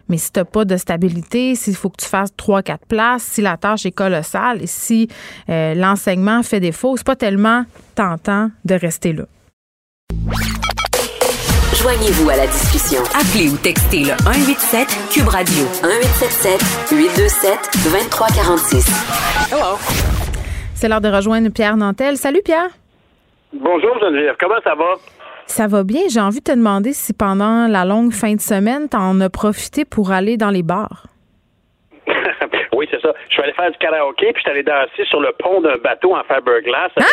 mais 0.09 0.17
si 0.17 0.31
tu 0.31 0.39
n'as 0.39 0.45
pas 0.45 0.65
de 0.65 0.75
stabilité, 0.75 1.53
s'il 1.53 1.75
faut 1.75 1.91
que 1.91 2.01
tu 2.01 2.07
fasses 2.07 2.31
3-4 2.35 2.77
places, 2.87 3.21
si 3.21 3.41
la 3.43 3.57
tâche 3.57 3.85
est 3.85 3.91
colossale 3.91 4.63
et 4.63 4.67
si 4.67 5.07
euh, 5.49 5.75
l'enseignement 5.75 6.41
fait 6.41 6.59
défaut, 6.59 6.97
c'est 6.97 7.05
pas 7.05 7.15
tellement 7.15 7.65
tentant 7.93 8.49
de 8.65 8.73
rester 8.73 9.13
là. 9.13 9.25
Joignez-vous 11.81 12.29
à 12.29 12.35
la 12.35 12.45
discussion. 12.45 13.01
Appelez 13.05 13.49
ou 13.49 13.57
textez 13.57 14.01
le 14.01 14.13
187 14.21 14.87
Cube 15.09 15.27
Radio 15.27 15.63
1877 15.81 16.61
827 16.91 17.57
2346. 17.83 18.85
Hello. 19.51 19.77
C'est 20.75 20.87
l'heure 20.87 21.01
de 21.01 21.07
rejoindre 21.07 21.49
Pierre 21.49 21.77
Nantel. 21.77 22.17
Salut 22.17 22.43
Pierre. 22.45 22.69
Bonjour 23.51 23.97
Geneviève, 23.99 24.35
comment 24.39 24.61
ça 24.63 24.75
va? 24.75 24.93
Ça 25.47 25.65
va 25.65 25.83
bien. 25.83 26.01
J'ai 26.07 26.19
envie 26.19 26.37
de 26.37 26.43
te 26.43 26.51
demander 26.51 26.93
si 26.93 27.13
pendant 27.13 27.65
la 27.67 27.83
longue 27.83 28.11
fin 28.13 28.35
de 28.35 28.41
semaine, 28.41 28.87
tu 28.87 28.97
en 28.97 29.19
as 29.19 29.29
profité 29.31 29.83
pour 29.83 30.11
aller 30.11 30.37
dans 30.37 30.51
les 30.51 30.61
bars. 30.61 31.07
Oui, 32.81 32.87
c'est 32.89 32.99
ça. 32.99 33.13
Je 33.29 33.33
suis 33.33 33.43
allé 33.43 33.53
faire 33.53 33.69
du 33.69 33.77
karaoké, 33.77 34.33
puis 34.33 34.41
je 34.43 34.49
suis 34.49 34.49
allé 34.49 34.63
danser 34.63 35.05
sur 35.05 35.21
le 35.21 35.31
pont 35.33 35.61
d'un 35.61 35.77
bateau 35.77 36.15
en 36.15 36.23
fiberglass 36.23 36.89
avec 36.95 37.07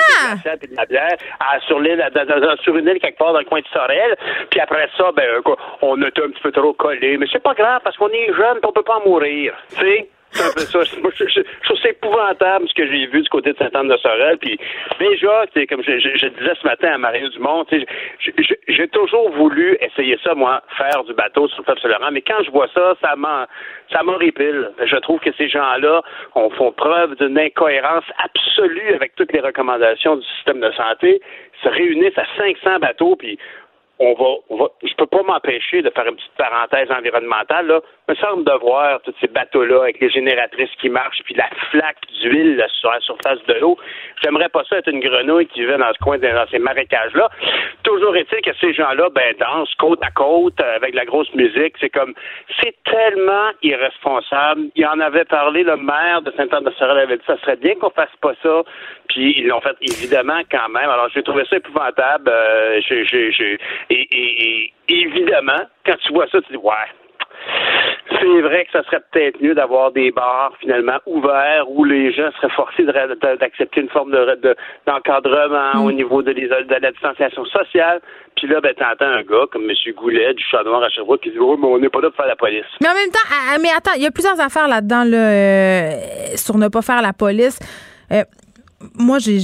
ah! 0.47 0.55
et 0.63 0.67
de 0.67 0.75
la 0.75 0.87
bière 0.87 1.17
sur 1.67 1.79
l'île, 1.79 2.03
sur 2.63 2.75
une 2.75 2.89
île 2.89 2.99
quelque 2.99 3.19
part 3.19 3.35
dans 3.35 3.41
le 3.41 3.45
coin 3.45 3.61
de 3.61 3.67
Sorel. 3.71 4.17
Puis 4.51 4.61
après 4.61 4.89
ça, 4.97 5.13
ben, 5.15 5.29
on 5.83 6.01
était 6.03 6.23
un 6.23 6.31
petit 6.31 6.41
peu 6.41 6.53
trop 6.53 6.73
collés. 6.73 7.19
Mais 7.19 7.27
c'est 7.31 7.43
pas 7.43 7.53
grave 7.53 7.83
parce 7.85 7.99
qu'on 7.99 8.09
est 8.09 8.33
jeune, 8.33 8.59
on 8.63 8.73
peut 8.73 8.83
pas 8.83 9.01
mourir. 9.05 9.53
Tu 9.77 9.85
sais? 9.85 10.09
C'est. 10.33 10.59
Je, 11.29 11.43
trouve 11.65 11.79
ça 11.79 11.89
épouvantable 11.89 12.69
ce 12.69 12.75
que 12.75 12.87
j'ai 12.87 13.07
vu 13.07 13.23
du 13.23 13.29
côté 13.29 13.53
de 13.53 13.59
Sainte-Anne-de-Sorel. 13.59 14.39
Puis 14.39 14.59
déjà, 14.99 15.45
comme 15.69 15.83
je, 15.83 15.99
je, 15.99 16.27
disais 16.27 16.55
ce 16.61 16.67
matin 16.67 16.93
à 16.93 16.99
Marie 16.99 17.29
Dumont, 17.31 17.67
j'ai 18.69 18.89
toujours 18.89 19.31
voulu 19.33 19.77
essayer 19.81 20.19
ça, 20.23 20.35
moi, 20.35 20.63
faire 20.77 21.05
du 21.05 21.15
bateau 21.15 21.49
sur 21.49 21.59
le 21.59 21.65
fleuve 21.65 21.79
Saint-Laurent. 21.79 22.11
Mais 22.13 22.23
quand 22.23 22.43
je 22.45 22.51
vois 22.51 22.69
ça, 22.75 22.95
ça 23.01 24.03
m'horripile. 24.03 24.71
Je 24.85 24.97
trouve 24.97 25.21
que 25.21 25.33
ces 25.37 25.49
gens-là 25.49 26.03
font 26.35 26.73
preuve 26.73 27.17
d'une 27.17 27.39
incohérence 27.39 28.05
absolue 28.23 28.95
avec 28.95 29.15
toutes 29.17 29.33
les 29.33 29.41
recommandations 29.41 30.17
du 30.17 30.27
système 30.37 30.61
de 30.61 30.71
santé. 30.73 31.21
Ils 31.21 31.69
se 31.69 31.75
réunissent 31.75 32.19
à 32.19 32.27
500 32.37 32.79
bateaux, 32.81 33.17
puis 33.17 33.39
on 33.99 34.15
va, 34.15 34.37
on 34.49 34.57
va, 34.57 34.67
je 34.83 34.95
peux 34.95 35.07
pas 35.07 35.23
m'empêcher 35.23 35.83
de 35.83 35.91
faire 35.91 36.07
une 36.07 36.17
petite 36.17 36.37
parenthèse 36.37 36.91
environnementale. 36.91 37.67
Là. 37.67 37.81
Me 38.09 38.15
semble 38.15 38.45
de 38.45 38.53
voir 38.61 39.03
tous 39.03 39.15
ces 39.21 39.27
bateaux-là 39.27 39.83
avec 39.83 40.01
les 40.01 40.09
génératrices 40.09 40.71
qui 40.81 40.89
marchent, 40.89 41.23
puis 41.25 41.35
la 41.35 41.49
flaque 41.71 42.01
d'huile 42.23 42.65
sur 42.81 42.91
la 42.91 43.01
surface 43.01 43.45
de 43.47 43.55
l'eau. 43.61 43.77
J'aimerais 44.23 44.49
pas 44.49 44.65
ça 44.65 44.79
être 44.79 44.89
une 44.89 45.01
grenouille 45.01 45.47
qui 45.47 45.61
vivait 45.61 45.77
dans 45.77 45.93
ce 45.93 45.99
coin, 45.99 46.17
dans 46.17 46.47
ces 46.51 46.59
marécages-là. 46.59 47.29
Toujours 47.83 48.17
est-il 48.17 48.41
que 48.41 48.57
ces 48.61 48.73
gens-là, 48.73 49.09
ben, 49.15 49.35
dansent 49.39 49.75
côte 49.75 50.03
à 50.03 50.11
côte 50.11 50.59
euh, 50.61 50.77
avec 50.77 50.95
la 50.95 51.05
grosse 51.05 51.33
musique. 51.35 51.75
C'est 51.81 51.91
comme, 51.91 52.15
c'est 52.63 52.75
tellement 52.85 53.51
irresponsable. 53.63 54.69
Il 54.75 54.87
en 54.87 55.01
avait 55.01 55.27
parlé, 55.27 55.63
le 55.63 55.77
maire 55.77 56.23
de 56.23 56.33
Saint-Anne-de-Sorel 56.37 56.99
avait 56.99 57.19
dit, 57.19 57.25
ça 57.27 57.39
serait 57.41 57.57
bien 57.57 57.75
qu'on 57.75 57.91
fasse 57.91 58.17
pas 58.23 58.33
ça. 58.43 58.63
Puis 59.11 59.35
ils 59.39 59.49
l'ont 59.49 59.61
fait 59.61 59.77
évidemment 59.83 60.41
quand 60.51 60.69
même. 60.71 60.89
Alors 60.89 61.11
j'ai 61.15 61.23
trouvé 61.23 61.45
ça 61.45 61.57
épouvantable. 61.57 62.31
Euh, 62.31 62.81
j'ai, 62.89 63.05
j'ai, 63.05 63.59
et, 63.91 64.73
évidemment, 64.89 65.61
quand 65.85 65.97
tu 65.99 66.13
vois 66.15 66.27
ça, 66.29 66.41
tu 66.41 66.53
dis 66.53 66.59
ouais. 66.59 66.75
C'est 68.21 68.41
vrai 68.41 68.65
que 68.65 68.73
ça 68.73 68.83
serait 68.85 69.03
peut-être 69.13 69.41
mieux 69.41 69.55
d'avoir 69.55 69.93
des 69.93 70.11
bars 70.11 70.53
finalement 70.61 70.99
ouverts 71.07 71.71
où 71.71 71.85
les 71.85 72.13
gens 72.13 72.31
seraient 72.37 72.53
forcés 72.55 72.85
d'accepter 72.85 73.81
une 73.81 73.89
forme 73.89 74.13
de, 74.13 74.57
d'encadrement 74.87 75.75
mm. 75.75 75.85
au 75.85 75.93
niveau 75.93 76.23
de, 76.23 76.33
de, 76.33 76.81
la 76.81 76.91
distanciation 76.91 77.45
sociale. 77.45 78.01
Puis 78.37 78.49
là, 78.49 78.61
ben, 78.61 78.75
t'entends 78.75 79.13
un 79.13 79.23
gars 79.23 79.47
comme 79.53 79.69
M. 79.69 79.77
Goulet 79.97 80.35
du 80.35 80.45
Chat 80.45 80.63
Noir 80.65 80.83
à 80.83 80.89
Sherbrooke 80.89 81.21
qui 81.21 81.31
dit 81.31 81.39
Oh, 81.39 81.57
mais 81.61 81.67
on 81.67 81.79
n'est 81.79 81.89
pas 81.89 82.01
là 82.01 82.09
pour 82.09 82.17
faire 82.17 82.27
la 82.27 82.37
police. 82.37 82.67
Mais 82.81 82.89
en 82.89 82.95
même 82.95 83.11
temps, 83.11 83.29
ah, 83.31 83.55
ah, 83.55 83.59
mais 83.61 83.71
attends, 83.77 83.97
il 83.97 84.03
y 84.03 84.07
a 84.07 84.11
plusieurs 84.11 84.41
affaires 84.41 84.69
là-dedans 84.69 85.05
là, 85.05 85.17
euh, 85.17 85.91
sur 86.37 86.57
ne 86.57 86.69
pas 86.69 86.83
faire 86.83 87.03
la 87.03 87.13
police. 87.13 87.59
Euh, 88.13 88.23
moi, 88.97 89.19
j'ai, 89.19 89.39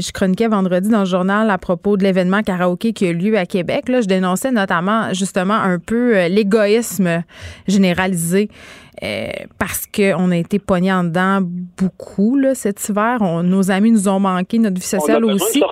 je 0.00 0.12
chroniquais 0.12 0.46
vendredi 0.46 0.88
dans 0.88 1.00
le 1.00 1.04
journal 1.04 1.50
à 1.50 1.58
propos 1.58 1.96
de 1.96 2.04
l'événement 2.04 2.42
karaoké 2.42 2.92
qui 2.92 3.08
a 3.08 3.12
lieu 3.12 3.36
à 3.36 3.44
Québec. 3.44 3.88
Là, 3.88 4.00
je 4.00 4.06
dénonçais 4.06 4.52
notamment 4.52 5.12
justement 5.12 5.54
un 5.54 5.80
peu 5.80 6.16
euh, 6.16 6.28
l'égoïsme 6.28 7.24
généralisé 7.66 8.48
euh, 9.02 9.28
parce 9.58 9.86
qu'on 9.86 10.30
a 10.30 10.36
été 10.36 10.58
pognés 10.58 10.92
en 10.92 11.04
dedans 11.04 11.40
beaucoup 11.76 12.36
là, 12.36 12.54
cet 12.54 12.88
hiver. 12.88 13.20
nos 13.42 13.70
amis 13.70 13.90
nous 13.90 14.08
ont 14.08 14.20
manqué, 14.20 14.58
notre 14.58 14.80
vie 14.80 14.86
sociale 14.86 15.24
aussi. 15.24 15.62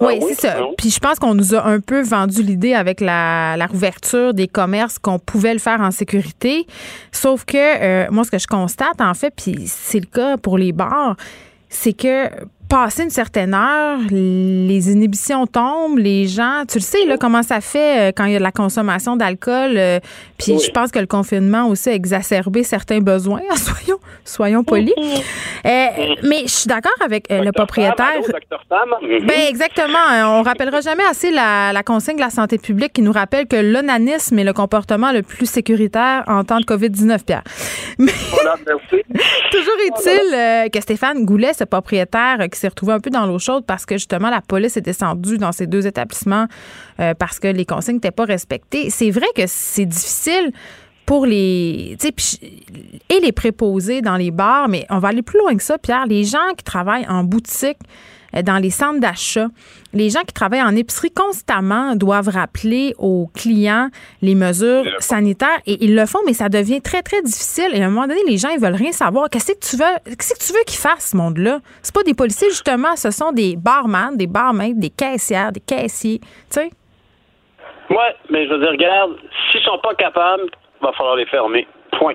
Oui, 0.00 0.20
c'est 0.28 0.48
ça. 0.48 0.56
Puis 0.78 0.90
je 0.90 0.98
pense 0.98 1.18
qu'on 1.18 1.34
nous 1.34 1.54
a 1.54 1.66
un 1.66 1.80
peu 1.80 2.02
vendu 2.02 2.42
l'idée 2.42 2.74
avec 2.74 3.00
la, 3.00 3.56
la 3.56 3.66
rouverture 3.66 4.34
des 4.34 4.48
commerces 4.48 4.98
qu'on 4.98 5.18
pouvait 5.18 5.52
le 5.52 5.60
faire 5.60 5.80
en 5.80 5.90
sécurité. 5.90 6.66
Sauf 7.12 7.44
que 7.44 7.56
euh, 7.56 8.06
moi, 8.10 8.24
ce 8.24 8.30
que 8.30 8.38
je 8.38 8.46
constate, 8.46 9.00
en 9.00 9.14
fait, 9.14 9.32
puis 9.36 9.54
c'est 9.66 10.00
le 10.00 10.06
cas 10.06 10.36
pour 10.36 10.58
les 10.58 10.72
bars, 10.72 11.16
c'est 11.74 11.92
que 11.92 12.30
passer 12.74 13.04
une 13.04 13.10
certaine 13.10 13.54
heure, 13.54 13.98
les 14.10 14.90
inhibitions 14.90 15.46
tombent, 15.46 15.96
les 15.96 16.26
gens, 16.26 16.64
tu 16.68 16.78
le 16.78 16.82
sais 16.82 17.04
là 17.04 17.16
comment 17.16 17.44
ça 17.44 17.60
fait 17.60 18.08
euh, 18.08 18.12
quand 18.14 18.24
il 18.24 18.32
y 18.32 18.34
a 18.34 18.38
de 18.38 18.42
la 18.42 18.50
consommation 18.50 19.14
d'alcool. 19.14 19.74
Euh, 19.76 20.00
puis 20.38 20.58
je 20.58 20.72
pense 20.72 20.90
que 20.90 20.98
le 20.98 21.06
confinement 21.06 21.68
aussi 21.68 21.90
a 21.90 21.94
exacerbé 21.94 22.64
certains 22.64 22.98
besoins. 22.98 23.42
soyons, 23.54 24.00
soyons 24.24 24.64
polis. 24.64 24.92
Euh, 24.98 25.86
mais 26.24 26.42
je 26.42 26.48
suis 26.48 26.66
d'accord 26.66 26.96
avec 27.00 27.28
le 27.30 27.52
propriétaire. 27.52 28.18
Mhm. 28.18 29.24
Ben 29.24 29.40
exactement. 29.48 30.40
On 30.40 30.42
rappellera 30.42 30.80
jamais 30.80 31.04
assez 31.08 31.30
la, 31.30 31.72
la, 31.72 31.84
consigne 31.84 32.16
de 32.16 32.22
la 32.22 32.30
santé 32.30 32.58
publique 32.58 32.92
qui 32.92 33.02
nous 33.02 33.12
rappelle 33.12 33.46
que 33.46 33.54
l'onanisme 33.54 34.36
est 34.36 34.44
le 34.44 34.52
comportement 34.52 35.12
le 35.12 35.22
plus 35.22 35.46
sécuritaire 35.46 36.24
en 36.26 36.42
temps 36.42 36.58
de 36.58 36.64
COVID-19, 36.64 37.24
Pierre. 37.24 37.44
Mais 37.98 38.10
toujours 39.52 39.78
est-il 39.86 40.70
que 40.72 40.80
Stéphane 40.80 41.24
Goulet, 41.24 41.52
ce 41.52 41.62
propriétaire 41.62 42.38
qui 42.50 42.63
retrouvé 42.68 42.92
un 42.92 43.00
peu 43.00 43.10
dans 43.10 43.26
l'eau 43.26 43.38
chaude 43.38 43.64
parce 43.66 43.86
que 43.86 43.96
justement 43.96 44.30
la 44.30 44.40
police 44.40 44.76
est 44.76 44.82
descendue 44.82 45.38
dans 45.38 45.52
ces 45.52 45.66
deux 45.66 45.86
établissements 45.86 46.46
euh, 47.00 47.14
parce 47.14 47.38
que 47.38 47.48
les 47.48 47.64
consignes 47.64 47.96
n'étaient 47.96 48.10
pas 48.10 48.24
respectées. 48.24 48.90
C'est 48.90 49.10
vrai 49.10 49.26
que 49.34 49.42
c'est 49.46 49.86
difficile 49.86 50.52
pour 51.06 51.26
les 51.26 51.96
et 53.10 53.20
les 53.20 53.32
préposés 53.32 54.00
dans 54.00 54.16
les 54.16 54.30
bars, 54.30 54.68
mais 54.68 54.86
on 54.90 54.98
va 54.98 55.08
aller 55.08 55.22
plus 55.22 55.38
loin 55.38 55.54
que 55.54 55.62
ça, 55.62 55.78
Pierre. 55.78 56.06
Les 56.06 56.24
gens 56.24 56.54
qui 56.56 56.64
travaillent 56.64 57.06
en 57.08 57.24
boutique, 57.24 57.78
dans 58.42 58.58
les 58.58 58.70
centres 58.70 59.00
d'achat. 59.00 59.46
Les 59.92 60.10
gens 60.10 60.20
qui 60.20 60.32
travaillent 60.32 60.62
en 60.62 60.74
épicerie 60.74 61.10
constamment 61.10 61.94
doivent 61.94 62.28
rappeler 62.28 62.94
aux 62.98 63.30
clients 63.34 63.88
les 64.22 64.34
mesures 64.34 64.84
sanitaires 64.98 65.60
et 65.66 65.84
ils 65.84 65.94
le 65.94 66.06
font, 66.06 66.18
mais 66.26 66.32
ça 66.32 66.48
devient 66.48 66.80
très, 66.80 67.02
très 67.02 67.22
difficile. 67.22 67.68
Et 67.72 67.82
à 67.82 67.86
un 67.86 67.90
moment 67.90 68.06
donné, 68.06 68.20
les 68.26 68.38
gens, 68.38 68.48
ils 68.48 68.60
veulent 68.60 68.74
rien 68.74 68.92
savoir. 68.92 69.30
Qu'est-ce 69.30 69.52
que 69.52 69.58
tu 69.58 69.76
veux, 69.76 70.14
qu'est-ce 70.16 70.34
que 70.34 70.46
tu 70.46 70.52
veux 70.52 70.64
qu'ils 70.66 70.78
fassent, 70.78 71.10
ce 71.10 71.16
monde-là? 71.16 71.60
C'est 71.82 71.94
pas 71.94 72.02
des 72.02 72.14
policiers, 72.14 72.50
justement. 72.50 72.96
Ce 72.96 73.10
sont 73.10 73.32
des 73.32 73.56
barman, 73.56 74.16
des 74.16 74.26
barmaids, 74.26 74.74
des 74.74 74.90
caissières, 74.90 75.52
des 75.52 75.60
caissiers. 75.60 76.18
Tu 76.20 76.28
sais? 76.50 76.70
Oui, 77.90 77.96
mais 78.30 78.46
je 78.46 78.52
veux 78.52 78.60
dire, 78.60 78.70
regarde, 78.70 79.12
s'ils 79.52 79.62
sont 79.62 79.78
pas 79.82 79.94
capables, 79.94 80.44
il 80.80 80.84
va 80.84 80.92
falloir 80.92 81.16
les 81.16 81.26
fermer. 81.26 81.66
Point. 81.98 82.14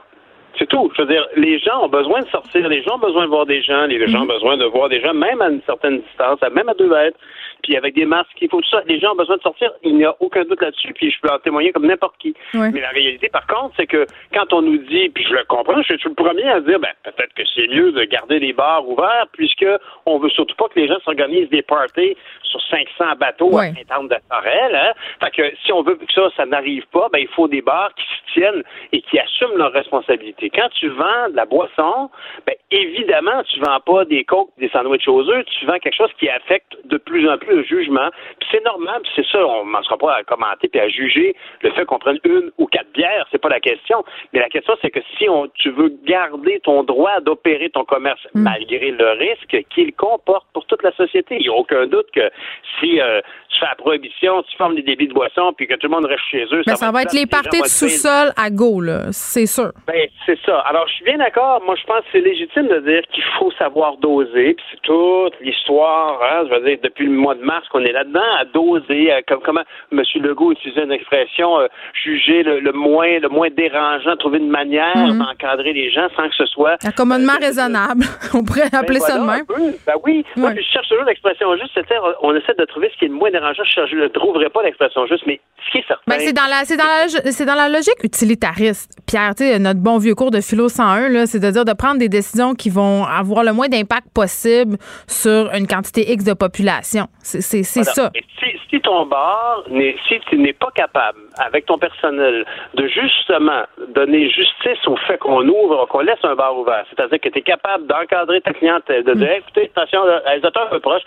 C'est 0.59 0.67
tout. 0.67 0.91
Je 0.95 1.01
veux 1.01 1.07
dire, 1.07 1.25
les 1.37 1.57
gens 1.57 1.85
ont 1.85 1.87
besoin 1.87 2.21
de 2.21 2.27
sortir, 2.27 2.67
les 2.67 2.83
gens 2.83 2.95
ont 2.95 2.99
besoin 2.99 3.23
de 3.23 3.29
voir 3.29 3.45
des 3.45 3.61
gens, 3.61 3.85
les 3.85 4.05
gens 4.09 4.19
ont 4.19 4.21
mhm. 4.23 4.27
besoin 4.27 4.57
de 4.57 4.65
voir 4.65 4.89
des 4.89 4.99
gens, 4.99 5.13
même 5.13 5.41
à 5.41 5.49
une 5.49 5.61
certaine 5.61 6.01
distance, 6.01 6.39
même 6.53 6.67
à 6.67 6.73
deux 6.73 6.89
mètres, 6.89 7.17
puis 7.63 7.77
avec 7.77 7.95
des 7.95 8.05
masques, 8.05 8.37
il 8.41 8.49
faut 8.49 8.59
tout 8.59 8.69
ça. 8.69 8.81
Les 8.85 8.99
gens 8.99 9.13
ont 9.13 9.15
besoin 9.15 9.37
de 9.37 9.41
sortir, 9.41 9.71
il 9.83 9.95
n'y 9.95 10.03
a 10.03 10.13
aucun 10.19 10.43
doute 10.43 10.61
là-dessus, 10.61 10.93
puis 10.93 11.11
je 11.11 11.19
peux 11.21 11.33
en 11.33 11.39
témoigner 11.39 11.71
comme 11.71 11.87
n'importe 11.87 12.17
qui. 12.19 12.33
Mais 12.53 12.81
la 12.81 12.89
réalité, 12.89 13.29
par 13.29 13.47
contre, 13.47 13.73
c'est 13.77 13.87
que 13.87 14.05
quand 14.33 14.51
on 14.51 14.61
nous 14.61 14.77
dit, 14.77 15.09
puis 15.09 15.23
je 15.23 15.33
le 15.33 15.45
comprends, 15.47 15.81
je 15.81 15.95
suis 15.95 16.09
le 16.09 16.15
premier 16.15 16.47
à 16.49 16.59
dire, 16.59 16.79
ben, 16.79 16.91
peut-être 17.03 17.33
que 17.33 17.43
c'est 17.55 17.67
mieux 17.67 17.93
de 17.93 18.03
garder 18.03 18.39
les 18.39 18.51
bars 18.51 18.87
ouverts, 18.87 19.27
puisque 19.31 19.65
on 20.05 20.19
veut 20.19 20.29
surtout 20.29 20.55
pas 20.57 20.67
que 20.67 20.79
les 20.79 20.89
gens 20.89 20.99
s'organisent 21.05 21.49
des 21.49 21.61
parties 21.61 22.17
sur 22.49 22.61
500 22.69 23.15
bateaux 23.17 23.57
à 23.57 23.67
saint 23.67 24.03
de 24.03 24.15
Sorel. 24.31 24.75
Hein? 24.75 24.93
Fait 25.21 25.31
que 25.31 25.55
si 25.63 25.71
on 25.71 25.81
veut 25.81 25.95
que 25.95 26.11
ça, 26.13 26.29
ça 26.35 26.45
n'arrive 26.45 26.85
pas, 26.91 27.07
ben, 27.11 27.19
il 27.19 27.27
faut 27.27 27.47
des 27.47 27.61
bars 27.61 27.91
qui 27.95 28.03
se 28.03 28.33
tiennent 28.33 28.63
et 28.91 29.01
qui 29.01 29.19
assument 29.19 29.55
leurs 29.55 29.73
responsabilités. 29.73 30.49
Quand 30.49 30.69
tu 30.79 30.89
vends 30.89 31.29
de 31.29 31.35
la 31.35 31.45
boisson, 31.45 32.09
ben, 32.45 32.55
évidemment, 32.71 33.43
tu 33.43 33.59
vends 33.59 33.79
pas 33.79 34.05
des 34.05 34.23
coques, 34.23 34.49
des 34.57 34.69
sandwichs 34.69 35.07
aux 35.07 35.27
œufs, 35.29 35.45
tu 35.45 35.65
vends 35.65 35.79
quelque 35.79 35.95
chose 35.95 36.11
qui 36.19 36.29
affecte 36.29 36.75
de 36.85 36.97
plus 36.97 37.29
en 37.29 37.37
plus 37.37 37.55
le 37.55 37.63
jugement. 37.63 38.09
Puis 38.39 38.49
c'est 38.51 38.65
normal, 38.65 39.01
c'est 39.15 39.25
ça, 39.27 39.45
on 39.45 39.65
ne 39.65 39.83
sera 39.83 39.97
pas 39.97 40.15
à 40.15 40.23
commenter 40.23 40.67
puis 40.67 40.79
à 40.79 40.89
juger 40.89 41.35
le 41.61 41.71
fait 41.71 41.85
qu'on 41.85 41.99
prenne 41.99 42.19
une 42.23 42.51
ou 42.57 42.65
quatre 42.67 42.91
bières, 42.93 43.27
c'est 43.31 43.41
pas 43.41 43.49
la 43.49 43.59
question. 43.59 44.03
Mais 44.33 44.39
la 44.39 44.49
question, 44.49 44.75
c'est 44.81 44.91
que 44.91 44.99
si 45.17 45.29
on, 45.29 45.47
tu 45.55 45.69
veux 45.71 45.93
garder 46.05 46.59
ton 46.63 46.83
droit 46.83 47.19
d'opérer 47.21 47.69
ton 47.69 47.83
commerce 47.83 48.21
mm. 48.33 48.41
malgré 48.41 48.91
le 48.91 49.11
risque 49.11 49.65
qu'il 49.69 49.93
comporte 49.93 50.47
pour 50.53 50.65
toute 50.65 50.83
la 50.83 50.91
société, 50.93 51.35
il 51.35 51.41
n'y 51.41 51.49
a 51.49 51.53
aucun 51.53 51.87
doute 51.87 52.07
que 52.13 52.29
si 52.79 52.99
euh, 52.99 53.21
tu 53.49 53.59
fais 53.59 53.65
la 53.65 53.75
prohibition, 53.75 54.43
tu 54.43 54.57
formes 54.57 54.75
des 54.75 54.83
débits 54.83 55.07
de 55.07 55.13
boissons, 55.13 55.53
puis 55.55 55.67
que 55.67 55.73
tout 55.75 55.87
le 55.87 55.95
monde 55.95 56.05
reste 56.05 56.23
chez 56.29 56.45
eux. 56.51 56.61
Ben, 56.65 56.75
ça, 56.75 56.91
va, 56.91 57.03
être 57.03 57.13
les 57.13 57.25
parties 57.25 57.61
de 57.61 57.67
sous-sol 57.67 58.31
à 58.35 58.49
go, 58.49 58.81
là, 58.81 59.11
c'est 59.11 59.45
sûr. 59.45 59.71
Ben, 59.87 60.07
c'est 60.25 60.39
ça. 60.45 60.59
Alors, 60.59 60.87
je 60.87 60.93
suis 60.93 61.05
bien 61.05 61.17
d'accord. 61.17 61.61
Moi, 61.65 61.75
je 61.75 61.85
pense 61.85 61.99
que 62.01 62.07
c'est 62.11 62.21
légitime 62.21 62.67
de 62.67 62.79
dire 62.79 63.01
qu'il 63.11 63.23
faut 63.37 63.51
savoir 63.57 63.97
doser, 63.97 64.53
puis 64.53 64.65
c'est 64.71 64.81
toute 64.81 65.33
l'histoire, 65.41 66.19
hein, 66.23 66.45
je 66.49 66.55
veux 66.55 66.65
dire, 66.65 66.77
depuis 66.83 67.05
le 67.05 67.11
mois 67.11 67.35
de 67.35 67.43
mars 67.43 67.67
qu'on 67.69 67.83
est 67.83 67.91
là-dedans, 67.91 68.19
à 68.39 68.45
doser, 68.45 69.11
comme 69.27 69.41
comment 69.41 69.63
M. 69.91 70.01
Legault 70.15 70.51
utilisait 70.51 70.83
une 70.83 70.91
expression, 70.91 71.59
euh, 71.59 71.67
juger 71.93 72.43
le, 72.43 72.71
moins 72.71 73.19
le 73.19 73.29
moins 73.29 73.49
dérangeant, 73.49 74.15
trouver 74.17 74.39
une 74.39 74.49
manière 74.49 74.95
mhm. 74.95 75.19
d'encadrer 75.19 75.73
les 75.73 75.91
gens 75.91 76.07
sans 76.15 76.29
que 76.29 76.35
ce 76.35 76.45
soit... 76.45 76.77
Accommodement 76.85 77.33
euh, 77.33 77.45
raisonnable. 77.45 78.03
on 78.33 78.43
pourrait 78.43 78.69
ben 78.71 78.79
appeler 78.79 78.99
ça 78.99 79.17
de 79.17 79.25
même. 79.25 79.45
Ben 79.85 79.95
oui. 80.03 80.25
Moi, 80.35 80.51
je 80.55 80.61
cherche 80.61 80.87
toujours 80.87 81.05
l'expression 81.05 81.55
juste, 81.57 81.71
c'est-à-dire, 81.73 82.01
on 82.21 82.28
essaie 82.35 82.53
de 82.57 82.65
trouver 82.65 82.89
ce 82.93 82.97
qui 82.97 83.05
est 83.05 83.09
le 83.09 83.13
moins 83.13 83.31
dérangeant. 83.31 83.63
Je 83.63 83.95
ne 83.95 84.07
trouverai 84.07 84.49
pas 84.49 84.63
l'expression 84.63 85.05
juste, 85.07 85.23
mais 85.25 85.39
ce 85.65 85.71
qui 85.71 85.77
est 85.79 85.87
certain... 85.87 86.03
Ben, 86.07 86.19
c'est 86.19 86.33
dans 86.33 86.47
la, 86.49 86.63
c'est 86.63 86.77
dans 86.77 86.83
la, 86.83 87.31
c'est 87.31 87.45
dans 87.45 87.55
la 87.55 87.69
logique 87.69 88.03
utilitariste. 88.03 88.91
Pierre, 89.07 89.35
tu 89.35 89.43
sais, 89.43 89.59
notre 89.59 89.79
bon 89.79 89.97
vieux 89.97 90.15
cours 90.15 90.31
de 90.31 90.41
philo 90.41 90.69
101, 90.69 91.09
là, 91.09 91.25
c'est 91.25 91.39
de 91.39 91.49
dire 91.49 91.65
de 91.65 91.73
prendre 91.73 91.99
des 91.99 92.09
décisions 92.09 92.53
qui 92.53 92.69
vont 92.69 93.05
avoir 93.05 93.43
le 93.43 93.53
moins 93.53 93.67
d'impact 93.67 94.07
possible 94.13 94.77
sur 95.07 95.51
une 95.53 95.67
quantité 95.67 96.11
X 96.11 96.23
de 96.23 96.33
population. 96.33 97.07
C'est, 97.21 97.41
ça. 97.41 98.11
si, 98.39 98.45
si, 98.69 98.81
ton 98.81 99.05
bar, 99.05 99.63
si 100.07 100.19
tu 100.29 100.37
n'es 100.37 100.53
pas 100.53 100.71
capable, 100.73 101.19
avec 101.37 101.65
ton 101.65 101.77
personnel, 101.77 102.45
de 102.73 102.87
justement 102.87 103.63
donner 103.95 104.29
justice 104.29 104.85
au 104.87 104.95
fait 105.07 105.17
qu'on 105.17 105.47
ouvre, 105.47 105.85
qu'on 105.87 105.99
laisse 105.99 106.19
un 106.23 106.35
bar 106.35 106.57
ouvert, 106.57 106.85
c'est-à-dire 106.89 107.19
que 107.19 107.29
tu 107.29 107.39
es 107.39 107.41
capable 107.41 107.87
d'encadrer 107.87 108.41
ta 108.41 108.53
clientèle, 108.53 109.03
de 109.03 109.13
dire, 109.13 109.29
mm. 109.29 109.39
écoutez, 109.39 109.71
attention, 109.75 110.01
les 110.05 110.45
auteurs 110.45 110.67
un 110.67 110.71
peu 110.71 110.79
proches, 110.79 111.03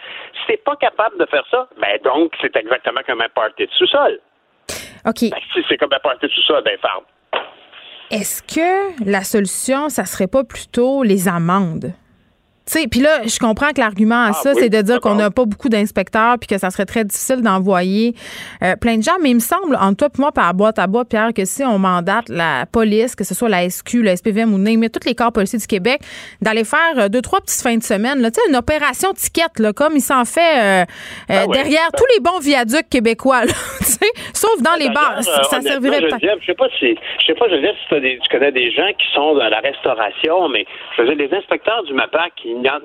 si 0.46 0.52
tu 0.52 0.58
pas 0.64 0.76
capable 0.76 1.11
de 1.18 1.26
faire 1.26 1.44
ça, 1.50 1.68
ben 1.80 1.98
donc, 2.04 2.32
c'est 2.40 2.54
exactement 2.56 3.00
comme 3.06 3.20
un 3.20 3.28
party 3.28 3.66
de 3.66 3.72
sous-sol. 3.72 4.18
OK. 5.04 5.30
Ben, 5.30 5.40
si 5.52 5.64
c'est 5.68 5.76
comme 5.76 5.92
un 5.92 5.98
party 5.98 6.26
de 6.26 6.30
sous-sol, 6.32 6.62
ben, 6.64 6.78
ferme. 6.78 7.04
Est-ce 8.10 8.42
que 8.42 9.10
la 9.10 9.22
solution, 9.22 9.88
ça 9.88 10.04
serait 10.04 10.26
pas 10.26 10.44
plutôt 10.44 11.02
les 11.02 11.28
amendes? 11.28 11.92
Puis 12.66 13.00
là, 13.00 13.22
je 13.24 13.38
comprends 13.38 13.70
que 13.70 13.80
l'argument 13.80 14.24
à 14.24 14.28
ah 14.30 14.32
ça, 14.32 14.54
c'est 14.54 14.68
de 14.68 14.80
dire 14.82 15.00
qu'on 15.00 15.14
n'a 15.14 15.30
pas 15.30 15.44
beaucoup 15.44 15.68
d'inspecteurs 15.68 16.38
puis 16.38 16.46
que 16.46 16.58
ça 16.58 16.70
serait 16.70 16.86
très 16.86 17.04
difficile 17.04 17.42
d'envoyer 17.42 18.14
euh, 18.62 18.76
plein 18.76 18.96
de 18.96 19.02
gens. 19.02 19.12
Mais 19.22 19.30
il 19.30 19.34
me 19.34 19.40
semble, 19.40 19.76
entre 19.76 19.96
toi 19.96 20.08
et 20.16 20.20
moi, 20.20 20.32
par 20.32 20.54
boîte 20.54 20.78
à 20.78 20.86
bois, 20.86 21.04
Pierre, 21.04 21.32
que 21.34 21.44
si 21.44 21.64
on 21.64 21.78
mandate 21.78 22.28
la 22.28 22.66
police, 22.70 23.14
que 23.14 23.24
ce 23.24 23.34
soit 23.34 23.48
la 23.48 23.68
SQ, 23.68 24.02
le 24.02 24.16
SPVM 24.16 24.54
ou 24.54 24.58
mais 24.58 24.88
tous 24.88 25.06
les 25.06 25.14
corps 25.14 25.32
policiers 25.32 25.58
du 25.58 25.66
Québec, 25.66 26.00
d'aller 26.40 26.64
faire 26.64 26.78
euh, 26.96 27.08
deux, 27.08 27.20
trois 27.20 27.40
petites 27.40 27.62
fins 27.62 27.76
de 27.76 27.82
semaine, 27.82 28.20
là, 28.20 28.30
une 28.48 28.56
opération 28.56 29.12
ticket, 29.12 29.42
là, 29.58 29.72
comme 29.72 29.94
il 29.96 30.00
s'en 30.00 30.24
fait 30.24 30.40
euh, 30.40 30.84
ah 31.28 31.46
derrière 31.46 31.90
ben 31.92 31.98
tous 31.98 32.06
les 32.14 32.20
bons 32.20 32.38
viaducs 32.40 32.88
québécois, 32.88 33.44
là, 33.44 33.52
sauf 34.32 34.62
dans 34.62 34.78
les 34.78 34.88
bars. 34.88 35.22
Ça 35.22 35.60
servirait 35.60 36.08
pas. 36.08 36.16
Je 36.20 36.46
sais 36.46 36.54
pas 36.54 36.68
si, 36.78 36.96
je 37.20 37.26
sais 37.26 37.34
pas, 37.34 37.48
je 37.48 37.54
veux 37.56 37.60
dire, 37.60 37.74
si 37.88 38.18
tu 38.20 38.28
connais 38.30 38.52
des 38.52 38.70
gens 38.70 38.88
qui 38.98 39.06
sont 39.14 39.34
dans 39.34 39.48
la 39.48 39.60
restauration, 39.60 40.48
mais 40.48 40.64
je 40.96 41.02
veux 41.02 41.14
dire, 41.14 41.28
les 41.28 41.36
inspecteurs 41.36 41.82
du 41.84 41.92
MAPAC, 41.92 42.32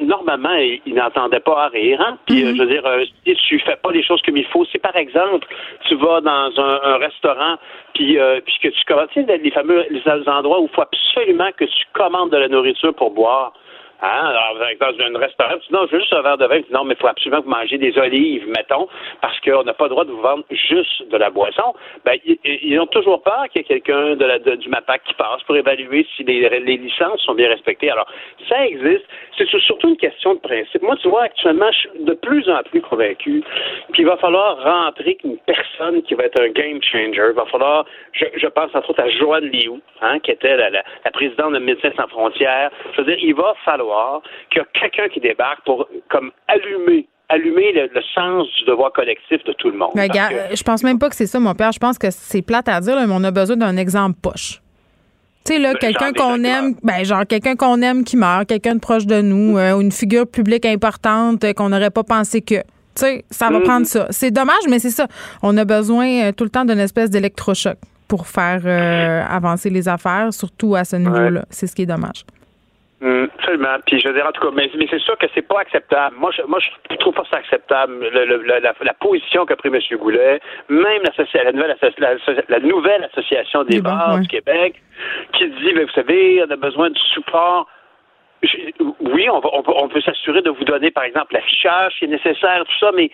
normalement, 0.01 0.55
il 0.86 0.93
n'entendait 0.93 1.39
pas 1.39 1.65
à 1.65 1.68
rire. 1.68 1.99
Hein? 2.01 2.18
Puis, 2.26 2.43
euh, 2.43 2.51
mm-hmm. 2.51 2.55
je 2.55 2.61
veux 2.61 2.70
dire, 2.70 2.86
euh, 2.86 3.05
si 3.26 3.36
tu 3.36 3.59
fais 3.59 3.76
pas 3.76 3.91
les 3.91 4.03
choses 4.03 4.22
comme 4.24 4.38
il 4.38 4.45
faut, 4.45 4.65
si 4.65 4.78
par 4.78 4.95
exemple, 4.95 5.47
tu 5.88 5.95
vas 5.95 6.22
dans 6.22 6.51
un, 6.57 6.97
restaurant, 6.97 7.57
puis, 7.93 8.20
euh, 8.20 8.39
puis 8.45 8.55
que 8.61 8.68
tu 8.70 8.84
commandes, 8.86 9.09
tu 9.13 9.26
sais, 9.26 9.38
les 9.38 9.51
fameux 9.51 9.86
les 9.89 10.30
endroits 10.30 10.59
où 10.59 10.70
il 10.72 10.76
faut 10.76 10.82
absolument 10.82 11.49
que 11.57 11.65
tu 11.65 11.86
commandes 11.93 12.32
de 12.32 12.38
la 12.38 12.47
nourriture 12.47 12.93
pour 12.93 13.11
boire. 13.11 13.53
Hein? 14.01 14.25
Alors, 14.27 14.57
dans 14.79 15.03
un 15.03 15.17
restaurant, 15.17 15.57
tu 15.59 15.67
dis 15.67 15.73
non, 15.73 15.87
je 15.87 15.93
veux 15.93 15.99
juste 15.99 16.13
un 16.13 16.21
verre 16.21 16.37
de 16.37 16.45
vin. 16.45 16.57
Tu 16.57 16.67
dis 16.67 16.73
non, 16.73 16.83
mais 16.83 16.93
il 16.93 17.01
faut 17.01 17.07
absolument 17.07 17.41
que 17.41 17.45
vous 17.45 17.51
mangez 17.51 17.77
des 17.79 17.97
olives, 17.97 18.47
mettons, 18.47 18.87
parce 19.21 19.39
qu'on 19.39 19.63
n'a 19.63 19.73
pas 19.73 19.85
le 19.85 19.89
droit 19.89 20.05
de 20.05 20.11
vous 20.11 20.21
vendre 20.21 20.43
juste 20.51 21.09
de 21.09 21.17
la 21.17 21.31
boisson. 21.31 21.73
Ben, 22.05 22.17
ils, 22.23 22.79
ont 22.79 22.85
toujours 22.87 23.23
peur 23.23 23.45
qu'il 23.51 23.61
y 23.61 23.65
ait 23.65 23.81
quelqu'un 23.81 24.15
du 24.55 24.69
MAPAC 24.69 25.03
qui 25.03 25.13
passe 25.15 25.41
pour 25.43 25.57
évaluer 25.57 26.05
si 26.15 26.23
les, 26.23 26.59
licences 26.59 27.21
sont 27.21 27.33
bien 27.33 27.49
respectées. 27.49 27.89
Alors, 27.89 28.07
ça 28.47 28.67
existe. 28.67 29.05
C'est 29.35 29.47
surtout 29.61 29.89
une 29.89 29.97
question 29.97 30.35
de 30.35 30.39
principe. 30.39 30.81
Moi, 30.81 30.95
tu 30.97 31.09
vois, 31.09 31.23
actuellement, 31.23 31.71
je 31.71 31.77
suis 31.79 31.89
de 31.99 32.13
plus 32.13 32.47
en 32.49 32.61
plus 32.63 32.81
convaincu 32.81 33.43
qu'il 33.95 34.05
va 34.05 34.17
falloir 34.17 34.61
rentrer 34.61 35.17
une 35.23 35.37
personne 35.39 36.01
qui 36.03 36.13
va 36.13 36.25
être 36.25 36.41
un 36.41 36.49
game 36.49 36.81
changer. 36.83 37.29
Il 37.29 37.35
va 37.35 37.45
falloir, 37.45 37.85
je, 38.13 38.47
pense 38.47 38.73
entre 38.75 38.91
autres 38.91 39.01
à 39.01 39.09
Joanne 39.09 39.45
Liu, 39.45 39.81
hein, 40.01 40.19
qui 40.19 40.31
était 40.31 40.55
la 40.55 41.11
présidente 41.11 41.53
de 41.53 41.59
Médecins 41.59 41.91
sans 41.95 42.07
frontières. 42.07 42.71
Je 42.93 43.01
veux 43.01 43.07
dire, 43.07 43.17
il 43.21 43.33
va 43.33 43.53
falloir 43.63 43.86
qu'il 44.49 44.61
y 44.61 44.61
a 44.61 44.67
quelqu'un 44.79 45.07
qui 45.09 45.19
débarque 45.19 45.63
pour 45.65 45.88
comme 46.09 46.31
allumer 46.47 47.07
allumer 47.29 47.73
le, 47.73 47.89
sens 48.15 48.47
du 48.57 48.65
devoir 48.65 48.91
collectif 48.93 49.43
de 49.43 49.53
tout 49.53 49.69
le 49.69 49.77
monde. 49.77 49.91
Mais 49.95 50.07
gars, 50.07 50.29
je 50.53 50.63
pense 50.63 50.83
même 50.83 50.99
pas 50.99 51.09
que 51.09 51.15
c'est 51.15 51.27
ça, 51.27 51.39
mon 51.39 51.53
père. 51.53 51.71
Je 51.71 51.79
pense 51.79 51.97
que 51.97 52.07
c'est 52.09 52.41
plate 52.41 52.69
à 52.69 52.79
dire, 52.79 52.95
mais 52.95 53.13
on 53.13 53.23
a 53.23 53.31
besoin 53.31 53.57
d'un 53.57 53.77
exemple 53.77 54.17
poche. 54.21 54.61
Tu 55.45 55.53
sais, 55.53 55.59
là, 55.59 55.73
ben, 55.73 55.79
quelqu'un 55.79 56.13
qu'on 56.13 56.43
aime, 56.43 56.75
ben, 56.83 57.03
genre, 57.03 57.25
quelqu'un 57.27 57.55
qu'on 57.55 57.81
aime 57.81 58.03
qui 58.03 58.17
meurt, 58.17 58.47
quelqu'un 58.47 58.75
de 58.75 58.79
proche 58.79 59.05
de 59.05 59.21
nous, 59.21 59.57
euh, 59.57 59.73
ou 59.73 59.81
une 59.81 59.91
figure 59.91 60.27
publique 60.27 60.65
importante 60.65 61.43
euh, 61.43 61.53
qu'on 61.53 61.69
n'aurait 61.69 61.89
pas 61.89 62.03
pensé 62.03 62.41
que. 62.41 62.55
Tu 62.55 63.03
sais, 63.03 63.25
ça 63.29 63.49
va 63.49 63.59
mm-hmm. 63.59 63.63
prendre 63.63 63.85
ça. 63.85 64.07
C'est 64.09 64.31
dommage, 64.31 64.63
mais 64.69 64.79
c'est 64.79 64.89
ça. 64.89 65.07
On 65.43 65.55
a 65.57 65.65
besoin 65.65 66.07
euh, 66.07 66.31
tout 66.31 66.43
le 66.43 66.49
temps 66.49 66.65
d'une 66.65 66.79
espèce 66.79 67.09
d'électrochoc 67.09 67.77
pour 68.07 68.25
faire 68.25 68.61
avancer 69.29 69.69
les 69.69 69.89
affaires, 69.89 70.31
surtout 70.31 70.75
à 70.75 70.85
ce 70.85 70.95
niveau-là. 70.95 71.43
C'est 71.49 71.67
ce 71.67 71.75
qui 71.75 71.81
est 71.81 71.88
dommage. 71.88 72.23
Hum, 72.99 73.29
absolument. 73.37 73.77
Puis 73.85 73.99
je 73.99 74.07
veux 74.07 74.13
dire, 74.15 74.25
en 74.25 74.31
tout 74.31 74.41
cas, 74.41 74.51
mais, 74.55 74.71
c'est 74.89 74.99
sûr 74.99 75.17
que 75.19 75.27
c'est 75.35 75.47
pas 75.47 75.59
acceptable. 75.59 76.15
Moi, 76.17 76.31
je, 76.35 76.41
moi, 76.43 76.59
je 76.59 76.95
trouve 76.95 77.13
pas 77.13 77.25
ça 77.29 77.37
acceptable, 77.37 78.09
la, 78.09 78.93
position 78.95 79.45
qu'a 79.45 79.55
pris 79.55 79.69
M. 79.69 79.79
Goulet, 79.99 80.39
même 80.69 81.03
la, 81.03 81.51
nouvelle, 81.51 81.77
la, 82.49 82.59
nouvelle 82.59 83.03
association 83.03 83.63
des 83.65 83.81
bars 83.81 84.19
du 84.19 84.27
Québec, 84.27 84.81
qui 85.33 85.47
dit, 85.47 85.73
mais 85.75 85.83
vous 85.83 85.91
savez, 85.93 86.43
on 86.47 86.51
a 86.51 86.55
besoin 86.55 86.89
de 86.89 86.97
support 86.97 87.67
oui, 88.99 89.27
on, 89.29 89.39
va, 89.39 89.49
on 89.51 89.87
peut, 89.89 90.01
s'assurer 90.01 90.41
de 90.41 90.49
vous 90.49 90.63
donner, 90.63 90.91
par 90.91 91.03
exemple, 91.03 91.33
l'affichage 91.33 91.93
qui 91.97 92.05
est 92.05 92.07
nécessaire, 92.07 92.63
tout 92.65 92.77
ça, 92.79 92.91
mais 92.95 93.09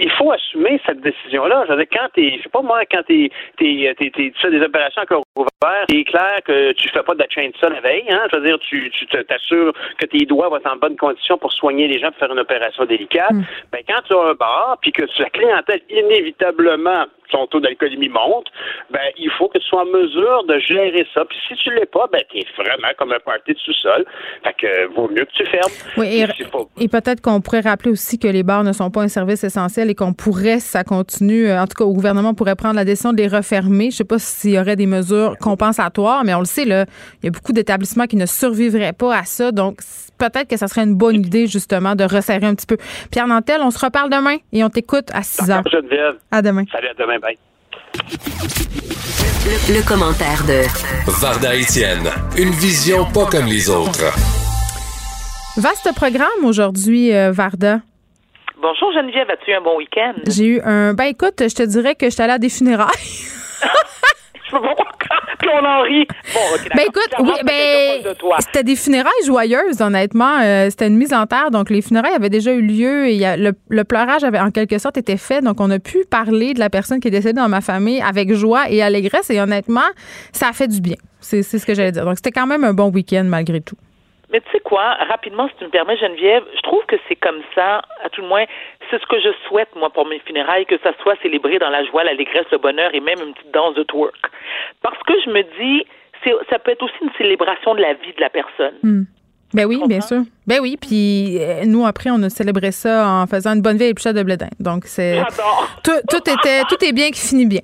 il 0.00 0.10
faut 0.12 0.32
assumer 0.32 0.80
cette 0.86 1.00
décision-là. 1.00 1.64
Je 1.66 1.72
veux 1.72 1.78
dire, 1.78 1.92
quand 1.92 2.08
t'es, 2.14 2.34
je 2.36 2.42
sais 2.42 2.48
pas 2.48 2.62
moi, 2.62 2.80
quand 2.90 3.02
t'es, 3.06 3.30
t'es, 3.56 3.94
t'es, 3.98 4.10
tu 4.10 4.32
fais 4.40 4.50
des 4.50 4.62
opérations 4.62 5.02
encore 5.02 5.22
ouvertes, 5.36 5.88
c'est 5.90 6.04
clair 6.04 6.40
que 6.44 6.72
tu 6.72 6.88
fais 6.88 7.02
pas 7.02 7.14
de 7.14 7.20
la 7.20 7.28
chain 7.28 7.48
de 7.48 7.54
ça 7.60 7.68
la 7.68 7.80
veille, 7.80 8.06
hein. 8.10 8.26
Je 8.32 8.38
veux 8.38 8.46
dire, 8.46 8.58
tu, 8.60 8.90
tu 8.90 9.06
t'assures 9.06 9.72
que 9.98 10.06
tes 10.06 10.24
doigts 10.26 10.48
vont 10.48 10.56
être 10.56 10.72
en 10.72 10.76
bonne 10.76 10.96
condition 10.96 11.38
pour 11.38 11.52
soigner 11.52 11.88
les 11.88 11.98
gens, 11.98 12.08
pour 12.08 12.18
faire 12.18 12.32
une 12.32 12.38
opération 12.38 12.84
délicate. 12.84 13.32
Mm. 13.32 13.42
Ben, 13.72 13.82
quand 13.88 14.02
tu 14.06 14.14
as 14.14 14.30
un 14.30 14.34
bar, 14.34 14.78
puis 14.80 14.92
que 14.92 15.02
la 15.18 15.30
clientèle, 15.30 15.80
inévitablement, 15.90 17.06
son 17.30 17.46
taux 17.46 17.60
d'alcoolémie 17.60 18.08
monte, 18.08 18.46
ben, 18.90 19.00
il 19.18 19.30
faut 19.30 19.48
que 19.48 19.58
tu 19.58 19.66
sois 19.66 19.82
en 19.82 19.86
mesure 19.86 20.44
de 20.44 20.58
gérer 20.58 21.06
ça. 21.14 21.24
Puis 21.24 21.38
si 21.46 21.54
tu 21.56 21.74
l'es 21.74 21.86
pas, 21.86 22.06
ben, 22.12 22.22
t'es 22.32 22.44
vraiment 22.56 22.88
comme 22.98 23.12
un 23.12 23.20
party 23.20 23.52
de 23.52 23.58
sous-sol. 23.58 24.04
Fait 24.44 24.54
que 24.54 24.86
vaut 24.94 25.08
mieux 25.08 25.24
que 25.24 25.32
tu 25.32 25.46
fermes. 25.46 25.72
Oui, 25.96 26.24
et, 26.78 26.88
peut-être 26.88 27.20
qu'on 27.20 27.40
pourrait 27.40 27.60
rappeler 27.60 27.90
aussi 27.90 28.18
que 28.18 28.28
les 28.28 28.42
bars 28.42 28.64
ne 28.64 28.72
sont 28.72 28.90
pas 28.90 29.02
un 29.02 29.08
service 29.08 29.44
essentiel 29.44 29.67
et 29.76 29.94
qu'on 29.94 30.12
pourrait, 30.12 30.60
si 30.60 30.68
ça 30.68 30.84
continue, 30.84 31.48
euh, 31.48 31.60
en 31.60 31.66
tout 31.66 31.74
cas, 31.76 31.84
au 31.84 31.92
gouvernement 31.92 32.34
pourrait 32.34 32.56
prendre 32.56 32.76
la 32.76 32.84
décision 32.84 33.12
de 33.12 33.18
les 33.18 33.28
refermer. 33.28 33.90
Je 33.90 33.96
sais 33.98 34.04
pas 34.04 34.18
s'il 34.18 34.52
y 34.52 34.58
aurait 34.58 34.76
des 34.76 34.86
mesures 34.86 35.36
compensatoires, 35.38 36.24
mais 36.24 36.34
on 36.34 36.40
le 36.40 36.46
sait, 36.46 36.64
là, 36.64 36.86
il 37.22 37.26
y 37.26 37.28
a 37.28 37.30
beaucoup 37.30 37.52
d'établissements 37.52 38.06
qui 38.06 38.16
ne 38.16 38.26
survivraient 38.26 38.92
pas 38.92 39.16
à 39.16 39.24
ça. 39.24 39.52
Donc, 39.52 39.80
peut-être 40.18 40.48
que 40.48 40.56
ça 40.56 40.68
serait 40.68 40.84
une 40.84 40.94
bonne 40.94 41.16
idée, 41.16 41.46
justement, 41.46 41.94
de 41.94 42.04
resserrer 42.04 42.46
un 42.46 42.54
petit 42.54 42.66
peu. 42.66 42.76
Pierre 43.10 43.26
Nantel, 43.26 43.60
on 43.62 43.70
se 43.70 43.84
reparle 43.84 44.10
demain 44.10 44.36
et 44.52 44.64
on 44.64 44.70
t'écoute 44.70 45.08
à 45.12 45.22
6 45.22 45.50
heures. 45.50 45.64
À 46.30 46.42
demain. 46.42 46.64
Salut, 46.72 46.88
à 46.88 46.94
demain. 46.94 47.18
Le, 49.68 49.86
commentaire 49.86 50.44
de 50.46 50.62
Varda 51.20 51.54
Etienne, 51.54 52.08
une 52.36 52.50
vision 52.50 53.06
pas 53.06 53.26
comme 53.26 53.46
les 53.46 53.70
autres. 53.70 54.12
Vaste 55.56 55.90
programme 55.96 56.44
aujourd'hui, 56.44 57.14
euh, 57.14 57.32
Varda. 57.32 57.80
Bonjour 58.60 58.92
Geneviève, 58.92 59.30
as-tu 59.30 59.52
eu 59.52 59.54
un 59.54 59.60
bon 59.60 59.76
week-end? 59.76 60.14
J'ai 60.26 60.46
eu 60.46 60.60
un. 60.64 60.92
Ben 60.92 61.04
écoute, 61.04 61.40
je 61.40 61.54
te 61.54 61.62
dirais 61.62 61.94
que 61.94 62.10
j'étais 62.10 62.24
allée 62.24 62.32
à 62.32 62.38
des 62.38 62.48
funérailles. 62.48 62.88
Puis 65.38 65.48
on 65.54 65.64
en 65.64 65.82
rit. 65.82 66.06
Bon, 66.34 66.40
ben 66.74 66.82
écoute, 66.88 67.10
oui, 67.20 67.32
ben, 67.44 68.14
c'était 68.40 68.64
des 68.64 68.74
funérailles 68.74 69.24
joyeuses, 69.24 69.80
honnêtement. 69.80 70.40
Euh, 70.42 70.70
c'était 70.70 70.88
une 70.88 70.96
mise 70.96 71.14
en 71.14 71.26
terre. 71.26 71.52
Donc, 71.52 71.70
les 71.70 71.82
funérailles 71.82 72.14
avaient 72.14 72.30
déjà 72.30 72.52
eu 72.52 72.62
lieu 72.62 73.06
et 73.06 73.14
y 73.14 73.24
a, 73.24 73.36
le, 73.36 73.52
le, 73.68 73.84
pleurage 73.84 74.24
avait 74.24 74.40
en 74.40 74.50
quelque 74.50 74.78
sorte 74.78 74.96
été 74.96 75.16
fait. 75.16 75.40
Donc, 75.40 75.60
on 75.60 75.70
a 75.70 75.78
pu 75.78 76.04
parler 76.10 76.54
de 76.54 76.58
la 76.58 76.70
personne 76.70 76.98
qui 76.98 77.08
est 77.08 77.12
décédée 77.12 77.34
dans 77.34 77.48
ma 77.48 77.60
famille 77.60 78.02
avec 78.02 78.32
joie 78.32 78.68
et 78.68 78.82
allégresse. 78.82 79.30
Et 79.30 79.40
honnêtement, 79.40 79.88
ça 80.32 80.48
a 80.48 80.52
fait 80.52 80.66
du 80.66 80.80
bien. 80.80 80.96
C'est 81.20 81.42
ce 81.42 81.64
que 81.64 81.74
j'allais 81.74 81.92
dire. 81.92 82.04
Donc, 82.04 82.16
c'était 82.16 82.32
quand 82.32 82.46
même 82.46 82.64
un 82.64 82.72
bon 82.72 82.90
week-end 82.90 83.24
malgré 83.24 83.60
tout. 83.60 83.76
Mais 84.30 84.40
tu 84.40 84.50
sais 84.52 84.60
quoi, 84.60 84.94
rapidement, 85.08 85.48
si 85.48 85.54
tu 85.56 85.64
me 85.64 85.70
permets, 85.70 85.96
Geneviève, 85.96 86.44
je 86.54 86.60
trouve 86.60 86.84
que 86.86 86.96
c'est 87.08 87.16
comme 87.16 87.40
ça, 87.54 87.82
à 88.02 88.10
tout 88.10 88.20
le 88.20 88.28
moins, 88.28 88.44
c'est 88.90 89.00
ce 89.00 89.06
que 89.06 89.18
je 89.20 89.30
souhaite, 89.46 89.74
moi, 89.74 89.90
pour 89.90 90.06
mes 90.06 90.18
funérailles, 90.20 90.66
que 90.66 90.78
ça 90.78 90.92
soit 91.02 91.16
célébré 91.22 91.58
dans 91.58 91.70
la 91.70 91.84
joie, 91.84 92.04
l'allégresse, 92.04 92.46
le 92.52 92.58
bonheur 92.58 92.94
et 92.94 93.00
même 93.00 93.20
une 93.20 93.32
petite 93.32 93.52
danse 93.52 93.74
de 93.74 93.82
twerk. 93.84 94.30
Parce 94.82 95.02
que 95.04 95.14
je 95.24 95.30
me 95.30 95.42
dis, 95.58 95.86
ça 96.50 96.58
peut 96.58 96.72
être 96.72 96.82
aussi 96.82 96.94
une 97.02 97.12
célébration 97.16 97.74
de 97.74 97.80
la 97.80 97.94
vie 97.94 98.12
de 98.12 98.20
la 98.20 98.30
personne. 98.30 98.74
Hmm. 98.82 99.02
Ben 99.54 99.64
oui, 99.64 99.80
bien 99.86 100.02
sûr. 100.02 100.24
Ben 100.46 100.60
oui, 100.60 100.76
puis 100.78 101.38
euh, 101.40 101.64
nous 101.64 101.86
après 101.86 102.10
on 102.10 102.22
a 102.22 102.28
célébré 102.28 102.70
ça 102.70 103.08
en 103.08 103.26
faisant 103.26 103.54
une 103.54 103.62
bonne 103.62 103.78
vieille 103.78 103.90
épluchette 103.90 104.16
de 104.16 104.22
bledin. 104.22 104.48
Donc 104.60 104.84
c'est 104.86 105.22
tout, 105.82 105.92
tout, 106.08 106.30
était 106.30 106.62
tout 106.68 106.82
est 106.84 106.92
bien 106.92 107.10
qui 107.10 107.20
finit 107.20 107.46
bien. 107.46 107.60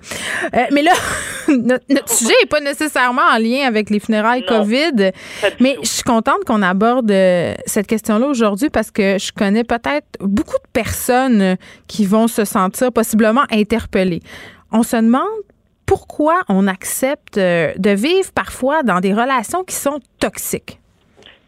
Euh, 0.55 0.65
mais 0.73 0.83
là 0.83 0.93
notre, 1.49 2.09
sujet 2.09 2.33
est 2.43 2.47
pas 2.47 2.61
nécessairement 2.61 3.23
en 3.23 3.39
lien 3.39 3.67
avec 3.67 3.91
les 3.91 4.01
funérailles 4.01 4.47
Covid, 4.47 5.13
mais 5.61 5.77
je 5.83 5.89
suis 5.89 6.03
contente 6.03 6.45
qu'on 6.47 6.63
aborde 6.63 7.11
euh, 7.11 7.55
cette 7.67 7.87
question-là 7.87 8.27
aujourd'hui 8.27 8.71
parce 8.71 8.91
que 8.91 9.19
je 9.19 9.33
connais 9.33 9.65
peut-être 9.65 10.07
beaucoup 10.21 10.57
de 10.57 10.71
personnes 10.73 11.57
qui 11.87 12.07
vont 12.07 12.29
se 12.29 12.47
sentir 12.47 12.93
possiblement 12.93 13.45
interpellées. 13.51 14.21
On 14.73 14.83
se 14.83 14.97
demande 14.97 15.23
pourquoi 15.85 16.41
on 16.49 16.67
accepte 16.67 17.39
de 17.39 17.91
vivre 17.91 18.33
parfois 18.35 18.83
dans 18.83 19.01
des 19.01 19.13
relations 19.13 19.65
qui 19.65 19.75
sont 19.75 20.01
toxiques 20.19 20.81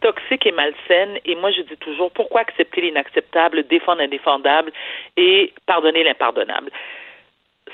toxique 0.07 0.46
et 0.46 0.52
malsaine. 0.52 1.18
Et 1.24 1.34
moi, 1.34 1.50
je 1.50 1.62
dis 1.62 1.76
toujours, 1.78 2.12
pourquoi 2.12 2.42
accepter 2.42 2.80
l'inacceptable, 2.80 3.66
défendre 3.66 4.00
l'indéfendable 4.00 4.70
et 5.16 5.52
pardonner 5.66 6.04
l'impardonnable? 6.04 6.70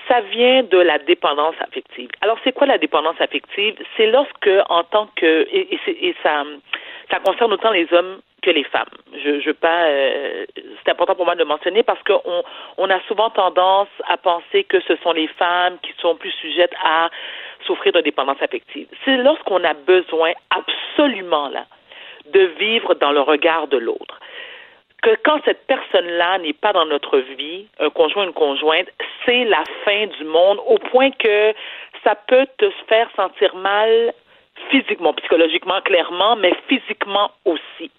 Ça 0.08 0.20
vient 0.22 0.62
de 0.62 0.78
la 0.78 0.98
dépendance 0.98 1.54
affective. 1.60 2.08
Alors, 2.22 2.38
c'est 2.42 2.52
quoi 2.52 2.66
la 2.66 2.78
dépendance 2.78 3.20
affective? 3.20 3.74
C'est 3.96 4.06
lorsque, 4.06 4.50
en 4.70 4.82
tant 4.84 5.08
que, 5.14 5.46
et, 5.52 6.14
ça, 6.22 6.44
ça 7.10 7.18
concerne 7.20 7.52
autant 7.52 7.70
les 7.70 7.86
hommes 7.92 8.20
que 8.42 8.50
les 8.50 8.64
femmes. 8.64 8.94
Je, 9.22 9.40
je 9.40 9.50
pas, 9.52 9.84
euh, 9.84 10.46
c'est 10.82 10.90
important 10.90 11.14
pour 11.14 11.26
moi 11.26 11.34
de 11.34 11.40
le 11.40 11.44
mentionner 11.44 11.82
parce 11.82 12.02
qu'on 12.02 12.42
on 12.78 12.90
a 12.90 13.00
souvent 13.06 13.30
tendance 13.30 13.92
à 14.08 14.16
penser 14.16 14.64
que 14.64 14.80
ce 14.80 14.96
sont 14.96 15.12
les 15.12 15.28
femmes 15.28 15.76
qui 15.82 15.92
sont 16.00 16.16
plus 16.16 16.32
sujettes 16.40 16.74
à 16.82 17.10
souffrir 17.66 17.92
de 17.92 18.00
dépendance 18.00 18.42
affective. 18.42 18.88
C'est 19.04 19.18
lorsqu'on 19.18 19.62
a 19.62 19.74
besoin 19.74 20.32
absolument 20.50 21.50
là 21.50 21.66
de 22.30 22.40
vivre 22.58 22.94
dans 22.94 23.12
le 23.12 23.20
regard 23.20 23.68
de 23.68 23.78
l'autre. 23.78 24.20
Que 25.02 25.16
quand 25.24 25.40
cette 25.44 25.66
personne-là 25.66 26.38
n'est 26.38 26.52
pas 26.52 26.72
dans 26.72 26.86
notre 26.86 27.18
vie, 27.18 27.66
un 27.80 27.90
conjoint, 27.90 28.24
une 28.24 28.32
conjointe, 28.32 28.88
c'est 29.24 29.44
la 29.44 29.64
fin 29.84 30.06
du 30.06 30.24
monde 30.24 30.58
au 30.66 30.78
point 30.78 31.10
que 31.10 31.52
ça 32.04 32.14
peut 32.14 32.46
te 32.58 32.70
faire 32.88 33.08
sentir 33.16 33.54
mal 33.56 34.14
physiquement, 34.70 35.12
psychologiquement, 35.14 35.80
clairement, 35.80 36.36
mais 36.36 36.54
physiquement 36.68 37.30
aussi. 37.44 37.90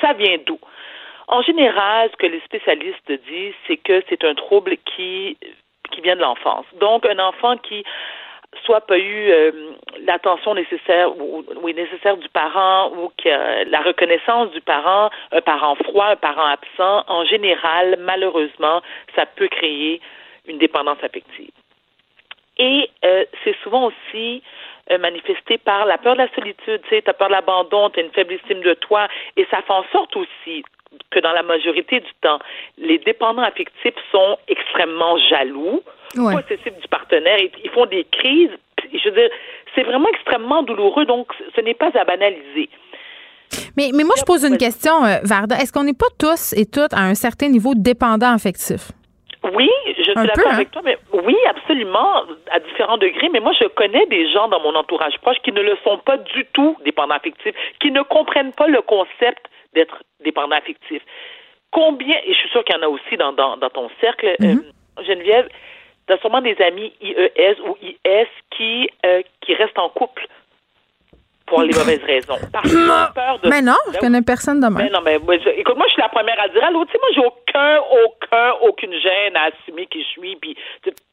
Ça 0.00 0.12
vient 0.12 0.36
d'où? 0.46 0.58
En 1.28 1.42
général, 1.42 2.10
ce 2.12 2.16
que 2.16 2.26
les 2.26 2.40
spécialistes 2.40 3.12
disent, 3.28 3.54
c'est 3.66 3.76
que 3.76 4.02
c'est 4.08 4.24
un 4.24 4.34
trouble 4.34 4.76
qui, 4.84 5.36
qui 5.90 6.00
vient 6.00 6.16
de 6.16 6.20
l'enfance. 6.20 6.66
Donc, 6.80 7.06
un 7.06 7.18
enfant 7.18 7.56
qui 7.56 7.84
soit 8.64 8.82
pas 8.82 8.98
eu 8.98 9.30
euh, 9.30 9.50
l'attention 10.04 10.54
nécessaire 10.54 11.16
ou 11.18 11.44
oui 11.62 11.74
nécessaire 11.74 12.16
du 12.16 12.28
parent 12.28 12.92
ou 12.92 13.10
que 13.16 13.68
la 13.70 13.80
reconnaissance 13.80 14.50
du 14.50 14.60
parent, 14.60 15.10
un 15.32 15.40
parent 15.40 15.74
froid, 15.76 16.06
un 16.06 16.16
parent 16.16 16.46
absent, 16.46 17.04
en 17.08 17.24
général, 17.24 17.96
malheureusement, 18.00 18.82
ça 19.16 19.26
peut 19.26 19.48
créer 19.48 20.00
une 20.46 20.58
dépendance 20.58 21.02
affective. 21.02 21.50
Et 22.58 22.90
euh, 23.04 23.24
c'est 23.42 23.56
souvent 23.62 23.86
aussi 23.86 24.42
euh, 24.90 24.98
manifesté 24.98 25.58
par 25.58 25.86
la 25.86 25.98
peur 25.98 26.14
de 26.14 26.18
la 26.18 26.28
solitude, 26.34 26.82
tu 26.82 26.88
sais, 26.90 27.08
as 27.08 27.14
peur 27.14 27.28
de 27.28 27.32
l'abandon, 27.32 27.90
tu 27.90 28.00
as 28.00 28.02
une 28.02 28.10
faible 28.10 28.34
estime 28.34 28.60
de 28.60 28.74
toi, 28.74 29.08
et 29.36 29.46
ça 29.50 29.62
fait 29.62 29.72
en 29.72 29.84
sorte 29.92 30.16
aussi 30.16 30.64
que 31.10 31.20
dans 31.20 31.32
la 31.32 31.42
majorité 31.42 32.00
du 32.00 32.10
temps, 32.20 32.38
les 32.78 32.98
dépendants 32.98 33.42
affectifs 33.42 33.94
sont 34.10 34.38
extrêmement 34.48 35.16
jaloux, 35.18 35.82
ouais. 36.16 36.34
possessifs 36.34 36.80
du 36.80 36.88
partenaire, 36.88 37.38
ils 37.62 37.70
font 37.70 37.86
des 37.86 38.04
crises. 38.04 38.50
Je 38.92 39.08
veux 39.08 39.14
dire, 39.14 39.30
c'est 39.74 39.82
vraiment 39.82 40.08
extrêmement 40.10 40.62
douloureux, 40.62 41.04
donc 41.06 41.28
ce 41.54 41.60
n'est 41.60 41.74
pas 41.74 41.90
à 41.94 42.04
banaliser. 42.04 42.68
Mais, 43.76 43.90
mais 43.94 44.04
moi, 44.04 44.14
je 44.18 44.24
pose 44.24 44.44
une 44.44 44.56
question, 44.56 45.04
euh, 45.04 45.18
Varda. 45.24 45.56
Est-ce 45.56 45.72
qu'on 45.72 45.84
n'est 45.84 45.94
pas 45.94 46.06
tous 46.18 46.52
et 46.54 46.66
toutes 46.66 46.94
à 46.94 47.00
un 47.00 47.14
certain 47.14 47.48
niveau 47.48 47.74
dépendant 47.74 48.32
affectif? 48.32 48.92
Oui, 49.54 49.68
je 49.88 50.02
suis 50.02 50.14
d'accord 50.14 50.52
hein? 50.52 50.54
avec 50.54 50.70
toi, 50.70 50.82
mais 50.84 50.96
oui, 51.12 51.36
absolument, 51.48 52.22
à 52.50 52.60
différents 52.60 52.98
degrés. 52.98 53.28
Mais 53.30 53.40
moi, 53.40 53.52
je 53.60 53.66
connais 53.66 54.06
des 54.06 54.30
gens 54.30 54.48
dans 54.48 54.60
mon 54.60 54.74
entourage 54.74 55.18
proche 55.18 55.38
qui 55.42 55.52
ne 55.52 55.62
le 55.62 55.76
sont 55.82 55.98
pas 55.98 56.16
du 56.16 56.44
tout 56.52 56.76
dépendants 56.84 57.16
affectifs, 57.16 57.54
qui 57.80 57.90
ne 57.90 58.02
comprennent 58.02 58.52
pas 58.52 58.68
le 58.68 58.82
concept 58.82 59.46
d'être 59.74 60.02
dépendant 60.24 60.56
affectif. 60.56 61.02
Combien, 61.72 62.16
et 62.24 62.32
je 62.32 62.38
suis 62.38 62.50
sûre 62.50 62.64
qu'il 62.64 62.76
y 62.76 62.78
en 62.78 62.82
a 62.82 62.88
aussi 62.88 63.16
dans, 63.16 63.32
dans, 63.32 63.56
dans 63.56 63.70
ton 63.70 63.90
cercle, 64.00 64.26
euh, 64.26 64.36
Mm-hmm. 64.38 65.06
Geneviève, 65.06 65.48
tu 66.06 66.12
as 66.12 66.18
sûrement 66.18 66.42
des 66.42 66.56
amis 66.60 66.92
IES 67.00 67.56
ou 67.66 67.76
IS 67.82 68.26
qui, 68.50 68.88
euh, 69.06 69.22
qui 69.40 69.54
restent 69.54 69.78
en 69.78 69.88
couple 69.88 70.26
pour 71.54 71.62
les 71.62 71.74
mauvaises 71.78 72.04
raisons. 72.04 72.38
Parce 72.52 72.68
qu'ils 72.68 72.78
ont 72.90 73.12
peur 73.14 73.38
de. 73.42 73.48
Mais 73.48 73.62
non, 73.62 73.74
je 73.88 73.92
Ben 73.92 73.98
connais 74.00 74.22
personne 74.22 74.60
de 74.60 74.66
mais 74.68 74.84
même. 74.84 74.92
non, 74.92 75.00
mais 75.04 75.18
moi, 75.18 75.36
je- 75.38 75.48
écoute, 75.50 75.76
moi, 75.76 75.86
je 75.88 75.92
suis 75.92 76.02
la 76.02 76.08
première 76.08 76.40
à 76.40 76.48
dire 76.48 76.64
à 76.64 76.70
l'autre. 76.70 76.90
Tu 76.90 76.92
sais, 76.92 76.98
moi, 77.02 77.10
j'ai 77.14 77.26
aucun, 77.26 77.80
aucun, 78.04 78.52
aucune 78.62 78.94
gêne 79.00 79.36
à 79.36 79.50
assumer 79.52 79.86
qui 79.86 80.02
je 80.02 80.08
suis, 80.08 80.36
puis 80.36 80.56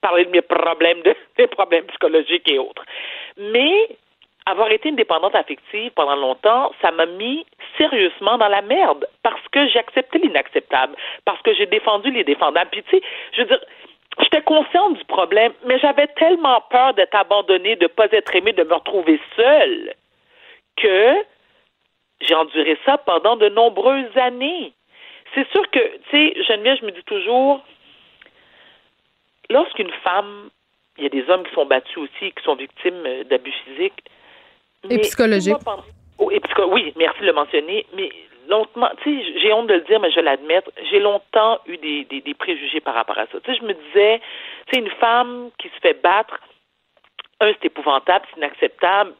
parler 0.02 0.26
de 0.26 0.32
mes 0.32 0.41
problèmes, 0.41 1.02
de, 1.02 1.16
mes 1.38 1.48
problèmes 1.48 1.86
psychologiques 1.86 2.49
et 2.49 2.60
autres. 2.60 2.84
Mais 3.38 3.90
avoir 4.45 4.72
été 4.72 4.90
une 4.90 4.95
dépendante 4.95 5.36
affective 5.36 5.91
pendant 5.95 6.16
longtemps, 6.16 6.72
ça 6.82 6.90
m'a 6.91 7.06
mis 7.06 7.45
sérieusement 7.78 8.38
dans 8.38 8.48
la 8.48 8.61
merde 8.64 9.06
parce 9.22 9.41
que 9.52 9.68
j'ai 9.68 9.78
accepté 9.80 10.18
l'inacceptable, 10.20 10.95
parce 11.26 11.41
que 11.44 11.53
j'ai 11.53 11.68
défendu 11.68 12.10
les 12.11 12.24
défendables. 12.24 12.70
Puis 12.72 12.84
tu 12.84 12.98
sais, 12.98 13.03
je 13.34 13.41
veux 13.41 13.48
dire, 13.48 13.60
j'étais 14.22 14.41
consciente 14.41 14.98
du 14.98 15.06
problème, 15.06 15.52
mais 15.66 15.78
j'avais 15.80 16.07
tellement 16.07 16.61
peur 16.72 16.94
d'être 16.95 17.14
abandonnée, 17.16 17.76
de 17.76 17.86
pas 17.88 18.07
être 18.11 18.36
aimée, 18.36 18.53
de 18.53 18.64
me 18.64 18.74
retrouver 18.74 19.20
seule 19.36 19.94
que 20.82 21.14
j'ai 22.22 22.36
enduré 22.36 22.78
ça 22.86 22.98
pendant 22.98 23.36
de 23.36 23.50
nombreuses 23.50 24.16
années. 24.18 24.74
C'est 25.36 25.48
sûr 25.52 25.70
que, 25.72 25.80
tu 25.80 26.10
sais, 26.12 26.44
Geneviève, 26.44 26.78
je 26.82 26.86
me 26.86 26.92
dis 26.92 27.04
toujours, 27.04 27.62
lorsqu'une 29.50 29.92
femme, 30.04 30.50
il 30.98 31.04
y 31.04 31.08
a 31.08 31.10
des 31.10 31.30
hommes 31.30 31.44
qui 31.46 31.54
sont 31.54 31.66
battus 31.66 31.98
aussi, 31.98 32.32
qui 32.32 32.44
sont 32.44 32.56
victimes 32.56 33.04
euh, 33.06 33.24
d'abus 33.26 33.54
physiques. 33.66 34.04
Et 34.90 35.00
psychologiques. 35.00 35.56
Oh, 36.18 36.30
psycho- 36.30 36.70
oui, 36.74 36.94
merci 36.98 37.22
de 37.22 37.26
le 37.28 37.34
mentionner, 37.34 37.86
mais 37.94 38.10
longtemps, 38.50 38.90
tu 39.04 39.22
sais, 39.22 39.40
j'ai 39.40 39.54
honte 39.54 39.68
de 39.68 39.76
le 39.76 39.82
dire, 39.82 40.00
mais 40.00 40.12
je 40.12 40.20
l'admets, 40.20 40.62
j'ai 40.90 41.00
longtemps 41.00 41.60
eu 41.68 41.78
des, 41.78 42.04
des, 42.06 42.22
des 42.22 42.34
préjugés 42.34 42.82
par 42.82 42.96
rapport 42.96 43.18
à 43.18 43.28
ça. 43.28 43.40
Tu 43.40 43.52
sais, 43.54 43.58
je 43.60 43.66
me 43.66 43.74
disais, 43.74 44.20
tu 44.68 44.74
sais, 44.74 44.80
une 44.80 44.92
femme 45.00 45.52
qui 45.60 45.70
se 45.70 45.80
fait 45.82 46.02
battre, 46.02 46.40
un, 47.40 47.54
c'est 47.54 47.66
épouvantable, 47.66 48.26
c'est 48.32 48.38
inacceptable, 48.38 49.14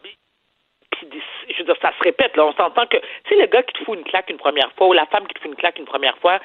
je 1.02 1.58
veux 1.58 1.64
dire, 1.66 1.76
ça 1.82 1.92
se 1.98 2.04
répète, 2.04 2.36
là. 2.36 2.46
On 2.46 2.54
s'entend 2.54 2.86
que, 2.86 2.98
tu 2.98 3.30
sais, 3.30 3.36
le 3.36 3.48
gars 3.48 3.64
qui 3.64 3.74
te 3.74 3.84
fout 3.84 3.98
une 3.98 4.04
claque 4.04 4.30
une 4.30 4.38
première 4.38 4.72
fois 4.74 4.88
ou 4.88 4.94
la 4.94 5.06
femme 5.08 5.28
qui 5.28 5.34
te 5.34 5.40
fout 5.40 5.50
une 5.52 5.56
claque 5.58 5.80
une 5.80 5.86
première 5.86 6.18
fois, 6.20 6.40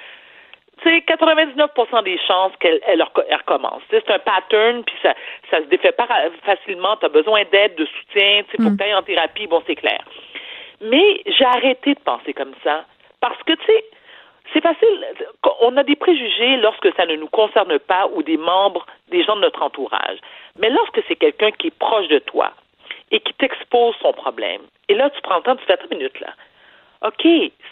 tu 0.83 0.91
sais, 0.91 1.03
99 1.03 1.71
des 2.05 2.19
chances 2.27 2.53
qu'elle 2.59 2.81
elle, 2.87 3.01
reco- 3.01 3.25
elle 3.29 3.37
recommence. 3.37 3.83
Tu 3.91 3.97
C'est 3.97 4.11
un 4.11 4.19
pattern, 4.19 4.83
puis 4.85 4.95
ça, 5.03 5.15
ça 5.51 5.59
se 5.59 5.65
défait 5.65 5.93
pas 5.93 6.09
facilement. 6.45 6.97
Tu 6.97 7.07
as 7.07 7.11
besoin 7.11 7.45
d'aide, 7.51 7.77
de 7.77 7.87
soutien, 7.87 8.43
tu 8.45 8.57
sais, 8.57 8.63
faut 8.63 8.71
que 8.71 8.77
tu 8.77 8.83
ailles 8.83 8.95
en 8.95 9.03
thérapie, 9.03 9.47
bon, 9.47 9.63
c'est 9.67 9.77
clair. 9.77 10.01
Mais 10.81 11.23
j'ai 11.27 11.45
arrêté 11.45 11.95
de 11.95 12.01
penser 12.01 12.33
comme 12.35 12.55
ça 12.65 12.85
parce 13.21 13.41
que, 13.45 13.53
tu 13.53 13.65
sais, 13.67 13.85
c'est 14.53 14.61
facile. 14.61 15.07
On 15.61 15.77
a 15.77 15.83
des 15.85 15.97
préjugés 15.97 16.57
lorsque 16.57 16.95
ça 16.97 17.07
ne 17.07 17.17
nous 17.17 17.29
concerne 17.29 17.79
pas 17.79 18.09
ou 18.13 18.23
des 18.23 18.37
membres, 18.37 18.85
des 19.09 19.25
gens 19.25 19.37
de 19.37 19.41
notre 19.41 19.63
entourage. 19.63 20.19
Mais 20.59 20.71
lorsque 20.71 21.01
c'est 21.09 21.17
quelqu'un 21.17 21.51
qui 21.53 21.69
est 21.69 21.79
proche 21.79 22.09
de 22.09 22.19
toi 22.19 22.53
et 23.11 23.21
qui 23.21 23.35
t'expose 23.35 23.95
son 24.01 24.13
problème, 24.13 24.63
et 24.89 24.95
là, 24.95 25.11
tu 25.11 25.21
prends 25.23 25.37
le 25.37 25.43
temps, 25.43 25.57
tu 25.57 25.65
fais 25.65 25.75
attends 25.75 25.87
une 25.91 25.99
minute, 25.99 26.21
là. 26.21 26.35
OK, 27.03 27.27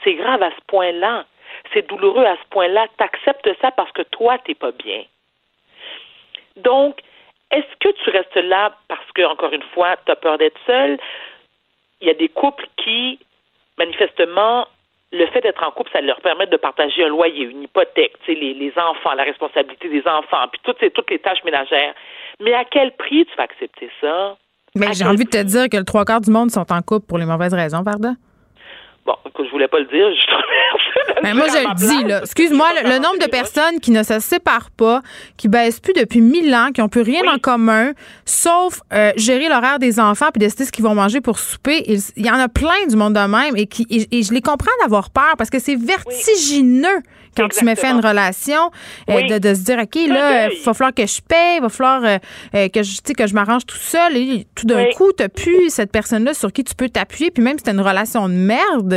c'est 0.05 0.15
grave 0.15 0.43
à 0.43 0.51
ce 0.51 0.61
point-là. 0.67 1.25
C'est 1.73 1.87
douloureux 1.89 2.25
à 2.25 2.37
ce 2.37 2.49
point-là. 2.51 2.87
Tu 2.99 3.05
acceptes 3.05 3.49
ça 3.61 3.71
parce 3.71 3.93
que 3.93 4.03
toi, 4.03 4.39
t'es 4.39 4.55
pas 4.55 4.73
bien. 4.73 5.05
Donc, 6.57 7.01
est-ce 7.51 7.77
que 7.81 7.89
tu 8.03 8.11
restes 8.11 8.37
là 8.37 8.77
parce 8.89 9.11
que, 9.15 9.23
encore 9.23 9.53
une 9.53 9.63
fois, 9.75 9.97
tu 10.05 10.13
as 10.13 10.17
peur 10.17 10.39
d'être 10.39 10.59
seul? 10.67 10.99
Il 12.01 12.09
y 12.09 12.11
a 12.11 12.15
des 12.15 12.29
couples 12.29 12.67
qui, 12.77 13.19
manifestement, 13.79 14.67
le 15.13 15.27
fait 15.27 15.43
d'être 15.43 15.63
en 15.63 15.71
couple, 15.71 15.91
ça 15.93 16.01
leur 16.01 16.21
permet 16.21 16.47
de 16.47 16.57
partager 16.57 17.05
un 17.05 17.09
loyer, 17.09 17.45
une 17.45 17.63
hypothèque, 17.63 18.17
les, 18.27 18.55
les 18.55 18.73
enfants, 18.79 19.13
la 19.13 19.25
responsabilité 19.25 19.89
des 19.89 20.07
enfants, 20.09 20.49
puis 20.49 20.61
toutes 20.65 21.11
les 21.11 21.19
tâches 21.19 21.45
ménagères. 21.45 21.95
Mais 22.41 22.55
à 22.55 22.65
quel 22.65 22.93
prix 22.93 23.27
tu 23.27 23.37
vas 23.37 23.45
accepter 23.45 23.91
ça? 24.01 24.37
Mais 24.75 24.95
j'ai 24.95 25.05
envie 25.05 25.25
de 25.25 25.31
te 25.31 25.43
dire 25.43 25.69
que 25.69 25.77
le 25.77 25.85
trois 25.85 26.05
quarts 26.05 26.21
du 26.21 26.31
monde 26.31 26.51
sont 26.51 26.71
en 26.73 26.83
couple 26.83 27.07
pour 27.07 27.19
les 27.19 27.27
mauvaises 27.27 27.55
raisons, 27.55 27.83
Varda. 27.83 28.15
Bon, 29.05 29.15
écoute, 29.27 29.47
je 29.47 29.51
voulais 29.51 29.67
pas 29.67 29.81
le 29.81 29.87
dire, 29.87 30.07
je 30.15 31.29
le 31.29 31.35
moi, 31.35 31.47
je 31.49 31.59
le 31.59 31.75
dis, 31.75 32.05
là. 32.05 32.21
Excuse-moi, 32.21 32.69
le, 32.83 32.89
le 32.89 32.99
nombre 32.99 33.19
de 33.19 33.29
personnes 33.29 33.81
qui 33.81 33.91
ne 33.91 34.05
se 34.05 34.21
séparent 34.21 34.71
pas, 34.71 35.03
qui 35.37 35.49
baissent 35.49 35.81
plus 35.81 35.93
depuis 35.93 36.21
mille 36.21 36.55
ans, 36.55 36.69
qui 36.73 36.81
n'ont 36.81 36.89
plus 36.89 37.03
rien 37.03 37.23
Oui. 37.23 37.29
en 37.29 37.39
commun, 37.39 37.93
sauf 38.25 38.81
euh, 38.93 39.11
gérer 39.17 39.49
l'horaire 39.49 39.81
des 39.81 39.99
enfants 39.99 40.29
puis 40.33 40.39
décider 40.39 40.65
ce 40.65 40.73
qu'ils 40.73 40.85
vont 40.85 40.95
manger 40.95 41.21
pour 41.21 41.41
souper. 41.41 41.83
Il, 41.89 41.99
il 42.17 42.27
y 42.27 42.31
en 42.31 42.39
a 42.39 42.49
plein 42.49 42.87
du 42.89 42.95
monde 42.95 43.15
de 43.15 43.27
même 43.27 43.57
et, 43.57 43.67
qui, 43.67 43.87
et, 43.91 44.19
et 44.19 44.23
je 44.23 44.33
les 44.33 44.41
comprends 44.41 44.71
d'avoir 44.83 45.11
peur 45.11 45.35
parce 45.37 45.51
que 45.51 45.59
c'est 45.59 45.77
vertigineux 45.77 47.03
quand 47.37 47.49
tu 47.49 47.65
fin 47.77 47.89
à 47.89 47.93
une 47.93 48.07
relation 48.07 48.71
euh, 49.09 49.23
de, 49.23 49.39
de 49.39 49.55
se 49.55 49.61
dire, 49.65 49.79
OK, 49.79 49.95
là, 50.09 50.51
il 50.51 50.63
va 50.63 50.75
falloir 50.75 50.95
que 50.95 51.07
je 51.07 51.21
paye, 51.27 51.57
il 51.57 51.63
va 51.63 51.69
falloir 51.69 52.05
euh, 52.05 52.19
euh, 52.55 52.69
que 52.69 52.83
je, 52.83 53.01
tu 53.03 53.15
que 53.15 53.27
je 53.27 53.35
m'arrange 53.35 53.65
tout 53.67 53.77
seul. 53.77 54.17
Et 54.17 54.47
tout 54.55 54.67
d'un 54.67 54.85
coup, 54.97 55.13
tu 55.17 55.27
plus 55.29 55.71
cette 55.71 55.91
personne-là 55.91 56.35
sur 56.35 56.53
qui 56.53 56.65
tu 56.65 56.75
peux 56.75 56.89
t'appuyer. 56.89 57.31
Puis 57.31 57.43
même 57.43 57.59
si 57.59 57.65
c'est 57.65 57.73
une 57.73 57.81
relation 57.81 58.29
de 58.29 58.35
merde, 58.35 58.92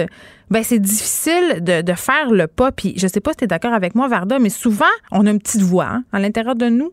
ben 0.50 0.64
c'est 0.64 0.80
difficile 0.80 1.64
de, 1.64 1.82
de 1.82 1.94
faire 1.94 2.30
le 2.30 2.48
pas. 2.48 2.72
Puis 2.72 2.94
je 2.98 3.08
sais 3.08 3.22
pas 3.22 3.32
si 3.32 3.38
tu 3.38 3.44
es 3.46 3.48
d'accord 3.48 3.74
avec 3.74 3.96
moi, 3.96 4.08
Varda, 4.08 4.40
mais 4.40 4.50
souvent, 4.50 4.86
on 5.12 5.26
a 5.26 5.32
une 5.32 5.40
petite 5.40 5.62
voix 5.62 5.86
hein, 5.86 6.04
à 6.14 6.20
l'intérieur 6.20 6.56
de 6.56 6.68
nous 6.68 6.92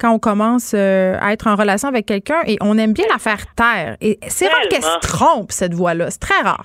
quand 0.00 0.12
on 0.12 0.18
commence 0.18 0.72
euh, 0.74 1.16
à 1.20 1.32
être 1.32 1.46
en 1.46 1.56
relation 1.56 1.88
avec 1.88 2.06
quelqu'un 2.06 2.40
et 2.46 2.56
on 2.60 2.78
aime 2.78 2.92
bien 2.92 3.06
la 3.10 3.18
faire 3.18 3.44
taire. 3.54 3.96
Et 4.00 4.18
c'est 4.28 4.48
rare 4.48 4.68
qu'elle 4.70 4.82
se 4.82 4.98
trompe, 5.00 5.52
cette 5.52 5.74
voix-là. 5.74 6.10
C'est 6.10 6.20
très 6.20 6.40
rare. 6.42 6.64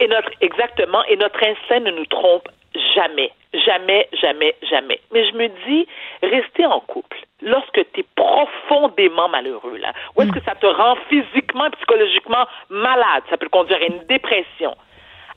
Et 0.00 0.08
notre, 0.08 0.30
exactement, 0.40 1.04
et 1.08 1.16
notre 1.16 1.42
instinct 1.42 1.80
ne 1.80 1.90
nous 1.92 2.06
trompe 2.06 2.48
jamais. 2.94 3.30
Jamais, 3.54 4.08
jamais, 4.20 4.54
jamais. 4.68 5.00
Mais 5.12 5.24
je 5.30 5.36
me 5.36 5.48
dis, 5.66 5.86
rester 6.22 6.66
en 6.66 6.80
couple, 6.80 7.16
lorsque 7.40 7.80
tu 7.92 8.00
es 8.00 8.06
profondément 8.16 9.28
malheureux, 9.28 9.76
là, 9.76 9.92
où 10.16 10.22
est-ce 10.22 10.32
que 10.32 10.42
ça 10.44 10.56
te 10.56 10.66
rend 10.66 10.96
physiquement 11.08 11.70
psychologiquement 11.70 12.46
malade, 12.68 13.22
ça 13.30 13.36
peut 13.36 13.48
conduire 13.48 13.78
à 13.80 13.86
une 13.86 14.02
dépression, 14.08 14.74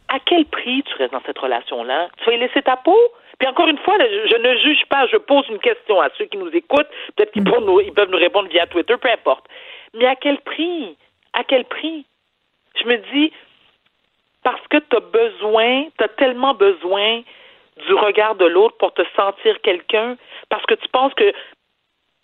à 0.10 0.20
quel 0.20 0.46
prix 0.46 0.84
tu 0.84 0.96
restes 0.96 1.14
dans 1.14 1.22
cette 1.26 1.38
relation-là? 1.38 2.10
Tu 2.18 2.26
vas 2.26 2.34
y 2.34 2.40
laisser 2.40 2.62
ta 2.62 2.78
peau? 2.78 2.98
Puis 3.40 3.48
encore 3.48 3.68
une 3.68 3.78
fois, 3.80 3.98
je, 4.00 4.36
ne 4.36 4.58
juge 4.58 4.86
pas, 4.90 5.06
je 5.08 5.18
pose 5.18 5.46
une 5.50 5.60
question 5.60 6.02
à 6.02 6.10
ceux 6.18 6.26
qui 6.26 6.38
nous 6.38 6.50
écoutent. 6.50 6.90
Peut-être 7.16 7.32
qu'ils 7.32 7.44
peuvent 7.44 7.64
nous, 7.64 7.82
ils 7.82 7.94
peuvent 7.94 8.10
nous 8.10 8.18
répondre 8.18 8.50
via 8.50 8.66
Twitter, 8.66 8.96
peu 8.98 9.10
importe. 9.10 9.46
Mais 9.94 10.06
à 10.06 10.16
quel 10.16 10.40
prix? 10.40 10.98
À 11.34 11.44
quel 11.44 11.66
prix? 11.66 12.06
Je 12.82 12.88
me 12.88 12.98
dis, 13.14 13.32
parce 14.44 14.66
que 14.70 14.78
tu 14.78 14.96
as 14.96 15.02
besoin, 15.02 15.86
tu 15.98 16.04
as 16.04 16.08
tellement 16.10 16.54
besoin 16.54 17.22
du 17.86 17.94
regard 17.94 18.36
de 18.36 18.46
l'autre 18.46 18.78
pour 18.78 18.94
te 18.94 19.04
sentir 19.16 19.62
quelqu'un, 19.62 20.18
parce 20.50 20.66
que 20.66 20.74
tu 20.74 20.88
penses 20.88 21.14
que 21.14 21.32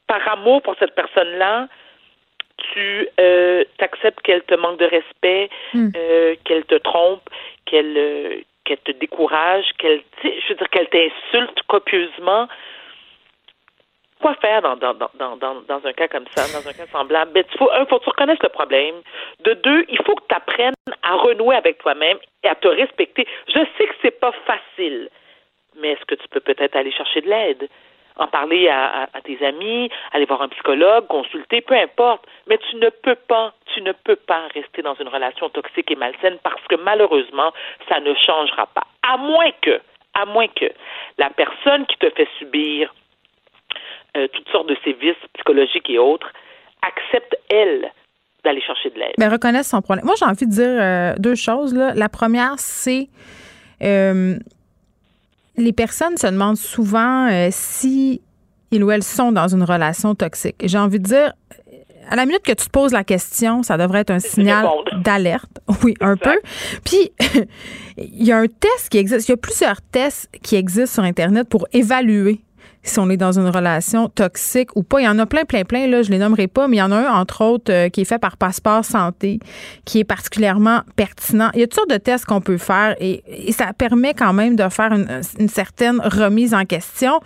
par 0.07 0.27
amour 0.29 0.61
pour 0.63 0.75
cette 0.79 0.95
personne-là, 0.95 1.67
tu 2.57 3.07
euh, 3.19 3.63
acceptes 3.79 4.21
qu'elle 4.21 4.43
te 4.43 4.55
manque 4.55 4.79
de 4.79 4.85
respect, 4.85 5.49
euh, 5.75 6.35
qu'elle 6.43 6.65
te 6.65 6.75
trompe, 6.75 7.21
qu'elle 7.73 7.97
euh, 7.97 8.41
qu'elle 8.65 8.77
te 8.77 8.91
décourage, 8.91 9.65
qu'elle, 9.79 10.01
tu 10.21 10.31
je 10.41 10.49
veux 10.49 10.55
dire, 10.55 10.69
qu'elle 10.69 10.89
t'insulte 10.89 11.59
copieusement. 11.67 12.47
Quoi 14.21 14.35
faire 14.35 14.61
dans, 14.61 14.77
dans, 14.77 14.93
dans, 14.93 15.35
dans, 15.35 15.61
dans, 15.61 15.85
un 15.85 15.91
cas 15.91 16.07
comme 16.07 16.27
ça, 16.33 16.43
dans 16.57 16.65
un 16.65 16.71
cas 16.71 16.85
semblable? 16.91 17.31
Ben, 17.33 17.43
il 17.51 17.57
faut, 17.57 17.69
un, 17.71 17.85
faut 17.87 17.97
que 17.97 18.03
tu 18.03 18.09
reconnaisses 18.11 18.43
le 18.43 18.49
problème. 18.49 18.95
De 19.39 19.53
deux, 19.55 19.85
il 19.89 19.97
faut 20.05 20.15
que 20.15 20.23
tu 20.29 20.35
apprennes 20.35 20.75
à 21.01 21.15
renouer 21.15 21.55
avec 21.55 21.79
toi-même 21.79 22.17
et 22.43 22.47
à 22.47 22.55
te 22.55 22.67
respecter. 22.67 23.27
Je 23.47 23.59
sais 23.77 23.87
que 23.87 23.95
c'est 24.01 24.19
pas 24.19 24.31
facile, 24.45 25.09
mais 25.75 25.89
est-ce 25.93 26.05
que 26.05 26.15
tu 26.15 26.27
peux 26.29 26.39
peut-être 26.39 26.75
aller 26.75 26.91
chercher 26.91 27.21
de 27.21 27.29
l'aide? 27.29 27.67
En 28.15 28.27
parler 28.27 28.67
à, 28.67 29.07
à, 29.13 29.21
tes 29.21 29.43
amis, 29.43 29.89
aller 30.11 30.25
voir 30.25 30.41
un 30.41 30.49
psychologue, 30.49 31.07
consulter, 31.07 31.61
peu 31.61 31.75
importe. 31.75 32.25
Mais 32.47 32.59
tu 32.69 32.75
ne 32.75 32.89
peux 32.89 33.15
pas, 33.15 33.53
tu 33.73 33.81
ne 33.81 33.91
peux 33.91 34.15
pas 34.15 34.47
rester 34.53 34.81
dans 34.81 34.95
une 34.95 35.07
relation 35.07 35.49
toxique 35.49 35.89
et 35.89 35.95
malsaine 35.95 36.37
parce 36.43 36.61
que 36.69 36.75
malheureusement, 36.75 37.51
ça 37.89 37.99
ne 37.99 38.13
changera 38.13 38.67
pas. 38.67 38.83
À 39.01 39.17
moins 39.17 39.51
que, 39.61 39.81
à 40.13 40.25
moins 40.25 40.47
que 40.47 40.71
la 41.17 41.29
personne 41.31 41.85
qui 41.87 41.97
te 41.97 42.09
fait 42.11 42.27
subir 42.37 42.93
euh, 44.15 44.27
toutes 44.27 44.49
sortes 44.49 44.69
de 44.69 44.77
sévices 44.83 45.17
psychologiques 45.33 45.89
et 45.89 45.97
autres 45.97 46.31
accepte, 46.83 47.35
elle, 47.49 47.91
d'aller 48.43 48.61
chercher 48.61 48.89
de 48.89 48.99
l'aide. 48.99 49.13
Ben, 49.17 49.31
reconnaître 49.31 49.65
son 49.65 49.81
problème. 49.81 50.05
Moi, 50.05 50.15
j'ai 50.19 50.25
envie 50.25 50.45
de 50.45 50.51
dire 50.51 50.81
euh, 50.81 51.13
deux 51.17 51.35
choses. 51.35 51.73
Là. 51.73 51.93
La 51.95 52.09
première, 52.09 52.55
c'est 52.57 53.07
euh, 53.81 54.35
les 55.57 55.73
personnes 55.73 56.17
se 56.17 56.27
demandent 56.27 56.57
souvent 56.57 57.29
euh, 57.29 57.49
si 57.51 58.21
ils 58.71 58.83
ou 58.83 58.91
elles 58.91 59.03
sont 59.03 59.31
dans 59.31 59.47
une 59.47 59.63
relation 59.63 60.15
toxique. 60.15 60.55
J'ai 60.63 60.79
envie 60.79 60.99
de 60.99 61.05
dire, 61.05 61.33
à 62.09 62.15
la 62.15 62.25
minute 62.25 62.41
que 62.41 62.53
tu 62.53 62.65
te 62.65 62.69
poses 62.69 62.91
la 62.91 63.03
question, 63.03 63.61
ça 63.61 63.77
devrait 63.77 63.99
être 63.99 64.11
un 64.11 64.19
signal 64.19 64.67
d'alerte. 65.03 65.49
Oui, 65.83 65.93
un 66.01 66.17
peu. 66.17 66.39
Puis, 66.83 67.11
il 67.97 68.23
y 68.23 68.31
a 68.31 68.37
un 68.37 68.47
test 68.47 68.89
qui 68.89 68.97
existe. 68.97 69.27
Il 69.27 69.31
y 69.31 69.33
a 69.33 69.37
plusieurs 69.37 69.81
tests 69.81 70.29
qui 70.41 70.55
existent 70.55 71.01
sur 71.01 71.03
Internet 71.03 71.47
pour 71.49 71.67
évaluer 71.71 72.41
si 72.83 72.99
on 72.99 73.09
est 73.09 73.17
dans 73.17 73.39
une 73.39 73.47
relation 73.47 74.09
toxique 74.09 74.75
ou 74.75 74.83
pas. 74.83 74.99
Il 74.99 75.05
y 75.05 75.07
en 75.07 75.17
a 75.19 75.25
plein, 75.25 75.45
plein, 75.45 75.63
plein, 75.63 75.87
là, 75.87 76.03
je 76.03 76.11
les 76.11 76.17
nommerai 76.17 76.47
pas, 76.47 76.67
mais 76.67 76.77
il 76.77 76.79
y 76.79 76.83
en 76.83 76.91
a 76.91 76.97
un, 76.97 77.13
entre 77.13 77.43
autres, 77.43 77.71
euh, 77.71 77.89
qui 77.89 78.01
est 78.01 78.05
fait 78.05 78.19
par 78.19 78.37
Passeport 78.37 78.83
Santé, 78.83 79.39
qui 79.85 79.99
est 79.99 80.03
particulièrement 80.03 80.81
pertinent. 80.95 81.49
Il 81.53 81.61
y 81.61 81.63
a 81.63 81.67
toutes 81.67 81.75
sortes 81.75 81.89
de 81.89 81.97
tests 81.97 82.25
qu'on 82.25 82.41
peut 82.41 82.57
faire 82.57 82.95
et, 82.99 83.23
ça 83.53 83.71
permet 83.73 84.13
quand 84.13 84.33
même 84.33 84.55
de 84.55 84.67
faire 84.69 84.91
une, 84.93 85.21
une 85.39 85.49
certaine 85.49 85.99
remise 85.99 86.53
en 86.53 86.65
question. 86.65 87.19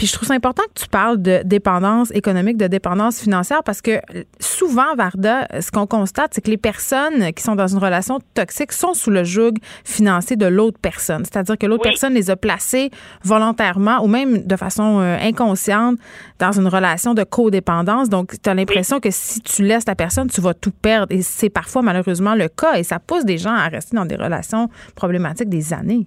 Puis 0.00 0.06
je 0.06 0.14
trouve 0.14 0.28
ça 0.28 0.32
important 0.32 0.62
que 0.62 0.80
tu 0.80 0.88
parles 0.88 1.20
de 1.20 1.42
dépendance 1.44 2.10
économique, 2.12 2.56
de 2.56 2.68
dépendance 2.68 3.20
financière, 3.20 3.62
parce 3.62 3.82
que 3.82 4.00
souvent, 4.38 4.94
Varda, 4.96 5.46
ce 5.60 5.70
qu'on 5.70 5.86
constate, 5.86 6.32
c'est 6.32 6.40
que 6.40 6.48
les 6.48 6.56
personnes 6.56 7.34
qui 7.34 7.42
sont 7.42 7.54
dans 7.54 7.66
une 7.66 7.76
relation 7.76 8.18
toxique 8.32 8.72
sont 8.72 8.94
sous 8.94 9.10
le 9.10 9.24
joug 9.24 9.52
financier 9.84 10.36
de 10.36 10.46
l'autre 10.46 10.78
personne. 10.80 11.26
C'est-à-dire 11.26 11.58
que 11.58 11.66
l'autre 11.66 11.82
personne 11.82 12.14
les 12.14 12.30
a 12.30 12.36
placés 12.36 12.88
volontairement 13.24 14.02
ou 14.02 14.06
même 14.06 14.46
de 14.46 14.56
façon 14.56 15.00
euh, 15.00 15.18
inconsciente 15.20 15.98
dans 16.38 16.52
une 16.52 16.68
relation 16.68 17.12
de 17.12 17.22
codépendance. 17.22 18.08
Donc, 18.08 18.32
tu 18.42 18.48
as 18.48 18.54
l'impression 18.54 19.00
que 19.00 19.10
si 19.10 19.42
tu 19.42 19.64
laisses 19.64 19.86
la 19.86 19.96
personne, 19.96 20.30
tu 20.30 20.40
vas 20.40 20.54
tout 20.54 20.72
perdre. 20.72 21.14
Et 21.14 21.20
c'est 21.20 21.50
parfois 21.50 21.82
malheureusement 21.82 22.34
le 22.34 22.48
cas. 22.48 22.78
Et 22.78 22.84
ça 22.84 23.00
pousse 23.00 23.26
des 23.26 23.36
gens 23.36 23.52
à 23.52 23.68
rester 23.68 23.94
dans 23.94 24.06
des 24.06 24.16
relations 24.16 24.70
problématiques 24.96 25.50
des 25.50 25.74
années. 25.74 26.06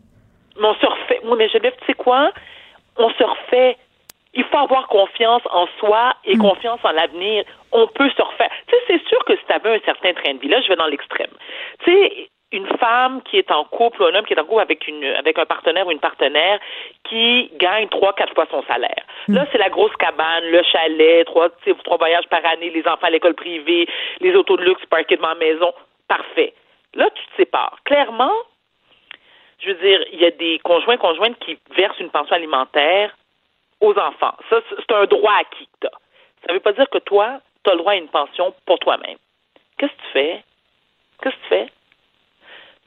Mais 0.60 0.68
on 0.68 0.74
se 0.74 0.86
refait. 0.88 1.20
Oui, 1.26 1.36
mais 1.38 1.48
Geneviève, 1.49 1.74
tu 1.82 1.86
sais 1.86 1.94
quoi? 1.94 2.32
On 2.98 3.10
se 3.10 3.24
refait 3.24 3.78
il 4.34 4.43
faut 4.45 4.57
avoir 4.57 4.88
confiance 4.88 5.43
en 5.51 5.68
soi 5.80 6.14
et 6.26 6.35
mm. 6.35 6.39
confiance 6.41 6.80
en 6.84 6.91
l'avenir. 6.91 7.43
On 7.72 7.88
peut 7.88 8.10
se 8.10 8.22
refaire. 8.22 8.49
Tu 8.68 8.76
sais, 8.76 8.81
c'est 8.88 9.07
sûr 9.07 9.23
que 9.26 9.35
si 9.35 9.45
tu 9.45 9.53
avais 9.53 9.76
un 9.76 9.80
certain 9.85 10.14
train 10.14 10.34
de 10.34 10.39
vie, 10.39 10.47
là, 10.47 10.61
je 10.61 10.69
vais 10.69 10.76
dans 10.76 10.88
l'extrême. 10.88 11.31
Tu 11.84 11.91
sais, 11.91 12.30
une 12.51 12.68
femme 12.77 13.22
qui 13.23 13.38
est 13.38 13.51
en 13.51 13.64
couple 13.64 14.01
ou 14.01 14.05
un 14.05 14.14
homme 14.14 14.26
qui 14.26 14.34
est 14.34 14.39
en 14.39 14.45
couple 14.45 14.61
avec 14.61 14.88
une 14.88 15.03
avec 15.03 15.39
un 15.39 15.45
partenaire 15.45 15.88
ou 15.88 15.91
une 15.91 15.99
partenaire 15.99 16.60
qui 17.03 17.51
gagne 17.57 17.88
trois 17.89 18.14
quatre 18.14 18.34
fois 18.34 18.45
son 18.49 18.64
salaire. 18.64 19.03
Mm. 19.27 19.35
Là, 19.35 19.45
c'est 19.51 19.57
la 19.57 19.69
grosse 19.69 19.95
cabane, 19.97 20.45
le 20.45 20.64
chalet, 20.64 21.26
trois 21.26 21.49
trois 21.84 21.97
voyages 21.97 22.27
par 22.30 22.45
année, 22.45 22.69
les 22.69 22.88
enfants 22.88 23.07
à 23.07 23.10
l'école 23.11 23.35
privée, 23.35 23.88
les 24.19 24.35
autos 24.35 24.57
de 24.57 24.64
luxe 24.64 24.85
parqués 24.88 25.15
devant 25.15 25.30
la 25.30 25.35
maison. 25.35 25.73
Parfait. 26.07 26.53
Là, 26.95 27.10
tu 27.14 27.26
te 27.26 27.35
sépares. 27.38 27.77
Clairement, 27.85 28.34
je 29.60 29.69
veux 29.69 29.76
dire, 29.76 29.99
il 30.11 30.19
y 30.19 30.26
a 30.26 30.31
des 30.31 30.60
conjoints 30.60 30.97
conjointes 30.97 31.38
qui 31.39 31.57
versent 31.76 31.99
une 31.99 32.10
pension 32.10 32.35
alimentaire 32.35 33.15
aux 33.84 33.97
enfants. 33.99 34.35
Ça, 34.49 34.61
c'est 34.69 34.95
un 34.95 35.05
droit 35.05 35.34
acquis 35.39 35.65
que 35.65 35.80
tu 35.81 35.88
as. 35.88 35.99
Ça 36.41 36.47
ne 36.49 36.53
veut 36.53 36.60
pas 36.61 36.73
dire 36.73 36.89
que 36.89 36.99
toi, 36.99 37.39
tu 37.64 37.69
as 37.69 37.73
le 37.73 37.80
droit 37.80 37.91
à 37.91 37.97
une 37.97 38.07
pension 38.07 38.53
pour 38.65 38.80
toi-même. 38.80 39.18
Qu'est-ce 39.77 39.91
que 39.91 40.01
tu 40.01 40.11
fais? 40.14 40.43
Qu'est-ce 41.22 41.35
que 41.35 41.41
tu 41.41 41.47
fais? 41.49 41.68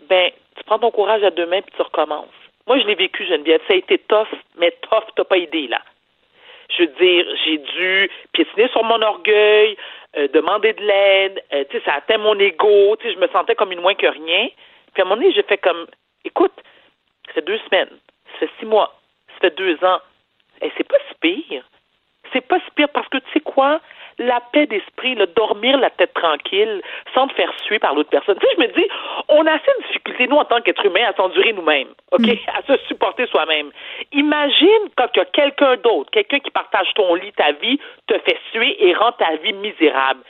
Ben, 0.09 0.31
tu 0.57 0.65
prends 0.65 0.79
ton 0.79 0.91
courage 0.91 1.23
à 1.23 1.31
deux 1.31 1.47
mains 1.47 1.61
puis 1.63 1.75
tu 1.77 1.83
recommences. 1.83 2.29
Moi, 2.67 2.79
je 2.81 2.87
l'ai 2.87 2.95
vécu, 2.95 3.27
Geneviève. 3.27 3.61
Ça 3.69 3.75
a 3.75 3.77
été 3.77 3.99
tough, 3.99 4.29
mais 4.57 4.71
tough, 4.83 5.05
t'as 5.15 5.25
pas 5.25 5.37
idée, 5.37 5.69
là. 5.69 5.81
Je 6.71 6.83
veux 6.83 6.93
dire, 6.99 7.27
j'ai 7.45 7.59
dû 7.59 8.11
piétiner 8.33 8.69
sur 8.69 8.83
mon 8.83 9.01
orgueil, 9.01 9.77
euh, 10.17 10.29
demander 10.29 10.73
de 10.73 10.83
l'aide, 10.83 11.45
euh, 11.53 11.65
tu 11.71 11.79
sais, 11.79 11.85
ça 11.85 11.95
atteint 11.95 12.19
mon 12.19 12.37
ego, 12.39 12.97
tu 12.97 13.07
sais, 13.07 13.15
je 13.15 13.19
me 13.21 13.29
sentais 13.29 13.55
comme 13.55 13.71
une 13.71 13.81
moins 13.81 13.95
que 13.95 14.07
rien. 14.07 14.49
Puis 14.93 15.03
à 15.03 15.03
un 15.03 15.05
moment 15.05 15.21
donné, 15.21 15.33
j'ai 15.33 15.45
fait 15.45 15.59
comme, 15.59 15.87
écoute, 16.25 16.53
ça 17.27 17.35
fait 17.35 17.43
deux 17.43 17.59
semaines, 17.69 17.91
ça 18.33 18.39
fait 18.41 18.51
six 18.59 18.67
mois, 18.67 18.99
ça 19.35 19.41
fait 19.43 19.57
deux 19.57 19.77
ans, 19.85 20.01
et 20.63 20.73
c'est 20.77 20.89
pas 20.89 20.99
si 21.09 21.15
pire. 21.21 21.65
C'est 22.33 22.41
pas 22.41 22.59
si 22.59 22.71
pire 22.75 22.89
parce 22.89 23.09
que 23.09 23.19
tu 23.19 23.33
sais 23.33 23.41
quoi? 23.41 23.81
La 24.19 24.41
paix 24.53 24.67
d'esprit, 24.67 25.15
le 25.15 25.27
dormir 25.27 25.79
la 25.79 25.91
tête 25.91 26.15
tranquille, 26.15 26.83
sans 27.15 27.29
te 27.29 27.35
faire 27.35 27.53
suer 27.65 27.79
par 27.79 27.95
l'autre 27.95 28.09
personne. 28.09 28.37
Tu 28.41 28.47
sais, 28.47 28.55
je 28.57 28.63
me 28.63 28.69
dis, 28.69 28.89
on 29.29 29.47
a 29.47 29.53
assez 29.53 29.71
de 29.79 29.87
difficultés, 29.87 30.27
nous, 30.27 30.37
en 30.37 30.45
tant 30.45 30.61
qu'êtres 30.63 30.87
humains, 30.87 31.05
à 31.07 31.13
s'endurer 31.13 31.53
nous-mêmes, 31.53 31.89
OK? 32.13 32.27
Mm. 32.27 32.37
À 32.55 32.63
se 32.63 32.83
supporter 32.87 33.27
soi-même. 33.27 33.71
Imagine 34.13 34.89
quand 34.97 35.09
il 35.15 35.19
y 35.19 35.23
a 35.23 35.27
quelqu'un 35.27 35.77
d'autre, 35.77 36.11
quelqu'un 36.11 36.39
qui 36.39 36.51
partage 36.51 36.89
ton 36.95 37.15
lit, 37.15 37.33
ta 37.33 37.53
vie, 37.53 37.79
te 38.07 38.19
fait 38.21 38.39
suer 38.51 38.87
et 38.87 38.95
rend 38.95 39.13
ta 39.13 39.37
vie 39.37 39.53
misérable. 39.53 40.21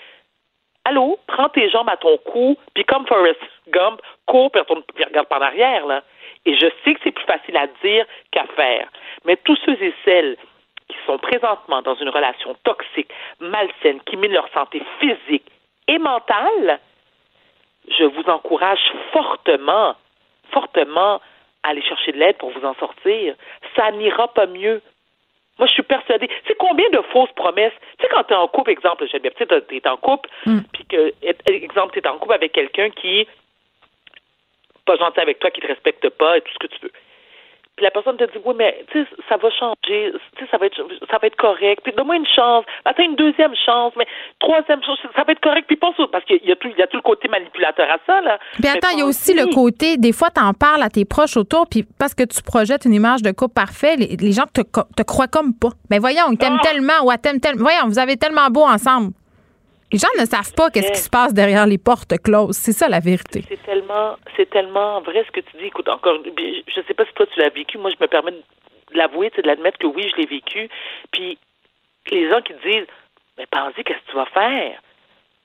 Allô? 0.84 1.18
Prends 1.26 1.48
tes 1.48 1.68
jambes 1.70 1.88
à 1.88 1.96
ton 1.96 2.16
cou, 2.18 2.56
puis 2.74 2.84
comme 2.84 3.06
Forrest 3.06 3.40
Gump, 3.68 4.00
cours, 4.26 4.50
puis 4.50 5.04
regarde 5.04 5.28
par 5.28 5.40
l'arrière, 5.40 5.86
là. 5.86 6.02
Et 6.44 6.56
je 6.56 6.66
sais 6.84 6.94
que 6.94 7.00
c'est 7.04 7.12
plus 7.12 7.24
facile 7.24 7.56
à 7.56 7.66
dire 7.82 8.06
qu'à 8.30 8.44
faire. 8.56 8.88
Mais 9.24 9.36
tous 9.36 9.56
ceux 9.64 9.80
et 9.82 9.94
celles 10.04 10.36
qui 10.88 10.96
sont 11.06 11.18
présentement 11.18 11.82
dans 11.82 11.96
une 11.96 12.08
relation 12.08 12.54
toxique, 12.64 13.10
malsaine, 13.40 14.00
qui 14.06 14.16
mine 14.16 14.32
leur 14.32 14.48
santé 14.52 14.82
physique 15.00 15.50
et 15.88 15.98
mentale, 15.98 16.80
je 17.88 18.04
vous 18.04 18.24
encourage 18.28 18.80
fortement, 19.12 19.94
fortement 20.52 21.20
à 21.62 21.70
aller 21.70 21.82
chercher 21.82 22.12
de 22.12 22.18
l'aide 22.18 22.36
pour 22.38 22.50
vous 22.50 22.64
en 22.64 22.74
sortir. 22.74 23.34
Ça 23.74 23.90
n'ira 23.92 24.28
pas 24.28 24.46
mieux. 24.46 24.80
Moi, 25.58 25.66
je 25.68 25.72
suis 25.72 25.82
persuadée. 25.82 26.28
Sais, 26.46 26.54
combien 26.58 26.88
de 26.90 27.00
fausses 27.12 27.32
promesses? 27.34 27.72
Tu 27.98 28.04
sais, 28.04 28.12
quand 28.12 28.24
tu 28.24 28.34
es 28.34 28.36
en 28.36 28.46
couple, 28.46 28.70
exemple, 28.70 29.06
tu 29.08 29.16
es 29.16 29.88
en 29.88 29.96
couple, 29.96 30.28
mm. 30.44 30.60
puis 30.72 30.84
que, 30.84 31.14
exemple, 31.46 31.92
tu 31.94 32.00
es 32.00 32.06
en 32.06 32.18
couple 32.18 32.34
avec 32.34 32.52
quelqu'un 32.52 32.90
qui 32.90 33.26
pas 34.86 34.96
gentil 34.96 35.20
avec 35.20 35.38
toi, 35.38 35.50
qui 35.50 35.60
te 35.60 35.66
respecte 35.66 36.08
pas 36.10 36.38
et 36.38 36.40
tout 36.40 36.52
ce 36.52 36.66
que 36.66 36.72
tu 36.74 36.80
veux. 36.82 36.92
Puis 37.76 37.84
la 37.84 37.90
personne 37.90 38.16
te 38.16 38.24
dit 38.24 38.38
oui, 38.42 38.54
mais 38.56 38.86
tu 38.90 39.02
sais, 39.02 39.08
ça 39.28 39.36
va 39.36 39.50
changer, 39.50 40.10
tu 40.36 40.44
sais, 40.44 40.50
ça 40.50 40.56
va 40.56 40.64
être 40.64 40.80
ça 41.10 41.18
va 41.20 41.26
être 41.26 41.36
correct. 41.36 41.82
Puis 41.84 41.92
donne-moi 41.92 42.16
une 42.16 42.26
chance. 42.26 42.64
Attends 42.86 43.02
une 43.02 43.16
deuxième 43.16 43.54
chance, 43.54 43.92
mais 43.98 44.06
troisième 44.38 44.82
chance, 44.82 44.98
ça 45.14 45.24
va 45.24 45.32
être 45.32 45.42
correct. 45.42 45.66
Puis 45.66 45.76
pense 45.76 45.94
parce 46.10 46.24
qu'il 46.24 46.42
y 46.42 46.52
a 46.52 46.56
tout, 46.56 46.68
il 46.68 46.78
y 46.78 46.82
a 46.82 46.86
tout 46.86 46.96
le 46.96 47.02
côté 47.02 47.28
manipulateur 47.28 47.86
à 47.90 47.98
ça 48.06 48.22
là. 48.22 48.38
Puis 48.54 48.68
attends, 48.68 48.88
il 48.94 49.00
y 49.00 49.02
a 49.02 49.04
aussi 49.04 49.34
le 49.34 49.52
côté, 49.52 49.98
des 49.98 50.12
fois, 50.12 50.30
tu 50.30 50.40
en 50.40 50.54
parles 50.54 50.82
à 50.82 50.88
tes 50.88 51.04
proches 51.04 51.36
autour, 51.36 51.66
puis 51.68 51.84
parce 51.98 52.14
que 52.14 52.24
tu 52.24 52.42
projettes 52.42 52.86
une 52.86 52.94
image 52.94 53.20
de 53.20 53.30
couple 53.30 53.52
parfait, 53.52 53.96
les, 53.96 54.32
gens 54.32 54.46
te, 54.46 54.62
te 54.62 55.02
croient 55.02 55.28
comme 55.28 55.52
pas. 55.52 55.68
Ben 55.90 56.00
voyons, 56.00 56.32
ils 56.32 56.38
t'aiment 56.38 56.58
ah! 56.58 56.66
tellement 56.66 57.04
ou 57.04 57.14
t'aiment 57.18 57.40
tellement. 57.40 57.62
Voyons, 57.62 57.88
vous 57.88 57.98
avez 57.98 58.16
tellement 58.16 58.48
beau 58.48 58.62
ensemble. 58.62 59.12
Les 59.92 59.98
gens 59.98 60.08
ne 60.18 60.24
savent 60.26 60.52
pas 60.54 60.70
qu'est-ce 60.70 60.92
qui 60.92 60.98
se 60.98 61.10
passe 61.10 61.32
derrière 61.32 61.66
les 61.66 61.78
portes 61.78 62.20
closes. 62.20 62.56
C'est 62.56 62.72
ça 62.72 62.88
la 62.88 63.00
vérité. 63.00 63.44
C'est 63.48 63.62
tellement, 63.64 64.16
c'est 64.36 64.50
tellement 64.50 65.00
vrai 65.00 65.24
ce 65.26 65.30
que 65.30 65.40
tu 65.40 65.56
dis. 65.58 65.66
Écoute, 65.66 65.88
encore, 65.88 66.18
je 66.24 66.80
sais 66.86 66.94
pas 66.94 67.04
si 67.04 67.12
toi 67.14 67.26
tu 67.32 67.38
l'as 67.38 67.50
vécu. 67.50 67.78
Moi, 67.78 67.90
je 67.90 68.02
me 68.02 68.08
permets 68.08 68.32
de 68.32 68.42
l'avouer, 68.94 69.30
de 69.36 69.42
l'admettre 69.42 69.78
que 69.78 69.86
oui, 69.86 70.10
je 70.10 70.20
l'ai 70.20 70.26
vécu. 70.26 70.68
Puis 71.12 71.38
les 72.10 72.28
gens 72.28 72.40
qui 72.42 72.52
disent, 72.64 72.86
mais 73.38 73.46
pense-y, 73.50 73.84
qu'est-ce 73.84 74.00
que 74.00 74.10
tu 74.10 74.16
vas 74.16 74.26
faire? 74.26 74.80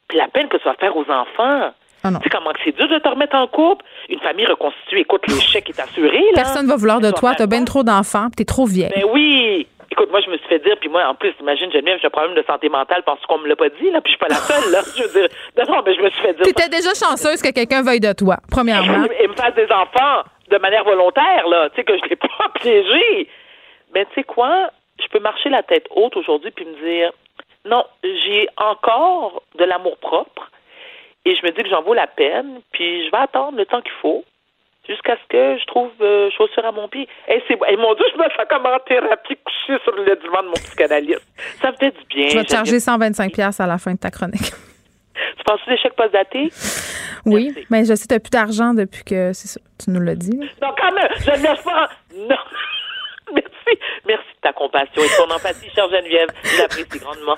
Puis 0.07 0.17
la 0.17 0.27
peine 0.27 0.47
que 0.49 0.57
tu 0.57 0.63
vas 0.63 0.75
faire 0.75 0.95
aux 0.95 1.09
enfants. 1.09 1.73
Ah 2.03 2.09
tu 2.09 2.23
sais 2.23 2.29
comment 2.31 2.51
c'est 2.63 2.75
dur 2.75 2.87
de 2.89 2.97
te 2.97 3.07
remettre 3.07 3.35
en 3.35 3.45
couple? 3.45 3.85
Une 4.09 4.19
famille 4.21 4.47
reconstituée, 4.47 5.01
écoute, 5.01 5.21
l'échec 5.27 5.69
est 5.69 5.79
assuré. 5.79 6.19
Là. 6.19 6.33
Personne 6.33 6.65
ne 6.65 6.71
va 6.71 6.75
vouloir 6.75 6.99
de 6.99 7.11
toi. 7.11 7.35
Tu 7.35 7.43
as 7.43 7.47
bien 7.47 7.63
trop 7.63 7.83
d'enfants, 7.83 8.29
tu 8.35 8.41
es 8.41 8.45
trop 8.45 8.65
vieille. 8.65 8.91
Ben 8.95 9.05
oui. 9.13 9.67
Écoute, 9.91 10.09
moi, 10.09 10.21
je 10.21 10.29
me 10.29 10.37
suis 10.37 10.47
fait 10.47 10.59
dire, 10.59 10.77
puis 10.79 10.87
moi, 10.87 11.05
en 11.05 11.15
plus, 11.15 11.33
imagine, 11.41 11.69
Geneviève, 11.71 11.99
j'ai 11.99 12.07
un 12.07 12.11
problème 12.11 12.33
de 12.33 12.43
santé 12.43 12.69
mentale 12.69 13.03
parce 13.05 13.23
qu'on 13.25 13.39
me 13.39 13.47
l'a 13.47 13.57
pas 13.57 13.67
dit, 13.69 13.91
là, 13.91 13.99
puis 13.99 14.13
je 14.13 14.17
suis 14.17 14.25
pas 14.25 14.29
la 14.29 14.35
seule, 14.35 14.71
là. 14.71 14.79
Je 14.95 15.03
veux 15.03 15.27
dire, 15.27 15.29
non, 15.67 15.81
mais 15.85 15.93
je 15.93 16.01
me 16.01 16.09
suis 16.09 16.21
fait 16.21 16.33
dire. 16.33 16.43
Tu 16.43 16.49
étais 16.49 16.69
déjà 16.69 16.93
chanceuse 16.93 17.41
que 17.41 17.51
quelqu'un 17.51 17.83
veuille 17.83 17.99
de 17.99 18.13
toi, 18.13 18.37
premièrement. 18.49 19.05
Et 19.19 19.27
me 19.27 19.33
fasse 19.33 19.53
des 19.55 19.69
enfants 19.69 20.23
de 20.49 20.57
manière 20.57 20.85
volontaire, 20.85 21.45
là. 21.47 21.69
Tu 21.69 21.75
sais, 21.75 21.83
que 21.83 21.97
je 21.97 22.03
l'ai 22.09 22.15
pas 22.15 22.49
piégé. 22.55 23.27
Mais 23.93 24.05
tu 24.05 24.13
sais 24.15 24.23
quoi? 24.23 24.71
Je 25.01 25.07
peux 25.09 25.19
marcher 25.19 25.49
la 25.49 25.61
tête 25.61 25.87
haute 25.91 26.15
aujourd'hui 26.15 26.51
puis 26.51 26.65
me 26.65 26.75
dire, 26.85 27.11
non, 27.65 27.83
j'ai 28.03 28.47
encore 28.57 29.43
de 29.59 29.65
l'amour 29.65 29.97
propre 29.97 30.51
et 31.25 31.35
je 31.35 31.45
me 31.45 31.51
dis 31.51 31.63
que 31.63 31.69
j'en 31.69 31.81
vaut 31.81 31.93
la 31.93 32.07
peine, 32.07 32.61
puis 32.71 33.05
je 33.05 33.11
vais 33.11 33.17
attendre 33.17 33.57
le 33.57 33.65
temps 33.65 33.81
qu'il 33.81 33.91
faut 34.01 34.23
jusqu'à 34.87 35.15
ce 35.15 35.27
que 35.29 35.59
je 35.59 35.65
trouve 35.65 35.91
euh, 36.01 36.29
chaussure 36.37 36.65
à 36.65 36.71
mon 36.71 36.87
pied. 36.87 37.07
Et 37.27 37.41
c'est 37.47 37.53
et 37.53 37.77
mon 37.77 37.93
Dieu, 37.95 38.05
je 38.13 38.17
me 38.17 38.29
fais 38.29 38.45
comme 38.49 38.65
en 38.65 38.79
thérapie 38.87 39.37
coucher 39.37 39.79
sur 39.83 39.95
le 39.95 40.15
divan 40.15 40.43
de 40.43 40.47
mon 40.47 40.53
psychanalyste. 40.53 41.21
Ça 41.61 41.71
me 41.71 41.77
fait 41.77 41.91
du 41.91 42.05
bien. 42.09 42.29
Je 42.29 42.37
vais 42.37 42.43
te 42.45 42.51
charger 42.51 42.79
125 42.79 43.33
pièces 43.33 43.59
à 43.59 43.67
la 43.67 43.77
fin 43.77 43.93
de 43.93 43.99
ta 43.99 44.11
chronique. 44.11 44.51
Tu 45.37 45.43
penses 45.45 45.59
des 45.67 45.77
chèques 45.77 45.95
post 45.95 46.13
datés? 46.13 46.49
Oui, 47.25 47.53
mais 47.69 47.85
je 47.85 47.93
sais 47.93 48.03
que 48.03 48.07
tu 48.07 48.13
n'as 48.15 48.19
plus 48.19 48.29
d'argent 48.29 48.73
depuis 48.73 49.03
que 49.03 49.33
c'est 49.33 49.47
ça. 49.47 49.59
Tu 49.83 49.91
nous 49.91 49.99
l'as 49.99 50.15
dit. 50.15 50.37
Non, 50.61 50.73
quand 50.77 50.91
même, 50.91 51.09
je 51.19 51.31
ne 51.31 51.47
laisse 51.47 51.63
pas. 51.63 51.89
Non. 52.15 52.35
Merci. 53.33 53.79
Merci 54.05 54.27
de 54.35 54.41
ta 54.41 54.53
compassion 54.53 55.01
et 55.01 55.07
de 55.07 55.17
ton 55.17 55.33
empathie, 55.33 55.69
chère 55.69 55.89
Geneviève. 55.89 56.29
Je 56.43 56.61
l'apprécie 56.61 56.99
grandement. 56.99 57.37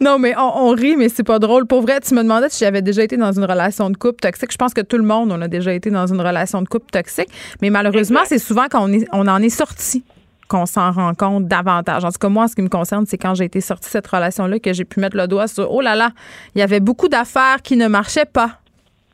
Non, 0.00 0.18
mais 0.18 0.34
on, 0.36 0.70
rit, 0.70 0.96
mais 0.96 1.08
c'est 1.08 1.24
pas 1.24 1.38
drôle. 1.38 1.66
Pour 1.66 1.82
vrai, 1.82 2.00
tu 2.00 2.14
me 2.14 2.22
demandais 2.22 2.48
si 2.48 2.64
j'avais 2.64 2.82
déjà 2.82 3.02
été 3.02 3.16
dans 3.16 3.32
une 3.32 3.44
relation 3.44 3.90
de 3.90 3.96
couple 3.96 4.20
toxique. 4.20 4.52
Je 4.52 4.56
pense 4.56 4.74
que 4.74 4.80
tout 4.80 4.96
le 4.96 5.04
monde, 5.04 5.32
on 5.32 5.40
a 5.40 5.48
déjà 5.48 5.72
été 5.72 5.90
dans 5.90 6.06
une 6.06 6.20
relation 6.20 6.62
de 6.62 6.68
couple 6.68 6.90
toxique. 6.90 7.28
Mais 7.62 7.70
malheureusement, 7.70 8.20
c'est 8.24 8.38
souvent 8.38 8.66
quand 8.70 8.88
on, 8.88 8.92
est, 8.92 9.06
on 9.12 9.26
en 9.26 9.40
est 9.42 9.48
sorti 9.48 10.04
qu'on 10.48 10.66
s'en 10.66 10.92
rend 10.92 11.14
compte 11.14 11.46
davantage. 11.46 12.04
En 12.04 12.10
tout 12.10 12.18
cas, 12.18 12.28
moi, 12.28 12.48
ce 12.48 12.54
qui 12.54 12.62
me 12.62 12.68
concerne, 12.68 13.06
c'est 13.06 13.18
quand 13.18 13.34
j'ai 13.34 13.44
été 13.44 13.60
sortie 13.60 13.88
de 13.88 13.92
cette 13.92 14.06
relation-là 14.06 14.58
que 14.58 14.72
j'ai 14.72 14.84
pu 14.84 15.00
mettre 15.00 15.16
le 15.16 15.26
doigt 15.26 15.48
sur, 15.48 15.70
oh 15.72 15.80
là 15.80 15.94
là, 15.94 16.10
il 16.54 16.58
y 16.58 16.62
avait 16.62 16.80
beaucoup 16.80 17.08
d'affaires 17.08 17.62
qui 17.62 17.76
ne 17.76 17.88
marchaient 17.88 18.26
pas. 18.26 18.58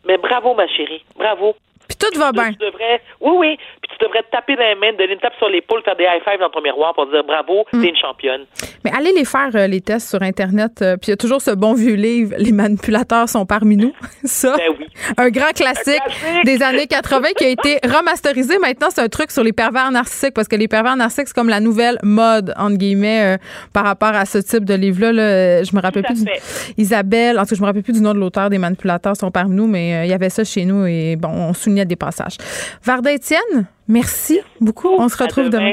Mais 0.07 0.19
bravo, 0.19 0.55
ma 0.55 0.66
chérie. 0.66 1.05
Bravo. 1.16 1.55
Puis 1.89 1.97
tout 1.98 2.19
va 2.19 2.31
bien. 2.32 2.51
devrais, 2.52 3.01
oui, 3.20 3.32
oui. 3.36 3.59
Tu 4.01 4.06
devrais 4.06 4.22
te 4.22 4.31
taper 4.31 4.56
dans 4.56 4.62
les 4.62 4.74
mains, 4.77 4.93
donner 4.97 5.12
une 5.12 5.18
tape 5.18 5.35
sur 5.36 5.48
l'épaule, 5.48 5.82
faire 5.82 5.94
des 5.94 6.05
high 6.05 6.22
five 6.24 6.40
dans 6.40 6.48
ton 6.48 6.62
miroir 6.62 6.94
pour 6.94 7.06
dire 7.06 7.22
bravo, 7.22 7.66
mm. 7.70 7.82
t'es 7.82 7.89
une 7.89 7.97
championne. 7.97 8.47
Mais 8.82 8.90
allez 8.97 9.12
les 9.12 9.27
faire, 9.27 9.51
euh, 9.55 9.66
les 9.66 9.82
tests 9.82 10.09
sur 10.09 10.22
Internet. 10.22 10.81
Euh, 10.81 10.97
puis 10.97 11.09
il 11.09 11.10
y 11.10 11.12
a 11.12 11.18
toujours 11.18 11.43
ce 11.43 11.51
bon 11.51 11.74
vieux 11.74 11.97
livre, 11.97 12.35
Les 12.39 12.52
manipulateurs 12.52 13.28
sont 13.28 13.44
parmi 13.44 13.77
nous. 13.77 13.93
Ça, 14.24 14.56
ben 14.56 14.74
oui. 14.78 14.86
Un 15.16 15.31
grand 15.31 15.52
classique, 15.55 16.01
des 16.44 16.62
années 16.62 16.86
80 16.86 17.28
qui 17.36 17.44
a 17.44 17.48
été 17.48 17.78
remasterisé. 17.85 18.59
Maintenant, 18.59 18.89
c'est 18.94 19.01
un 19.01 19.09
truc 19.09 19.31
sur 19.31 19.43
les 19.43 19.52
pervers 19.52 19.90
narcissiques 19.90 20.35
parce 20.35 20.48
que 20.48 20.56
les 20.56 20.68
pervers 20.68 20.97
narcissiques, 20.97 21.28
c'est 21.28 21.35
comme 21.35 21.48
la 21.48 21.60
nouvelle 21.60 21.98
mode, 22.02 22.55
entre 22.56 22.77
guillemets, 22.77 23.35
euh, 23.35 23.39
par 23.72 23.85
rapport 23.85 24.14
à 24.14 24.24
ce 24.24 24.39
type 24.39 24.64
de 24.64 24.74
livre-là. 24.74 25.12
Là. 25.12 25.62
Je 25.64 25.74
me 25.74 25.81
rappelle 25.81 26.02
plus 26.05 26.24
du... 26.24 26.31
Isabelle, 26.77 27.39
en 27.39 27.43
tout 27.43 27.51
cas, 27.51 27.56
je 27.56 27.60
me 27.60 27.66
rappelle 27.66 27.82
plus 27.82 27.93
du 27.93 28.01
nom 28.01 28.14
de 28.14 28.18
l'auteur 28.18 28.51
des 28.51 28.59
manipulateurs 28.59 29.16
sont 29.16 29.31
parmi 29.31 29.55
nous, 29.55 29.66
mais 29.66 30.06
il 30.06 30.10
y 30.10 30.14
avait 30.14 30.31
ça 30.31 30.44
chez 30.44 30.64
nous 30.64 30.86
et 30.86 31.16
bon, 31.16 31.28
on 31.28 31.55
soulignait 31.55 31.85
des 31.85 31.97
passages. 31.97 32.36
Varda 32.85 33.12
Étienne, 33.12 33.66
merci 33.89 34.40
beaucoup. 34.60 34.90
On 34.98 35.09
se 35.09 35.16
retrouve 35.16 35.51
demain. 35.51 35.72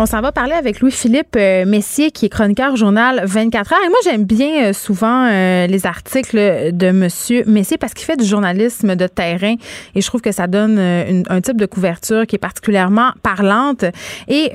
On 0.00 0.06
s'en 0.06 0.20
va 0.20 0.30
parler 0.30 0.52
avec 0.52 0.78
Louis-Philippe 0.78 1.34
euh, 1.36 1.64
Messier, 1.66 2.12
qui 2.12 2.26
est 2.26 2.28
chroniqueur 2.28 2.76
journal 2.76 3.20
24 3.24 3.72
heures. 3.72 3.84
Et 3.84 3.88
moi, 3.88 3.98
j'aime 4.04 4.22
bien 4.22 4.66
euh, 4.66 4.72
souvent 4.72 5.26
euh, 5.26 5.66
les 5.66 5.86
articles 5.86 6.38
de 6.72 6.92
Monsieur 6.92 7.42
Messier 7.48 7.78
parce 7.78 7.94
qu'il 7.94 8.04
fait 8.06 8.16
du 8.16 8.24
journalisme 8.24 8.94
de 8.94 9.08
terrain 9.08 9.56
et 9.96 10.00
je 10.00 10.06
trouve 10.06 10.20
que 10.20 10.30
ça 10.30 10.46
donne 10.46 10.78
un 10.78 11.40
type 11.40 11.56
de 11.56 11.66
couverture 11.66 12.28
qui 12.28 12.36
est 12.36 12.38
particulièrement 12.38 13.10
parlante. 13.24 13.84
Et 14.28 14.52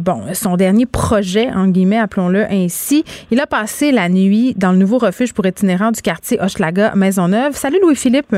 bon, 0.00 0.22
son 0.32 0.56
dernier 0.56 0.86
projet, 0.86 1.50
en 1.50 1.68
guillemets, 1.68 1.98
appelons-le 1.98 2.46
ainsi, 2.50 3.04
il 3.30 3.40
a 3.40 3.46
passé 3.46 3.92
la 3.92 4.08
nuit 4.08 4.54
dans 4.56 4.72
le 4.72 4.78
nouveau 4.78 4.98
refuge 4.98 5.34
pour 5.34 5.46
itinérants 5.46 5.92
du 5.92 6.00
quartier 6.00 6.40
Hochelaga 6.40 6.94
Maisonneuve. 6.94 7.54
Salut 7.54 7.78
Louis-Philippe. 7.82 8.34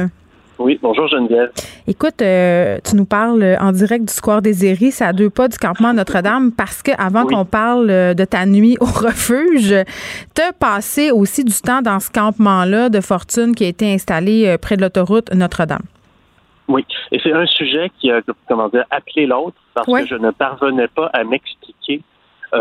Oui, 0.59 0.79
bonjour 0.83 1.07
Geneviève. 1.07 1.53
Écoute, 1.87 2.21
euh, 2.21 2.79
tu 2.85 2.97
nous 2.97 3.05
parles 3.05 3.57
en 3.61 3.71
direct 3.71 4.07
du 4.07 4.13
Square 4.13 4.43
des 4.43 4.55
c'est 4.55 5.05
à 5.05 5.13
deux 5.13 5.31
pas 5.31 5.47
du 5.47 5.57
campement 5.57 5.93
Notre-Dame, 5.95 6.51
parce 6.57 6.83
que 6.83 6.91
avant 6.99 7.27
qu'on 7.27 7.45
parle 7.45 7.91
euh, 7.91 8.15
de 8.15 8.25
ta 8.25 8.45
nuit 8.45 8.77
au 8.81 8.87
refuge, 8.87 9.75
tu 10.35 10.43
as 10.43 10.53
passé 10.53 11.13
aussi 11.13 11.45
du 11.45 11.55
temps 11.55 11.81
dans 11.81 12.01
ce 12.01 12.11
campement-là 12.11 12.89
de 12.89 13.01
fortune 13.01 13.55
qui 13.55 13.65
a 13.65 13.69
été 13.69 13.93
installé 13.93 14.47
euh, 14.47 14.59
près 14.59 14.77
de 14.77 14.83
l'autoroute 14.83 15.33
Notre-Dame. 15.33 15.83
Oui, 16.67 16.85
et 17.13 17.21
c'est 17.23 17.33
un 17.33 17.47
sujet 17.47 17.91
qui 18.01 18.11
a, 18.11 18.21
comment 18.49 18.69
dire, 18.69 18.85
appelé 18.91 19.27
l'autre, 19.27 19.57
parce 19.75 19.87
que 19.87 20.07
je 20.07 20.17
ne 20.17 20.31
parvenais 20.33 20.89
pas 20.89 21.09
à 21.15 21.25
m'expliquer 21.25 22.03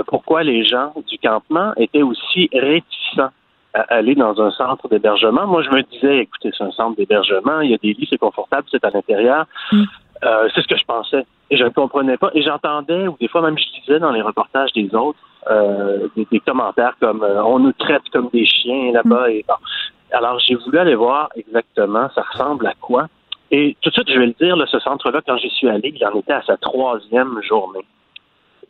pourquoi 0.08 0.44
les 0.44 0.66
gens 0.66 0.94
du 1.10 1.18
campement 1.18 1.74
étaient 1.78 2.04
aussi 2.04 2.50
réticents 2.54 3.32
aller 3.74 4.16
dans 4.16 4.40
un 4.42 4.52
centre 4.52 4.88
d'hébergement. 4.88 5.46
Moi, 5.46 5.62
je 5.64 5.70
me 5.70 5.82
disais, 5.84 6.20
écoutez, 6.20 6.52
c'est 6.58 6.64
un 6.64 6.72
centre 6.72 6.98
d'hébergement, 6.98 7.62
il 7.62 7.72
y 7.72 7.74
a 7.74 7.78
des 7.78 7.94
lits, 7.94 8.08
c'est 8.10 8.18
confortable, 8.18 8.68
c'est 8.72 8.84
à 8.84 8.90
l'intérieur. 8.90 9.46
Mm. 9.72 9.84
Euh, 10.24 10.50
c'est 10.54 10.62
ce 10.62 10.68
que 10.68 10.78
je 10.78 10.86
pensais. 10.86 11.26
Et 11.50 11.58
je 11.58 11.64
ne 11.64 11.70
comprenais 11.70 12.18
pas. 12.18 12.32
Et 12.34 12.42
j'entendais, 12.42 13.08
ou 13.08 13.16
des 13.20 13.28
fois 13.28 13.42
même 13.42 13.58
je 13.58 13.66
lisais 13.80 14.00
dans 14.00 14.12
les 14.12 14.22
reportages 14.22 14.74
des 14.74 14.94
autres, 14.96 15.20
euh, 15.50 16.08
des, 16.16 16.40
commentaires 16.40 16.96
comme 17.00 17.24
euh, 17.24 17.44
on 17.44 17.60
nous 17.60 17.74
traite 17.74 18.02
comme 18.12 18.30
des 18.34 18.46
chiens 18.46 18.92
là-bas. 18.92 19.28
Mm. 19.28 19.32
Et 19.32 19.46
Alors, 20.12 20.40
j'ai 20.40 20.56
voulu 20.56 20.78
aller 20.80 20.96
voir 20.96 21.30
exactement 21.36 22.10
ça 22.16 22.24
ressemble 22.32 22.68
à 22.68 22.74
quoi. 22.82 23.08
Et 23.52 23.78
tout 23.82 23.90
de 23.90 23.94
suite, 23.94 24.10
je 24.10 24.20
vais 24.20 24.26
le 24.26 24.36
dire, 24.40 24.58
ce 24.68 24.80
centre-là, 24.80 25.22
quand 25.26 25.38
j'y 25.38 25.50
suis 25.50 25.70
allé, 25.70 25.94
il 25.96 26.06
en 26.06 26.20
était 26.20 26.34
à 26.34 26.42
sa 26.42 26.58
troisième 26.58 27.42
journée 27.44 27.86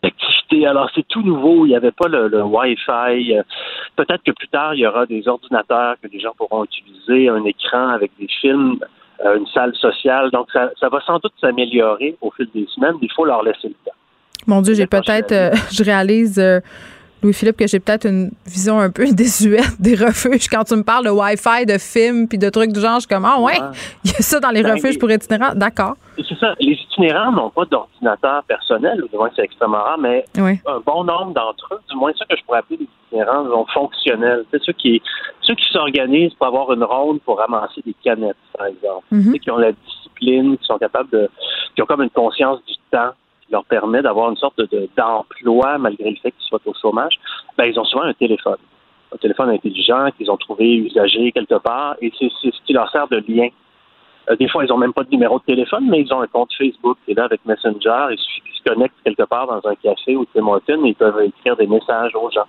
d'activité. 0.04 0.68
Alors, 0.68 0.90
c'est 0.94 1.08
tout 1.08 1.22
nouveau. 1.22 1.66
Il 1.66 1.70
n'y 1.70 1.76
avait 1.76 1.92
pas 1.92 2.08
le, 2.08 2.44
Wi-Fi. 2.44 3.34
Euh, 3.34 3.44
peut-être 3.96 4.24
que 4.24 4.32
plus 4.32 4.48
tard, 4.48 4.74
il 4.74 4.82
y 4.82 4.88
aura 4.88 5.06
des 5.06 5.28
ordinateurs 5.28 5.96
que 6.02 6.08
les 6.12 6.20
gens 6.20 6.34
pourront 6.38 6.66
utiliser, 6.66 7.30
un 7.30 7.44
écran 7.46 7.90
avec 7.90 8.12
des 8.20 8.28
films, 8.42 8.80
euh, 9.26 9.38
une 9.38 9.48
salle 9.48 9.76
sociale. 9.76 10.32
Donc, 10.32 10.48
ça, 10.52 10.90
va 10.90 11.02
sans 11.06 11.20
doute 11.20 11.34
s'améliorer 11.42 12.16
au 12.22 12.32
fil 12.32 12.48
des 12.54 12.68
semaines. 12.74 12.96
Il 13.02 13.12
faut 13.16 13.26
leur 13.26 13.44
laisser 13.44 13.70
le 13.70 13.76
temps. 13.86 13.96
Mon 14.46 14.62
Dieu, 14.62 14.74
j'ai 14.74 14.88
peut-être, 14.88 15.32
euh, 15.32 15.52
je 15.72 15.84
réalise 15.84 16.40
Louis-Philippe, 17.24 17.58
que 17.58 17.68
j'ai 17.68 17.80
peut-être 17.80 18.06
une 18.06 18.32
vision 18.46 18.80
un 18.80 18.90
peu 18.90 19.06
désuète 19.12 19.80
des 19.80 19.96
refuges. 19.96 20.48
Quand 20.48 20.64
tu 20.64 20.76
me 20.76 20.84
parles 20.84 21.06
de 21.06 21.10
Wi-Fi, 21.10 21.66
de 21.66 21.78
films, 21.78 22.28
puis 22.28 22.38
de 22.38 22.50
trucs 22.50 22.72
du 22.72 22.80
genre, 22.80 22.96
je 22.96 23.02
suis 23.02 23.08
comme, 23.08 23.26
ah 23.26 23.40
ouais, 23.40 23.60
il 24.04 24.12
y 24.12 24.16
a 24.16 24.22
ça 24.22 24.40
dans 24.40 24.52
les 24.52 24.64
ben, 24.64 24.74
refuges 24.74 25.00
pour 25.00 25.10
itinérants. 25.10 25.56
D'accord. 25.56 25.98
C'est 26.40 26.46
ça. 26.46 26.56
Les 26.60 26.74
itinérants 26.74 27.32
n'ont 27.32 27.50
pas 27.50 27.66
d'ordinateur 27.66 28.44
personnel, 28.44 29.04
ou 29.04 29.08
du 29.08 29.16
moins 29.16 29.30
c'est 29.36 29.44
extrêmement 29.44 29.82
rare, 29.84 29.98
mais 29.98 30.26
un 30.38 30.80
bon 30.86 31.04
nombre 31.04 31.34
d'entre 31.34 31.74
eux, 31.74 31.80
du 31.90 31.96
moins 31.96 32.12
ceux 32.16 32.26
que 32.30 32.38
je 32.38 32.44
pourrais 32.44 32.60
appeler 32.60 32.78
des 32.78 32.88
itinérants, 33.08 33.46
sont 33.50 33.66
fonctionnels. 33.74 34.46
C'est 34.52 34.62
ceux 34.64 34.74
qui 34.74 35.02
ceux 35.42 35.56
qui 35.56 35.70
s'organisent 35.72 36.34
pour 36.34 36.48
avoir 36.48 36.72
une 36.74 36.84
ronde 36.84 37.22
pour 37.22 37.38
ramasser 37.38 37.82
des 37.86 37.96
canettes, 38.04 38.36
par 38.58 38.68
exemple. 38.68 39.06
Ceux 39.12 39.38
qui 39.38 39.50
ont 39.52 39.58
la 39.58 39.72
discipline, 39.72 40.58
qui 40.58 40.66
sont 40.66 40.78
capables 40.78 41.10
de. 41.10 41.30
qui 41.76 41.82
ont 41.82 41.86
comme 41.86 42.02
une 42.02 42.10
conscience 42.10 42.60
du 42.66 42.74
temps 42.92 43.12
leur 43.50 43.66
permet 43.66 44.02
d'avoir 44.02 44.30
une 44.30 44.38
sorte 44.38 44.58
de, 44.58 44.90
d'emploi 44.98 45.78
malgré 45.78 46.10
le 46.10 46.18
fait 46.18 46.32
qu'ils 46.32 46.48
soient 46.48 46.60
au 46.66 46.74
chômage, 46.74 47.18
ben, 47.58 47.66
ils 47.66 47.80
ont 47.80 47.86
souvent 47.86 48.04
un 48.04 48.14
téléphone. 48.14 48.58
Un 49.14 49.18
téléphone 49.18 49.50
intelligent 49.52 50.10
qu'ils 50.18 50.30
ont 50.30 50.38
trouvé 50.38 50.76
usagé 50.76 51.32
quelque 51.32 51.58
part 51.60 51.96
et 52.02 52.12
c'est, 52.20 52.30
ce 52.42 52.50
qui 52.66 52.74
leur 52.74 52.92
sert 52.92 53.08
de 53.08 53.24
lien. 53.28 53.48
Euh, 54.30 54.36
des 54.36 54.48
fois, 54.50 54.64
ils 54.64 54.68
n'ont 54.68 54.78
même 54.78 54.94
pas 54.94 55.04
de 55.04 55.10
numéro 55.10 55.40
de 55.40 55.44
téléphone, 55.44 55.88
mais 55.90 56.02
ils 56.02 56.14
ont 56.14 56.22
un 56.22 56.28
compte 56.28 56.52
Facebook. 56.58 56.98
Et 57.08 57.14
là, 57.14 57.26
avec 57.26 57.46
Messenger, 57.46 58.08
il 58.12 58.18
suffit 58.18 58.42
qu'ils 58.42 58.56
se 58.56 58.64
connectent 58.64 58.96
quelque 59.04 59.24
part 59.24 59.48
dans 59.48 59.70
un 59.70 59.76
café 59.76 60.16
ou 60.16 60.26
Tim 60.34 60.48
Hortons 60.48 60.86
et 60.86 60.90
ils 60.90 60.96
peuvent 60.96 61.22
écrire 61.22 61.56
des 61.56 61.68
messages 61.68 62.16
aux 62.16 62.30
gens. 62.32 62.48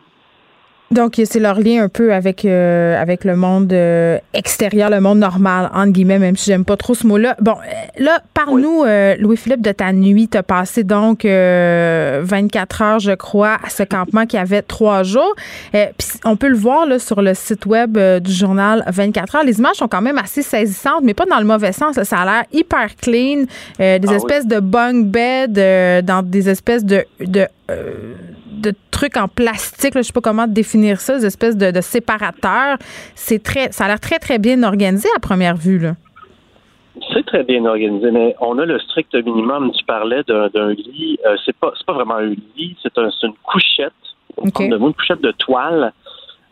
Donc, 0.91 1.21
c'est 1.23 1.39
leur 1.39 1.61
lien 1.61 1.85
un 1.85 1.89
peu 1.89 2.15
avec, 2.15 2.47
euh, 2.47 3.01
avec 3.01 3.25
le 3.25 3.37
monde 3.37 3.71
euh, 3.75 4.19
extérieur, 4.33 4.89
le 4.89 5.01
monde 5.01 5.19
normal, 5.19 5.71
entre 5.75 5.93
guillemets, 5.93 6.19
même 6.19 6.37
si 6.37 6.47
j'aime 6.47 6.65
pas 6.65 6.79
trop 6.79 6.95
ce 6.95 7.07
mot-là. 7.07 7.37
Bon, 7.43 7.53
euh, 7.53 8.03
là, 8.03 8.23
parle-nous, 8.33 8.85
Louis-Philippe, 9.19 9.61
de 9.61 9.73
ta 9.73 9.93
nuit. 9.93 10.29
Tu 10.29 10.39
as 10.39 10.43
passé 10.43 10.85
donc 10.85 11.25
24 11.25 12.83
heures, 12.83 12.99
je 13.01 13.13
crois, 13.13 13.59
à 13.63 13.69
ce 13.69 13.83
campement 13.83 14.25
qui 14.25 14.39
avait 14.39 14.63
trois 14.63 15.03
jours. 15.03 15.35
Puis 15.73 16.09
on 16.25 16.37
peut 16.37 16.49
le 16.49 16.57
voir 16.57 16.87
là, 16.87 16.99
sur 16.99 17.21
le 17.21 17.35
site 17.35 17.67
web 17.67 17.99
du 17.99 18.33
journal 18.33 18.83
24 18.87 19.37
heures. 19.37 19.45
Les 19.45 19.59
images 19.59 19.77
sont 19.77 19.89
quand 19.89 20.03
même 20.03 20.19
assez 20.19 20.43
saisissantes, 20.43 21.03
mais 21.03 21.15
pas 21.15 21.27
dans 21.27 21.39
le 21.39 21.45
mauvais 21.45 21.73
sens. 21.73 22.03
Ça 22.03 22.19
a 22.19 22.25
l'air 22.25 22.45
hyper 22.53 22.97
clean. 22.97 23.45
des 23.79 24.01
ah 24.09 24.15
espèces 24.15 24.47
de 24.47 24.61
bunk 24.61 25.07
beds 25.07 26.03
dans 26.03 26.23
des 26.23 26.49
espèces 26.49 26.85
de, 26.85 27.05
de 27.21 27.47
de 28.61 28.73
trucs 28.91 29.17
en 29.17 29.29
plastique, 29.29 29.93
je 29.95 29.99
je 29.99 30.03
sais 30.05 30.13
pas 30.13 30.21
comment 30.21 30.47
définir 30.47 31.01
ça, 31.01 31.19
des 31.19 31.27
espèces 31.27 31.57
de, 31.57 31.81
séparateurs. 31.81 32.79
C'est 33.15 33.43
très, 33.43 33.71
ça 33.73 33.85
a 33.85 33.89
l'air 33.89 34.01
très, 34.01 34.19
très 34.19 34.39
bien 34.39 34.63
organisé 34.63 35.09
à 35.17 35.21
première 35.21 35.57
vue. 35.57 35.79
Là. 35.79 35.95
C'est 37.13 37.25
très 37.25 37.45
bien 37.45 37.65
organisé, 37.65 38.11
mais 38.11 38.35
on 38.41 38.59
a 38.59 38.65
le 38.65 38.79
strict 38.81 39.15
minimum. 39.15 39.71
Tu 39.73 39.85
parlais 39.85 40.23
d'un 40.25 40.71
lit. 40.73 41.19
Euh, 41.27 41.37
c'est 41.45 41.57
pas, 41.57 41.73
pas 41.87 41.93
vraiment 41.93 42.17
un 42.17 42.35
lit, 42.57 42.77
c'est 42.83 42.97
une 42.97 43.35
couchette. 43.43 43.93
une 44.43 44.95
couchette 44.95 45.21
de 45.23 45.33
toile 45.33 45.93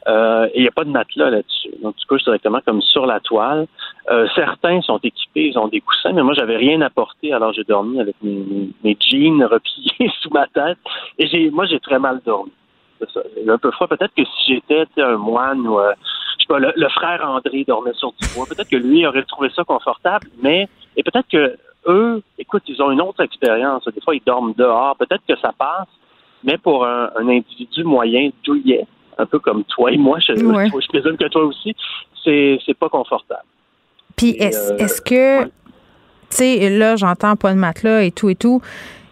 euh, 0.09 0.47
et 0.55 0.59
il 0.61 0.63
n'y 0.63 0.69
a 0.69 0.73
pas 0.73 0.85
de 0.85 0.91
matelas 0.91 1.31
là-dessus. 1.31 1.71
Donc, 1.83 1.97
tu 1.97 2.07
couches 2.07 2.23
directement 2.23 2.61
comme 2.65 2.81
sur 2.81 3.07
la 3.07 3.19
toile. 3.21 3.67
Euh, 4.09 4.29
certains 4.35 4.81
sont 4.83 4.99
équipés, 4.99 5.49
ils 5.49 5.59
ont 5.59 5.67
des 5.67 5.81
coussins, 5.81 6.13
mais 6.13 6.23
moi, 6.23 6.35
j'avais 6.35 6.57
rien 6.57 6.81
apporté, 6.81 7.33
alors 7.33 7.53
j'ai 7.53 7.65
dormi 7.65 8.01
avec 8.01 8.15
mes, 8.23 8.97
jeans 9.01 9.45
repliés 9.45 10.11
sous 10.21 10.31
ma 10.31 10.47
tête. 10.47 10.79
Et 11.19 11.27
j'ai, 11.27 11.51
moi, 11.51 11.67
j'ai 11.67 11.81
très 11.81 11.99
mal 11.99 12.21
dormi. 12.25 12.53
C'est. 13.13 13.49
Un 13.49 13.59
peu 13.59 13.71
froid. 13.73 13.87
Peut-être 13.89 14.15
que 14.15 14.25
si 14.25 14.55
j'étais 14.55 14.87
un 15.03 15.17
moine 15.17 15.67
ou, 15.67 15.79
euh, 15.79 15.93
je 16.39 16.45
sais 16.45 16.49
pas, 16.49 16.59
le, 16.59 16.89
frère 16.89 17.29
André 17.29 17.65
dormait 17.65 17.93
sur 17.95 18.13
du 18.13 18.27
bois, 18.35 18.47
peut-être 18.49 18.71
que 18.71 18.77
lui 18.77 19.07
aurait 19.07 19.23
trouvé 19.25 19.51
ça 19.55 19.65
confortable, 19.65 20.29
mais, 20.43 20.69
et 20.97 21.03
peut-être 21.03 21.29
que 21.29 21.57
eux, 21.89 22.23
écoute, 22.39 22.63
ils 22.69 22.81
ont 22.83 22.91
une 22.91 23.01
autre 23.01 23.23
expérience. 23.23 23.85
Des 23.85 24.01
fois, 24.01 24.15
ils 24.15 24.23
dorment 24.25 24.55
dehors. 24.57 24.97
Peut-être 24.97 25.23
que 25.29 25.39
ça 25.39 25.53
passe, 25.57 25.89
mais 26.43 26.59
pour 26.59 26.87
un, 26.87 27.11
un 27.17 27.29
individu 27.29 27.85
moyen 27.85 28.31
douillet, 28.45 28.87
un 29.19 29.27
peu 29.27 29.39
comme 29.39 29.65
toi 29.65 29.93
et 29.93 29.97
moi, 29.97 30.19
je, 30.21 30.35
je, 30.35 30.89
présume 30.89 31.17
que 31.17 31.29
toi 31.29 31.45
aussi, 31.45 31.75
c'est, 32.25 32.59
c'est 32.65 32.75
pas 32.75 32.89
confortable. 32.89 33.45
Puis 34.17 34.31
est-ce, 34.39 34.73
euh, 34.73 34.79
est-ce 34.79 35.01
que, 35.01 35.45
tu 35.45 35.51
sais, 36.31 36.71
là, 36.71 36.97
j'entends 36.97 37.37
pas 37.37 37.53
de 37.53 37.59
matelas 37.59 38.03
et 38.03 38.11
tout 38.11 38.29
et 38.29 38.35
tout. 38.35 38.61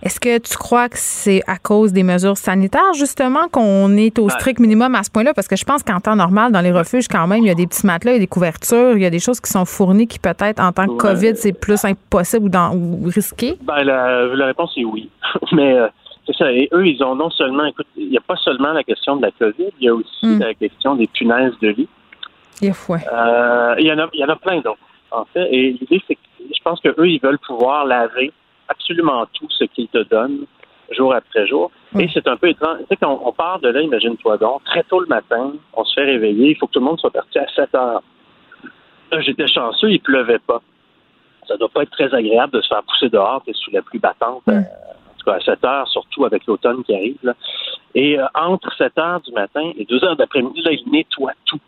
Est-ce 0.05 0.21
que 0.21 0.37
tu 0.37 0.55
crois 0.59 0.91
que 0.91 0.99
c'est 0.99 1.41
à 1.47 1.57
cause 1.57 1.95
des 1.95 2.03
mesures 2.03 2.37
sanitaires, 2.37 2.93
justement, 2.93 3.49
qu'on 3.51 3.97
est 3.97 4.19
au 4.19 4.29
strict 4.29 4.61
minimum 4.61 4.95
à 4.95 5.03
ce 5.03 5.11
point-là? 5.11 5.33
Parce 5.33 5.49
que 5.49 5.57
je 5.57 5.65
pense 5.65 5.83
qu'en 5.83 5.99
temps 5.99 6.15
normal, 6.15 6.53
dans 6.53 6.61
les 6.61 6.73
refuges, 6.73 7.09
quand 7.09 7.27
même, 7.27 7.39
il 7.39 7.47
y 7.47 7.51
a 7.51 7.55
des 7.55 7.67
petits 7.67 7.87
matelas, 7.87 8.13
il 8.13 8.15
y 8.15 8.19
a 8.19 8.21
des 8.21 8.27
couvertures, 8.27 8.99
il 8.99 9.03
y 9.03 9.07
a 9.07 9.11
des 9.11 9.19
choses 9.19 9.41
qui 9.41 9.51
sont 9.51 9.65
fournies 9.65 10.07
qui, 10.07 10.19
peut-être, 10.19 10.61
en 10.61 10.73
tant 10.73 10.87
que 10.89 10.97
COVID, 10.97 11.37
c'est 11.37 11.59
plus 11.59 11.83
impossible 11.87 12.45
ou, 12.45 12.49
dans, 12.51 12.75
ou 12.75 13.05
risqué? 13.07 13.57
Ben, 13.63 13.83
la, 13.83 14.27
la 14.27 14.47
réponse 14.47 14.75
est 14.77 14.85
oui. 14.85 15.09
Mais 15.53 15.73
euh, 15.73 15.89
c'est 16.27 16.37
ça. 16.37 16.53
Et 16.53 16.69
eux, 16.73 16.87
ils 16.87 17.03
ont 17.03 17.15
non 17.15 17.31
seulement, 17.31 17.65
écoute, 17.67 17.87
il 17.97 18.09
n'y 18.09 18.17
a 18.17 18.23
pas 18.23 18.37
seulement 18.37 18.73
la 18.73 18.83
question 18.83 19.17
de 19.17 19.23
la 19.23 19.31
COVID, 19.31 19.71
il 19.79 19.85
y 19.85 19.89
a 19.89 19.95
aussi 19.95 20.27
hmm. 20.27 20.41
la 20.41 20.55
question 20.55 20.95
des 20.97 21.07
punaises 21.07 21.59
de 21.61 21.69
lit. 21.69 21.89
Il 22.63 22.69
y, 22.69 22.71
euh, 22.71 23.75
il 23.79 23.87
y 23.87 23.93
en 23.93 23.99
a, 23.99 24.09
il 24.13 24.21
y 24.21 24.25
en 24.25 24.29
a 24.29 24.37
plein 24.37 24.61
d'autres, 24.61 24.79
en 25.11 25.25
fait. 25.27 25.49
Et 25.51 25.73
l'idée, 25.73 26.01
c'est 26.07 26.15
que 26.15 26.21
je 26.41 26.63
pense 26.63 26.81
qu'eux, 26.81 27.09
ils 27.09 27.21
veulent 27.21 27.39
pouvoir 27.39 27.85
laver 27.85 28.33
absolument 28.69 29.27
tout 29.35 29.49
ce 29.51 29.65
qu'ils 29.65 29.89
te 29.89 30.03
donnent 30.05 30.47
jour 30.91 31.15
après 31.15 31.47
jour. 31.47 31.71
Et 31.99 32.09
c'est 32.13 32.27
un 32.29 32.37
peu 32.37 32.49
étrange. 32.49 32.79
Tu 32.81 32.85
sais, 32.91 32.97
quand 32.97 33.21
on 33.25 33.33
part 33.33 33.59
de 33.61 33.69
là, 33.69 33.81
imagine-toi 33.81 34.39
donc, 34.39 34.65
très 34.65 34.83
tôt 34.85 35.01
le 35.01 35.07
matin, 35.07 35.53
on 35.73 35.85
se 35.85 35.95
fait 35.95 36.05
réveiller, 36.05 36.51
il 36.51 36.57
faut 36.57 36.67
que 36.67 36.73
tout 36.73 36.81
le 36.81 36.87
monde 36.87 37.01
soit 37.01 37.11
parti 37.11 37.39
à 37.39 37.47
7 37.55 37.75
heures. 37.75 38.03
J'étais 39.21 39.47
chanceux, 39.47 39.91
il 39.91 40.01
pleuvait 40.01 40.41
pas. 40.41 40.61
Ça 41.47 41.57
doit 41.57 41.69
pas 41.69 41.83
être 41.83 41.91
très 41.91 42.13
agréable 42.13 42.53
de 42.53 42.61
se 42.63 42.69
faire 42.69 42.83
pousser 42.83 43.09
dehors, 43.09 43.43
sous 43.53 43.71
la 43.71 43.83
pluie 43.83 43.99
battante, 43.99 44.43
euh, 44.49 44.61
en 44.61 44.94
tout 45.25 45.31
cas 45.31 45.37
à 45.37 45.41
7 45.41 45.65
heures, 45.65 45.89
surtout 45.89 46.25
avec 46.25 46.47
l'automne 46.47 46.83
qui 46.85 46.95
arrive. 46.95 47.19
Là. 47.23 47.35
Et 47.95 48.19
euh, 48.19 48.27
entre 48.35 48.73
7 48.77 48.99
heures 48.99 49.21
du 49.21 49.33
matin 49.33 49.73
et 49.79 49.85
2 49.85 50.05
heures 50.05 50.17
d'après-midi, 50.17 50.63
là, 50.63 50.73
il 50.73 50.91
nettoie 50.91 51.33
tout. 51.47 51.61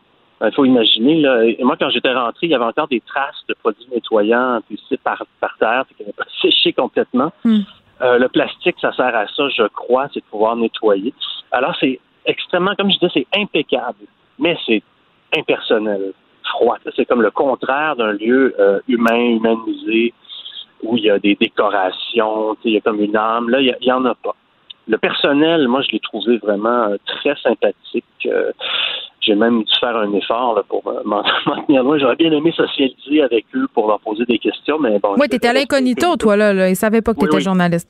Il 0.45 0.53
faut 0.53 0.67
imaginer, 0.67 1.23
là, 1.23 1.45
et 1.45 1.65
moi, 1.65 1.77
quand 1.81 1.89
j'étais 1.89 2.13
rentré, 2.13 2.47
il 2.47 2.51
y 2.51 2.55
avait 2.55 2.65
encore 2.65 2.89
des 2.89 3.01
traces 3.01 3.43
de 3.49 3.55
produits 3.55 3.87
nettoyants 3.91 4.61
par, 5.03 5.25
par 5.41 5.57
terre, 5.59 5.85
qui 5.89 6.03
n'avaient 6.03 6.13
pas 6.13 6.27
séché 6.43 6.75
complètement. 6.75 7.33
Euh, 8.03 8.19
le 8.19 8.29
plastique, 8.29 8.77
ça 8.81 8.93
sert 8.93 9.17
à 9.17 9.27
ça, 9.29 9.49
je 9.49 9.67
crois, 9.69 10.09
c'est 10.13 10.21
de 10.21 10.27
pouvoir 10.31 10.55
nettoyer. 10.57 11.15
Alors, 11.53 11.75
c'est 11.81 11.99
extrêmement, 12.27 12.75
comme 12.77 12.91
je 12.91 12.99
disais, 12.99 13.13
c'est 13.15 13.41
impeccable, 13.41 14.05
mais 14.39 14.59
c'est 14.67 14.83
impersonnel, 15.35 16.13
froid. 16.45 16.77
C'est 16.95 17.07
comme 17.07 17.23
le 17.23 17.31
contraire 17.31 17.97
d'un 17.97 18.13
lieu 18.13 18.55
euh, 18.59 18.81
humain, 18.89 19.37
humanisé, 19.37 20.13
où 20.83 20.97
il 20.97 21.05
y 21.05 21.11
a 21.11 21.19
des 21.19 21.35
décorations, 21.35 22.57
il 22.65 22.73
y 22.73 22.77
a 22.77 22.81
comme 22.81 23.01
une 23.01 23.17
âme. 23.17 23.49
Là, 23.49 23.61
il 23.61 23.75
n'y 23.81 23.93
en 23.93 24.05
a 24.05 24.15
pas. 24.15 24.35
Le 24.89 24.99
personnel, 24.99 25.67
moi, 25.69 25.83
je 25.83 25.93
l'ai 25.93 26.01
trouvé 26.01 26.39
vraiment 26.39 26.89
euh, 26.89 26.97
très 27.07 27.35
sympathique. 27.43 28.29
J'ai 29.21 29.35
même 29.35 29.65
dû 29.65 29.73
faire 29.81 29.97
un 29.97 30.13
effort 30.13 30.63
pour 30.69 30.85
m'en 31.05 31.23
tenir 31.67 31.83
loin. 31.83 31.99
J'aurais 31.99 32.17
bien 32.17 32.31
aimé 32.31 32.53
socialiser 32.53 33.23
avec 33.23 33.47
eux 33.55 33.67
pour 33.75 33.89
leur 33.89 33.99
poser 34.01 34.25
des 34.27 34.39
questions, 34.39 34.79
mais 34.79 34.99
bon. 35.01 35.15
Oui, 35.19 35.29
tu 35.29 35.37
étais 35.37 35.49
à 35.49 35.53
l'incognito, 35.53 36.17
toi, 36.17 36.37
là, 36.37 36.53
Ils 36.53 36.71
ne 36.71 36.75
savaient 36.75 37.03
pas 37.03 37.15
que 37.15 37.21
tu 37.21 37.27
étais 37.27 37.41
journaliste. 37.41 37.89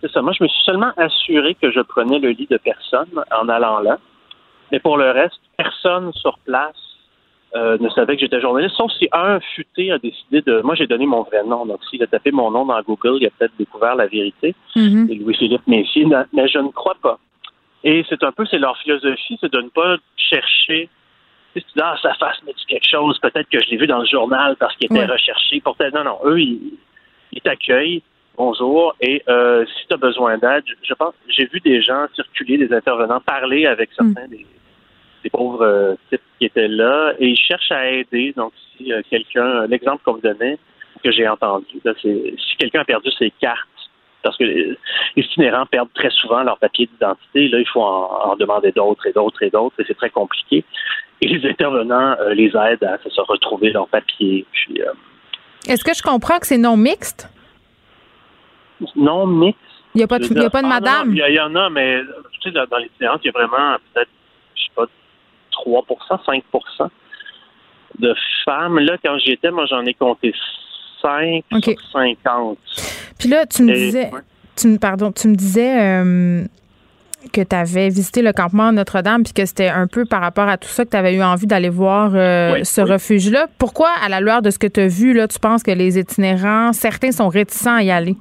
C'est 0.00 0.10
ça. 0.10 0.20
Moi, 0.20 0.32
je 0.36 0.42
me 0.42 0.48
suis 0.48 0.62
seulement 0.64 0.92
assuré 0.96 1.54
que 1.54 1.70
je 1.70 1.80
prenais 1.80 2.18
le 2.18 2.30
lit 2.30 2.48
de 2.50 2.58
personne 2.58 3.08
en 3.30 3.48
allant 3.48 3.78
là. 3.78 3.98
Mais 4.72 4.80
pour 4.80 4.96
le 4.96 5.10
reste, 5.10 5.38
personne 5.56 6.12
sur 6.14 6.38
place 6.40 6.93
euh, 7.56 7.78
ne 7.78 7.88
savait 7.90 8.16
que 8.16 8.20
j'étais 8.20 8.40
journaliste, 8.40 8.74
sauf 8.74 8.90
si 8.98 9.08
un 9.12 9.38
futé 9.54 9.92
a 9.92 9.98
décidé 9.98 10.42
de. 10.42 10.60
Moi, 10.62 10.74
j'ai 10.74 10.88
donné 10.88 11.06
mon 11.06 11.22
vrai 11.22 11.44
nom. 11.44 11.64
Donc, 11.66 11.78
s'il 11.88 12.02
a 12.02 12.06
tapé 12.08 12.32
mon 12.32 12.50
nom 12.50 12.66
dans 12.66 12.80
Google, 12.82 13.18
il 13.20 13.26
a 13.26 13.30
peut-être 13.30 13.56
découvert 13.56 13.94
la 13.94 14.08
vérité. 14.08 14.56
Mm-hmm. 14.74 15.06
C'est 15.06 15.14
Louis-Philippe 15.14 15.66
Messier, 15.68 16.06
mais 16.32 16.48
je 16.48 16.58
ne 16.58 16.68
crois 16.68 16.96
pas. 17.00 17.18
Et 17.84 18.04
c'est 18.08 18.24
un 18.24 18.32
peu, 18.32 18.44
c'est 18.46 18.58
leur 18.58 18.76
philosophie, 18.78 19.38
c'est 19.40 19.52
de 19.52 19.60
ne 19.60 19.68
pas 19.68 19.96
chercher. 20.16 20.88
Si 21.54 21.62
tu 21.62 21.70
dis, 21.76 21.80
ah, 21.80 21.96
sa 22.02 22.14
face 22.14 22.42
me 22.42 22.52
dit 22.52 22.64
quelque 22.66 22.88
chose, 22.90 23.18
peut-être 23.20 23.48
que 23.48 23.62
je 23.62 23.70
l'ai 23.70 23.76
vu 23.76 23.86
dans 23.86 24.00
le 24.00 24.06
journal 24.06 24.56
parce 24.56 24.74
qu'il 24.76 24.86
était 24.86 25.06
recherché. 25.06 25.60
Pour 25.60 25.76
non, 25.94 26.02
non, 26.02 26.18
eux, 26.24 26.40
ils, 26.40 27.40
t'accueillent. 27.44 28.02
Bonjour. 28.36 28.96
Et 29.00 29.22
euh, 29.28 29.64
si 29.66 29.86
tu 29.86 29.94
as 29.94 29.96
besoin 29.96 30.38
d'aide, 30.38 30.64
je 30.82 30.94
pense, 30.94 31.14
j'ai 31.28 31.46
vu 31.46 31.60
des 31.60 31.82
gens 31.82 32.06
circuler, 32.16 32.58
des 32.58 32.72
intervenants, 32.74 33.20
parler 33.20 33.66
avec 33.66 33.90
certains 33.96 34.26
des, 34.26 34.44
pauvres 35.30 35.64
euh, 35.64 35.94
types 36.10 36.22
qui 36.38 36.46
étaient 36.46 36.68
là 36.68 37.12
et 37.18 37.28
ils 37.28 37.38
cherchent 37.38 37.72
à 37.72 37.90
aider. 37.90 38.32
Donc, 38.36 38.52
si 38.76 38.92
euh, 38.92 39.02
quelqu'un, 39.08 39.66
l'exemple 39.66 40.02
qu'on 40.04 40.14
me 40.14 40.20
donnait, 40.20 40.58
que 41.02 41.12
j'ai 41.12 41.28
entendu, 41.28 41.80
c'est 41.84 42.34
si 42.38 42.56
quelqu'un 42.58 42.80
a 42.80 42.84
perdu 42.84 43.10
ses 43.18 43.30
cartes 43.30 43.68
parce 44.24 44.36
que 44.38 44.44
les 44.44 44.76
itinérants 45.16 45.66
perdent 45.66 45.92
très 45.94 46.10
souvent 46.10 46.42
leur 46.42 46.58
papier 46.58 46.86
d'identité. 46.86 47.46
Là, 47.48 47.60
il 47.60 47.68
faut 47.68 47.82
en, 47.82 48.34
demander 48.36 48.72
d'autres 48.72 49.06
et 49.06 49.12
d'autres 49.12 49.42
et 49.42 49.50
d'autres, 49.50 49.76
et 49.78 49.84
c'est 49.86 49.96
très 49.96 50.10
compliqué. 50.10 50.64
Et 51.20 51.28
les 51.28 51.48
intervenants 51.48 52.16
euh, 52.20 52.34
les 52.34 52.48
aident 52.56 52.84
à 52.84 52.98
se 52.98 53.20
retrouver 53.20 53.70
leur 53.70 53.86
papier. 53.86 54.46
Euh, 54.80 54.92
Est-ce 55.68 55.84
que 55.84 55.94
je 55.94 56.02
comprends 56.02 56.38
que 56.38 56.46
c'est 56.46 56.58
non 56.58 56.76
mixte? 56.76 57.28
Non 58.96 59.26
mixte. 59.26 59.60
Il 59.94 59.98
n'y 59.98 60.04
a 60.04 60.08
pas 60.08 60.18
de, 60.18 60.24
a 60.24 60.50
pas 60.50 60.62
de 60.62 60.66
madame? 60.66 61.14
Il 61.14 61.34
y, 61.34 61.40
en 61.40 61.54
a, 61.54 61.70
mais 61.70 62.00
tu 62.32 62.40
sais, 62.42 62.50
dans, 62.50 62.66
dans 62.66 62.78
l'itinérance, 62.78 63.20
il 63.22 63.26
y 63.26 63.28
a 63.28 63.32
vraiment 63.32 63.76
peut-être, 63.92 64.10
je 64.56 64.62
sais 64.62 64.70
pas, 64.74 64.86
3% 65.66 66.42
5% 66.52 66.88
de 67.98 68.14
femmes. 68.44 68.78
Là, 68.78 68.96
quand 69.04 69.18
j'y 69.18 69.32
étais, 69.32 69.50
moi, 69.50 69.66
j'en 69.66 69.84
ai 69.84 69.94
compté 69.94 70.32
5 71.02 71.44
sur 71.62 71.74
50. 71.92 72.58
Puis 73.18 73.28
là, 73.28 73.46
tu 73.46 73.62
me 73.62 73.72
disais, 73.72 74.10
tu, 74.56 74.78
pardon, 74.78 75.12
tu 75.12 75.28
me 75.28 75.34
disais 75.34 75.80
euh, 75.80 76.44
que 77.32 77.40
tu 77.40 77.56
avais 77.56 77.88
visité 77.88 78.22
le 78.22 78.32
campement 78.32 78.72
Notre-Dame 78.72 79.22
puis 79.22 79.32
que 79.32 79.46
c'était 79.46 79.68
un 79.68 79.86
peu 79.86 80.04
par 80.04 80.20
rapport 80.20 80.48
à 80.48 80.56
tout 80.56 80.68
ça 80.68 80.84
que 80.84 80.90
tu 80.90 80.96
avais 80.96 81.14
eu 81.14 81.22
envie 81.22 81.46
d'aller 81.46 81.68
voir 81.68 82.12
euh, 82.14 82.62
ce 82.64 82.80
refuge-là. 82.80 83.46
Pourquoi, 83.58 83.90
à 84.04 84.08
la 84.08 84.20
lueur 84.20 84.42
de 84.42 84.50
ce 84.50 84.58
que 84.58 84.66
tu 84.66 84.80
as 84.80 84.88
vu, 84.88 85.12
là, 85.12 85.28
tu 85.28 85.38
penses 85.38 85.62
que 85.62 85.70
les 85.70 85.98
itinérants, 85.98 86.72
certains 86.72 87.12
sont 87.12 87.28
réticents 87.28 87.76
à 87.76 87.82
y 87.82 87.90
aller? 87.90 88.16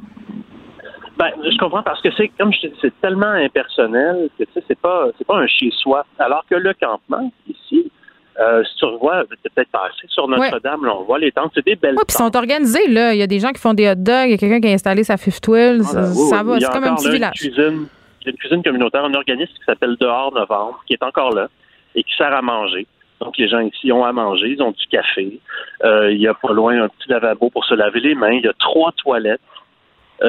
Ben, 1.17 1.29
je 1.43 1.57
comprends 1.57 1.83
parce 1.83 2.01
que 2.01 2.09
c'est 2.17 2.29
comme 2.29 2.51
je 2.51 2.67
c'est 2.81 2.99
tellement 2.99 3.27
impersonnel 3.27 4.29
que 4.37 4.45
tu 4.45 4.53
sais, 4.53 4.63
c'est 4.67 4.79
pas 4.79 5.07
c'est 5.17 5.27
pas 5.27 5.37
un 5.37 5.47
chez 5.47 5.69
soi. 5.71 6.05
Alors 6.17 6.43
que 6.49 6.55
le 6.55 6.73
campement 6.73 7.31
ici, 7.47 7.91
euh, 8.39 8.63
si 8.63 8.75
tu 8.77 8.85
revois, 8.85 9.23
peut-être 9.29 9.69
passé 9.69 10.07
sur 10.07 10.27
Notre-Dame, 10.27 10.89
on 10.91 11.03
voit 11.03 11.19
les 11.19 11.31
tentes, 11.31 11.51
c'est 11.53 11.65
des 11.65 11.75
belles 11.75 11.95
Oui, 11.95 12.03
puis 12.07 12.15
ils 12.15 12.23
sont 12.23 12.35
organisés, 12.35 12.87
là. 12.87 13.13
Il 13.13 13.19
y 13.19 13.23
a 13.23 13.27
des 13.27 13.39
gens 13.39 13.51
qui 13.51 13.61
font 13.61 13.75
des 13.75 13.87
hot 13.87 13.95
dogs, 13.95 14.25
il 14.25 14.31
y 14.31 14.33
a 14.33 14.37
quelqu'un 14.37 14.59
qui 14.59 14.69
a 14.69 14.71
installé 14.71 15.03
sa 15.03 15.17
Fifth 15.17 15.47
Wheel, 15.47 15.81
ah, 15.85 15.93
ben 15.93 16.03
ça, 16.13 16.43
va, 16.43 16.59
c'est 16.59 16.71
comme 16.71 16.83
un 16.83 16.95
petit 16.95 17.11
village. 17.11 17.35
Cuisine, 17.35 17.87
il 18.21 18.25
y 18.25 18.29
a 18.29 18.31
une 18.31 18.37
cuisine 18.37 18.63
communautaire, 18.63 19.05
un 19.05 19.13
organisme 19.13 19.53
qui 19.53 19.63
s'appelle 19.65 19.95
Dehors 19.99 20.33
Novembre, 20.33 20.81
qui 20.87 20.93
est 20.93 21.03
encore 21.03 21.33
là 21.33 21.47
et 21.95 22.03
qui 22.03 22.15
sert 22.15 22.33
à 22.33 22.41
manger. 22.41 22.87
Donc, 23.19 23.37
les 23.37 23.47
gens 23.47 23.59
ici 23.59 23.91
ont 23.91 24.03
à 24.03 24.11
manger, 24.11 24.49
ils 24.49 24.61
ont 24.61 24.71
du 24.71 24.85
café. 24.87 25.39
Euh, 25.83 26.11
il 26.11 26.19
y 26.19 26.27
a 26.27 26.33
pas 26.33 26.51
loin 26.51 26.81
un 26.81 26.89
petit 26.89 27.09
lavabo 27.09 27.49
pour 27.51 27.63
se 27.65 27.73
laver 27.75 27.99
les 27.99 28.15
mains. 28.15 28.31
Il 28.31 28.43
y 28.43 28.47
a 28.47 28.53
trois 28.53 28.91
toilettes 28.93 29.39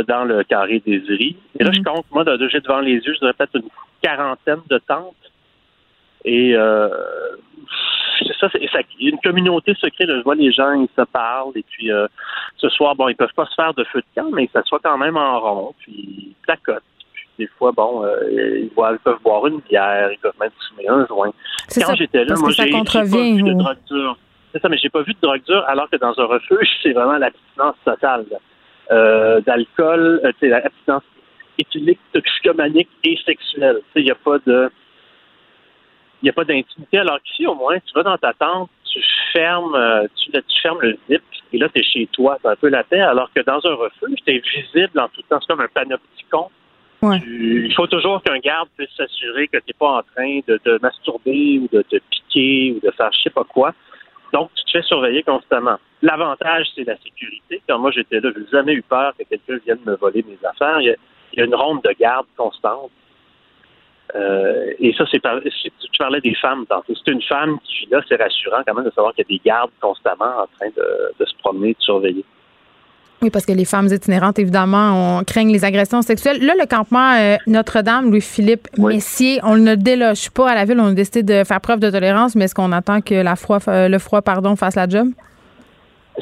dans 0.02 0.24
le 0.24 0.42
carré 0.44 0.82
des 0.84 0.98
Iris. 1.08 1.36
Et 1.58 1.64
là, 1.64 1.70
je 1.72 1.80
mhm. 1.80 1.84
compte, 1.84 2.06
moi, 2.10 2.24
j'ai 2.50 2.60
devant 2.60 2.80
les 2.80 2.94
yeux, 2.94 3.14
je 3.14 3.18
dirais 3.20 3.32
peut-être 3.32 3.56
une 3.56 3.68
quarantaine 4.02 4.60
de 4.68 4.78
tentes. 4.78 5.14
Et 6.24 6.54
euh, 6.54 6.88
c'est 8.18 8.36
ça, 8.38 8.48
c'est 8.52 8.60
il 8.98 9.06
y 9.06 9.06
a 9.08 9.10
une 9.10 9.20
communauté 9.20 9.74
secrète. 9.74 10.08
je 10.08 10.22
vois 10.22 10.34
les 10.34 10.52
gens, 10.52 10.72
ils 10.72 10.88
se 10.96 11.02
parlent. 11.02 11.52
Et 11.56 11.64
puis 11.68 11.92
euh, 11.92 12.06
ce 12.56 12.68
soir, 12.68 12.94
bon, 12.94 13.08
ils 13.08 13.16
peuvent 13.16 13.34
pas 13.34 13.46
se 13.46 13.54
faire 13.54 13.74
de 13.74 13.84
feu 13.84 14.00
de 14.00 14.20
camp, 14.20 14.30
mais 14.32 14.44
ils 14.44 14.50
s'assoient 14.50 14.80
quand 14.82 14.98
même 14.98 15.16
en 15.16 15.40
rond, 15.40 15.74
puis 15.78 15.92
ils 15.92 16.34
placotent. 16.42 16.82
Puis 17.12 17.26
des 17.38 17.46
fois, 17.58 17.72
bon, 17.72 18.04
euh, 18.04 18.60
ils, 18.62 18.70
peuvent 18.70 19.20
boire 19.22 19.46
une 19.46 19.60
bière, 19.60 20.10
ils 20.12 20.18
peuvent 20.18 20.32
même 20.40 20.50
fumer 20.68 20.88
un 20.88 21.06
joint. 21.06 21.32
Quand 21.74 21.94
j'étais 21.94 22.24
là, 22.24 22.34
moi, 22.38 22.50
j'ai 22.50 22.70
pas 22.70 22.82
vu 23.02 23.42
de 23.42 23.52
drogue 23.52 23.76
dure. 23.90 24.16
C'est 24.52 24.62
ça, 24.62 24.68
mais 24.68 24.78
j'ai 24.78 24.88
pas 24.88 25.02
vu 25.02 25.12
de 25.12 25.20
drogue 25.20 25.42
dure, 25.44 25.64
alors 25.66 25.90
que 25.90 25.96
dans 25.96 26.18
un 26.18 26.24
refuge, 26.24 26.68
c'est 26.82 26.92
vraiment 26.92 27.18
l'abstinence 27.18 27.76
totale. 27.84 28.24
Euh, 28.90 29.40
d'alcool, 29.40 30.20
euh, 30.24 30.32
l'abstinence 30.42 31.02
éthylique, 31.58 32.00
toxicomanique 32.12 32.90
et 33.02 33.16
sexuelle. 33.24 33.80
Il 33.96 34.04
n'y 34.04 34.10
a 34.10 34.14
pas 34.14 34.38
de 34.46 34.70
il 36.20 36.26
n'y 36.26 36.30
a 36.30 36.32
pas 36.32 36.44
d'intimité. 36.44 36.98
Alors 36.98 37.18
qu'ici, 37.22 37.46
au 37.46 37.54
moins, 37.54 37.78
tu 37.78 37.94
vas 37.94 38.02
dans 38.02 38.18
ta 38.18 38.32
tente, 38.34 38.70
tu 38.84 39.00
fermes, 39.32 39.74
euh, 39.74 40.06
tu, 40.16 40.30
tu 40.30 40.62
fermes 40.62 40.80
le 40.80 40.98
zip, 41.08 41.22
et 41.52 41.58
là, 41.58 41.68
tu 41.68 41.80
es 41.80 41.82
chez 41.82 42.06
toi, 42.12 42.38
tu 42.42 42.48
un 42.48 42.56
peu 42.56 42.68
la 42.68 42.84
paix, 42.84 43.00
alors 43.00 43.30
que 43.34 43.40
dans 43.40 43.60
un 43.64 43.74
refuge, 43.74 44.18
tu 44.26 44.34
es 44.34 44.38
visible 44.38 44.98
en 44.98 45.08
tout 45.08 45.22
temps. 45.28 45.38
C'est 45.40 45.46
comme 45.48 45.60
un 45.60 45.68
panopticon. 45.68 46.50
Ouais. 47.02 47.20
il 47.26 47.74
faut 47.74 47.86
toujours 47.86 48.22
qu'un 48.22 48.38
garde 48.38 48.68
puisse 48.78 48.88
s'assurer 48.96 49.46
que 49.48 49.58
tu 49.58 49.64
n'es 49.68 49.74
pas 49.78 49.98
en 49.98 50.02
train 50.14 50.40
de 50.48 50.56
te 50.56 50.80
masturber 50.80 51.58
ou 51.58 51.68
de 51.70 51.82
te 51.82 51.96
piquer 52.10 52.72
ou 52.76 52.86
de 52.86 52.90
faire 52.92 53.10
je 53.12 53.22
sais 53.22 53.30
pas 53.30 53.44
quoi. 53.44 53.74
Donc, 54.32 54.50
tu 54.54 54.64
te 54.64 54.70
fais 54.70 54.82
surveiller 54.82 55.22
constamment. 55.22 55.78
L'avantage, 56.04 56.66
c'est 56.74 56.84
la 56.84 56.98
sécurité. 56.98 57.62
Quand 57.66 57.78
moi 57.78 57.90
j'étais 57.90 58.20
là, 58.20 58.30
je 58.34 58.40
n'ai 58.40 58.46
jamais 58.52 58.74
eu 58.74 58.82
peur 58.82 59.14
que 59.18 59.24
quelqu'un 59.24 59.56
vienne 59.64 59.78
me 59.86 59.96
voler 59.96 60.22
mes 60.28 60.38
affaires. 60.46 60.78
il 60.82 60.94
y 61.32 61.40
a 61.40 61.44
une 61.44 61.54
ronde 61.54 61.80
de 61.82 61.94
garde 61.98 62.26
constante. 62.36 62.90
Euh, 64.14 64.74
et 64.78 64.92
ça, 64.98 65.04
c'est 65.10 65.18
tu 65.22 65.98
parlais 65.98 66.20
des 66.20 66.34
femmes 66.34 66.66
tantôt. 66.66 66.92
C'est 66.94 67.10
une 67.10 67.22
femme 67.22 67.58
qui 67.64 67.86
vit 67.86 67.88
là, 67.90 68.02
c'est 68.06 68.20
rassurant 68.20 68.58
quand 68.66 68.74
même 68.74 68.84
de 68.84 68.90
savoir 68.90 69.14
qu'il 69.14 69.24
y 69.30 69.34
a 69.34 69.38
des 69.38 69.42
gardes 69.42 69.70
constamment 69.80 70.42
en 70.42 70.46
train 70.58 70.68
de, 70.76 71.24
se 71.24 71.34
promener, 71.38 71.70
de 71.72 71.80
surveiller. 71.80 72.24
Oui, 73.22 73.30
parce 73.30 73.46
que 73.46 73.52
les 73.52 73.64
femmes 73.64 73.86
itinérantes, 73.86 74.38
évidemment, 74.38 75.20
on 75.20 75.24
craignent 75.24 75.52
les 75.52 75.64
agressions 75.64 76.02
sexuelles. 76.02 76.44
Là, 76.44 76.52
le 76.60 76.66
campement 76.66 77.14
euh, 77.14 77.36
Notre-Dame, 77.46 78.10
Louis-Philippe 78.10 78.68
Messier, 78.76 79.40
on 79.42 79.56
ne 79.56 79.74
déloge 79.74 80.28
pas 80.28 80.50
à 80.50 80.54
la 80.54 80.66
ville. 80.66 80.78
On 80.80 80.88
a 80.88 80.92
décidé 80.92 81.22
de 81.22 81.44
faire 81.44 81.62
preuve 81.62 81.80
de 81.80 81.88
tolérance, 81.88 82.36
mais 82.36 82.44
est-ce 82.44 82.54
qu'on 82.54 82.72
attend 82.72 83.00
que 83.00 83.14
la 83.14 83.36
froid, 83.36 83.60
euh, 83.68 83.88
le 83.88 83.98
froid 83.98 84.20
pardon, 84.20 84.54
fasse 84.54 84.74
la 84.74 84.86
job? 84.86 85.08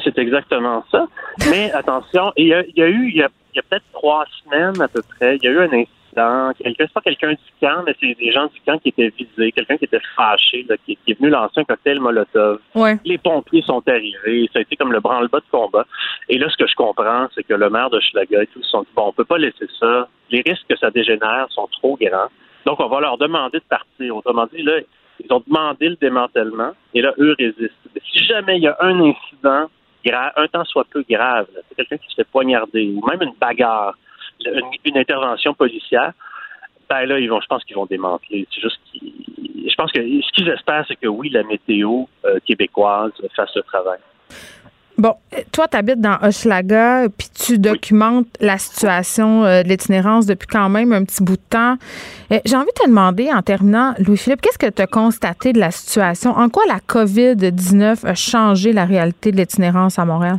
C'est 0.03 0.17
exactement 0.17 0.83
ça. 0.91 1.07
Mais 1.49 1.71
attention, 1.73 2.31
il 2.35 2.47
y 2.47 2.53
a, 2.53 2.61
eu, 2.61 3.09
il 3.09 3.15
y 3.15 3.23
a, 3.23 3.29
il 3.53 3.55
y 3.55 3.59
a 3.59 3.63
peut-être 3.63 3.85
trois 3.93 4.25
semaines 4.43 4.81
à 4.81 4.87
peu 4.87 5.01
près, 5.17 5.37
il 5.37 5.43
y 5.43 5.47
a 5.47 5.51
eu 5.51 5.59
un 5.59 5.73
incident 5.73 5.93
quelqu'un, 6.13 6.85
c'est 6.85 6.93
pas 6.93 7.01
quelqu'un 7.01 7.31
du 7.31 7.37
camp, 7.61 7.83
mais 7.85 7.95
c'est 7.99 8.15
des 8.15 8.31
gens 8.31 8.47
du 8.47 8.59
camp 8.65 8.77
qui 8.79 8.89
étaient 8.89 9.11
visés, 9.17 9.51
quelqu'un 9.51 9.77
qui 9.77 9.85
était 9.85 10.01
fâché, 10.15 10.65
qui, 10.85 10.97
est 11.07 11.19
venu 11.19 11.29
lancer 11.29 11.61
un 11.61 11.63
cocktail 11.63 11.99
Molotov. 11.99 12.59
Les 13.05 13.17
pompiers 13.17 13.61
sont 13.63 13.81
arrivés, 13.87 14.49
ça 14.53 14.59
a 14.59 14.61
été 14.61 14.75
comme 14.75 14.91
le 14.91 14.99
branle-bas 14.99 15.39
de 15.39 15.45
combat. 15.51 15.85
Et 16.29 16.37
là, 16.37 16.47
ce 16.49 16.57
que 16.57 16.67
je 16.67 16.75
comprends, 16.75 17.27
c'est 17.35 17.43
que 17.43 17.53
le 17.53 17.69
maire 17.69 17.89
de 17.89 17.99
Schlager 17.99 18.41
et 18.41 18.47
tout 18.47 18.63
sont 18.63 18.81
dit, 18.81 18.89
bon, 18.95 19.07
on 19.07 19.13
peut 19.13 19.25
pas 19.25 19.37
laisser 19.37 19.67
ça. 19.79 20.07
Les 20.29 20.43
risques 20.45 20.65
que 20.69 20.77
ça 20.77 20.91
dégénère 20.91 21.47
sont 21.49 21.67
trop 21.67 21.97
grands. 21.99 22.29
Donc, 22.65 22.79
on 22.79 22.87
va 22.87 22.99
leur 23.01 23.17
demander 23.17 23.59
de 23.59 23.63
partir. 23.63 24.15
Autrement 24.15 24.47
dit, 24.53 24.63
là, 24.63 24.79
ils 25.23 25.31
ont 25.31 25.43
demandé 25.45 25.89
le 25.89 25.95
démantèlement, 25.95 26.71
et 26.93 27.01
là, 27.01 27.13
eux 27.19 27.35
résistent. 27.37 27.73
si 28.11 28.23
jamais 28.23 28.57
il 28.57 28.63
y 28.63 28.67
a 28.67 28.77
un 28.79 28.99
incident 28.99 29.69
un 30.11 30.47
temps 30.47 30.65
soit 30.65 30.85
peu 30.89 31.03
grave, 31.09 31.47
c'est 31.69 31.75
quelqu'un 31.75 31.97
qui 31.97 32.09
se 32.09 32.15
fait 32.15 32.27
poignarder, 32.29 32.93
ou 32.93 33.05
même 33.07 33.21
une 33.21 33.35
bagarre, 33.39 33.97
une, 34.85 34.97
intervention 34.97 35.53
policière, 35.53 36.11
ben 36.89 37.05
là, 37.05 37.19
ils 37.19 37.29
vont, 37.29 37.39
je 37.39 37.47
pense 37.47 37.63
qu'ils 37.63 37.75
vont 37.75 37.85
démanteler. 37.85 38.45
C'est 38.53 38.61
juste 38.61 38.81
je 39.73 39.75
pense 39.75 39.91
que 39.91 40.01
ce 40.01 40.31
qu'ils 40.33 40.49
espèrent, 40.49 40.85
c'est 40.87 40.95
que 40.95 41.07
oui, 41.07 41.29
la 41.29 41.43
météo 41.43 42.03
euh, 42.25 42.39
québécoise 42.45 43.11
fasse 43.35 43.55
le 43.55 43.63
travail. 43.63 43.99
Bon, 44.97 45.15
toi, 45.51 45.67
tu 45.67 45.75
habites 45.75 46.01
dans 46.01 46.17
Hochelaga, 46.21 47.07
puis 47.17 47.27
tu 47.33 47.57
documentes 47.57 48.27
la 48.39 48.59
situation 48.59 49.43
euh, 49.43 49.63
de 49.63 49.67
l'itinérance 49.67 50.27
depuis 50.27 50.47
quand 50.47 50.69
même 50.69 50.93
un 50.93 51.03
petit 51.03 51.23
bout 51.23 51.35
de 51.35 51.41
temps. 51.49 51.77
Euh, 52.31 52.37
j'ai 52.45 52.55
envie 52.55 52.67
de 52.67 52.83
te 52.83 52.87
demander, 52.87 53.31
en 53.33 53.41
terminant, 53.41 53.95
Louis-Philippe, 53.97 54.41
qu'est-ce 54.41 54.59
que 54.59 54.69
tu 54.69 54.81
as 54.83 54.87
constaté 54.87 55.51
de 55.51 55.59
la 55.59 55.71
situation? 55.71 56.31
En 56.31 56.47
quoi 56.49 56.63
la 56.67 56.77
COVID-19 56.77 58.05
a 58.05 58.13
changé 58.13 58.71
la 58.71 58.85
réalité 58.85 59.31
de 59.31 59.37
l'itinérance 59.37 59.97
à 59.97 60.05
Montréal? 60.05 60.37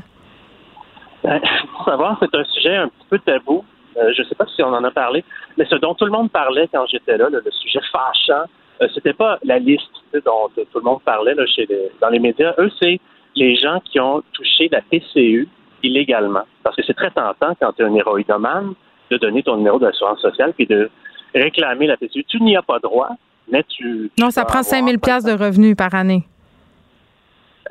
Ben, 1.24 1.40
pour 1.72 1.84
savoir, 1.86 2.16
c'est 2.20 2.32
un 2.32 2.44
sujet 2.44 2.76
un 2.76 2.88
petit 2.88 3.06
peu 3.10 3.18
tabou. 3.18 3.64
Euh, 3.96 4.12
je 4.16 4.22
ne 4.22 4.26
sais 4.28 4.36
pas 4.36 4.46
si 4.54 4.62
on 4.62 4.72
en 4.72 4.84
a 4.84 4.90
parlé, 4.92 5.24
mais 5.58 5.64
ce 5.64 5.74
dont 5.76 5.94
tout 5.94 6.04
le 6.04 6.12
monde 6.12 6.30
parlait 6.30 6.68
quand 6.72 6.86
j'étais 6.86 7.16
là, 7.16 7.28
le 7.28 7.42
sujet 7.50 7.80
fâchant, 7.90 8.44
c'était 8.92 9.12
pas 9.14 9.38
la 9.44 9.58
liste 9.58 9.82
dont 10.24 10.48
tout 10.54 10.78
le 10.78 10.84
monde 10.84 11.00
parlait 11.04 11.34
là, 11.34 11.44
chez 11.46 11.66
dans 12.00 12.08
les 12.08 12.18
médias. 12.18 12.54
Eux, 12.58 12.70
c'est 12.80 13.00
les 13.36 13.56
gens 13.56 13.80
qui 13.80 14.00
ont 14.00 14.22
touché 14.32 14.68
la 14.70 14.80
PCU 14.82 15.48
illégalement. 15.82 16.44
Parce 16.62 16.76
que 16.76 16.82
c'est 16.86 16.94
très 16.94 17.10
tentant 17.10 17.54
quand 17.60 17.72
tu 17.72 17.82
es 17.82 17.84
un 17.84 17.94
héroïnomane 17.94 18.74
de 19.10 19.16
donner 19.18 19.42
ton 19.42 19.56
numéro 19.56 19.78
d'assurance 19.78 20.20
sociale 20.20 20.52
puis 20.54 20.66
de 20.66 20.90
réclamer 21.34 21.86
la 21.86 21.96
PCU. 21.96 22.24
Tu 22.24 22.42
n'y 22.42 22.56
as 22.56 22.62
pas 22.62 22.78
droit, 22.78 23.10
mais 23.48 23.62
tu. 23.64 24.10
non, 24.18 24.30
ça 24.30 24.44
prend 24.44 24.62
5 24.62 24.84
000 24.84 24.96
de 24.96 25.44
revenus 25.44 25.76
par 25.76 25.94
année. 25.94 26.24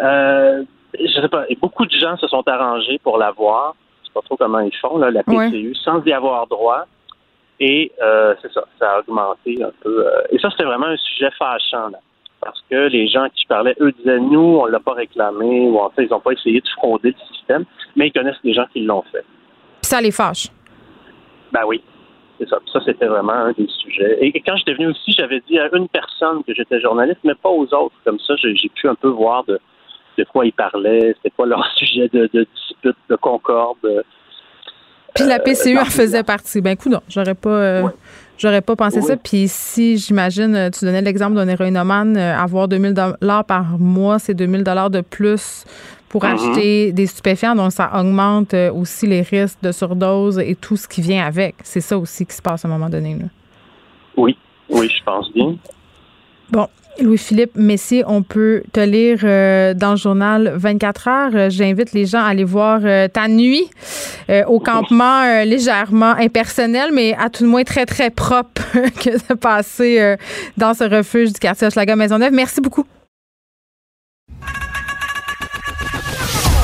Euh, 0.02 0.64
je 0.99 1.22
sais 1.22 1.30
pas. 1.30 1.45
Et 1.49 1.56
beaucoup 1.56 1.85
de 1.85 1.91
gens 1.91 2.18
se 2.18 2.27
sont 2.27 2.48
arrangés 2.48 2.99
pour 3.03 3.18
l'avoir. 3.18 3.76
Je 4.02 4.07
sais 4.07 4.14
pas 4.14 4.22
trop 4.22 4.38
comment 4.38 4.60
ils 4.60 4.76
font, 4.76 4.98
là, 4.98 5.11
la 5.11 5.23
PCU, 5.23 5.73
sans 5.76 6.03
y 6.06 6.14
avoir 6.14 6.48
droit. 6.48 6.85
Et 7.60 7.91
euh, 8.02 8.35
c'est 8.41 8.52
ça, 8.52 8.65
ça 8.80 8.91
a 8.91 8.99
augmenté 8.99 9.64
un 9.64 9.72
peu. 9.81 10.06
Euh, 10.06 10.22
et 10.31 10.40
ça, 10.40 10.49
c'était 10.52 10.65
vraiment 10.65 10.88
un 10.88 10.98
sujet 10.98 11.30
fâchant. 11.38 11.90
Là 11.90 11.99
parce 12.44 12.64
que 12.70 12.88
les 12.88 13.07
gens 13.07 13.28
qui 13.34 13.45
parlaient, 13.45 13.76
eux 13.80 13.91
disaient 13.91 14.20
nous, 14.20 14.60
on 14.61 14.65
l'a 14.65 14.80
pas 14.80 14.94
réclamé, 14.94 15.68
ou 15.68 15.80
en 15.80 15.90
fait, 15.91 16.03
ils 16.03 16.10
n'ont 16.10 16.20
pas 16.20 16.32
essayé 16.32 16.60
de 16.60 16.68
frauder 16.70 17.10
le 17.10 17.36
système, 17.36 17.65
mais 17.95 18.07
ils 18.07 18.11
connaissent 18.11 18.41
des 18.44 18.53
gens 18.53 18.65
qui 18.74 18.82
l'ont 18.82 19.03
fait. 19.11 19.26
Puis 19.82 19.90
ça 19.90 20.02
les 20.02 20.11
fâche. 20.11 20.48
Ben 21.52 21.61
oui. 21.68 21.82
C'est 22.40 22.49
ça. 22.49 22.60
Ça, 22.72 22.80
c'était 22.86 23.06
vraiment 23.06 23.34
un 23.34 23.52
des 23.52 23.68
sujets. 23.68 24.18
Et 24.22 24.32
quand 24.41 24.56
j'étais 24.57 24.74
venu 24.74 24.88
aussi, 24.88 25.11
j'avais 25.11 25.41
dit 25.48 25.60
à 25.60 25.70
une 25.76 25.88
personne 25.88 26.44
que 26.44 26.53
j'étais 26.53 26.82
journaliste, 26.82 27.20
mais 27.24 27.36
pas 27.36 27.49
aux 27.49 27.65
autres. 27.74 27.95
Comme 28.03 28.20
ça, 28.20 28.34
j'ai 28.38 28.70
pu 28.70 28.88
un 28.88 28.95
peu 28.95 29.10
voir 29.10 29.44
de, 29.45 29.60
quoi 30.32 30.45
ils 30.45 30.53
parlaient, 30.53 31.14
c'était 31.18 31.30
quoi 31.36 31.45
leur 31.45 31.65
sujet 31.76 32.10
de, 32.11 32.28
dispute, 32.34 32.98
de 33.10 33.15
concorde. 33.15 34.03
Puis 35.14 35.26
la 35.26 35.40
PCU 35.40 35.78
en 35.78 35.86
faisait 35.86 36.24
partie. 36.24 36.60
Ben, 36.60 36.76
coup, 36.76 36.90
non, 36.90 37.02
j'aurais 37.07 37.36
pas. 37.36 37.49
Euh, 37.49 37.84
J'aurais 38.38 38.61
pas 38.61 38.76
pensé 38.76 39.01
ça. 39.01 39.15
Puis 39.15 39.45
si, 39.47 39.97
j'imagine, 39.97 40.55
euh, 40.55 40.69
tu 40.69 40.85
donnais 40.85 41.01
l'exemple 41.01 41.35
d'un 41.35 41.47
héroïnomane, 41.47 42.18
euh, 42.18 42.38
avoir 42.38 42.68
2000 42.68 42.93
dollars 42.93 43.45
par 43.45 43.77
mois, 43.80 44.19
c'est 44.19 44.34
2000 44.34 44.64
dollars 44.64 44.89
de 44.89 45.01
plus 45.01 45.65
pour 46.10 46.23
mm-hmm. 46.23 46.34
acheter 46.34 46.91
des 46.91 47.07
stupéfiants. 47.07 47.55
Donc, 47.55 47.72
ça 47.72 47.91
augmente 47.95 48.53
euh, 48.53 48.72
aussi 48.72 49.07
les 49.07 49.22
risques 49.22 49.60
de 49.61 49.72
surdose 49.72 50.39
et 50.39 50.55
tout 50.55 50.77
ce 50.77 50.88
qui 50.88 51.01
vient 51.01 51.26
avec. 51.26 51.55
C'est 51.64 51.81
ça 51.81 51.97
aussi 51.97 52.26
qui 52.26 52.35
se 52.35 52.41
passe 52.41 52.65
à 52.65 52.68
un 52.68 52.72
moment 52.72 52.89
donné. 52.89 53.18
Oui, 54.18 54.38
oui, 54.69 54.89
je 54.89 55.03
pense 55.03 55.31
bien. 55.34 55.55
Bon, 56.52 56.68
Louis-Philippe 57.02 57.56
Messier, 57.56 58.03
on 58.06 58.22
peut 58.22 58.64
te 58.72 58.80
lire 58.80 59.20
euh, 59.24 59.74
dans 59.74 59.91
le 59.91 59.98
journal 59.98 60.53
24 60.56 61.07
heures. 61.07 61.32
Euh, 61.34 61.49
j'invite 61.49 61.94
les 61.94 62.06
gens 62.06 62.20
à 62.20 62.28
aller 62.28 62.44
voir 62.44 62.82
euh, 62.84 63.07
ta 63.07 63.28
nuit 63.28 63.70
au 64.48 64.60
campement 64.60 65.44
légèrement 65.44 66.11
impersonnel, 66.18 66.91
mais 66.94 67.15
à 67.20 67.30
tout 67.30 67.44
le 67.44 67.49
moins 67.49 67.64
très, 67.64 67.86
très 67.86 68.10
propre 68.10 68.61
que 68.74 69.10
de 69.30 69.34
passer 69.36 70.15
dans 70.57 70.74
ce 70.74 70.84
refuge 70.84 71.34
du 71.34 71.40
quartier 71.40 71.68
Hochelaga 71.68 71.95
Maisonneuve. 71.95 72.32
Merci 72.32 72.61
beaucoup. 72.61 72.86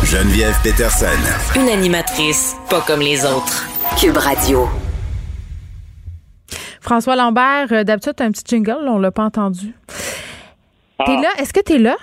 Geneviève 0.04 0.56
Peterson. 0.64 1.06
Une 1.56 1.70
animatrice 1.70 2.56
pas 2.70 2.82
comme 2.88 3.02
les 3.02 3.26
autres. 3.26 3.68
Cube 4.00 4.18
Radio. 4.18 4.68
François 6.90 7.16
Lambert, 7.16 7.68
euh, 7.72 7.84
d'habitude, 7.84 8.14
tu 8.18 8.24
as 8.24 8.26
un 8.26 8.32
petit 8.32 8.44
jingle, 8.48 8.88
on 8.88 8.98
l'a 8.98 9.12
pas 9.12 9.22
entendu. 9.22 9.76
T'es 11.06 11.14
ah. 11.18 11.22
là? 11.22 11.30
Est-ce 11.38 11.54
que 11.54 11.60
tu 11.60 11.74
es 11.74 11.78
là? 11.78 11.96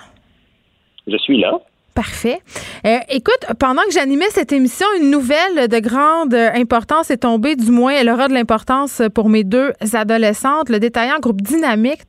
Je 1.07 1.17
suis 1.17 1.37
là. 1.41 1.59
Parfait. 1.93 2.39
Euh, 2.85 2.99
écoute, 3.09 3.45
pendant 3.59 3.81
que 3.81 3.91
j'animais 3.91 4.29
cette 4.29 4.53
émission, 4.53 4.85
une 5.01 5.11
nouvelle 5.11 5.67
de 5.67 5.79
grande 5.79 6.33
importance 6.33 7.11
est 7.11 7.23
tombée, 7.23 7.57
du 7.57 7.69
moins 7.69 7.91
elle 7.91 8.09
aura 8.09 8.29
de 8.29 8.33
l'importance 8.33 9.01
pour 9.13 9.27
mes 9.27 9.43
deux 9.43 9.73
adolescentes, 9.93 10.69
le 10.69 10.79
détaillant 10.79 11.19
groupe 11.19 11.41
Dynamique 11.41 12.03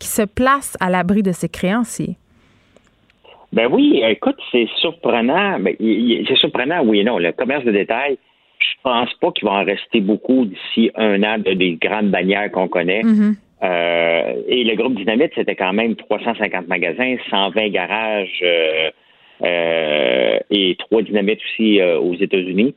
qui 0.00 0.08
se 0.08 0.22
place 0.22 0.76
à 0.80 0.90
l'abri 0.90 1.22
de 1.22 1.30
ses 1.30 1.48
créanciers. 1.48 2.16
Ben 3.52 3.68
oui, 3.70 4.02
écoute, 4.08 4.38
c'est 4.50 4.66
surprenant. 4.80 5.60
Ben, 5.60 5.76
c'est 5.78 6.36
surprenant, 6.36 6.82
oui 6.82 6.98
et 6.98 7.04
non. 7.04 7.18
Le 7.18 7.30
commerce 7.30 7.64
de 7.64 7.70
détail, 7.70 8.18
je 8.64 8.82
pense 8.82 9.12
pas 9.14 9.30
qu'il 9.32 9.46
va 9.46 9.54
en 9.54 9.64
rester 9.64 10.00
beaucoup 10.00 10.46
d'ici 10.46 10.90
un 10.94 11.22
an 11.22 11.38
de 11.38 11.52
des 11.52 11.74
grandes 11.74 12.10
bannières 12.10 12.50
qu'on 12.50 12.68
connaît. 12.68 13.02
Mm-hmm. 13.02 13.34
Euh, 13.64 14.42
et 14.46 14.64
le 14.64 14.74
groupe 14.74 14.94
Dynamite, 14.94 15.32
c'était 15.34 15.54
quand 15.54 15.72
même 15.72 15.96
350 15.96 16.68
magasins, 16.68 17.16
120 17.30 17.68
garages 17.68 18.40
euh, 18.42 18.90
euh, 19.42 20.38
et 20.50 20.76
trois 20.78 21.02
dynamites 21.02 21.40
aussi 21.40 21.80
aux 21.82 22.14
États-Unis. 22.14 22.74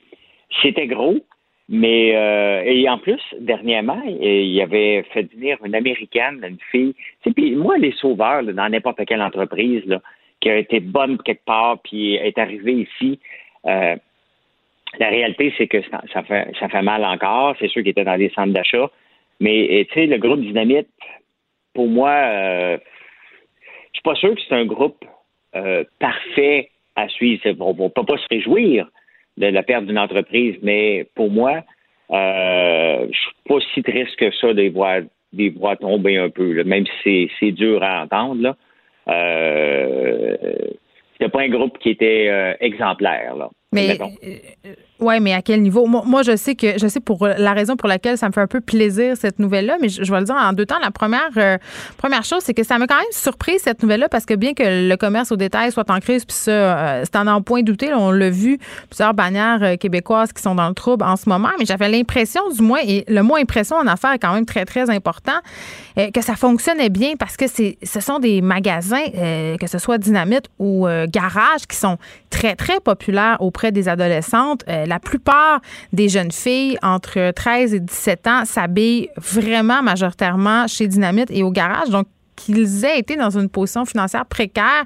C'était 0.62 0.88
gros, 0.88 1.18
mais 1.68 2.10
et 2.66 2.90
en 2.90 2.98
plus, 2.98 3.22
dernièrement, 3.40 4.02
il 4.08 4.48
y 4.48 4.62
avait 4.62 5.04
fait 5.14 5.30
venir 5.34 5.58
une 5.66 5.76
Américaine, 5.76 6.44
une 6.48 6.58
fille. 6.72 6.96
Puis 7.36 7.56
moi, 7.56 7.78
les 7.78 7.92
sauveurs 7.92 8.44
dans 8.44 8.70
n'importe 8.70 9.06
quelle 9.06 9.22
entreprise 9.22 9.84
là, 9.86 10.02
qui 10.40 10.50
a 10.50 10.58
été 10.58 10.80
bonne 10.80 11.18
quelque 11.18 11.46
part, 11.46 11.80
puis 11.84 12.16
est 12.16 12.38
arrivée 12.38 12.88
ici. 12.88 13.20
La 15.00 15.10
réalité, 15.10 15.54
c'est 15.58 15.68
que 15.68 15.82
ça, 16.14 16.24
fait, 16.24 16.52
ça 16.60 16.70
fait 16.70 16.82
mal 16.82 17.04
encore. 17.06 17.56
C'est 17.60 17.68
sûr 17.68 17.82
qu'il 17.82 17.92
était 17.92 18.04
dans 18.04 18.18
des 18.18 18.30
centres 18.30 18.54
d'achat. 18.54 18.90
Mais 19.40 19.86
tu 19.90 19.94
sais, 19.94 20.06
le 20.08 20.18
groupe 20.18 20.42
Dynamite, 20.42 20.88
pour 21.74 21.88
moi, 21.88 22.10
euh, 22.10 22.78
je 23.94 24.00
suis 24.00 24.04
pas 24.04 24.16
sûr 24.16 24.34
que 24.34 24.42
c'est 24.48 24.56
un 24.56 24.66
groupe 24.66 25.06
euh, 25.56 25.84
parfait 26.00 26.72
à 26.96 27.08
suivre. 27.08 27.44
On 27.60 27.74
ne 27.74 27.90
peut 27.90 28.04
pas 28.04 28.18
se 28.18 28.28
réjouir 28.30 28.90
de 29.38 29.48
la 29.48 29.62
perte 29.62 29.86
d'une 29.86 30.00
entreprise, 30.00 30.56
mais 30.64 31.06
pour 31.14 31.30
moi, 31.30 31.64
euh, 32.12 33.08
je 33.12 33.18
suis 33.18 33.32
pas 33.48 33.60
si 33.74 33.84
triste 33.84 34.16
que 34.16 34.32
ça 34.32 34.54
de 34.54 34.70
voir, 34.70 35.02
des 35.34 35.50
voir 35.50 35.78
tomber 35.78 36.18
un 36.18 36.30
peu, 36.30 36.64
même 36.64 36.86
si 37.04 37.30
c'est 37.40 37.52
dur 37.52 37.84
à 37.84 38.04
entendre. 38.04 38.42
Là. 38.42 38.56
Euh, 39.10 40.36
c'était 41.14 41.30
pas 41.30 41.42
un 41.42 41.50
groupe 41.50 41.78
qui 41.80 41.90
était 41.90 42.28
euh, 42.30 42.54
exemplaire. 42.60 43.36
Là. 43.36 43.50
Mais 43.72 44.00
euh, 44.00 44.74
ouais, 45.00 45.20
mais 45.20 45.34
à 45.34 45.42
quel 45.42 45.62
niveau? 45.62 45.86
Moi, 45.86 46.22
je 46.24 46.36
sais 46.36 46.56
que 46.56 46.78
je 46.78 46.88
sais 46.88 47.00
pour 47.00 47.28
la 47.28 47.54
raison 47.54 47.76
pour 47.76 47.88
laquelle 47.90 48.18
ça 48.18 48.28
me 48.28 48.32
fait 48.32 48.42
un 48.42 48.48
peu 48.48 48.62
plaisir 48.62 49.16
cette 49.20 49.40
nouvelle 49.40 49.66
là, 49.66 49.78
mais 49.82 49.90
je, 49.90 50.12
vais 50.12 50.20
le 50.20 50.26
dire 50.26 50.36
en 50.36 50.54
deux 50.54 50.66
temps. 50.66 50.80
La 50.82 50.92
première 50.92 51.30
euh, 51.38 51.58
première 51.98 52.24
chose, 52.24 52.42
c'est 52.44 52.54
que 52.54 52.64
ça 52.64 52.78
m'a 52.78 52.88
quand 52.88 52.98
même 52.98 53.06
surpris 53.12 53.60
cette 53.60 53.82
nouvelle 53.82 54.00
là 54.00 54.10
parce 54.10 54.26
que 54.26 54.34
bien 54.34 54.54
que 54.54 54.88
le 54.88 54.96
commerce 54.96 55.32
au 55.32 55.36
détail 55.36 55.72
soit 55.72 55.90
en 55.90 56.00
crise, 56.00 56.26
puis 56.26 56.36
ça, 56.36 56.52
euh, 56.52 57.04
c'est 57.04 57.18
en 57.18 57.42
point 57.42 57.64
douté. 57.64 57.94
on 57.94 58.12
l'a 58.12 58.30
vu 58.30 58.60
plusieurs 58.90 59.14
bannières 59.14 59.78
québécoises 59.80 60.32
qui 60.32 60.42
sont 60.42 60.56
dans 60.56 60.68
le 60.68 60.76
trouble 60.76 61.04
en 61.04 61.16
ce 61.16 61.28
moment, 61.28 61.50
mais 61.60 61.66
j'avais 61.66 61.90
l'impression, 61.90 62.42
du 62.50 62.62
moins, 62.62 62.80
et 62.86 63.04
le 63.08 63.22
mot 63.22 63.36
impression 63.36 63.76
en 63.76 63.88
affaires 63.88 64.14
est 64.14 64.20
quand 64.20 64.34
même 64.34 64.46
très 64.46 64.66
très 64.66 64.90
important, 64.90 65.40
que 65.96 66.22
ça 66.22 66.36
fonctionnait 66.36 66.90
bien 66.90 67.14
parce 67.18 67.38
que 67.38 67.48
c'est 67.48 67.78
ce 67.84 68.00
sont 68.00 68.20
des 68.20 68.42
magasins, 68.42 69.06
que 69.60 69.68
ce 69.68 69.80
soit 69.80 69.98
dynamite 69.98 70.46
ou 70.60 70.88
garage, 71.08 71.66
qui 71.68 71.76
sont 71.76 71.98
très 72.30 72.56
très 72.56 72.80
populaires 72.80 73.38
au 73.40 73.48
auprès 73.48 73.72
des 73.72 73.90
adolescentes. 73.90 74.64
La 74.88 75.00
plupart 75.00 75.62
des 75.94 76.10
jeunes 76.10 76.32
filles 76.32 76.78
entre 76.82 77.32
13 77.32 77.74
et 77.74 77.80
17 77.80 78.28
ans 78.28 78.46
s'habillent 78.46 79.10
vraiment 79.18 79.84
majoritairement 79.84 80.68
chez 80.68 80.88
Dynamite 80.88 81.30
et 81.32 81.44
au 81.44 81.52
garage. 81.52 81.90
Donc, 81.90 82.08
qu'ils 82.38 82.86
aient 82.86 83.00
été 83.00 83.16
dans 83.18 83.38
une 83.38 83.50
position 83.50 83.84
financière 83.84 84.26
précaire, 84.26 84.86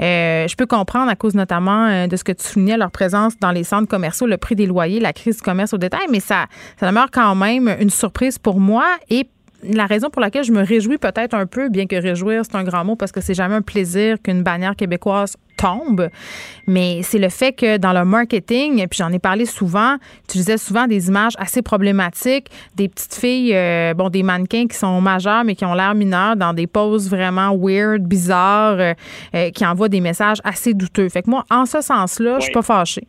euh, 0.00 0.46
je 0.46 0.54
peux 0.54 0.66
comprendre 0.66 1.10
à 1.10 1.16
cause 1.16 1.34
notamment 1.34 1.86
euh, 1.86 2.06
de 2.06 2.16
ce 2.16 2.22
que 2.22 2.32
tu 2.32 2.46
soulignais, 2.46 2.76
leur 2.76 2.90
présence 2.90 3.36
dans 3.40 3.50
les 3.50 3.64
centres 3.64 3.88
commerciaux, 3.88 4.26
le 4.26 4.36
prix 4.36 4.54
des 4.54 4.66
loyers, 4.66 5.00
la 5.00 5.12
crise 5.12 5.38
du 5.38 5.42
commerce 5.42 5.72
au 5.72 5.78
détail, 5.78 6.06
mais 6.10 6.20
ça, 6.20 6.46
ça 6.78 6.86
demeure 6.86 7.08
quand 7.10 7.34
même 7.34 7.74
une 7.80 7.90
surprise 7.90 8.38
pour 8.38 8.60
moi 8.60 8.84
et 9.08 9.26
la 9.62 9.86
raison 9.86 10.10
pour 10.10 10.20
laquelle 10.20 10.44
je 10.44 10.52
me 10.52 10.62
réjouis 10.62 10.98
peut-être 10.98 11.34
un 11.34 11.46
peu, 11.46 11.68
bien 11.68 11.86
que 11.86 11.96
réjouir, 11.96 12.42
c'est 12.44 12.56
un 12.56 12.64
grand 12.64 12.84
mot 12.84 12.96
parce 12.96 13.12
que 13.12 13.20
c'est 13.20 13.34
jamais 13.34 13.54
un 13.54 13.62
plaisir 13.62 14.16
qu'une 14.22 14.42
bannière 14.42 14.76
québécoise 14.76 15.36
tombe, 15.56 16.08
mais 16.66 17.02
c'est 17.02 17.18
le 17.18 17.28
fait 17.28 17.52
que 17.52 17.76
dans 17.76 17.92
le 17.92 18.04
marketing, 18.04 18.80
et 18.80 18.88
puis 18.88 18.98
j'en 18.98 19.12
ai 19.12 19.18
parlé 19.18 19.46
souvent, 19.46 19.96
utilisais 20.24 20.58
souvent 20.58 20.86
des 20.86 21.08
images 21.08 21.34
assez 21.38 21.62
problématiques, 21.62 22.48
des 22.74 22.88
petites 22.88 23.14
filles, 23.14 23.54
euh, 23.54 23.94
bon, 23.94 24.08
des 24.08 24.22
mannequins 24.22 24.66
qui 24.66 24.76
sont 24.76 25.00
majeurs 25.00 25.44
mais 25.44 25.54
qui 25.54 25.64
ont 25.64 25.74
l'air 25.74 25.94
mineurs 25.94 26.36
dans 26.36 26.52
des 26.52 26.66
poses 26.66 27.08
vraiment 27.08 27.56
weird, 27.56 28.02
bizarres, 28.02 28.80
euh, 28.80 28.94
euh, 29.34 29.50
qui 29.50 29.64
envoient 29.64 29.88
des 29.88 30.00
messages 30.00 30.38
assez 30.42 30.74
douteux. 30.74 31.08
Fait 31.08 31.22
que 31.22 31.30
moi, 31.30 31.44
en 31.50 31.66
ce 31.66 31.80
sens-là, 31.80 32.38
je 32.40 32.44
suis 32.44 32.52
pas 32.52 32.62
fâchée. 32.62 33.06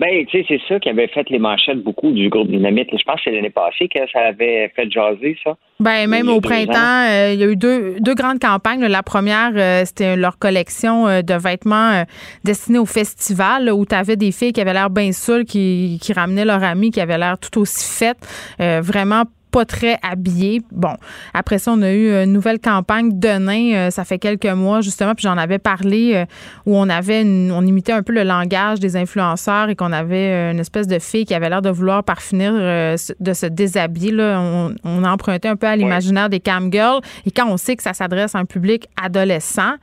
Ben, 0.00 0.24
tu 0.24 0.38
sais, 0.38 0.46
c'est 0.48 0.60
ça 0.66 0.80
qui 0.80 0.88
avait 0.88 1.08
fait 1.08 1.28
les 1.28 1.38
manchettes 1.38 1.82
beaucoup 1.82 2.10
du 2.10 2.30
groupe 2.30 2.48
Dynamite. 2.48 2.88
Je 2.90 3.04
pense 3.04 3.16
que 3.16 3.20
c'est 3.24 3.32
l'année 3.32 3.50
passée 3.50 3.86
que 3.86 4.00
ça 4.10 4.20
avait 4.28 4.72
fait 4.74 4.90
jaser, 4.90 5.36
ça. 5.44 5.58
Ben, 5.78 6.08
même 6.08 6.30
au 6.30 6.40
printemps, 6.40 7.06
euh, 7.10 7.34
il 7.34 7.38
y 7.38 7.44
a 7.44 7.46
eu 7.46 7.56
deux, 7.56 7.96
deux 8.00 8.14
grandes 8.14 8.38
campagnes. 8.38 8.82
La 8.86 9.02
première, 9.02 9.52
euh, 9.54 9.82
c'était 9.84 10.16
leur 10.16 10.38
collection 10.38 11.06
euh, 11.06 11.20
de 11.20 11.34
vêtements 11.34 12.04
destinés 12.44 12.78
au 12.78 12.86
festival, 12.86 13.70
où 13.70 13.84
tu 13.84 13.94
avais 13.94 14.16
des 14.16 14.32
filles 14.32 14.54
qui 14.54 14.62
avaient 14.62 14.72
l'air 14.72 14.88
bien 14.88 15.12
saoules, 15.12 15.44
qui, 15.44 15.98
qui 16.00 16.14
ramenaient 16.14 16.46
leur 16.46 16.64
ami, 16.64 16.90
qui 16.90 17.02
avaient 17.02 17.18
l'air 17.18 17.36
tout 17.38 17.60
aussi 17.60 17.86
faites. 17.98 18.26
vraiment 18.58 19.24
pas 19.50 19.64
très 19.64 19.98
habillés. 20.02 20.62
Bon, 20.70 20.94
après 21.34 21.58
ça, 21.58 21.72
on 21.72 21.82
a 21.82 21.92
eu 21.92 22.10
une 22.10 22.32
nouvelle 22.32 22.58
campagne 22.58 23.18
de 23.18 23.38
nains, 23.38 23.74
euh, 23.74 23.90
ça 23.90 24.04
fait 24.04 24.18
quelques 24.18 24.46
mois 24.46 24.80
justement, 24.80 25.14
puis 25.14 25.22
j'en 25.22 25.36
avais 25.36 25.58
parlé 25.58 26.12
euh, 26.14 26.24
où 26.66 26.76
on 26.76 26.88
avait 26.88 27.22
on 27.24 27.62
imitait 27.66 27.92
un 27.92 28.02
peu 28.02 28.12
le 28.12 28.22
langage 28.22 28.80
des 28.80 28.96
influenceurs 28.96 29.68
et 29.68 29.76
qu'on 29.76 29.92
avait 29.92 30.16
euh, 30.16 30.52
une 30.52 30.60
espèce 30.60 30.86
de 30.86 30.98
fille 30.98 31.24
qui 31.24 31.34
avait 31.34 31.48
l'air 31.48 31.62
de 31.62 31.70
vouloir 31.70 32.04
par 32.04 32.22
finir 32.22 32.52
de 32.52 33.32
se 33.32 33.46
déshabiller. 33.46 34.12
Là. 34.12 34.40
On, 34.40 34.74
on 34.84 35.04
empruntait 35.04 35.48
un 35.48 35.56
peu 35.56 35.66
à 35.66 35.76
l'imaginaire 35.76 36.28
des 36.28 36.40
cam 36.40 36.72
girls 36.72 37.00
et 37.26 37.30
quand 37.30 37.48
on 37.48 37.56
sait 37.56 37.76
que 37.76 37.82
ça 37.82 37.92
s'adresse 37.92 38.34
à 38.34 38.38
un 38.38 38.44
public 38.44 38.88
adolescent, 39.02 39.74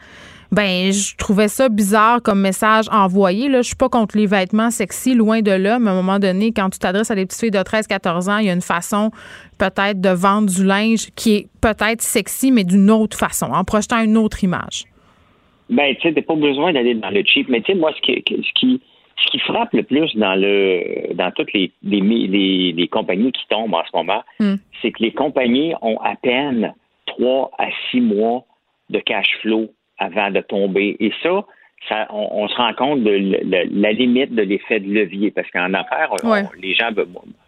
ben 0.52 0.92
je 0.92 1.16
trouvais 1.18 1.48
ça 1.48 1.70
bizarre 1.70 2.22
comme 2.22 2.40
message 2.40 2.86
envoyé. 2.92 3.50
Là. 3.50 3.62
Je 3.62 3.68
suis 3.68 3.76
pas 3.76 3.90
contre 3.90 4.18
les 4.18 4.28
vêtements 4.28 4.72
sexy, 4.72 5.14
loin 5.14 5.42
de 5.42 5.52
là, 5.52 5.80
mais 5.80 5.90
à 5.90 5.94
un 5.94 5.96
moment 5.96 6.20
donné, 6.20 6.52
quand 6.54 6.70
tu 6.70 6.80
t'adresses 6.80 7.12
à 7.12 7.16
des 7.16 7.26
petites 7.26 7.40
filles 7.40 7.52
de 7.52 7.60
13-14 7.60 8.30
ans, 8.30 8.38
il 8.38 8.48
y 8.48 8.50
a 8.50 8.54
une 8.54 8.62
façon 8.62 9.12
peut-être 9.58 10.00
de 10.00 10.10
vendre 10.10 10.50
du 10.50 10.64
linge 10.64 11.10
qui 11.16 11.36
est 11.36 11.48
peut-être 11.62 12.02
sexy, 12.02 12.52
mais 12.52 12.64
d'une 12.64 12.90
autre 12.90 13.18
façon, 13.18 13.48
en 13.48 13.64
projetant 13.64 14.02
une 14.04 14.18
autre 14.18 14.44
image. 14.44 14.86
Ben, 15.70 15.94
tu 15.96 16.08
sais, 16.08 16.14
t'as 16.14 16.22
pas 16.22 16.36
besoin 16.36 16.72
d'aller 16.72 16.96
dans 16.96 17.10
le 17.10 17.24
cheap, 17.26 17.50
mais 17.50 17.62
tu 17.62 17.74
sais, 17.74 17.78
moi, 17.78 17.92
ce 17.96 18.02
qui, 18.02 18.24
ce 18.26 18.52
qui, 18.54 18.82
ce 19.18 19.32
qui 19.32 19.40
frappe 19.40 19.74
le 19.74 19.84
plus 19.84 20.16
dans 20.16 20.36
le 20.36 21.14
dans 21.14 21.32
toutes 21.32 21.52
les, 21.54 21.72
les, 21.84 22.72
les, 22.72 22.88
compagnies 22.88 23.32
qui 23.34 23.46
tombent 23.50 23.74
en 23.74 23.84
ce 23.84 23.98
moment, 23.98 24.24
hmm. 24.40 24.56
c'est 24.82 24.92
que 24.92 25.04
les 25.04 25.12
compagnies 25.12 25.74
ont 25.82 26.00
à 26.00 26.16
peine 26.16 26.74
trois 27.06 27.52
à 27.58 27.68
six 27.90 28.00
mois 28.00 28.46
de 28.90 29.00
cash 29.00 29.28
flow 29.42 29.70
avant 29.98 30.32
de 30.32 30.42
tomber. 30.42 30.96
Et 31.00 31.12
ça, 31.24 31.46
ça 31.90 32.08
on, 32.12 32.48
se 32.48 32.56
rend 32.56 32.74
compte 32.74 33.04
de 33.04 33.40
la 33.72 33.92
limite 33.92 34.34
de 34.34 34.44
l'effet 34.44 34.80
de 34.80 34.92
levier. 34.92 35.32
Parce 35.32 35.50
qu'en 35.52 35.74
affaires, 35.74 36.12
les 36.62 36.74
gens. 36.74 36.90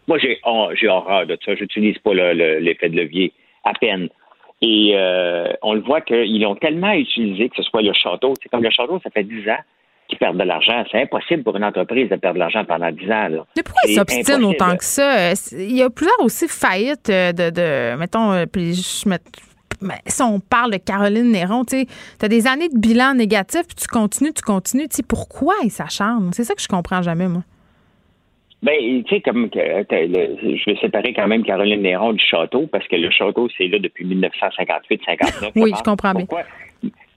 Moi, 0.08 0.18
j'ai 0.18 0.88
horreur 0.88 1.26
de 1.26 1.38
ça. 1.44 1.54
J'utilise 1.54 1.98
pas 1.98 2.14
l'effet 2.14 2.88
de 2.88 2.96
levier 2.96 3.32
à 3.64 3.72
peine. 3.74 4.08
Et 4.62 4.92
euh, 4.94 5.52
on 5.62 5.72
le 5.72 5.80
voit 5.80 6.02
qu'ils 6.02 6.40
l'ont 6.40 6.54
tellement 6.54 6.92
utilisé, 6.92 7.48
que 7.48 7.56
ce 7.56 7.62
soit 7.62 7.82
le 7.82 7.92
château. 7.94 8.34
C'est 8.42 8.50
comme 8.50 8.62
le 8.62 8.70
château, 8.70 9.00
ça 9.02 9.10
fait 9.10 9.24
10 9.24 9.48
ans 9.48 9.58
qu'ils 10.08 10.18
perdent 10.18 10.36
de 10.36 10.44
l'argent. 10.44 10.84
C'est 10.90 11.00
impossible 11.00 11.42
pour 11.42 11.56
une 11.56 11.64
entreprise 11.64 12.10
de 12.10 12.16
perdre 12.16 12.34
de 12.34 12.40
l'argent 12.40 12.64
pendant 12.64 12.90
10 12.90 13.10
ans. 13.10 13.28
Mais 13.56 13.62
pourquoi 13.62 13.80
ils 13.88 13.94
s'obstinent 13.94 14.44
autant 14.44 14.76
que 14.76 14.84
ça? 14.84 15.32
Il 15.52 15.76
y 15.76 15.82
a 15.82 15.88
plusieurs 15.88 16.20
aussi 16.20 16.46
faillites 16.48 17.08
de, 17.08 17.50
de 17.50 17.96
mettons, 17.96 18.32
euh, 18.32 18.44
puis 18.44 18.74
je 18.74 19.08
mets 19.08 19.18
mais 19.80 20.00
si 20.06 20.22
on 20.22 20.40
parle 20.40 20.72
de 20.72 20.78
Caroline 20.78 21.30
Néron, 21.30 21.64
tu 21.64 21.86
as 22.20 22.28
des 22.28 22.46
années 22.46 22.68
de 22.68 22.78
bilan 22.78 23.14
négatif, 23.14 23.62
puis 23.66 23.76
tu 23.76 23.86
continues, 23.86 24.32
tu 24.32 24.42
continues. 24.42 24.88
Tu 24.88 24.96
sais, 24.96 25.02
pourquoi 25.02 25.54
ils 25.64 25.70
s'acharnent? 25.70 26.32
C'est 26.32 26.44
ça 26.44 26.54
que 26.54 26.62
je 26.62 26.68
comprends 26.68 27.02
jamais, 27.02 27.28
moi. 27.28 27.42
Ben, 28.62 29.02
tu 29.04 29.14
sais, 29.14 29.20
comme 29.22 29.48
je 29.54 30.70
vais 30.70 30.76
séparer 30.80 31.14
quand 31.14 31.26
même 31.26 31.44
Caroline 31.44 31.80
Néron 31.80 32.12
du 32.12 32.22
château, 32.22 32.66
parce 32.66 32.86
que 32.88 32.96
le 32.96 33.10
château, 33.10 33.48
c'est 33.56 33.68
là 33.68 33.78
depuis 33.78 34.04
1958-59. 34.06 35.52
oui, 35.56 35.72
je 35.76 35.82
comprends 35.82 36.12
bien. 36.12 36.26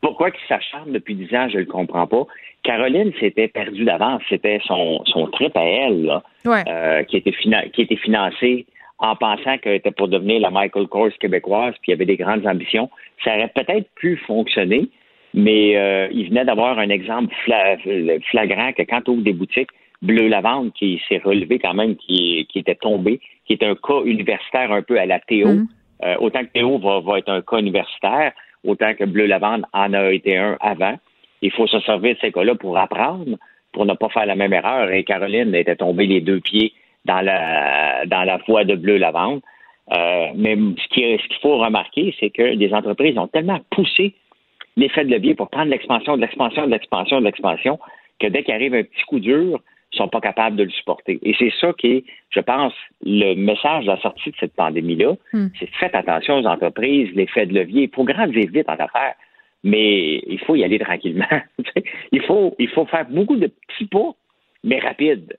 Pourquoi, 0.02 0.30
ils 0.30 0.48
s'acharnent 0.48 0.92
depuis 0.92 1.16
10 1.16 1.36
ans, 1.36 1.48
je 1.50 1.56
ne 1.56 1.60
le 1.62 1.66
comprends 1.66 2.08
pas. 2.08 2.26
Caroline 2.64 3.12
s'était 3.20 3.48
perdue 3.48 3.84
d'avance. 3.84 4.22
C'était 4.30 4.60
son, 4.66 5.04
son 5.06 5.28
trip 5.28 5.56
à 5.56 5.64
elle, 5.64 6.06
là, 6.06 6.24
euh, 6.46 7.04
qui, 7.04 7.18
était 7.18 7.34
qui 7.74 7.82
était 7.82 7.96
financé 7.98 8.66
en 9.04 9.18
pensant 9.18 9.58
qu'elle 9.58 9.76
était 9.76 9.92
pour 9.92 10.08
devenir 10.08 10.40
la 10.40 10.50
Michael 10.50 10.88
Kors 10.88 11.12
québécoise, 11.20 11.74
puis 11.82 11.92
il 11.92 11.92
y 11.92 11.94
avait 11.94 12.06
des 12.06 12.16
grandes 12.16 12.48
ambitions. 12.48 12.90
Ça 13.24 13.36
aurait 13.36 13.52
peut-être 13.54 13.90
pu 13.96 14.16
fonctionner, 14.16 14.88
mais 15.34 15.76
euh, 15.76 16.08
il 16.12 16.30
venait 16.30 16.46
d'avoir 16.46 16.80
un 16.80 16.90
exemple 16.90 17.36
flagrant 18.32 18.72
que 18.72 18.84
quand 18.84 19.10
on 19.10 19.14
ouvre 19.14 19.24
des 19.24 19.34
boutiques, 19.34 19.72
Bleu 20.02 20.28
Lavande, 20.30 20.72
qui 20.74 21.02
s'est 21.10 21.22
relevé 21.24 21.60
quand 21.60 21.74
même, 21.74 21.98
qui, 21.98 22.48
était 22.56 22.76
tombé, 22.76 23.20
qui 23.46 23.54
est 23.54 23.64
un 23.64 23.76
cas 23.76 24.02
universitaire 24.06 24.72
un 24.72 24.82
peu 24.82 24.98
à 24.98 25.06
la 25.06 25.20
Théo. 25.20 25.50
Mm. 25.50 25.68
Euh, 26.06 26.16
autant 26.20 26.42
que 26.42 26.52
Théo 26.54 26.78
va, 26.78 27.02
va, 27.02 27.20
être 27.20 27.30
un 27.30 27.42
cas 27.42 27.58
universitaire, 27.58 28.32
autant 28.66 28.94
que 28.94 29.04
Bleu 29.04 29.26
Lavande 29.26 29.66
en 29.74 29.94
a 29.94 30.12
été 30.12 30.38
un 30.38 30.58
avant. 30.62 30.96
Il 31.42 31.52
faut 31.52 31.68
se 31.68 31.80
servir 31.82 32.16
de 32.16 32.20
ces 32.22 32.32
cas-là 32.32 32.56
pour 32.56 32.78
apprendre, 32.78 33.38
pour 33.74 33.86
ne 33.86 33.94
pas 33.96 34.08
faire 34.10 34.26
la 34.26 34.36
même 34.36 34.54
erreur. 34.54 34.90
Et 34.92 35.04
Caroline 35.04 35.54
était 35.56 35.76
tombée 35.76 36.08
les 36.08 36.22
deux 36.22 36.40
pieds 36.40 36.74
dans 37.06 37.22
la 37.22 38.06
dans 38.06 38.24
la 38.24 38.38
voie 38.48 38.64
de 38.64 38.76
bleu 38.76 38.98
lavande. 38.98 39.42
Euh, 39.92 40.28
mais 40.36 40.56
ce 40.56 40.88
qu'il 40.94 41.20
ce 41.20 41.40
faut 41.42 41.58
remarquer, 41.58 42.16
c'est 42.20 42.30
que 42.30 42.56
des 42.56 42.74
entreprises 42.74 43.18
ont 43.18 43.28
tellement 43.28 43.60
poussé 43.70 44.16
l'effet 44.78 45.06
de 45.06 45.12
levier 45.12 45.36
pour 45.36 45.50
prendre 45.50 45.70
l'expansion, 45.70 46.16
de 46.16 46.22
l'expansion, 46.22 46.66
de 46.66 46.72
l'expansion, 46.72 47.20
de 47.20 47.26
l'expansion, 47.26 47.80
que 48.20 48.28
dès 48.28 48.44
qu'il 48.44 48.54
arrive 48.54 48.74
un 48.74 48.84
petit 48.84 49.04
coup 49.08 49.20
dur, 49.20 49.60
ils 49.92 49.98
sont 49.98 50.08
pas 50.08 50.22
capables 50.22 50.56
de 50.56 50.64
le 50.64 50.72
supporter. 50.72 51.20
Et 51.22 51.36
c'est 51.38 51.52
ça 51.60 51.74
qui 51.74 51.88
est, 51.88 52.04
je 52.30 52.40
pense, 52.40 52.74
le 53.06 53.36
message 53.36 53.86
de 53.86 53.92
la 53.92 54.00
sortie 54.00 54.32
de 54.32 54.36
cette 54.40 54.56
pandémie-là. 54.56 55.14
Hmm. 55.34 55.48
C'est 55.60 55.70
faites 55.76 55.94
attention 55.94 56.40
aux 56.40 56.46
entreprises, 56.46 57.10
l'effet 57.14 57.46
de 57.46 57.54
levier. 57.54 57.84
Il 57.84 57.96
faut 57.96 58.04
grandir 58.04 58.50
vite 58.50 58.70
en 58.70 58.74
affaires, 58.74 59.16
mais 59.64 60.24
il 60.26 60.40
faut 60.40 60.56
y 60.56 60.64
aller 60.64 60.80
tranquillement. 60.80 61.26
il 62.12 62.22
faut, 62.22 62.56
il 62.58 62.70
faut 62.70 62.86
faire 62.86 63.06
beaucoup 63.10 63.36
de 63.36 63.48
petits 63.48 63.86
pas, 63.86 64.16
mais 64.64 64.80
rapides. 64.80 65.38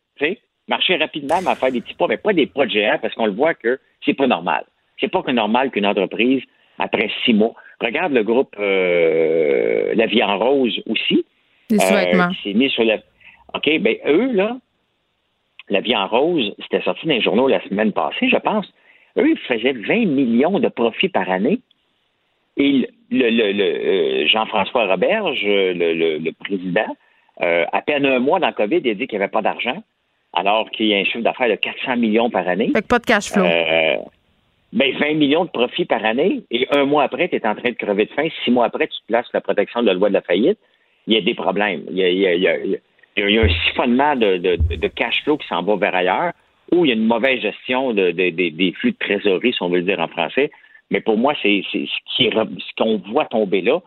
Marcher 0.68 0.96
rapidement, 0.96 1.36
mais 1.44 1.54
faire 1.54 1.72
des 1.72 1.80
petits 1.80 1.94
pas, 1.94 2.06
mais 2.08 2.16
pas 2.16 2.32
des 2.32 2.46
pas 2.46 2.66
de 2.66 2.70
géants, 2.70 2.98
parce 3.00 3.14
qu'on 3.14 3.26
le 3.26 3.32
voit 3.32 3.54
que 3.54 3.78
c'est 4.04 4.14
pas 4.14 4.26
normal. 4.26 4.64
C'est 5.00 5.08
pas 5.08 5.22
que 5.22 5.30
normal 5.30 5.70
qu'une 5.70 5.86
entreprise, 5.86 6.42
après 6.78 7.10
six 7.24 7.34
mois, 7.34 7.54
regarde 7.80 8.12
le 8.12 8.22
groupe 8.22 8.54
euh, 8.58 9.94
La 9.94 10.06
Vie 10.06 10.22
en 10.22 10.38
Rose 10.38 10.80
aussi. 10.86 11.24
Euh, 11.72 12.28
qui 12.28 12.42
s'est 12.42 12.54
mis 12.54 12.70
sur 12.70 12.84
le. 12.84 12.96
OK, 13.54 13.78
ben 13.80 13.96
eux, 14.06 14.32
là, 14.32 14.56
La 15.68 15.80
Vie 15.80 15.96
en 15.96 16.06
Rose, 16.06 16.54
c'était 16.62 16.82
sorti 16.82 17.06
dans 17.06 17.14
les 17.14 17.22
journaux 17.22 17.48
la 17.48 17.62
semaine 17.64 17.92
passée, 17.92 18.28
je 18.28 18.36
pense. 18.36 18.66
Eux, 19.16 19.30
ils 19.30 19.38
faisaient 19.38 19.72
20 19.72 20.06
millions 20.06 20.58
de 20.58 20.68
profits 20.68 21.08
par 21.08 21.28
année. 21.30 21.60
Et 22.56 22.88
le, 23.10 23.30
le, 23.30 23.62
euh, 23.62 24.26
Jean-François 24.28 24.86
Roberge, 24.86 25.40
le, 25.42 26.30
président, 26.32 26.96
à 27.40 27.82
peine 27.82 28.06
un 28.06 28.18
mois 28.18 28.38
dans 28.38 28.48
le 28.48 28.52
COVID, 28.52 28.80
il 28.84 28.90
a 28.90 28.94
dit 28.94 29.06
qu'il 29.06 29.18
n'y 29.18 29.24
avait 29.24 29.30
pas 29.30 29.42
d'argent 29.42 29.82
alors 30.34 30.70
qu'il 30.70 30.86
y 30.86 30.94
a 30.94 30.98
un 30.98 31.04
chiffre 31.04 31.20
d'affaires 31.20 31.48
de 31.48 31.54
400 31.54 31.96
millions 31.96 32.30
par 32.30 32.46
année. 32.48 32.70
Fait 32.74 32.82
que 32.82 32.86
pas 32.86 32.98
de 32.98 33.06
cash 33.06 33.30
flow. 33.30 33.44
Euh, 33.44 33.96
ben 34.72 34.92
20 34.98 35.14
millions 35.14 35.44
de 35.44 35.50
profits 35.50 35.84
par 35.84 36.04
année, 36.04 36.42
et 36.50 36.66
un 36.72 36.84
mois 36.84 37.04
après, 37.04 37.28
tu 37.28 37.36
es 37.36 37.46
en 37.46 37.54
train 37.54 37.70
de 37.70 37.76
crever 37.76 38.06
de 38.06 38.10
faim. 38.10 38.28
Six 38.44 38.50
mois 38.50 38.66
après, 38.66 38.88
tu 38.88 39.00
te 39.00 39.06
places 39.06 39.26
la 39.32 39.40
protection 39.40 39.82
de 39.82 39.86
la 39.86 39.94
loi 39.94 40.08
de 40.08 40.14
la 40.14 40.22
faillite. 40.22 40.58
Il 41.06 41.14
y 41.14 41.16
a 41.16 41.20
des 41.20 41.34
problèmes. 41.34 41.84
Il 41.90 41.98
y 41.98 42.46
a, 42.46 43.36
un 43.44 43.48
siphonnement 43.66 44.16
de, 44.16 44.88
cash 44.88 45.22
flow 45.22 45.36
qui 45.36 45.46
s'en 45.46 45.62
va 45.62 45.76
vers 45.76 45.94
ailleurs, 45.94 46.32
ou 46.72 46.84
il 46.84 46.88
y 46.88 46.92
a 46.92 46.94
une 46.94 47.06
mauvaise 47.06 47.40
gestion 47.40 47.92
des 47.92 48.74
flux 48.80 48.92
de 48.92 48.96
trésorerie, 48.98 49.52
si 49.52 49.62
on 49.62 49.68
veut 49.68 49.78
le 49.78 49.84
dire 49.84 50.00
en 50.00 50.08
français. 50.08 50.50
Mais 50.90 51.00
pour 51.00 51.16
moi, 51.16 51.34
c'est 51.40 51.62
ce 51.72 52.74
qu'on 52.76 52.98
voit 53.12 53.26
tomber 53.26 53.60
là, 53.60 53.80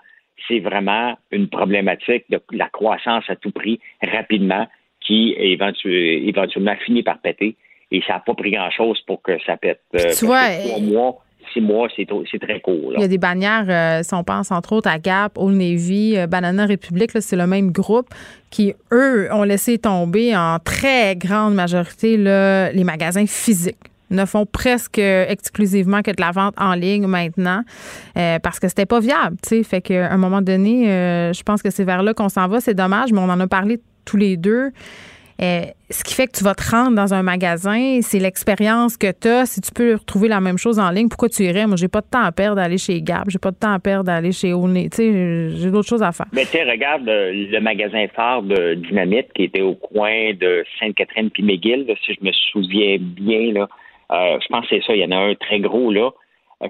c'est 0.48 0.60
vraiment 0.60 1.18
une 1.32 1.50
problématique 1.50 2.24
de 2.30 2.40
la 2.52 2.70
croissance 2.70 3.24
à 3.30 3.36
tout 3.36 3.52
prix, 3.52 3.80
rapidement, 4.02 4.68
qui 5.08 5.34
éventuellement 5.38 6.76
finit 6.86 7.02
par 7.02 7.20
péter. 7.20 7.56
Et 7.90 8.02
ça 8.06 8.14
n'a 8.16 8.20
pas 8.20 8.34
pris 8.34 8.52
grand-chose 8.52 9.00
pour 9.08 9.22
que 9.22 9.32
ça 9.46 9.56
pète. 9.56 9.80
Euh, 9.96 10.12
tu 10.18 10.26
vois, 10.26 10.50
trois 10.50 10.80
mois, 10.82 11.24
six 11.54 11.62
mois, 11.62 11.88
c'est 11.96 12.06
très 12.06 12.60
court. 12.60 12.92
Il 12.98 13.02
y 13.02 13.06
a 13.06 13.08
des 13.08 13.18
bannières, 13.18 13.66
euh, 13.70 14.04
si 14.04 14.14
on 14.14 14.26
pense 14.26 14.52
entre 14.52 14.74
autres 14.74 14.90
à 14.90 15.00
Gap, 15.00 15.38
Old 15.38 15.56
Navy, 15.56 16.18
euh, 16.18 16.28
Banana 16.28 16.66
République, 16.66 17.12
c'est 17.14 17.38
le 17.38 17.48
même 17.48 17.72
groupe 17.72 18.10
qui, 18.52 18.74
eux, 18.92 19.30
ont 19.32 19.44
laissé 19.44 19.78
tomber 19.78 20.36
en 20.36 20.58
très 20.60 21.16
grande 21.16 21.54
majorité 21.54 22.18
les 22.18 22.84
magasins 22.84 23.26
physiques 23.26 23.78
ne 24.10 24.24
font 24.24 24.46
presque 24.46 25.00
exclusivement 25.00 26.02
que 26.02 26.12
de 26.12 26.22
la 26.22 26.32
vente 26.32 26.54
en 26.58 26.76
ligne 26.76 27.08
maintenant 27.08 27.64
parce 28.16 28.58
que 28.58 28.70
c'était 28.70 28.86
pas 28.86 29.02
viable, 29.02 29.36
tu 29.44 29.50
sais. 29.50 29.64
Fait 29.64 29.82
qu'à 29.82 30.10
un 30.10 30.16
moment 30.16 30.42
donné, 30.42 30.86
je 31.34 31.44
pense 31.44 31.62
que 31.62 31.70
c'est 31.70 31.84
vers 31.84 32.04
là 32.04 32.14
qu'on 32.14 32.30
s'en 32.30 32.48
va. 32.48 32.62
C'est 32.62 32.74
dommage, 32.74 33.12
mais 33.12 33.20
on 33.20 33.30
en 33.30 33.40
a 33.42 33.48
parlé 33.48 33.82
tous 34.08 34.18
les 34.18 34.38
deux. 34.38 34.72
Euh, 35.40 35.62
ce 35.92 36.04
qui 36.04 36.16
fait 36.16 36.26
que 36.26 36.36
tu 36.36 36.44
vas 36.44 36.56
te 36.56 36.68
rendre 36.72 36.96
dans 36.96 37.14
un 37.14 37.22
magasin, 37.22 38.00
c'est 38.02 38.18
l'expérience 38.18 38.98
que 38.98 39.12
tu 39.12 39.28
as. 39.28 39.46
Si 39.46 39.62
tu 39.62 39.72
peux 39.72 39.94
retrouver 39.94 40.28
la 40.28 40.42
même 40.42 40.58
chose 40.58 40.80
en 40.80 40.90
ligne, 40.90 41.10
pourquoi 41.10 41.30
tu 41.30 41.44
irais? 41.44 41.68
Moi, 41.68 41.76
j'ai 41.76 41.88
pas 41.88 42.02
de 42.02 42.08
temps 42.08 42.24
à 42.24 42.32
perdre 42.32 42.56
d'aller 42.56 42.80
chez 42.80 43.02
Gap, 43.04 43.26
j'ai 43.30 43.38
pas 43.38 43.52
de 43.52 43.58
temps 43.58 43.72
à 43.72 43.80
perdre 43.80 44.06
d'aller 44.06 44.32
chez 44.32 44.52
Olney. 44.52 44.90
Tu 44.90 44.98
sais, 44.98 45.50
j'ai 45.52 45.70
d'autres 45.70 45.88
choses 45.88 46.02
à 46.02 46.12
faire. 46.12 46.26
Mais 46.34 46.46
tu 46.46 46.58
regarde 46.58 47.08
euh, 47.08 47.32
le 47.52 47.60
magasin 47.60 48.08
phare 48.16 48.42
de 48.42 48.74
Dynamite 48.74 49.32
qui 49.34 49.44
était 49.44 49.62
au 49.62 49.76
coin 49.76 50.34
de 50.34 50.66
Sainte-Catherine 50.80 51.30
puis 51.30 51.44
McGill, 51.44 51.86
si 52.04 52.14
je 52.14 52.26
me 52.26 52.32
souviens 52.52 52.98
bien. 53.00 53.54
Là. 53.54 53.70
Euh, 54.12 54.40
je 54.42 54.48
pense 54.48 54.68
que 54.68 54.76
c'est 54.76 54.86
ça. 54.88 54.96
Il 54.96 55.02
y 55.02 55.06
en 55.06 55.12
a 55.12 55.18
un 55.18 55.36
très 55.36 55.60
gros 55.60 55.92
là. 55.92 56.10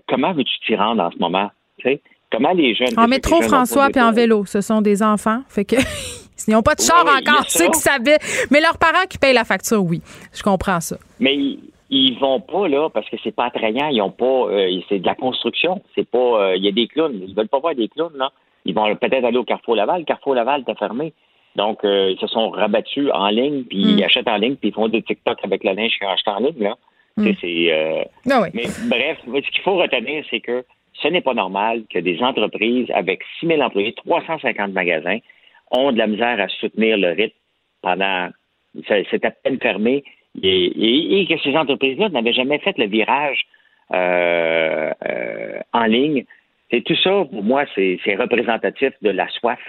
comment 0.09 0.33
veux-tu 0.33 0.53
t'y 0.65 0.75
rendre 0.75 1.01
en 1.01 1.11
ce 1.11 1.17
moment? 1.19 1.49
sais? 1.83 2.01
Comment 2.31 2.51
les 2.51 2.75
jeunes. 2.75 2.97
En 2.97 3.07
métro, 3.07 3.41
François, 3.41 3.87
puis 3.89 4.01
en 4.01 4.11
vélo. 4.11 4.43
Ce 4.45 4.59
sont 4.59 4.81
des 4.81 5.01
enfants. 5.01 5.43
Fait 5.47 5.63
que. 5.63 5.77
Ils 6.47 6.51
n'ont 6.51 6.61
pas 6.61 6.75
de 6.75 6.81
char 6.81 7.05
encore, 7.05 7.45
ceux 7.49 7.67
qui 7.69 7.79
savaient. 7.79 8.19
Mais 8.51 8.61
leurs 8.61 8.77
parents 8.77 9.05
qui 9.09 9.17
payent 9.17 9.33
la 9.33 9.43
facture, 9.43 9.83
oui. 9.83 10.01
Je 10.33 10.43
comprends 10.43 10.79
ça. 10.79 10.97
Mais 11.19 11.35
ils, 11.89 12.17
vont 12.19 12.39
pas 12.39 12.67
là 12.67 12.89
parce 12.89 13.09
que 13.09 13.17
c'est 13.23 13.35
pas 13.35 13.45
attrayant. 13.45 13.87
Ils 13.87 14.01
ont 14.01 14.11
pas. 14.11 14.25
Euh, 14.25 14.79
c'est 14.89 14.99
de 14.99 15.05
la 15.05 15.15
construction. 15.15 15.81
C'est 15.95 16.07
pas. 16.07 16.17
Euh, 16.17 16.55
il 16.55 16.63
y 16.63 16.67
a 16.67 16.71
des 16.71 16.87
clowns. 16.87 17.21
Ils 17.27 17.35
veulent 17.35 17.47
pas 17.47 17.59
voir 17.59 17.75
des 17.75 17.87
clowns 17.87 18.17
là. 18.17 18.31
Ils 18.65 18.75
vont 18.75 18.93
peut-être 18.95 19.23
aller 19.23 19.37
au 19.37 19.45
Carrefour 19.45 19.75
Laval. 19.75 20.03
Carrefour 20.03 20.35
Laval 20.35 20.63
est 20.67 20.77
fermé. 20.77 21.13
Donc, 21.55 21.83
euh, 21.83 22.11
ils 22.11 22.19
se 22.19 22.27
sont 22.27 22.49
rabattus 22.49 23.09
en 23.13 23.29
ligne, 23.29 23.63
puis 23.63 23.79
ils 23.79 24.01
mm. 24.01 24.03
achètent 24.03 24.27
en 24.27 24.37
ligne, 24.37 24.55
puis 24.57 24.69
ils 24.69 24.73
font 24.73 24.89
des 24.89 25.01
TikTok 25.01 25.39
avec 25.43 25.63
le 25.63 25.71
linge 25.71 25.97
qu'ils 25.97 26.07
acheté 26.07 26.29
en 26.29 26.39
ligne. 26.39 26.59
Là. 26.59 26.75
Mm. 27.15 27.29
C'est, 27.41 28.07
ah 28.29 28.43
Mais 28.53 28.65
bref, 28.89 29.17
ce 29.25 29.51
qu'il 29.51 29.61
faut 29.63 29.77
retenir, 29.77 30.23
c'est 30.29 30.41
que 30.41 30.63
ce 31.01 31.07
n'est 31.07 31.21
pas 31.21 31.33
normal 31.33 31.83
que 31.89 31.99
des 31.99 32.21
entreprises 32.21 32.87
avec 32.93 33.21
6 33.39 33.47
000 33.47 33.61
employés, 33.61 33.93
350 33.93 34.73
magasins, 34.73 35.19
ont 35.71 35.91
de 35.91 35.97
la 35.97 36.07
misère 36.07 36.39
à 36.39 36.47
soutenir 36.47 36.97
le 36.97 37.09
rythme 37.09 37.35
pendant. 37.81 38.29
C'est 38.87 39.25
à 39.25 39.31
peine 39.31 39.59
fermé 39.59 40.03
et, 40.41 41.25
que 41.27 41.37
ces 41.39 41.55
entreprises-là 41.55 42.09
n'avaient 42.09 42.33
jamais 42.33 42.59
fait 42.59 42.77
le 42.77 42.85
virage 42.85 43.45
euh, 43.93 44.91
euh, 45.07 45.59
en 45.73 45.85
ligne. 45.85 46.25
Et 46.69 46.81
tout 46.83 46.95
ça, 46.95 47.25
pour 47.31 47.43
moi, 47.43 47.65
c'est 47.75 48.15
représentatif 48.15 48.91
de 49.01 49.09
la 49.09 49.27
soif 49.29 49.59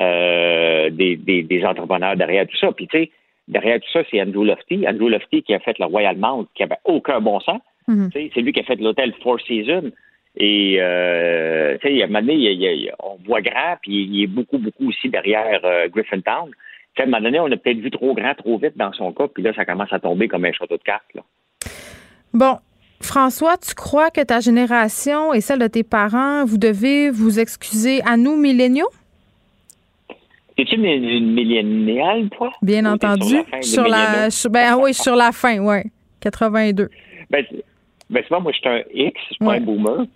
euh, 0.00 0.90
des, 0.90 1.64
entrepreneurs 1.64 2.16
derrière 2.16 2.46
tout 2.46 2.56
ça. 2.56 2.72
Puis, 2.72 2.86
tu 2.86 2.98
sais, 2.98 3.10
derrière 3.48 3.80
tout 3.80 3.90
ça, 3.92 4.02
c'est 4.10 4.22
Andrew 4.22 4.44
Lofty. 4.44 4.86
Andrew 4.86 5.08
Lofty 5.08 5.42
qui 5.42 5.54
a 5.54 5.58
fait 5.58 5.78
le 5.78 5.86
Royal 5.86 6.16
Mount, 6.16 6.46
qui 6.54 6.62
avait 6.62 6.78
aucun 6.84 7.20
bon 7.20 7.40
sens. 7.40 7.60
Mm-hmm. 7.88 8.30
C'est 8.34 8.40
lui 8.40 8.52
qui 8.52 8.60
a 8.60 8.64
fait 8.64 8.80
l'hôtel 8.80 9.12
Four 9.22 9.40
Seasons. 9.40 9.90
Et, 10.36 10.76
euh, 10.80 11.76
tu 11.80 11.88
sais, 11.88 12.02
à 12.02 12.04
un 12.04 12.08
moment 12.08 12.20
donné, 12.20 12.90
on 13.02 13.18
voit 13.26 13.40
grand, 13.40 13.76
puis 13.82 14.04
il 14.04 14.22
est 14.22 14.26
beaucoup, 14.26 14.58
beaucoup 14.58 14.88
aussi 14.88 15.08
derrière 15.08 15.60
euh, 15.64 15.88
Griffintown. 15.88 16.50
à 16.96 17.02
un 17.02 17.06
moment 17.06 17.20
donné, 17.20 17.40
on 17.40 17.46
a 17.46 17.56
peut-être 17.56 17.78
vu 17.78 17.90
trop 17.90 18.14
grand, 18.14 18.34
trop 18.34 18.58
vite 18.58 18.76
dans 18.76 18.92
son 18.92 19.12
cas, 19.12 19.26
puis 19.28 19.42
là, 19.42 19.52
ça 19.54 19.64
commence 19.64 19.92
à 19.92 19.98
tomber 19.98 20.28
comme 20.28 20.44
un 20.44 20.52
château 20.52 20.76
de 20.76 20.82
cartes. 20.82 21.12
Là. 21.14 21.22
Bon, 22.32 22.58
François, 23.00 23.56
tu 23.56 23.74
crois 23.74 24.10
que 24.10 24.20
ta 24.20 24.40
génération 24.40 25.32
et 25.32 25.40
celle 25.40 25.60
de 25.60 25.66
tes 25.66 25.82
parents, 25.82 26.44
vous 26.44 26.58
devez 26.58 27.10
vous 27.10 27.40
excuser 27.40 28.00
à 28.04 28.16
nous, 28.16 28.36
milléniaux? 28.36 28.90
Es-tu 30.56 30.74
une, 30.74 31.34
milléniale, 31.34 32.28
toi? 32.30 32.52
Bien 32.62 32.84
entendu. 32.84 33.36
Sur 33.62 33.86
la, 33.86 34.28
ben, 34.50 34.76
oui, 34.80 34.92
sur 34.92 35.14
la 35.14 35.30
fin, 35.30 35.58
oui. 35.58 35.82
82. 36.20 36.90
Ben, 37.30 37.44
ben, 38.10 38.22
c'est 38.22 38.28
pas, 38.28 38.40
moi, 38.40 38.52
je 38.52 38.58
suis 38.58 38.68
un 38.68 38.82
X, 38.92 39.20
je 39.30 39.34
suis 39.34 39.44
pas 39.44 39.54
un 39.54 39.60
boomer. 39.60 40.06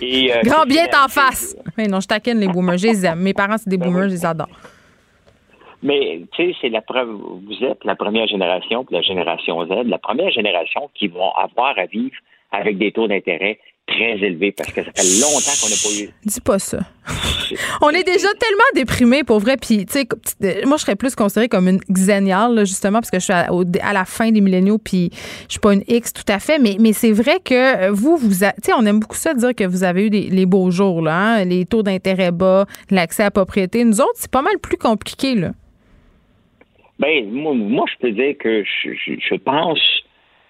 Et, 0.00 0.32
euh, 0.32 0.40
Grand 0.42 0.64
bien 0.64 0.86
en 1.04 1.08
face. 1.08 1.56
Mais 1.76 1.86
non, 1.86 2.00
je 2.00 2.06
taquine 2.06 2.38
les 2.38 2.48
boomers. 2.48 2.78
Je 2.78 2.86
les 2.88 3.06
aime. 3.06 3.20
Mes 3.20 3.34
parents, 3.34 3.58
c'est 3.58 3.68
des 3.68 3.76
ben 3.76 3.86
boomers, 3.86 4.08
je 4.08 4.14
les 4.14 4.26
adore. 4.26 4.48
Mais, 5.82 6.22
tu 6.32 6.50
sais, 6.50 6.56
c'est 6.60 6.68
la 6.68 6.80
preuve. 6.80 7.10
Vous 7.10 7.64
êtes 7.64 7.84
la 7.84 7.96
première 7.96 8.26
génération, 8.26 8.84
puis 8.84 8.96
la 8.96 9.02
génération 9.02 9.64
Z, 9.66 9.86
la 9.86 9.98
première 9.98 10.30
génération 10.30 10.90
qui 10.94 11.08
vont 11.08 11.32
avoir 11.32 11.78
à 11.78 11.86
vivre 11.86 12.16
avec 12.50 12.78
des 12.78 12.92
taux 12.92 13.08
d'intérêt 13.08 13.58
très 13.86 14.18
élevé 14.18 14.52
parce 14.52 14.72
que 14.72 14.82
ça 14.82 14.90
fait 14.94 15.20
longtemps 15.20 15.52
qu'on 15.62 15.68
n'a 15.68 15.76
pas 15.76 16.02
eu. 16.02 16.10
Dis 16.24 16.40
pas 16.40 16.58
ça. 16.58 16.78
On 17.82 17.90
est 17.90 18.02
déjà 18.02 18.28
tellement 18.34 18.64
déprimés 18.74 19.22
pour 19.22 19.38
vrai. 19.38 19.56
Puis, 19.56 19.86
tu 19.86 19.92
sais, 19.92 20.64
moi, 20.66 20.76
je 20.76 20.82
serais 20.82 20.96
plus 20.96 21.14
considérée 21.14 21.48
comme 21.48 21.68
une 21.68 21.80
xéniale, 21.90 22.66
justement, 22.66 22.98
parce 22.98 23.10
que 23.10 23.18
je 23.18 23.24
suis 23.24 23.32
à, 23.32 23.92
la 23.92 24.04
fin 24.04 24.32
des 24.32 24.40
milléniaux, 24.40 24.78
puis 24.78 25.10
je 25.12 25.52
suis 25.52 25.60
pas 25.60 25.72
une 25.72 25.84
X 25.86 26.12
tout 26.12 26.24
à 26.28 26.40
fait. 26.40 26.58
Mais, 26.58 26.76
mais 26.80 26.92
c'est 26.92 27.12
vrai 27.12 27.38
que 27.44 27.90
vous, 27.90 28.16
vous, 28.16 28.30
tu 28.30 28.36
sais, 28.36 28.72
on 28.76 28.84
aime 28.86 28.98
beaucoup 28.98 29.16
ça 29.16 29.34
dire 29.34 29.54
que 29.54 29.64
vous 29.64 29.84
avez 29.84 30.06
eu 30.06 30.10
des, 30.10 30.22
les 30.22 30.46
beaux 30.46 30.70
jours, 30.70 31.00
là, 31.00 31.16
hein, 31.16 31.44
les 31.44 31.64
taux 31.64 31.82
d'intérêt 31.82 32.32
bas, 32.32 32.66
l'accès 32.90 33.22
à 33.22 33.26
la 33.26 33.30
propriété. 33.30 33.84
Nous 33.84 34.00
autres, 34.00 34.14
c'est 34.16 34.30
pas 34.30 34.42
mal 34.42 34.58
plus 34.60 34.78
compliqué, 34.78 35.34
là. 35.34 35.52
Ben, 36.98 37.30
moi, 37.30 37.84
je 37.92 38.00
peux 38.00 38.10
dire 38.10 38.34
que 38.38 38.64
je 38.64 39.34
pense 39.36 39.78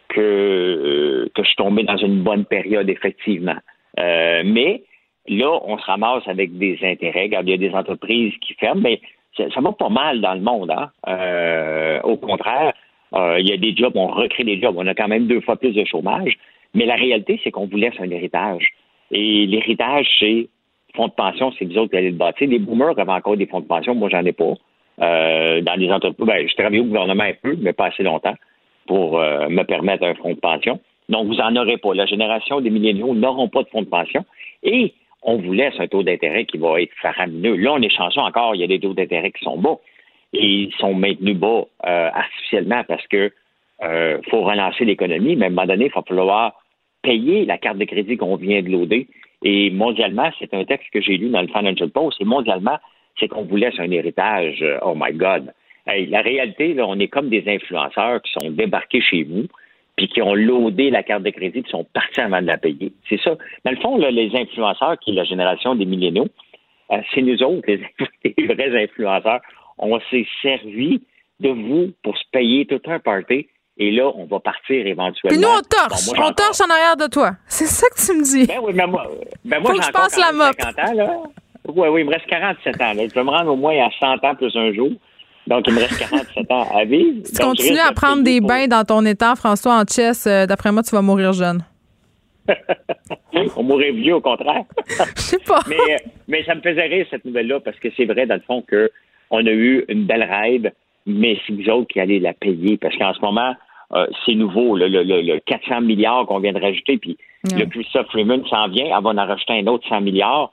que, 0.08 0.20
euh, 0.20 1.30
que 1.34 1.42
je 1.42 1.48
suis 1.48 1.56
tombé 1.56 1.82
dans 1.82 1.96
une 1.96 2.22
bonne 2.22 2.44
période, 2.44 2.88
effectivement. 2.88 3.56
Euh, 3.98 4.42
mais 4.44 4.82
là, 5.28 5.58
on 5.64 5.78
se 5.78 5.84
ramasse 5.84 6.26
avec 6.26 6.56
des 6.56 6.78
intérêts. 6.82 7.26
il 7.26 7.48
y 7.48 7.52
a 7.52 7.56
des 7.56 7.72
entreprises 7.72 8.34
qui 8.40 8.54
ferment, 8.54 8.82
mais 8.82 9.00
ça, 9.36 9.60
va 9.60 9.72
pas 9.72 9.88
mal 9.88 10.20
dans 10.20 10.34
le 10.34 10.40
monde. 10.40 10.70
Hein? 10.70 10.90
Euh, 11.08 12.00
au 12.02 12.16
contraire, 12.16 12.72
il 13.12 13.48
y 13.48 13.52
a 13.52 13.56
des 13.56 13.74
jobs, 13.74 13.92
on 13.94 14.08
recrée 14.08 14.44
des 14.44 14.60
jobs. 14.60 14.74
On 14.76 14.86
a 14.86 14.94
quand 14.94 15.08
même 15.08 15.26
deux 15.26 15.40
fois 15.40 15.56
plus 15.56 15.72
de 15.72 15.84
chômage. 15.84 16.36
Mais 16.74 16.84
la 16.84 16.96
réalité, 16.96 17.40
c'est 17.42 17.50
qu'on 17.50 17.66
vous 17.66 17.76
laisse 17.76 17.94
un 17.98 18.10
héritage. 18.10 18.68
Et 19.10 19.46
l'héritage, 19.46 20.06
c'est 20.18 20.48
fonds 20.94 21.08
de 21.08 21.12
pension, 21.12 21.52
c'est 21.58 21.64
vous 21.64 21.78
autres 21.78 21.90
qui 21.90 21.96
allez 21.96 22.10
le 22.10 22.16
bâtir. 22.16 22.48
Les 22.48 22.58
boomers 22.58 22.98
avaient 22.98 23.12
encore 23.12 23.36
des 23.36 23.46
fonds 23.46 23.60
de 23.60 23.66
pension. 23.66 23.94
Moi, 23.94 24.08
j'en 24.10 24.24
ai 24.24 24.32
pas. 24.32 24.54
dans 24.98 25.78
les 25.78 25.90
entreprises, 25.90 26.26
ben, 26.26 26.46
je 26.48 26.54
travaillais 26.54 26.80
au 26.80 26.84
gouvernement 26.84 27.24
un 27.24 27.34
peu, 27.42 27.56
mais 27.58 27.72
pas 27.72 27.86
assez 27.86 28.02
longtemps 28.02 28.34
pour 28.86 29.20
euh, 29.20 29.48
me 29.48 29.62
permettre 29.64 30.04
un 30.04 30.14
fonds 30.14 30.34
de 30.34 30.40
pension. 30.40 30.80
Donc, 31.08 31.26
vous 31.26 31.34
n'en 31.34 31.54
aurez 31.56 31.76
pas. 31.76 31.94
La 31.94 32.06
génération 32.06 32.60
des 32.60 32.70
milléniaux 32.70 33.14
n'auront 33.14 33.48
pas 33.48 33.62
de 33.62 33.68
fonds 33.68 33.82
de 33.82 33.88
pension. 33.88 34.24
Et 34.62 34.92
on 35.22 35.36
vous 35.36 35.52
laisse 35.52 35.74
un 35.78 35.86
taux 35.86 36.02
d'intérêt 36.02 36.44
qui 36.44 36.58
va 36.58 36.80
être 36.80 36.92
faramineux. 37.00 37.56
Là, 37.56 37.72
on 37.74 37.82
est 37.82 37.94
chanceux 37.94 38.20
encore, 38.20 38.54
il 38.54 38.60
y 38.60 38.64
a 38.64 38.66
des 38.66 38.80
taux 38.80 38.94
d'intérêt 38.94 39.30
qui 39.30 39.44
sont 39.44 39.58
bas. 39.58 39.76
Et 40.32 40.46
ils 40.46 40.72
sont 40.78 40.94
maintenus 40.94 41.36
bas 41.36 41.64
euh, 41.86 42.10
artificiellement 42.12 42.82
parce 42.86 43.06
que 43.06 43.32
euh, 43.82 44.18
faut 44.30 44.42
relancer 44.42 44.84
l'économie, 44.84 45.36
mais 45.36 45.46
à 45.46 45.48
un 45.48 45.50
moment 45.50 45.66
donné, 45.66 45.86
il 45.86 45.92
va 45.92 46.02
falloir 46.02 46.52
payer 47.02 47.44
la 47.44 47.58
carte 47.58 47.78
de 47.78 47.84
crédit 47.84 48.16
qu'on 48.16 48.36
vient 48.36 48.62
de 48.62 48.68
loader. 48.68 49.06
Et 49.42 49.70
mondialement, 49.70 50.30
c'est 50.38 50.52
un 50.54 50.64
texte 50.64 50.90
que 50.92 51.00
j'ai 51.00 51.18
lu 51.18 51.28
dans 51.28 51.42
le 51.42 51.48
Financial 51.48 51.90
Post, 51.90 52.20
et 52.20 52.24
mondialement, 52.24 52.78
c'est 53.18 53.28
qu'on 53.28 53.42
vous 53.42 53.56
laisse 53.56 53.78
un 53.78 53.90
héritage, 53.90 54.64
oh 54.82 54.94
my 54.96 55.12
God, 55.12 55.52
la 55.86 56.20
réalité, 56.20 56.74
là, 56.74 56.86
on 56.86 56.98
est 56.98 57.08
comme 57.08 57.28
des 57.28 57.44
influenceurs 57.46 58.20
qui 58.22 58.32
sont 58.32 58.50
débarqués 58.50 59.00
chez 59.00 59.22
vous, 59.22 59.46
puis 59.96 60.08
qui 60.08 60.20
ont 60.20 60.34
loadé 60.34 60.90
la 60.90 61.02
carte 61.02 61.22
de 61.22 61.30
crédit, 61.30 61.62
qui 61.62 61.70
sont 61.70 61.84
partis 61.84 62.20
avant 62.20 62.42
de 62.42 62.46
la 62.46 62.58
payer. 62.58 62.92
C'est 63.08 63.20
ça. 63.20 63.36
Dans 63.64 63.70
le 63.70 63.78
fond, 63.78 63.96
les 63.96 64.30
influenceurs, 64.34 64.98
qui 64.98 65.12
est 65.12 65.14
la 65.14 65.24
génération 65.24 65.74
des 65.74 65.86
milléniaux, 65.86 66.28
euh, 66.92 66.98
c'est 67.14 67.22
nous 67.22 67.42
autres, 67.42 67.66
les, 68.24 68.46
vrais 68.46 68.84
influenceurs. 68.84 69.40
On 69.78 69.98
s'est 70.10 70.26
servi 70.42 71.02
de 71.40 71.50
vous 71.50 71.92
pour 72.02 72.16
se 72.16 72.24
payer 72.32 72.66
tout 72.66 72.80
un 72.86 72.98
party. 72.98 73.48
Et 73.78 73.90
là, 73.90 74.10
on 74.14 74.24
va 74.24 74.40
partir 74.40 74.86
éventuellement. 74.86 75.28
Puis 75.28 75.38
nous, 75.38 75.48
on 75.48 75.60
torche. 75.60 76.08
on 76.18 76.32
torche 76.32 76.60
en 76.62 76.70
arrière 76.70 76.96
de 76.96 77.12
toi. 77.12 77.32
C'est 77.46 77.66
ça 77.66 77.86
que 77.90 78.06
tu 78.06 78.16
me 78.16 78.22
dis. 78.22 78.46
Ben 78.46 78.58
oui, 78.62 78.72
mais 78.74 78.86
moi, 78.86 79.06
ben 79.44 79.60
moi 79.60 79.72
Faut 79.72 79.78
que 79.78 79.84
je 79.84 79.92
passe 79.92 80.18
la 80.18 80.32
mop. 80.32 80.54
Oui, 81.68 81.88
oui, 81.88 82.00
il 82.00 82.06
me 82.06 82.12
reste 82.12 82.26
47 82.26 82.80
ans. 82.80 82.92
Je 82.94 83.14
vais 83.14 83.24
me 83.24 83.30
rendre 83.30 83.52
au 83.52 83.56
moins 83.56 83.76
à 83.84 83.90
100 83.98 84.24
ans 84.24 84.34
plus 84.34 84.56
un 84.56 84.72
jour. 84.72 84.92
Donc, 85.46 85.64
il 85.68 85.74
me 85.74 85.80
reste 85.80 85.98
47 85.98 86.50
ans 86.50 86.66
à 86.74 86.84
vivre. 86.84 87.24
Si 87.24 87.34
tu 87.34 87.42
continues 87.42 87.78
à 87.78 87.92
prendre 87.92 88.22
des 88.22 88.40
bains 88.40 88.66
dans 88.66 88.84
ton 88.84 89.04
état, 89.04 89.34
François, 89.36 89.80
en 89.80 89.84
chess, 89.84 90.26
euh, 90.26 90.46
d'après 90.46 90.72
moi, 90.72 90.82
tu 90.82 90.90
vas 90.90 91.02
mourir 91.02 91.32
jeune. 91.32 91.62
On 93.56 93.62
mourrait 93.62 93.92
vieux, 93.92 94.16
au 94.16 94.20
contraire. 94.20 94.64
Je 94.88 95.20
sais 95.20 95.38
pas. 95.46 95.60
mais, 95.68 95.76
euh, 95.76 95.98
mais 96.26 96.44
ça 96.44 96.54
me 96.54 96.60
faisait 96.60 96.86
rire, 96.86 97.06
cette 97.10 97.24
nouvelle-là, 97.24 97.60
parce 97.60 97.78
que 97.78 97.88
c'est 97.96 98.06
vrai, 98.06 98.26
dans 98.26 98.34
le 98.34 98.40
fond, 98.40 98.62
qu'on 98.68 99.46
a 99.46 99.50
eu 99.50 99.84
une 99.88 100.04
belle 100.04 100.24
rêve, 100.24 100.72
mais 101.06 101.38
c'est 101.46 101.52
vous 101.52 101.68
autres 101.70 101.88
qui 101.88 102.00
allez 102.00 102.18
la 102.18 102.32
payer. 102.32 102.76
Parce 102.76 102.96
qu'en 102.96 103.14
ce 103.14 103.20
moment, 103.20 103.54
euh, 103.92 104.06
c'est 104.24 104.34
nouveau, 104.34 104.76
le, 104.76 105.38
400 105.38 105.82
milliards 105.82 106.26
qu'on 106.26 106.40
vient 106.40 106.52
de 106.52 106.60
rajouter, 106.60 106.98
puis 106.98 107.16
le 107.44 107.64
Christophe 107.66 108.08
Freeman 108.08 108.44
s'en 108.46 108.68
vient, 108.68 108.86
elle 108.86 109.04
va 109.04 109.10
en 109.10 109.26
rajouter 109.26 109.60
un 109.60 109.66
autre 109.68 109.86
100 109.88 110.00
milliards. 110.00 110.50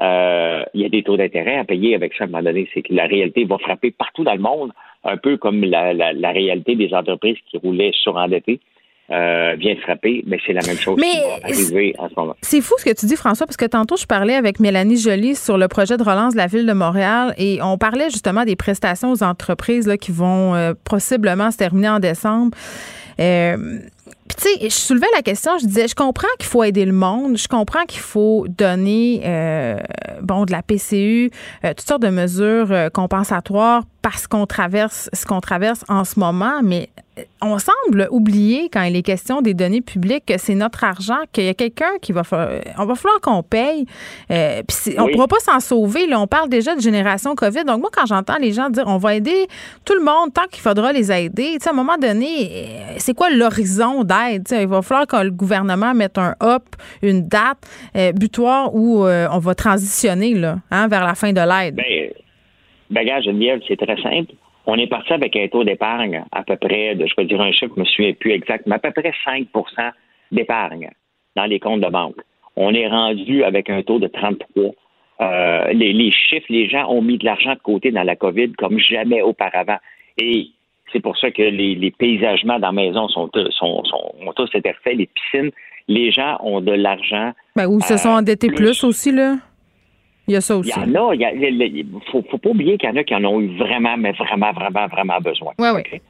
Euh, 0.00 0.62
il 0.74 0.82
y 0.82 0.84
a 0.84 0.88
des 0.88 1.02
taux 1.02 1.16
d'intérêt 1.16 1.56
à 1.56 1.64
payer 1.64 1.94
avec 1.94 2.14
ça 2.14 2.24
à 2.24 2.26
un 2.26 2.30
moment 2.30 2.42
donné. 2.42 2.68
C'est 2.74 2.82
que 2.82 2.92
la 2.92 3.06
réalité 3.06 3.44
va 3.44 3.58
frapper 3.58 3.90
partout 3.90 4.24
dans 4.24 4.34
le 4.34 4.40
monde, 4.40 4.72
un 5.04 5.16
peu 5.16 5.36
comme 5.36 5.64
la, 5.64 6.30
réalité 6.32 6.76
des 6.76 6.92
entreprises 6.92 7.36
qui 7.50 7.58
roulaient 7.58 7.92
surendettées. 8.02 8.60
Euh, 9.08 9.54
vient 9.56 9.74
de 9.74 9.78
frapper, 9.78 10.24
mais 10.26 10.36
c'est 10.44 10.52
la 10.52 10.62
même 10.66 10.76
chose 10.76 11.00
qui 11.00 11.20
va 11.20 11.36
arriver 11.44 11.94
en 11.96 12.08
ce 12.08 12.14
moment. 12.16 12.34
C'est 12.42 12.60
fou 12.60 12.74
ce 12.76 12.84
que 12.84 12.92
tu 12.92 13.06
dis, 13.06 13.14
François, 13.14 13.46
parce 13.46 13.56
que 13.56 13.64
tantôt, 13.64 13.96
je 13.96 14.04
parlais 14.04 14.34
avec 14.34 14.58
Mélanie 14.58 14.96
Joly 14.96 15.36
sur 15.36 15.56
le 15.58 15.68
projet 15.68 15.96
de 15.96 16.02
relance 16.02 16.32
de 16.32 16.38
la 16.38 16.48
Ville 16.48 16.66
de 16.66 16.72
Montréal 16.72 17.32
et 17.38 17.60
on 17.62 17.78
parlait 17.78 18.10
justement 18.10 18.44
des 18.44 18.56
prestations 18.56 19.12
aux 19.12 19.22
entreprises 19.22 19.86
là, 19.86 19.96
qui 19.96 20.10
vont 20.10 20.56
euh, 20.56 20.74
possiblement 20.84 21.52
se 21.52 21.58
terminer 21.58 21.88
en 21.88 22.00
décembre. 22.00 22.56
Euh, 23.20 23.78
tu 24.36 24.42
sais, 24.42 24.58
je 24.62 24.68
soulevais 24.74 25.06
la 25.14 25.22
question, 25.22 25.58
je 25.58 25.66
disais, 25.66 25.88
je 25.88 25.94
comprends 25.94 26.28
qu'il 26.38 26.48
faut 26.48 26.62
aider 26.62 26.84
le 26.84 26.92
monde, 26.92 27.36
je 27.38 27.48
comprends 27.48 27.84
qu'il 27.86 28.00
faut 28.00 28.46
donner, 28.48 29.22
euh, 29.24 29.78
bon, 30.22 30.44
de 30.44 30.52
la 30.52 30.62
PCU, 30.62 31.30
euh, 31.64 31.70
toutes 31.70 31.86
sortes 31.86 32.02
de 32.02 32.08
mesures 32.08 32.70
euh, 32.70 32.88
compensatoires 32.90 33.84
parce 34.08 34.28
qu'on 34.28 34.46
traverse 34.46 35.10
ce 35.12 35.26
qu'on 35.26 35.40
traverse 35.40 35.84
en 35.88 36.04
ce 36.04 36.20
moment, 36.20 36.60
mais 36.62 36.90
on 37.42 37.58
semble 37.58 38.06
oublier 38.12 38.68
quand 38.72 38.82
il 38.82 38.94
est 38.94 39.02
question 39.02 39.42
des 39.42 39.52
données 39.52 39.80
publiques 39.80 40.26
que 40.26 40.38
c'est 40.38 40.54
notre 40.54 40.84
argent, 40.84 41.18
qu'il 41.32 41.42
y 41.42 41.48
a 41.48 41.54
quelqu'un 41.54 41.90
qui 42.00 42.12
va 42.12 42.22
faire. 42.22 42.62
On 42.78 42.84
va 42.84 42.94
falloir 42.94 43.20
qu'on 43.20 43.42
paye. 43.42 43.84
Euh, 44.30 44.62
puis 44.62 44.94
on 44.96 45.08
ne 45.08 45.12
pourra 45.12 45.26
pas 45.26 45.40
s'en 45.40 45.58
sauver. 45.58 46.06
Là, 46.06 46.20
on 46.20 46.28
parle 46.28 46.48
déjà 46.48 46.76
de 46.76 46.80
génération 46.80 47.34
COVID. 47.34 47.64
Donc, 47.64 47.80
moi, 47.80 47.90
quand 47.92 48.06
j'entends 48.06 48.36
les 48.36 48.52
gens 48.52 48.70
dire 48.70 48.84
on 48.86 48.98
va 48.98 49.16
aider 49.16 49.48
tout 49.84 49.94
le 49.94 50.04
monde 50.04 50.32
tant 50.32 50.46
qu'il 50.52 50.62
faudra 50.62 50.92
les 50.92 51.10
aider, 51.10 51.58
à 51.66 51.70
un 51.70 51.72
moment 51.72 51.96
donné, 51.96 52.78
c'est 52.98 53.14
quoi 53.14 53.28
l'horizon 53.30 54.04
d'aide? 54.04 54.46
Il 54.52 54.68
va 54.68 54.82
falloir 54.82 55.08
que 55.08 55.16
le 55.16 55.32
gouvernement 55.32 55.94
mette 55.94 56.16
un 56.16 56.36
hop, 56.38 56.62
une 57.02 57.26
date 57.26 57.58
butoir 58.14 58.72
où 58.72 59.04
on 59.04 59.38
va 59.38 59.54
transitionner 59.56 60.34
là, 60.34 60.58
hein, 60.70 60.86
vers 60.86 61.04
la 61.04 61.16
fin 61.16 61.32
de 61.32 61.40
l'aide. 61.40 61.80
Bagage 62.90 63.24
Geneviève, 63.24 63.60
c'est 63.66 63.76
très 63.76 64.00
simple. 64.02 64.32
On 64.66 64.76
est 64.76 64.88
parti 64.88 65.12
avec 65.12 65.36
un 65.36 65.46
taux 65.48 65.64
d'épargne 65.64 66.24
à 66.32 66.42
peu 66.42 66.56
près, 66.56 66.94
de, 66.94 67.06
je 67.06 67.14
vais 67.16 67.24
dire 67.24 67.40
un 67.40 67.52
chiffre, 67.52 67.72
je 67.76 67.80
me 67.80 67.86
souviens 67.86 68.12
plus 68.14 68.32
exact, 68.32 68.66
mais 68.66 68.76
à 68.76 68.78
peu 68.78 68.90
près 68.90 69.12
5% 69.24 69.46
d'épargne 70.32 70.90
dans 71.36 71.44
les 71.44 71.60
comptes 71.60 71.80
de 71.80 71.88
banque. 71.88 72.16
On 72.56 72.74
est 72.74 72.88
rendu 72.88 73.44
avec 73.44 73.70
un 73.70 73.82
taux 73.82 73.98
de 73.98 74.08
33. 74.08 74.72
Euh, 75.20 75.72
les, 75.72 76.10
chiffres, 76.10 76.46
les 76.48 76.68
gens 76.68 76.90
ont 76.90 77.00
mis 77.00 77.18
de 77.18 77.24
l'argent 77.24 77.54
de 77.54 77.60
côté 77.60 77.90
dans 77.90 78.02
la 78.02 78.16
COVID 78.16 78.52
comme 78.52 78.78
jamais 78.78 79.22
auparavant. 79.22 79.78
Et 80.18 80.48
c'est 80.92 81.00
pour 81.00 81.16
ça 81.16 81.30
que 81.30 81.42
les, 81.42 81.90
paysagements 81.96 82.58
dans 82.58 82.68
la 82.68 82.72
maison 82.72 83.08
sont, 83.08 83.30
sont, 83.50 83.84
sont, 83.84 84.12
ont 84.20 84.32
tous 84.32 84.50
été 84.54 84.70
refaits, 84.70 84.96
les 84.96 85.06
piscines. 85.06 85.50
Les 85.88 86.10
gens 86.10 86.38
ont 86.40 86.60
de 86.60 86.72
l'argent. 86.72 87.32
Ben, 87.54 87.66
ou 87.68 87.80
se 87.80 87.96
sont 87.96 88.08
euh, 88.08 88.18
endettés 88.18 88.48
plus. 88.48 88.82
aussi, 88.82 89.12
là. 89.12 89.36
Il 90.28 90.34
y 90.34 90.36
a 90.36 90.40
ça 90.40 90.56
aussi. 90.56 90.72
Il 90.76 90.92
y 90.92 90.96
en 90.98 91.08
a. 91.08 91.14
Il 91.14 91.86
ne 91.92 92.00
faut, 92.10 92.22
pas 92.22 92.48
oublier 92.48 92.78
qu'il 92.78 92.88
y 92.88 92.92
en 92.92 92.96
a 92.96 93.04
qui 93.04 93.14
en 93.14 93.24
ont 93.24 93.40
eu 93.40 93.56
vraiment, 93.56 93.96
mais 93.96 94.12
vraiment, 94.12 94.52
vraiment, 94.52 94.86
vraiment 94.88 95.18
besoin. 95.20 95.52
Oui, 95.58 95.68
oui. 95.74 96.00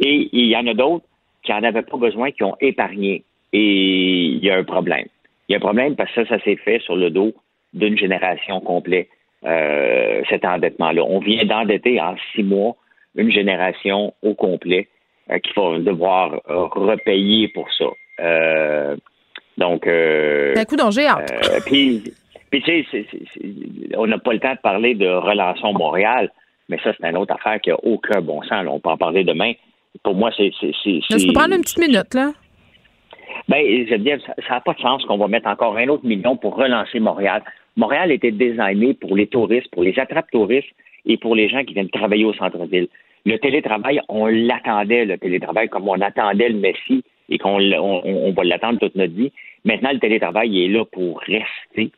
Et 0.00 0.28
il 0.32 0.46
y 0.46 0.56
en 0.56 0.66
a 0.66 0.74
d'autres 0.74 1.04
qui 1.42 1.52
n'en 1.52 1.62
avaient 1.62 1.82
pas 1.82 1.96
besoin, 1.96 2.30
qui 2.30 2.44
ont 2.44 2.56
épargné. 2.60 3.24
Et 3.52 4.24
il 4.24 4.44
y 4.44 4.50
a 4.50 4.56
un 4.56 4.64
problème. 4.64 5.06
Il 5.48 5.52
y 5.52 5.54
a 5.54 5.58
un 5.58 5.60
problème 5.60 5.96
parce 5.96 6.12
que 6.12 6.24
ça, 6.24 6.36
ça 6.36 6.44
s'est 6.44 6.56
fait 6.56 6.80
sur 6.80 6.96
le 6.96 7.10
dos 7.10 7.32
d'une 7.72 7.96
génération 7.96 8.60
complète, 8.60 9.08
euh, 9.44 10.22
cet 10.28 10.44
endettement-là. 10.44 11.02
On 11.04 11.20
vient 11.20 11.44
d'endetter 11.44 12.00
en 12.00 12.14
six 12.34 12.42
mois 12.42 12.76
une 13.14 13.30
génération 13.30 14.14
au 14.22 14.34
complet 14.34 14.88
euh, 15.30 15.38
qu'il 15.38 15.52
faut 15.52 15.78
devoir 15.78 16.34
euh, 16.48 16.64
repayer 16.64 17.48
pour 17.48 17.70
ça. 17.72 17.86
Euh, 18.20 18.96
donc. 19.58 19.86
Euh, 19.86 20.54
un 20.56 20.64
coup 20.64 20.76
d'enjeu. 20.76 21.02
puis, 21.66 22.02
puis, 22.52 22.60
tu 22.60 22.84
sais, 22.90 23.06
on 23.96 24.06
n'a 24.06 24.18
pas 24.18 24.34
le 24.34 24.38
temps 24.38 24.52
de 24.52 24.58
parler 24.58 24.94
de 24.94 25.08
Relançons 25.08 25.72
Montréal, 25.72 26.30
mais 26.68 26.78
ça, 26.84 26.92
c'est 26.92 27.08
une 27.08 27.16
autre 27.16 27.34
affaire 27.34 27.58
qui 27.62 27.70
n'a 27.70 27.82
aucun 27.82 28.20
bon 28.20 28.42
sens. 28.42 28.66
On 28.68 28.78
peut 28.78 28.90
en 28.90 28.98
parler 28.98 29.24
demain. 29.24 29.52
Pour 30.02 30.14
moi, 30.14 30.30
c'est. 30.36 30.50
Je 30.60 31.26
peux 31.26 31.32
prendre 31.32 31.54
une 31.54 31.62
petite 31.62 31.78
minute, 31.78 32.12
là? 32.12 32.32
Bien, 33.48 33.58
je 33.58 33.92
veux 33.92 33.98
dire, 33.98 34.18
ça 34.46 34.54
n'a 34.54 34.60
pas 34.60 34.74
de 34.74 34.80
sens 34.80 35.02
qu'on 35.06 35.16
va 35.16 35.28
mettre 35.28 35.48
encore 35.48 35.78
un 35.78 35.88
autre 35.88 36.04
million 36.04 36.36
pour 36.36 36.54
relancer 36.54 37.00
Montréal. 37.00 37.42
Montréal 37.76 38.12
était 38.12 38.30
designé 38.30 38.92
pour 38.92 39.16
les 39.16 39.26
touristes, 39.26 39.70
pour 39.72 39.82
les 39.82 39.98
attrapes 39.98 40.30
touristes 40.30 40.68
et 41.06 41.16
pour 41.16 41.34
les 41.34 41.48
gens 41.48 41.64
qui 41.64 41.72
viennent 41.72 41.88
travailler 41.88 42.26
au 42.26 42.34
centre-ville. 42.34 42.88
Le 43.24 43.38
télétravail, 43.38 43.98
on 44.10 44.26
l'attendait, 44.26 45.06
le 45.06 45.16
télétravail, 45.16 45.70
comme 45.70 45.88
on 45.88 46.00
attendait 46.02 46.50
le 46.50 46.58
Messie 46.58 47.02
et 47.30 47.38
qu'on 47.38 47.60
on, 47.60 48.32
va 48.32 48.44
l'attendre 48.44 48.78
toute 48.78 48.94
notre 48.94 49.14
vie. 49.14 49.32
Maintenant, 49.64 49.92
le 49.92 50.00
télétravail 50.00 50.64
est 50.64 50.68
là 50.68 50.84
pour 50.84 51.20
rester 51.20 51.92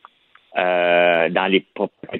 euh, 0.57 1.29
dans 1.29 1.47
les 1.47 1.65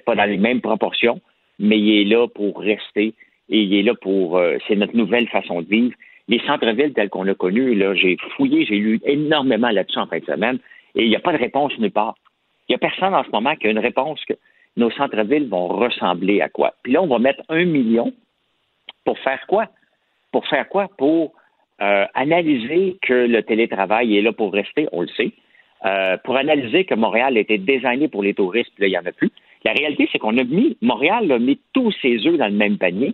pas 0.06 0.16
dans 0.16 0.30
les 0.30 0.38
mêmes 0.38 0.62
proportions, 0.62 1.22
mais 1.60 1.80
il 1.80 2.02
est 2.02 2.06
là 2.06 2.28
pour 2.28 2.60
rester 2.60 3.14
et 3.50 3.62
il 3.62 3.74
est 3.74 3.84
là 3.84 3.94
pour 3.96 4.38
euh, 4.38 4.58
c'est 4.68 4.76
notre 4.76 4.96
nouvelle 4.96 5.28
façon 5.28 5.62
de 5.62 5.68
vivre. 5.68 5.96
Les 6.28 6.40
centres-villes 6.40 6.94
tels 6.94 7.10
qu'on 7.10 7.28
a 7.28 7.36
connus, 7.36 7.76
là, 7.76 7.94
j'ai 7.94 8.18
fouillé, 8.36 8.66
j'ai 8.66 8.78
lu 8.78 9.00
énormément 9.06 9.70
là-dessus 9.70 10.00
en 10.00 10.08
fin 10.08 10.18
de 10.18 10.26
semaine, 10.26 10.58
et 10.96 11.04
il 11.04 11.10
n'y 11.10 11.16
a 11.16 11.20
pas 11.20 11.34
de 11.34 11.38
réponse 11.38 11.78
nulle 11.78 11.92
part. 11.92 12.16
Il 12.68 12.72
n'y 12.72 12.76
a 12.76 12.80
personne 12.80 13.14
en 13.14 13.24
ce 13.24 13.30
moment 13.30 13.56
qui 13.56 13.68
a 13.68 13.70
une 13.70 13.80
réponse 13.80 14.24
que 14.26 14.34
nos 14.76 14.90
centres-villes 14.90 15.48
vont 15.48 15.68
ressembler 15.68 16.42
à 16.42 16.50
quoi. 16.50 16.74
Puis 16.82 16.94
là, 16.94 17.04
on 17.04 17.08
va 17.08 17.20
mettre 17.20 17.44
un 17.50 17.64
million 17.66 18.12
pour 19.04 19.20
faire 19.20 19.46
quoi? 19.48 19.68
Pour 20.32 20.48
faire 20.48 20.68
quoi? 20.68 20.90
Pour 20.98 21.34
euh, 21.82 22.06
analyser 22.16 22.98
que 23.02 23.14
le 23.14 23.44
télétravail 23.44 24.18
est 24.18 24.22
là 24.22 24.34
pour 24.34 24.52
rester, 24.52 24.88
on 24.92 25.02
le 25.02 25.08
sait. 25.10 25.32
Euh, 25.86 26.18
pour 26.24 26.38
analyser 26.38 26.86
que 26.86 26.96
Montréal 26.96 27.38
était 27.38 27.58
désigné 27.58 28.08
pour 28.08 28.24
les 28.24 28.34
touristes, 28.34 28.72
puis 28.76 28.84
là, 28.84 28.88
il 28.88 28.92
n'y 28.92 28.98
en 28.98 29.10
a 29.10 29.12
plus. 29.12 29.32
La 29.66 29.74
réalité, 29.74 30.08
c'est 30.12 30.20
qu'on 30.20 30.38
a 30.38 30.44
mis, 30.44 30.78
Montréal 30.82 31.32
a 31.32 31.40
mis 31.40 31.60
tous 31.74 31.92
ses 32.02 32.26
œufs 32.26 32.38
dans 32.38 32.48
le 32.48 32.54
même 32.54 32.78
panier. 32.78 33.14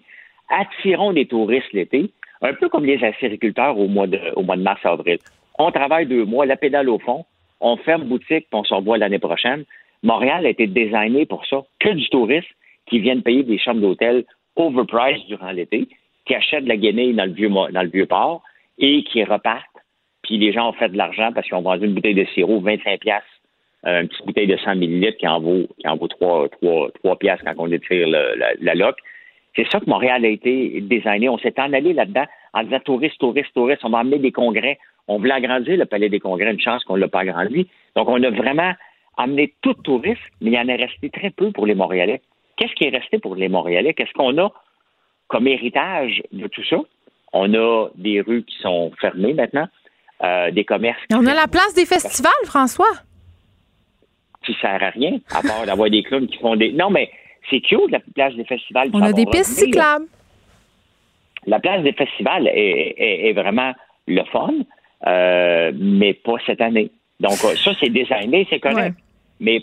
Attirons 0.50 1.14
des 1.14 1.26
touristes 1.26 1.72
l'été, 1.74 2.12
un 2.42 2.54
peu 2.54 2.70
comme 2.70 2.86
les 2.86 3.04
agriculteurs 3.04 3.78
au 3.78 3.88
mois 3.88 4.08
de, 4.08 4.20
au 4.36 4.44
mois 4.44 4.58
mars-avril. 4.58 5.18
On 5.58 5.72
travaille 5.72 6.06
deux 6.06 6.26
mois, 6.26 6.46
la 6.46 6.58
pédale 6.58 6.90
au 6.90 7.00
fond, 7.00 7.26
on 7.60 7.78
ferme 7.78 8.04
boutique, 8.04 8.48
puis 8.50 8.60
on 8.60 8.64
se 8.64 8.74
revoit 8.74 8.98
l'année 8.98 9.20
prochaine. 9.20 9.64
Montréal 10.04 10.46
a 10.46 10.50
été 10.50 10.68
designé 10.68 11.26
pour 11.26 11.46
ça, 11.46 11.62
que 11.80 11.90
du 11.90 12.08
tourisme 12.10 12.48
qui 12.88 13.00
viennent 13.00 13.22
payer 13.22 13.44
des 13.44 13.60
chambres 13.60 13.82
d'hôtel 13.82 14.26
overpriced 14.56 15.28
durant 15.28 15.52
l'été, 15.52 15.88
qui 16.26 16.36
achètent 16.36 16.64
de 16.64 16.70
la 16.70 16.78
guenille 16.78 17.14
dans 17.14 17.26
le 17.26 17.90
vieux 17.90 18.06
port 18.06 18.44
et 18.78 19.04
qui 19.04 19.24
repartent. 19.24 19.66
Puis 20.32 20.38
les 20.38 20.54
gens 20.54 20.70
ont 20.70 20.74
fait 20.74 20.88
de 20.88 20.98
l'argent 20.98 21.34
parce 21.34 21.46
qu'ils 21.46 21.58
ont 21.58 21.62
vendu 21.62 21.86
une 21.86 21.94
bouteille 21.94 22.16
de 22.16 22.24
sirop 22.34 22.62
25 22.62 23.02
pièces, 23.02 23.22
euh, 23.86 24.00
une 24.00 24.08
petite 24.08 24.26
bouteille 24.26 24.48
de 24.48 24.56
100 24.56 24.76
millilitres 24.76 25.18
qui 25.18 25.28
en 25.28 25.42
vaut 25.42 25.68
qui 25.78 25.86
en 25.90 25.98
vaut 25.98 26.08
3, 26.08 26.48
3, 27.04 27.16
piastres 27.20 27.44
quand 27.44 27.56
on 27.58 27.70
étire 27.70 28.08
la, 28.08 28.54
la 28.58 28.74
loc. 28.74 28.96
C'est 29.58 29.70
ça 29.70 29.82
que 29.82 29.90
Montréal 29.90 30.24
a 30.24 30.30
été 30.30 30.80
designé. 30.80 31.28
On 31.28 31.38
s'est 31.38 31.60
en 31.60 31.74
allé 31.74 31.92
là-dedans 31.92 32.24
en 32.54 32.64
disant 32.64 32.80
touristes, 32.80 33.18
touristes, 33.20 33.54
touristes. 33.54 33.84
On 33.84 33.90
va 33.90 33.98
emmener 33.98 34.20
des 34.20 34.32
congrès. 34.32 34.80
On 35.10 35.18
voulait 35.18 35.34
agrandir 35.34 35.76
le 35.76 35.84
palais 35.86 36.08
des 36.08 36.22
congrès. 36.22 36.50
Une 36.50 36.62
chance 36.62 36.82
qu'on 36.86 36.96
ne 36.96 37.02
l'a 37.02 37.10
pas 37.10 37.20
agrandi. 37.20 37.68
Donc, 37.98 38.08
on 38.08 38.24
a 38.24 38.30
vraiment 38.30 38.72
amené 39.18 39.54
tout 39.62 39.74
tourisme, 39.74 40.22
mais 40.40 40.52
il 40.52 40.54
y 40.54 40.60
en 40.60 40.70
est 40.70 40.78
resté 40.78 41.10
très 41.10 41.32
peu 41.32 41.52
pour 41.52 41.66
les 41.66 41.76
Montréalais. 41.76 42.22
Qu'est-ce 42.56 42.74
qui 42.76 42.86
est 42.86 42.98
resté 42.98 43.20
pour 43.20 43.36
les 43.36 43.50
Montréalais? 43.50 43.94
Qu'est-ce 43.94 44.14
qu'on 44.14 44.38
a 44.38 44.50
comme 45.28 45.50
héritage 45.50 46.24
de 46.32 46.48
tout 46.48 46.64
ça? 46.64 46.78
On 47.34 47.54
a 47.54 47.90
des 47.96 48.22
rues 48.22 48.44
qui 48.44 48.56
sont 48.60 48.94
fermées 49.02 49.34
maintenant, 49.34 49.68
euh, 50.24 50.52
des 50.52 50.66
commerces. 50.66 51.00
On 51.14 51.26
a 51.26 51.34
la 51.34 51.48
place 51.48 51.74
des 51.74 51.86
festivals, 51.86 52.32
François. 52.46 52.92
Qui 54.46 54.56
sert 54.62 54.82
à 54.82 54.90
rien, 54.90 55.20
à 55.32 55.42
part 55.42 55.66
d'avoir 55.66 55.90
des 55.90 56.04
clowns 56.04 56.28
qui 56.28 56.38
font 56.38 56.56
des. 56.56 56.72
Non, 56.74 56.90
mais 56.90 57.10
c'est 57.50 57.62
cute, 57.62 57.90
la 57.90 58.00
place 58.00 58.34
des 58.36 58.46
festivals. 58.46 58.90
On 58.94 59.02
a 59.02 59.14
des 59.14 59.26
pistes 59.26 59.60
cyclables. 59.60 60.06
La 61.48 61.60
place 61.60 61.82
des 61.84 61.94
festivals 61.94 62.48
est, 62.54 63.34
vraiment 63.34 63.74
le 64.08 64.24
fun, 64.26 64.54
euh, 65.08 65.72
mais 65.76 66.14
pas 66.14 66.36
cette 66.46 66.62
année. 66.62 66.92
Donc, 67.20 67.34
ça, 67.34 67.72
c'est 67.80 67.90
designé, 67.90 68.48
c'est 68.50 68.60
correct. 68.60 68.96
Mais 69.40 69.62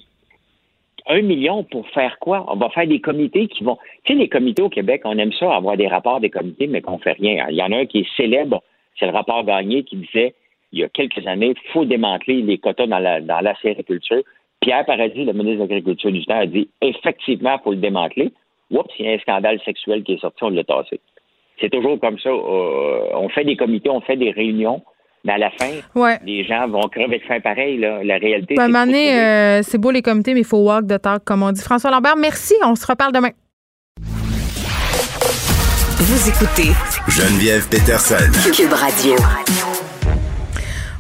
un 1.07 1.23
million 1.23 1.65
pour 1.65 1.89
faire 1.91 2.19
quoi? 2.19 2.45
On 2.49 2.57
va 2.57 2.69
faire 2.71 2.87
des 2.87 3.01
comités 3.01 3.49
qui 3.49 3.65
vont. 3.65 3.79
Tu 4.05 4.13
sais, 4.13 4.19
les 4.19 4.29
comités 4.29 4.63
au 4.63 4.69
Québec, 4.69 5.03
on 5.05 5.17
aime 5.19 5.33
ça, 5.33 5.55
avoir 5.55 5.77
des 5.77 5.89
rapports 5.89 6.21
des 6.21 6.31
comités, 6.31 6.67
mais 6.67 6.81
qu'on 6.81 6.99
fait 6.99 7.13
rien. 7.13 7.47
Il 7.51 7.57
y 7.57 7.63
en 7.63 7.73
a 7.73 7.79
un 7.79 7.87
qui 7.87 8.01
est 8.01 8.17
célèbre, 8.17 8.63
c'est 8.99 9.07
le 9.07 9.13
rapport 9.13 9.45
gagné 9.45 9.85
qui 9.85 9.97
disait 9.97 10.35
il 10.73 10.81
y 10.81 10.85
a 10.85 10.89
quelques 10.89 11.27
années, 11.27 11.55
il 11.57 11.73
faut 11.73 11.85
démanteler 11.85 12.43
les 12.43 12.59
quotas 12.59 12.87
dans 12.87 12.99
la, 12.99 13.21
dans 13.21 13.41
la 13.41 13.55
sériculture. 13.61 14.23
Pierre 14.61 14.85
Paradis, 14.85 15.25
le 15.25 15.33
ministre 15.33 15.65
de 15.65 15.75
l'Agriculture 15.75 16.13
du 16.13 16.25
temps, 16.27 16.41
a 16.41 16.47
dit 16.47 16.69
effectivement, 16.83 17.57
il 17.59 17.65
faut 17.65 17.71
le 17.71 17.79
démanteler. 17.79 18.33
Oups, 18.71 18.91
il 18.99 19.07
y 19.07 19.09
a 19.09 19.13
un 19.13 19.19
scandale 19.19 19.61
sexuel 19.65 20.03
qui 20.03 20.15
est 20.15 20.21
sorti, 20.21 20.45
on 20.45 20.51
l'a 20.51 20.65
tassé. 20.65 21.01
C'est 21.61 21.71
toujours 21.71 21.99
comme 22.01 22.19
ça. 22.19 22.29
Euh, 22.29 23.09
on 23.15 23.29
fait 23.31 23.45
des 23.45 23.57
comités, 23.57 23.89
on 23.89 24.01
fait 24.01 24.17
des 24.17 24.31
réunions, 24.31 24.83
mais 25.25 25.33
à 25.33 25.39
la 25.39 25.51
fin, 25.51 25.71
les 26.25 26.45
gens 26.45 26.69
vont 26.69 26.83
crever 26.89 27.19
de 27.19 27.25
faim 27.25 27.41
pareil. 27.41 27.79
La 27.79 28.19
réalité, 28.19 28.55
c'est. 28.57 29.19
Euh, 29.19 29.61
c'est 29.63 29.79
beau 29.79 29.91
les 29.91 30.03
comités, 30.03 30.35
mais 30.35 30.41
il 30.41 30.47
faut 30.47 30.59
walk 30.59 30.87
de 30.87 30.97
talk, 30.97 31.25
comme 31.25 31.43
on 31.43 31.51
dit. 31.51 31.63
François 31.63 31.91
Lambert, 31.91 32.17
merci. 32.17 32.55
On 32.65 32.75
se 32.75 32.87
reparle 32.87 33.13
demain. 33.13 33.31
Vous 36.01 36.29
écoutez 36.29 36.73
Geneviève 37.09 37.69
Peterson. 37.69 38.31
Cube 38.55 38.73
Radio. 38.73 39.17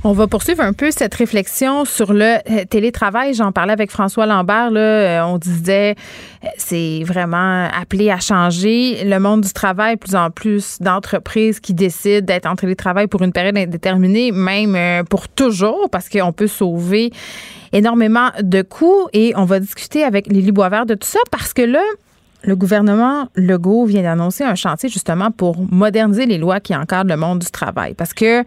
On 0.04 0.12
va 0.12 0.28
poursuivre 0.28 0.62
un 0.62 0.72
peu 0.72 0.92
cette 0.92 1.12
réflexion 1.16 1.84
sur 1.84 2.12
le 2.12 2.36
euh, 2.50 2.64
télétravail. 2.70 3.34
J'en 3.34 3.50
parlais 3.50 3.72
avec 3.72 3.90
François 3.90 4.26
Lambert. 4.26 4.70
Euh, 4.72 5.20
on 5.22 5.38
disait 5.38 5.96
euh, 6.44 6.48
c'est 6.56 7.02
vraiment 7.04 7.64
appelé 7.64 8.08
à 8.08 8.20
changer. 8.20 9.02
Le 9.04 9.18
monde 9.18 9.40
du 9.40 9.52
travail, 9.52 9.96
plus 9.96 10.14
en 10.14 10.30
plus 10.30 10.78
d'entreprises 10.80 11.58
qui 11.58 11.74
décident 11.74 12.24
d'être 12.24 12.46
en 12.46 12.54
télétravail 12.54 13.08
pour 13.08 13.22
une 13.22 13.32
période 13.32 13.58
indéterminée, 13.58 14.30
même 14.30 15.04
pour 15.06 15.28
toujours, 15.28 15.88
parce 15.90 16.08
qu'on 16.08 16.32
peut 16.32 16.46
sauver 16.46 17.10
énormément 17.72 18.28
de 18.40 18.62
coûts. 18.62 19.08
Et 19.12 19.32
on 19.34 19.46
va 19.46 19.58
discuter 19.58 20.04
avec 20.04 20.28
Lily 20.28 20.52
Boisvert 20.52 20.86
de 20.86 20.94
tout 20.94 21.08
ça 21.08 21.20
parce 21.32 21.52
que 21.52 21.62
là, 21.62 21.82
le 22.44 22.54
gouvernement 22.54 23.28
Legault 23.34 23.86
vient 23.86 24.02
d'annoncer 24.02 24.44
un 24.44 24.54
chantier 24.54 24.88
justement 24.88 25.32
pour 25.32 25.56
moderniser 25.72 26.24
les 26.24 26.38
lois 26.38 26.60
qui 26.60 26.76
encadrent 26.76 27.10
le 27.10 27.16
monde 27.16 27.40
du 27.40 27.50
travail. 27.50 27.94
Parce 27.94 28.14
que 28.14 28.44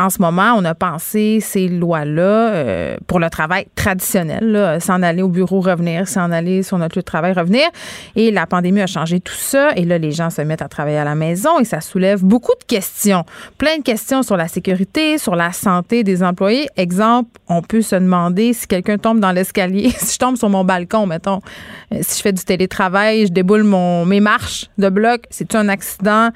en 0.00 0.08
ce 0.08 0.22
moment, 0.22 0.54
on 0.56 0.64
a 0.64 0.74
pensé 0.74 1.40
ces 1.42 1.68
lois-là 1.68 2.22
euh, 2.22 2.96
pour 3.06 3.20
le 3.20 3.28
travail 3.28 3.66
traditionnel, 3.74 4.78
s'en 4.80 5.02
aller 5.02 5.20
au 5.20 5.28
bureau, 5.28 5.60
revenir, 5.60 6.08
s'en 6.08 6.32
aller 6.32 6.62
sur 6.62 6.78
notre 6.78 6.96
lieu 6.96 7.02
de 7.02 7.06
travail, 7.06 7.34
revenir. 7.34 7.68
Et 8.16 8.30
la 8.30 8.46
pandémie 8.46 8.80
a 8.80 8.86
changé 8.86 9.20
tout 9.20 9.34
ça. 9.34 9.72
Et 9.76 9.84
là, 9.84 9.98
les 9.98 10.10
gens 10.10 10.30
se 10.30 10.40
mettent 10.40 10.62
à 10.62 10.68
travailler 10.68 10.96
à 10.96 11.04
la 11.04 11.14
maison 11.14 11.58
et 11.58 11.66
ça 11.66 11.82
soulève 11.82 12.24
beaucoup 12.24 12.54
de 12.58 12.64
questions. 12.64 13.24
Plein 13.58 13.76
de 13.76 13.82
questions 13.82 14.22
sur 14.22 14.38
la 14.38 14.48
sécurité, 14.48 15.18
sur 15.18 15.36
la 15.36 15.52
santé 15.52 16.02
des 16.02 16.22
employés. 16.22 16.68
Exemple, 16.78 17.38
on 17.48 17.60
peut 17.60 17.82
se 17.82 17.96
demander 17.96 18.54
si 18.54 18.66
quelqu'un 18.66 18.96
tombe 18.96 19.20
dans 19.20 19.32
l'escalier, 19.32 19.90
si 19.98 20.14
je 20.14 20.18
tombe 20.18 20.36
sur 20.36 20.48
mon 20.48 20.64
balcon, 20.64 21.06
mettons, 21.06 21.42
euh, 21.92 21.98
si 22.00 22.16
je 22.16 22.22
fais 22.22 22.32
du 22.32 22.42
télétravail, 22.42 23.26
je 23.26 23.32
déboule 23.32 23.64
mon, 23.64 24.06
mes 24.06 24.20
marches 24.20 24.70
de 24.78 24.88
bloc, 24.88 25.24
c'est 25.28 25.54
un 25.54 25.68
accident 25.68 26.30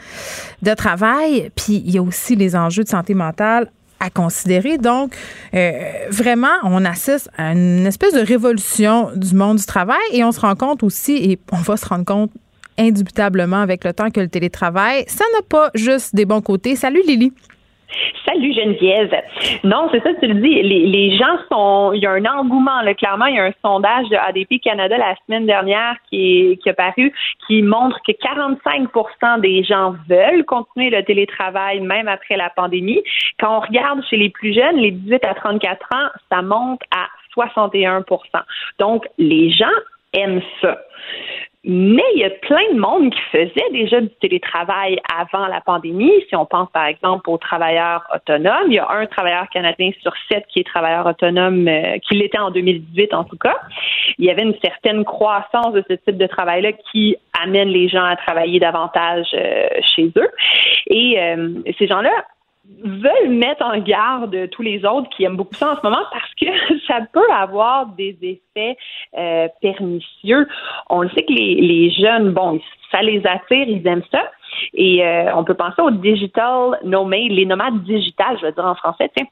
de 0.60 0.74
travail. 0.74 1.50
Puis 1.56 1.82
il 1.86 1.92
y 1.92 1.96
a 1.96 2.02
aussi 2.02 2.36
les 2.36 2.54
enjeux 2.56 2.84
de 2.84 2.88
santé 2.88 3.14
mentale 3.14 3.53
à 4.00 4.10
considérer. 4.10 4.78
Donc, 4.78 5.14
euh, 5.54 5.70
vraiment, 6.10 6.56
on 6.64 6.84
assiste 6.84 7.30
à 7.36 7.52
une 7.52 7.86
espèce 7.86 8.14
de 8.14 8.20
révolution 8.20 9.10
du 9.16 9.34
monde 9.34 9.58
du 9.58 9.66
travail 9.66 10.02
et 10.12 10.22
on 10.24 10.32
se 10.32 10.40
rend 10.40 10.54
compte 10.54 10.82
aussi, 10.82 11.16
et 11.16 11.38
on 11.52 11.56
va 11.56 11.76
se 11.76 11.86
rendre 11.86 12.04
compte 12.04 12.30
indubitablement 12.78 13.60
avec 13.60 13.84
le 13.84 13.92
temps 13.92 14.10
que 14.10 14.20
le 14.20 14.28
télétravail, 14.28 15.04
ça 15.06 15.24
n'a 15.34 15.42
pas 15.48 15.70
juste 15.74 16.14
des 16.14 16.24
bons 16.24 16.40
côtés. 16.40 16.76
Salut 16.76 17.02
Lily. 17.06 17.32
Salut 18.26 18.52
Geneviève. 18.54 19.14
Non, 19.62 19.88
c'est 19.92 20.02
ça, 20.02 20.10
tu 20.20 20.26
le 20.26 20.34
dis. 20.34 20.62
Les, 20.62 21.16
gens 21.16 21.36
sont. 21.50 21.92
Il 21.92 22.02
y 22.02 22.06
a 22.06 22.12
un 22.12 22.24
engouement, 22.24 22.80
là, 22.82 22.94
clairement. 22.94 23.26
Il 23.26 23.36
y 23.36 23.38
a 23.38 23.44
un 23.44 23.52
sondage 23.62 24.08
de 24.08 24.16
ADP 24.16 24.60
Canada 24.62 24.96
la 24.96 25.14
semaine 25.26 25.46
dernière 25.46 25.96
qui, 26.08 26.52
est, 26.52 26.56
qui 26.62 26.70
a 26.70 26.74
paru 26.74 27.12
qui 27.46 27.62
montre 27.62 27.98
que 28.06 28.12
45% 28.12 29.40
des 29.40 29.62
gens 29.64 29.94
veulent 30.08 30.44
continuer 30.44 30.90
le 30.90 31.04
télétravail 31.04 31.80
même 31.80 32.08
après 32.08 32.36
la 32.36 32.50
pandémie. 32.50 33.02
Quand 33.38 33.58
on 33.58 33.60
regarde 33.60 34.02
chez 34.08 34.16
les 34.16 34.30
plus 34.30 34.54
jeunes, 34.54 34.76
les 34.76 34.90
18 34.90 35.24
à 35.24 35.34
34 35.34 35.86
ans, 35.94 36.08
ça 36.30 36.42
monte 36.42 36.80
à 36.94 37.08
61% 37.36 38.04
Donc, 38.78 39.06
les 39.18 39.50
gens 39.50 39.66
aiment 40.12 40.42
ça. 40.60 40.78
Mais 41.66 42.04
il 42.14 42.20
y 42.20 42.24
a 42.24 42.30
plein 42.30 42.74
de 42.74 42.78
monde 42.78 43.10
qui 43.10 43.20
faisait 43.32 43.70
déjà 43.72 43.98
du 44.02 44.10
télétravail 44.20 45.00
avant 45.18 45.46
la 45.46 45.62
pandémie. 45.62 46.12
Si 46.28 46.36
on 46.36 46.44
pense 46.44 46.70
par 46.72 46.84
exemple 46.84 47.30
aux 47.30 47.38
travailleurs 47.38 48.04
autonomes, 48.14 48.66
il 48.68 48.74
y 48.74 48.78
a 48.78 48.90
un 48.90 49.06
travailleur 49.06 49.48
canadien 49.48 49.90
sur 50.02 50.12
sept 50.30 50.44
qui 50.48 50.60
est 50.60 50.64
travailleur 50.64 51.06
autonome, 51.06 51.66
euh, 51.66 51.96
qui 52.06 52.16
l'était 52.16 52.38
en 52.38 52.50
2018 52.50 53.14
en 53.14 53.24
tout 53.24 53.38
cas. 53.38 53.56
Il 54.18 54.26
y 54.26 54.30
avait 54.30 54.42
une 54.42 54.56
certaine 54.62 55.04
croissance 55.04 55.72
de 55.72 55.82
ce 55.88 55.94
type 55.94 56.18
de 56.18 56.26
travail-là 56.26 56.72
qui 56.92 57.16
amène 57.42 57.68
les 57.68 57.88
gens 57.88 58.04
à 58.04 58.16
travailler 58.16 58.60
davantage 58.60 59.26
euh, 59.32 59.68
chez 59.96 60.12
eux. 60.16 60.30
Et 60.88 61.18
euh, 61.18 61.54
ces 61.78 61.86
gens-là 61.86 62.10
veulent 62.82 63.30
mettre 63.30 63.64
en 63.64 63.78
garde 63.78 64.48
tous 64.50 64.62
les 64.62 64.84
autres 64.84 65.08
qui 65.10 65.24
aiment 65.24 65.36
beaucoup 65.36 65.54
ça 65.54 65.72
en 65.72 65.76
ce 65.76 65.80
moment 65.82 66.04
parce 66.12 66.34
que 66.34 66.78
ça 66.86 67.00
peut 67.12 67.30
avoir 67.30 67.86
des 67.86 68.16
effets 68.22 68.76
euh, 69.16 69.48
pernicieux. 69.60 70.46
On 70.88 71.02
le 71.02 71.08
sait 71.10 71.24
que 71.24 71.32
les, 71.32 71.54
les, 71.56 71.90
jeunes, 71.90 72.32
bon, 72.32 72.60
ça 72.90 73.02
les 73.02 73.22
attire, 73.26 73.68
ils 73.68 73.86
aiment 73.86 74.04
ça. 74.10 74.30
Et 74.72 75.04
euh, 75.04 75.34
on 75.34 75.44
peut 75.44 75.54
penser 75.54 75.82
aux 75.82 75.90
digital 75.90 76.78
nomades, 76.84 77.30
les 77.30 77.46
nomades 77.46 77.82
digitales, 77.82 78.38
je 78.40 78.46
veux 78.46 78.52
dire 78.52 78.64
en 78.64 78.74
français, 78.74 79.10
tiens 79.16 79.26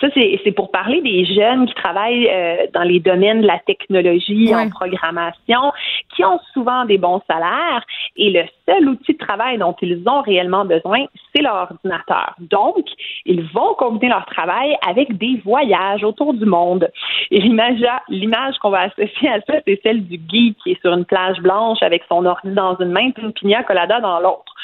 ça, 0.00 0.08
c'est 0.14 0.52
pour 0.52 0.70
parler 0.72 1.00
des 1.02 1.24
jeunes 1.24 1.66
qui 1.66 1.74
travaillent 1.74 2.28
euh, 2.28 2.66
dans 2.72 2.82
les 2.82 2.98
domaines 2.98 3.42
de 3.42 3.46
la 3.46 3.60
technologie, 3.60 4.52
en 4.54 4.68
programmation, 4.68 5.72
qui 6.14 6.24
ont 6.24 6.40
souvent 6.52 6.84
des 6.84 6.98
bons 6.98 7.20
salaires 7.30 7.84
et 8.16 8.30
le 8.30 8.44
seul 8.66 8.88
outil 8.88 9.12
de 9.12 9.18
travail 9.18 9.58
dont 9.58 9.76
ils 9.80 10.02
ont 10.08 10.20
réellement 10.22 10.64
besoin, 10.64 11.04
c'est 11.34 11.42
leur 11.42 11.54
ordinateur. 11.70 12.34
Donc, 12.40 12.86
ils 13.24 13.42
vont 13.52 13.74
combiner 13.74 14.08
leur 14.08 14.26
travail 14.26 14.76
avec 14.86 15.16
des 15.16 15.40
voyages 15.44 16.02
autour 16.02 16.34
du 16.34 16.44
monde. 16.44 16.90
Et 17.30 17.40
l'image 17.40 18.58
qu'on 18.60 18.70
va 18.70 18.80
associer 18.82 19.28
à 19.28 19.40
ça, 19.42 19.54
c'est 19.66 19.80
celle 19.82 20.04
du 20.04 20.20
geek 20.28 20.56
qui 20.62 20.72
est 20.72 20.80
sur 20.80 20.92
une 20.92 21.04
plage 21.04 21.38
blanche 21.40 21.82
avec 21.82 22.02
son 22.08 22.24
ordi 22.26 22.50
dans 22.50 22.76
une 22.78 22.90
main 22.90 23.08
et 23.16 23.20
une 23.20 23.32
pina 23.32 23.62
colada 23.62 24.00
dans 24.00 24.18
l'autre. 24.20 24.54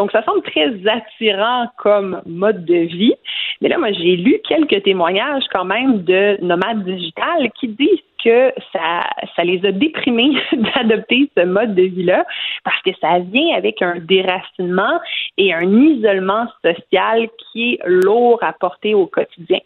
Donc, 0.00 0.12
ça 0.12 0.24
semble 0.24 0.40
très 0.40 0.72
attirant 0.88 1.66
comme 1.76 2.22
mode 2.24 2.64
de 2.64 2.86
vie. 2.86 3.12
Mais 3.60 3.68
là, 3.68 3.76
moi, 3.76 3.92
j'ai 3.92 4.16
lu 4.16 4.40
quelques 4.48 4.82
témoignages 4.82 5.44
quand 5.52 5.66
même 5.66 6.04
de 6.04 6.42
nomades 6.42 6.84
digitales 6.84 7.50
qui 7.60 7.68
disent 7.68 8.00
que 8.24 8.50
ça, 8.72 9.44
les 9.44 9.62
a 9.66 9.72
déprimés 9.72 10.32
d'adopter 10.52 11.30
ce 11.36 11.44
mode 11.44 11.74
de 11.74 11.82
vie-là 11.82 12.24
parce 12.64 12.80
que 12.80 12.92
ça 12.98 13.18
vient 13.18 13.54
avec 13.54 13.82
un 13.82 13.96
déracinement 13.98 15.00
et 15.36 15.52
un 15.52 15.70
isolement 15.70 16.46
social 16.64 17.28
qui 17.52 17.74
est 17.74 17.80
lourd 17.84 18.38
à 18.42 18.54
porter 18.54 18.94
au 18.94 19.06
quotidien. 19.06 19.58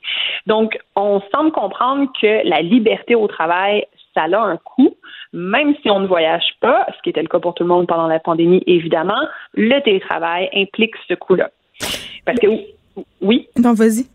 Donc, 0.48 0.76
on 0.96 1.22
semble 1.32 1.52
comprendre 1.52 2.10
que 2.20 2.48
la 2.48 2.60
liberté 2.60 3.14
au 3.14 3.28
travail, 3.28 3.84
ça 4.14 4.22
a 4.22 4.36
un 4.36 4.56
coût, 4.56 4.96
même 5.34 5.74
si 5.82 5.90
on 5.90 5.98
ne 5.98 6.06
voyage 6.06 6.54
pas, 6.60 6.86
ce 6.96 7.02
qui 7.02 7.10
était 7.10 7.22
le 7.22 7.28
cas 7.28 7.40
pour 7.40 7.54
tout 7.54 7.64
le 7.64 7.68
monde 7.68 7.88
pendant 7.88 8.06
la 8.06 8.20
pandémie, 8.20 8.62
évidemment, 8.66 9.20
le 9.54 9.80
télétravail 9.80 10.48
implique 10.54 10.94
ce 11.08 11.14
coût-là. 11.14 11.50
Parce 12.24 12.38
que 12.38 12.46
oui. 13.20 13.48
Non, 13.56 13.74
vas-y. 13.74 14.06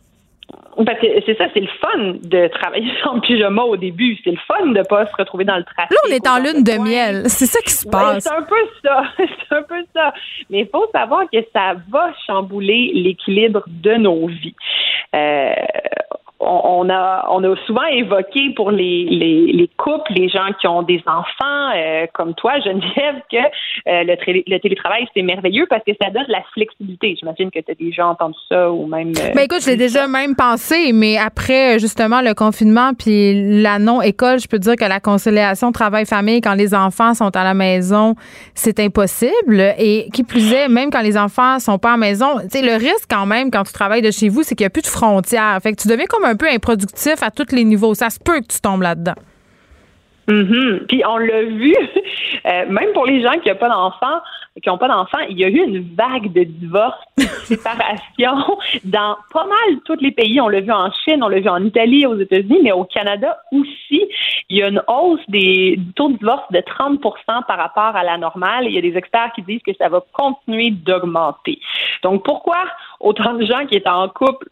Parce 0.86 1.00
que 1.00 1.08
c'est 1.26 1.38
ça, 1.38 1.48
c'est 1.54 1.60
le 1.60 1.68
fun 1.68 2.16
de 2.24 2.48
travailler 2.48 2.90
sans 3.04 3.20
pyjama 3.20 3.64
au 3.64 3.76
début. 3.76 4.18
C'est 4.24 4.32
le 4.32 4.38
fun 4.48 4.68
de 4.68 4.82
pas 4.84 5.06
se 5.08 5.16
retrouver 5.18 5.44
dans 5.44 5.58
le 5.58 5.66
trafic. 5.66 5.92
Là, 5.92 5.98
on 6.08 6.12
est 6.12 6.28
en 6.28 6.38
lune 6.38 6.64
de 6.64 6.82
miel. 6.82 7.24
C'est 7.28 7.48
ça 7.48 7.60
qui 7.60 7.74
se 7.74 7.88
passe. 7.88 8.24
c'est 8.24 8.34
un 8.34 8.44
peu 8.44 8.56
ça. 8.82 9.04
c'est 9.18 9.56
un 9.56 9.64
peu 9.64 9.84
ça. 9.94 10.14
Mais 10.50 10.62
il 10.62 10.68
faut 10.68 10.88
savoir 10.94 11.24
que 11.32 11.40
ça 11.54 11.74
va 11.90 12.14
chambouler 12.26 12.92
l'équilibre 12.94 13.64
de 13.68 13.96
nos 13.96 14.28
vies. 14.28 14.56
Euh, 15.14 15.52
on, 16.42 16.90
a, 16.90 17.28
on 17.30 17.44
a 17.44 17.56
souvent 17.66 17.86
évoqué 17.92 18.54
pour 18.56 18.72
les, 18.72 19.06
les, 19.06 19.70
couples, 19.78 20.14
les 20.14 20.30
gens 20.30 20.48
qui 20.60 20.68
ont 20.68 20.84
des 20.84 21.02
enfants, 21.06 21.72
euh, 21.76 22.06
comme 22.14 22.34
toi, 22.36 22.60
Geneviève, 22.62 23.16
que 23.30 23.38
euh, 23.38 24.04
le, 24.04 24.44
le, 24.48 24.60
télétravail, 24.60 25.06
c'est 25.14 25.22
merveilleux 25.22 25.68
parce 25.70 25.84
que 25.84 25.92
ça 26.02 26.10
donne 26.10 26.26
de 26.28 26.32
la 26.32 26.44
flexibilité. 26.54 27.16
J'imagine 27.20 27.52
que 27.52 27.60
tu 27.60 27.72
as 27.72 27.76
déjà 27.76 28.08
entendu 28.08 28.38
ça 28.48 28.72
ou 28.72 28.88
même. 28.88 29.10
Euh, 29.10 29.34
ben 29.36 29.42
écoute, 29.42 29.62
je 29.64 29.70
l'ai 29.70 29.78
déjà 29.78 30.08
même 30.08 30.36
pensé, 30.36 30.94
mais 30.94 31.18
après, 31.18 31.78
justement, 31.78 32.22
le 32.22 32.34
confinement 32.34 32.92
puis 32.98 33.62
la 33.62 33.78
non-école, 33.78 34.40
je 34.40 34.48
peux 34.48 34.60
dire 34.60 34.76
que 34.78 34.86
la 34.86 35.02
conciliation 35.02 35.72
travail-famille, 35.74 36.40
quand 36.40 36.56
les 36.56 36.74
enfants 36.74 37.14
sont 37.14 37.36
à 37.36 37.44
la 37.44 37.54
maison, 37.54 38.16
c'est 38.54 38.80
impossible. 38.80 39.74
Et 39.78 40.08
qui 40.14 40.24
plus 40.24 40.54
est, 40.54 40.70
même 40.70 40.90
quand 40.90 41.02
les 41.02 41.18
enfants 41.18 41.60
sont 41.60 41.78
pas 41.78 41.90
à 41.90 41.92
la 41.94 41.98
maison, 41.98 42.40
tu 42.44 42.60
sais, 42.60 42.62
le 42.62 42.76
risque 42.76 43.08
quand 43.10 43.26
même, 43.26 43.52
quand 43.52 43.64
tu 43.64 43.74
travailles 43.74 44.02
de 44.02 44.12
chez 44.12 44.30
vous, 44.30 44.44
c'est 44.44 44.56
qu'il 44.56 44.64
n'y 44.64 44.68
a 44.68 44.72
plus 44.72 44.82
de 44.82 44.88
frontières. 44.88 45.60
Fait 45.62 45.74
que 45.74 45.82
tu 45.82 45.88
deviens 45.88 46.06
comme 46.06 46.26
un 46.29 46.29
peu 46.36 46.48
improductif 46.50 47.22
à 47.22 47.32
tous 47.32 47.54
les 47.56 47.64
niveaux. 47.64 47.94
Ça 47.94 48.10
se 48.10 48.20
peut 48.20 48.40
que 48.42 48.48
tu 48.54 48.62
tombes 48.62 48.82
là-dedans. 48.82 49.16
Mm 50.30 50.86
Puis 50.88 51.02
on 51.08 51.18
l'a 51.18 51.44
vu, 51.44 51.76
euh, 52.46 52.66
même 52.70 52.94
pour 52.94 53.06
les 53.06 53.22
gens 53.22 53.40
qui 53.42 53.50
n'ont 53.50 53.56
pas 53.56 53.70
d'enfants, 53.70 54.22
qui 54.62 54.70
n'ont 54.70 54.78
pas 54.78 54.88
d'enfants, 54.88 55.20
il 55.30 55.40
y 55.40 55.46
a 55.46 55.48
eu 55.48 55.64
une 55.64 55.96
vague 55.96 56.32
de 56.32 56.44
divorces, 56.44 57.00
de 57.18 57.24
séparations 57.46 58.58
dans 58.84 59.18
pas 59.34 59.46
mal 59.46 59.80
tous 59.86 59.98
les 60.02 60.12
pays. 60.12 60.40
On 60.40 60.50
l'a 60.50 60.60
vu 60.60 60.72
en 60.72 60.92
Chine, 61.04 61.24
on 61.24 61.30
l'a 61.30 61.40
vu 61.40 61.50
en 61.50 61.64
Italie, 61.64 62.06
aux 62.06 62.18
États-Unis, 62.18 62.60
mais 62.64 62.72
au 62.72 62.84
Canada 62.84 63.38
aussi. 63.52 64.06
Il 64.50 64.58
y 64.58 64.64
a 64.64 64.68
une 64.68 64.82
hausse 64.88 65.22
des 65.30 65.80
taux 65.96 66.10
de 66.10 66.18
divorce 66.18 66.52
de 66.52 66.62
30 66.62 67.00
par 67.48 67.58
rapport 67.58 67.96
à 67.96 68.04
la 68.04 68.18
normale. 68.18 68.66
Il 68.66 68.74
y 68.74 68.78
a 68.78 68.82
des 68.82 68.98
experts 68.98 69.32
qui 69.36 69.42
disent 69.44 69.62
que 69.66 69.74
ça 69.78 69.90
va 69.90 70.04
continuer 70.14 70.72
d'augmenter. 70.72 71.60
Donc 72.04 72.24
pourquoi 72.24 72.64
autant 73.00 73.34
de 73.34 73.46
gens 73.46 73.66
qui 73.66 73.76
étaient 73.76 73.90
en 73.90 74.10
couple 74.10 74.48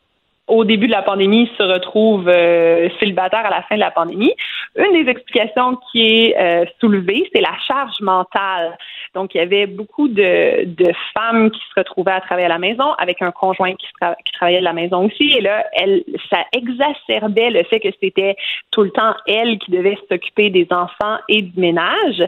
au 0.48 0.64
début 0.64 0.88
de 0.88 0.92
la 0.92 1.02
pandémie 1.02 1.50
se 1.58 1.64
retrouvent 1.64 2.30
euh, 2.30 2.90
célibataires 3.00 3.46
à 3.46 3.50
la 3.50 3.64
fin 3.64 3.76
de 3.76 3.82
la 3.82 3.92
pandémie. 3.92 4.34
Une 4.76 5.04
des 5.04 5.10
explications 5.10 5.78
qui 5.92 6.02
est 6.02 6.38
euh, 6.38 6.66
soulevée, 6.80 7.30
c'est 7.34 7.42
la 7.42 7.56
charge 7.68 8.00
mentale. 8.02 8.78
Donc, 9.18 9.34
il 9.34 9.40
y 9.40 9.42
avait 9.42 9.66
beaucoup 9.66 10.08
de, 10.08 10.66
de, 10.66 10.92
femmes 11.16 11.50
qui 11.50 11.60
se 11.60 11.80
retrouvaient 11.80 12.12
à 12.12 12.22
travailler 12.22 12.46
à 12.46 12.50
la 12.50 12.60
maison 12.60 12.94
avec 13.00 13.20
un 13.24 13.32
conjoint 13.32 13.74
qui, 13.74 13.88
qui 14.26 14.32
travaillait 14.34 14.60
de 14.60 14.64
la 14.64 14.74
maison 14.74 15.08
aussi. 15.08 15.34
Et 15.36 15.42
là, 15.42 15.66
elle, 15.74 16.04
ça 16.30 16.38
exacerbait 16.56 17.50
le 17.50 17.64
fait 17.64 17.80
que 17.80 17.90
c'était 18.00 18.36
tout 18.70 18.84
le 18.84 18.92
temps 18.92 19.16
elle 19.26 19.58
qui 19.58 19.72
devait 19.72 19.98
s'occuper 20.08 20.52
des 20.52 20.68
enfants 20.70 21.18
et 21.30 21.42
du 21.42 21.60
ménage. 21.60 22.24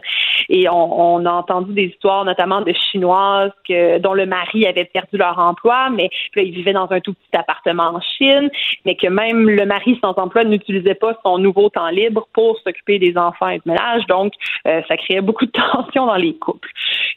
Et 0.48 0.68
on, 0.68 1.14
on, 1.14 1.26
a 1.26 1.30
entendu 1.30 1.72
des 1.74 1.84
histoires, 1.84 2.24
notamment 2.24 2.60
de 2.62 2.72
Chinoises 2.72 3.52
que, 3.68 3.98
dont 3.98 4.14
le 4.14 4.26
mari 4.26 4.66
avait 4.66 4.84
perdu 4.84 5.16
leur 5.16 5.38
emploi, 5.38 5.90
mais 5.90 6.10
là, 6.34 6.42
ils 6.42 6.52
vivaient 6.52 6.72
dans 6.72 6.90
un 6.90 6.98
tout 6.98 7.14
petit 7.14 7.36
appartement 7.38 7.94
en 7.94 8.00
Chine, 8.00 8.50
mais 8.84 8.96
que 8.96 9.06
même 9.06 9.48
le 9.48 9.64
mari 9.64 9.96
sans 10.02 10.14
emploi 10.16 10.42
n'utilisait 10.42 10.96
pas 10.96 11.16
son 11.24 11.38
nouveau 11.38 11.68
temps 11.68 11.90
libre 11.90 12.26
pour 12.32 12.58
s'occuper 12.64 12.98
des 12.98 13.16
enfants 13.16 13.48
et 13.48 13.58
du 13.58 13.68
ménage. 13.68 14.04
Donc, 14.08 14.32
euh, 14.66 14.82
ça 14.88 14.96
créait 14.96 15.20
beaucoup 15.20 15.46
de 15.46 15.52
tensions 15.72 16.06
dans 16.06 16.16
les 16.16 16.34
couples. 16.34 16.68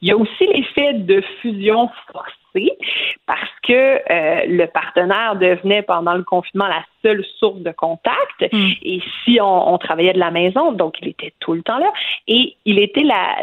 Il 0.01 0.09
y 0.09 0.11
a 0.11 0.17
aussi 0.17 0.47
l'effet 0.47 0.93
de 0.93 1.21
fusion 1.41 1.89
forcée 2.11 2.77
parce 3.25 3.49
que 3.63 3.73
euh, 3.73 4.45
le 4.47 4.65
partenaire 4.67 5.35
devenait 5.35 5.81
pendant 5.81 6.13
le 6.13 6.23
confinement 6.23 6.67
la 6.67 6.83
seule 7.01 7.23
source 7.39 7.59
de 7.59 7.71
contact. 7.71 8.51
Hmm. 8.51 8.69
Et 8.81 9.01
si 9.23 9.39
on, 9.41 9.77
travaillait 9.77 10.13
de 10.13 10.19
la 10.19 10.31
maison, 10.31 10.71
donc 10.71 10.95
il 11.01 11.09
était 11.09 11.33
tout 11.39 11.53
le 11.53 11.61
temps 11.61 11.77
là. 11.77 11.91
Et 12.27 12.55
il 12.65 12.79
était 12.79 13.03
la, 13.03 13.37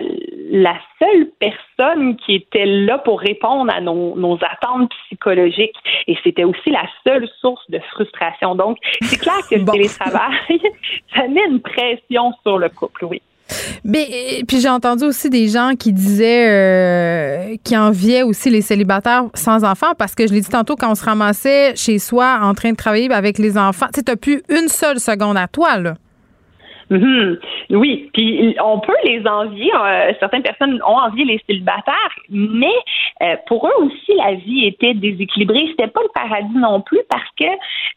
la 0.51 0.76
seule 0.98 1.30
personne 1.38 2.16
qui 2.16 2.34
était 2.36 2.66
là 2.66 2.98
pour 2.98 3.20
répondre 3.20 3.72
à 3.72 3.80
nos, 3.80 4.16
nos 4.16 4.36
attentes 4.36 4.92
psychologiques. 5.06 5.76
Et 6.06 6.16
c'était 6.22 6.44
aussi 6.44 6.70
la 6.70 6.86
seule 7.05 7.28
source 7.40 7.68
de 7.70 7.78
frustration. 7.90 8.55
Donc, 8.55 8.78
c'est 9.02 9.18
clair 9.18 9.40
que 9.48 9.56
le 9.56 9.64
télétravail, 9.64 10.38
ça 11.14 11.26
met 11.28 11.44
une 11.48 11.60
pression 11.60 12.32
sur 12.42 12.59
le 12.59 12.68
couple, 12.68 13.05
oui. 13.06 13.22
Mais 13.85 14.43
puis 14.47 14.60
j'ai 14.60 14.68
entendu 14.68 15.05
aussi 15.05 15.31
des 15.31 15.48
gens 15.48 15.72
qui 15.78 15.93
disaient 15.93 16.47
euh, 16.48 17.56
qui 17.64 17.77
enviaient 17.77 18.22
aussi 18.22 18.51
les 18.51 18.62
célibataires 18.62 19.24
sans 19.35 19.64
enfants 19.64 19.94
parce 19.97 20.14
que 20.14 20.27
je 20.27 20.32
l'ai 20.32 20.40
dit 20.40 20.48
tantôt 20.48 20.77
quand 20.77 20.90
on 20.90 20.94
se 20.94 21.05
ramassait 21.05 21.74
chez 21.77 21.98
soi 21.98 22.39
en 22.43 22.55
train 22.55 22.72
de 22.72 22.77
travailler 22.77 23.10
avec 23.12 23.39
les 23.39 23.56
enfants, 23.59 23.86
tu 23.93 24.01
n'as 24.06 24.16
plus 24.16 24.43
une 24.48 24.68
seule 24.68 25.01
seconde 25.01 25.36
à 25.36 25.48
toi 25.48 25.78
là. 25.78 25.94
Mhm. 26.90 27.38
Oui, 27.70 28.10
puis 28.12 28.56
on 28.62 28.80
peut 28.80 28.96
les 29.04 29.24
envier. 29.26 29.70
Euh, 29.74 30.12
certaines 30.18 30.42
personnes 30.42 30.82
ont 30.82 30.98
envié 30.98 31.24
les 31.24 31.40
célibataires, 31.46 32.14
mais 32.28 32.74
euh, 33.22 33.36
pour 33.46 33.66
eux 33.68 33.84
aussi, 33.84 34.12
la 34.16 34.34
vie 34.34 34.66
était 34.66 34.94
déséquilibrée. 34.94 35.66
C'était 35.70 35.86
pas 35.86 36.02
le 36.02 36.10
paradis 36.12 36.56
non 36.56 36.80
plus 36.80 37.00
parce 37.08 37.28
que 37.38 37.46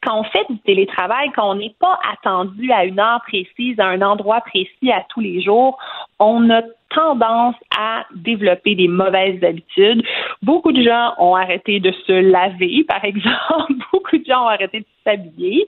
quand 0.03 0.19
on 0.19 0.23
fait 0.25 0.45
du 0.49 0.59
télétravail, 0.59 1.31
quand 1.35 1.51
on 1.51 1.55
n'est 1.55 1.75
pas 1.79 1.99
attendu 2.11 2.71
à 2.71 2.85
une 2.85 2.99
heure 2.99 3.21
précise, 3.27 3.79
à 3.79 3.87
un 3.87 4.01
endroit 4.03 4.41
précis 4.41 4.91
à 4.91 5.03
tous 5.09 5.21
les 5.21 5.41
jours, 5.41 5.77
on 6.19 6.49
a 6.51 6.61
tendance 6.93 7.55
à 7.77 8.05
développer 8.15 8.75
des 8.75 8.87
mauvaises 8.87 9.43
habitudes. 9.43 10.03
Beaucoup 10.41 10.71
de 10.71 10.81
gens 10.81 11.13
ont 11.17 11.35
arrêté 11.35 11.79
de 11.79 11.91
se 12.05 12.13
laver, 12.13 12.83
par 12.87 13.03
exemple. 13.03 13.73
Beaucoup 13.91 14.17
de 14.17 14.25
gens 14.25 14.45
ont 14.45 14.49
arrêté 14.49 14.79
de 14.79 14.85
s'habiller. 15.03 15.67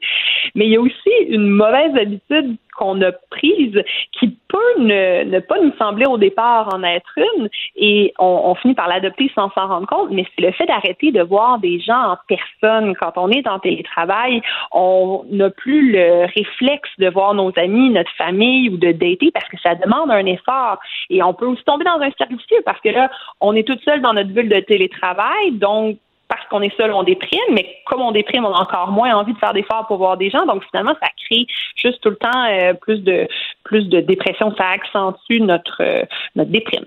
Mais 0.54 0.66
il 0.66 0.72
y 0.72 0.78
a 0.78 0.82
aussi 0.82 1.12
une 1.28 1.50
mauvaise 1.50 1.96
habitude 1.96 2.58
qu'on 2.78 3.02
a 3.02 3.12
prise 3.30 3.82
qui 4.12 4.38
peut 4.48 4.80
ne, 4.80 5.40
pas 5.40 5.60
nous 5.62 5.74
sembler 5.78 6.06
au 6.06 6.18
départ 6.18 6.74
en 6.74 6.84
être 6.84 7.18
une 7.18 7.50
et 7.76 8.14
on, 8.20 8.54
finit 8.56 8.74
par 8.74 8.88
l'adopter 8.88 9.32
sans 9.34 9.50
s'en 9.52 9.68
rendre 9.68 9.88
compte, 9.88 10.12
mais 10.12 10.26
c'est 10.36 10.46
le 10.46 10.52
fait 10.52 10.66
d'arrêter 10.66 11.12
de 11.12 11.22
voir 11.22 11.60
des 11.60 11.80
gens 11.80 12.12
en 12.12 12.18
personne. 12.28 12.96
Quand 12.96 13.14
on 13.18 13.30
est 13.30 13.48
en 13.48 13.60
télétravail, 13.60 14.42
on 14.72 15.26
n'a 15.32 15.50
plus 15.50 15.92
le 15.92 16.26
réflexe 16.26 16.90
de 17.00 17.10
voir 17.10 17.34
nos 17.34 17.52
amis, 17.58 17.90
notre 17.90 18.12
famille 18.18 18.70
ou 18.70 18.78
de 18.78 18.92
dater 18.92 19.32
parce 19.34 19.48
que 19.48 19.58
ça 19.62 19.76
demande 19.76 20.12
un 20.12 20.26
effort 20.26 20.80
on 21.24 21.34
peut 21.34 21.46
aussi 21.46 21.64
tomber 21.64 21.86
dans 21.86 22.00
un 22.00 22.12
cercle 22.18 22.36
parce 22.66 22.80
que 22.82 22.90
là, 22.90 23.10
on 23.42 23.56
est 23.56 23.68
toute 23.68 23.84
seule 23.84 24.02
dans 24.02 24.14
notre 24.14 24.30
bulle 24.30 24.50
de 24.50 24.60
télétravail, 24.60 25.52
donc 25.54 25.98
parce 26.28 26.46
qu'on 26.48 26.62
est 26.62 26.76
seul, 26.76 26.92
on 26.92 27.04
déprime, 27.04 27.40
mais 27.52 27.78
comme 27.86 28.02
on 28.02 28.12
déprime, 28.12 28.46
on 28.46 28.54
a 28.54 28.62
encore 28.62 28.92
moins 28.92 29.16
envie 29.16 29.34
de 29.34 29.38
faire 29.38 29.54
d'efforts 29.54 29.86
pour 29.88 29.98
voir 29.98 30.18
des 30.18 30.30
gens. 30.30 30.46
Donc 30.46 30.64
finalement, 30.72 30.96
ça 31.02 31.10
crée 31.28 31.46
juste 31.76 32.02
tout 32.02 32.10
le 32.10 32.16
temps 32.16 32.46
euh, 32.50 32.74
plus 32.74 33.04
de 33.04 33.28
plus 33.64 33.88
de 33.90 34.00
dépression. 34.00 34.54
Ça 34.58 34.70
accentue 34.70 35.40
notre 35.40 35.82
euh, 35.82 36.04
notre 36.36 36.52
déprime. 36.52 36.86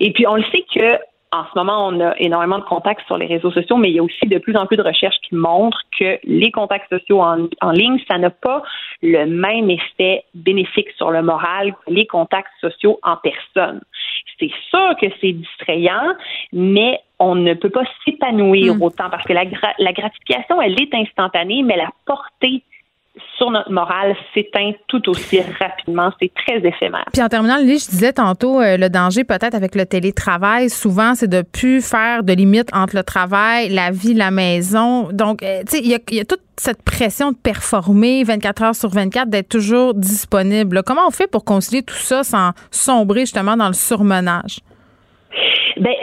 Et 0.00 0.12
puis 0.12 0.26
on 0.26 0.34
le 0.34 0.44
sait 0.50 0.64
que 0.74 0.98
en 1.32 1.44
ce 1.44 1.50
moment, 1.56 1.86
on 1.86 2.00
a 2.00 2.16
énormément 2.18 2.58
de 2.58 2.64
contacts 2.64 3.06
sur 3.06 3.16
les 3.16 3.26
réseaux 3.26 3.52
sociaux, 3.52 3.76
mais 3.76 3.90
il 3.90 3.94
y 3.94 3.98
a 4.00 4.02
aussi 4.02 4.26
de 4.26 4.38
plus 4.38 4.56
en 4.56 4.66
plus 4.66 4.76
de 4.76 4.82
recherches 4.82 5.18
qui 5.28 5.36
montrent 5.36 5.82
que 5.96 6.18
les 6.24 6.50
contacts 6.50 6.88
sociaux 6.88 7.20
en, 7.20 7.46
en 7.60 7.70
ligne, 7.70 8.00
ça 8.10 8.18
n'a 8.18 8.30
pas 8.30 8.62
le 9.02 9.26
même 9.26 9.70
effet 9.70 10.24
bénéfique 10.34 10.90
sur 10.96 11.12
le 11.12 11.22
moral 11.22 11.72
que 11.72 11.92
les 11.92 12.06
contacts 12.06 12.50
sociaux 12.60 12.98
en 13.04 13.16
personne. 13.16 13.80
C'est 14.40 14.50
sûr 14.70 14.96
que 15.00 15.06
c'est 15.20 15.32
distrayant, 15.32 16.16
mais 16.52 16.98
on 17.20 17.36
ne 17.36 17.54
peut 17.54 17.70
pas 17.70 17.84
s'épanouir 18.04 18.74
hmm. 18.74 18.82
autant 18.82 19.10
parce 19.10 19.24
que 19.24 19.32
la, 19.32 19.44
la 19.78 19.92
gratification, 19.92 20.60
elle 20.60 20.80
est 20.80 20.94
instantanée, 20.94 21.62
mais 21.62 21.76
la 21.76 21.90
portée 22.06 22.62
sur 23.36 23.50
notre 23.50 23.70
morale 23.72 24.14
s'éteint 24.34 24.72
tout 24.86 25.08
aussi 25.08 25.40
rapidement. 25.58 26.10
C'est 26.20 26.32
très 26.34 26.58
éphémère. 26.58 27.04
Puis 27.12 27.22
en 27.22 27.28
terminant, 27.28 27.56
Lily, 27.56 27.78
je 27.78 27.90
disais 27.90 28.12
tantôt, 28.12 28.60
euh, 28.60 28.76
le 28.76 28.88
danger 28.88 29.24
peut-être 29.24 29.54
avec 29.54 29.74
le 29.74 29.84
télétravail, 29.84 30.70
souvent, 30.70 31.14
c'est 31.14 31.28
de 31.28 31.42
plus 31.42 31.80
faire 31.86 32.22
de 32.22 32.32
limites 32.32 32.70
entre 32.72 32.96
le 32.96 33.02
travail, 33.02 33.68
la 33.70 33.90
vie, 33.90 34.14
la 34.14 34.30
maison. 34.30 35.08
Donc, 35.12 35.42
euh, 35.42 35.62
tu 35.68 35.78
sais, 35.78 35.82
il 35.82 35.90
y, 35.90 36.20
a, 36.20 36.24
toute 36.24 36.42
cette 36.56 36.82
pression 36.82 37.32
de 37.32 37.36
performer 37.36 38.22
24 38.22 38.62
heures 38.62 38.74
sur 38.74 38.90
24, 38.90 39.28
d'être 39.28 39.48
toujours 39.48 39.94
disponible. 39.94 40.82
Comment 40.84 41.06
on 41.08 41.10
fait 41.10 41.26
pour 41.26 41.44
concilier 41.44 41.82
tout 41.82 41.94
ça 41.94 42.22
sans 42.22 42.52
sombrer 42.70 43.20
justement 43.20 43.56
dans 43.56 43.68
le 43.68 43.74
surmenage? 43.74 44.60
Ben 45.76 45.94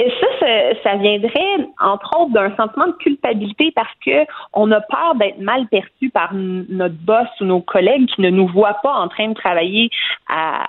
ça, 0.47 0.81
ça, 0.83 0.95
viendrait 0.97 1.67
entre 1.79 2.19
autres 2.19 2.31
d'un 2.31 2.55
sentiment 2.55 2.87
de 2.87 2.93
culpabilité 2.93 3.71
parce 3.75 3.93
que 4.05 4.25
on 4.53 4.71
a 4.71 4.81
peur 4.81 5.15
d'être 5.15 5.39
mal 5.39 5.67
perçu 5.67 6.09
par 6.09 6.33
notre 6.33 6.95
boss 6.95 7.27
ou 7.41 7.45
nos 7.45 7.61
collègues 7.61 8.07
qui 8.07 8.21
ne 8.21 8.29
nous 8.29 8.47
voient 8.47 8.79
pas 8.81 8.93
en 8.93 9.07
train 9.07 9.29
de 9.29 9.33
travailler 9.33 9.89
à, 10.29 10.65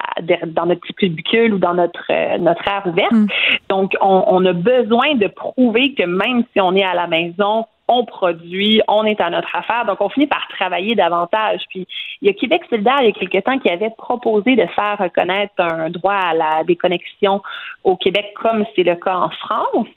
dans 0.46 0.66
notre 0.66 0.80
petit 0.80 0.94
cubicule 0.94 1.54
ou 1.54 1.58
dans 1.58 1.74
notre 1.74 2.04
euh, 2.10 2.38
notre 2.38 2.66
aire 2.66 2.86
ouverte. 2.86 3.12
Mm. 3.12 3.26
Donc 3.68 3.92
on, 4.00 4.24
on 4.26 4.44
a 4.44 4.52
besoin 4.52 5.14
de 5.14 5.28
prouver 5.28 5.94
que 5.94 6.04
même 6.04 6.44
si 6.52 6.60
on 6.60 6.74
est 6.74 6.84
à 6.84 6.94
la 6.94 7.06
maison, 7.06 7.64
on 7.88 8.04
produit, 8.04 8.80
on 8.86 9.04
est 9.04 9.20
à 9.20 9.30
notre 9.30 9.54
affaire. 9.54 9.86
Donc, 9.86 10.00
on 10.00 10.08
finit 10.10 10.26
par 10.26 10.46
travailler 10.48 10.94
davantage. 10.94 11.62
Puis, 11.70 11.86
il 12.20 12.28
y 12.28 12.30
a 12.30 12.34
Québec 12.34 12.62
solidaire, 12.68 12.98
il 13.00 13.06
y 13.06 13.08
a 13.08 13.12
quelque 13.12 13.38
temps, 13.38 13.58
qui 13.58 13.70
avait 13.70 13.90
proposé 13.96 14.56
de 14.56 14.66
faire 14.66 14.98
reconnaître 14.98 15.54
un 15.58 15.88
droit 15.88 16.14
à 16.14 16.34
la 16.34 16.64
déconnexion 16.64 17.40
au 17.84 17.96
Québec, 17.96 18.34
comme 18.40 18.64
c'est 18.76 18.82
le 18.82 18.94
cas 18.96 19.16
en 19.16 19.30
France. 19.30 19.88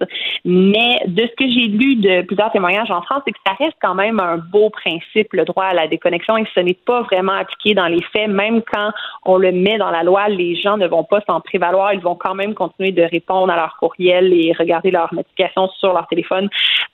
Mais 0.45 0.99
de 1.07 1.23
ce 1.23 1.35
que 1.35 1.49
j'ai 1.49 1.67
lu 1.67 1.95
de 1.95 2.21
plusieurs 2.21 2.51
témoignages 2.51 2.91
en 2.91 3.01
France, 3.01 3.23
c'est 3.25 3.33
que 3.33 3.39
ça 3.45 3.53
reste 3.59 3.77
quand 3.81 3.95
même 3.95 4.19
un 4.19 4.37
beau 4.37 4.69
principe, 4.69 5.33
le 5.33 5.45
droit 5.45 5.65
à 5.65 5.73
la 5.73 5.87
déconnexion, 5.87 6.37
et 6.37 6.45
ce 6.55 6.61
n'est 6.61 6.73
pas 6.73 7.01
vraiment 7.01 7.33
appliqué 7.33 7.73
dans 7.73 7.87
les 7.87 8.01
faits. 8.13 8.29
Même 8.29 8.61
quand 8.61 8.91
on 9.25 9.37
le 9.37 9.51
met 9.51 9.77
dans 9.77 9.91
la 9.91 10.03
loi, 10.03 10.29
les 10.29 10.55
gens 10.55 10.77
ne 10.77 10.87
vont 10.87 11.03
pas 11.03 11.21
s'en 11.27 11.41
prévaloir. 11.41 11.93
Ils 11.93 11.99
vont 11.99 12.15
quand 12.15 12.35
même 12.35 12.53
continuer 12.53 12.91
de 12.91 13.03
répondre 13.03 13.51
à 13.51 13.55
leurs 13.55 13.75
courriels 13.77 14.31
et 14.33 14.53
regarder 14.57 14.91
leurs 14.91 15.13
notifications 15.13 15.67
sur 15.79 15.93
leur 15.93 16.07
téléphone 16.07 16.49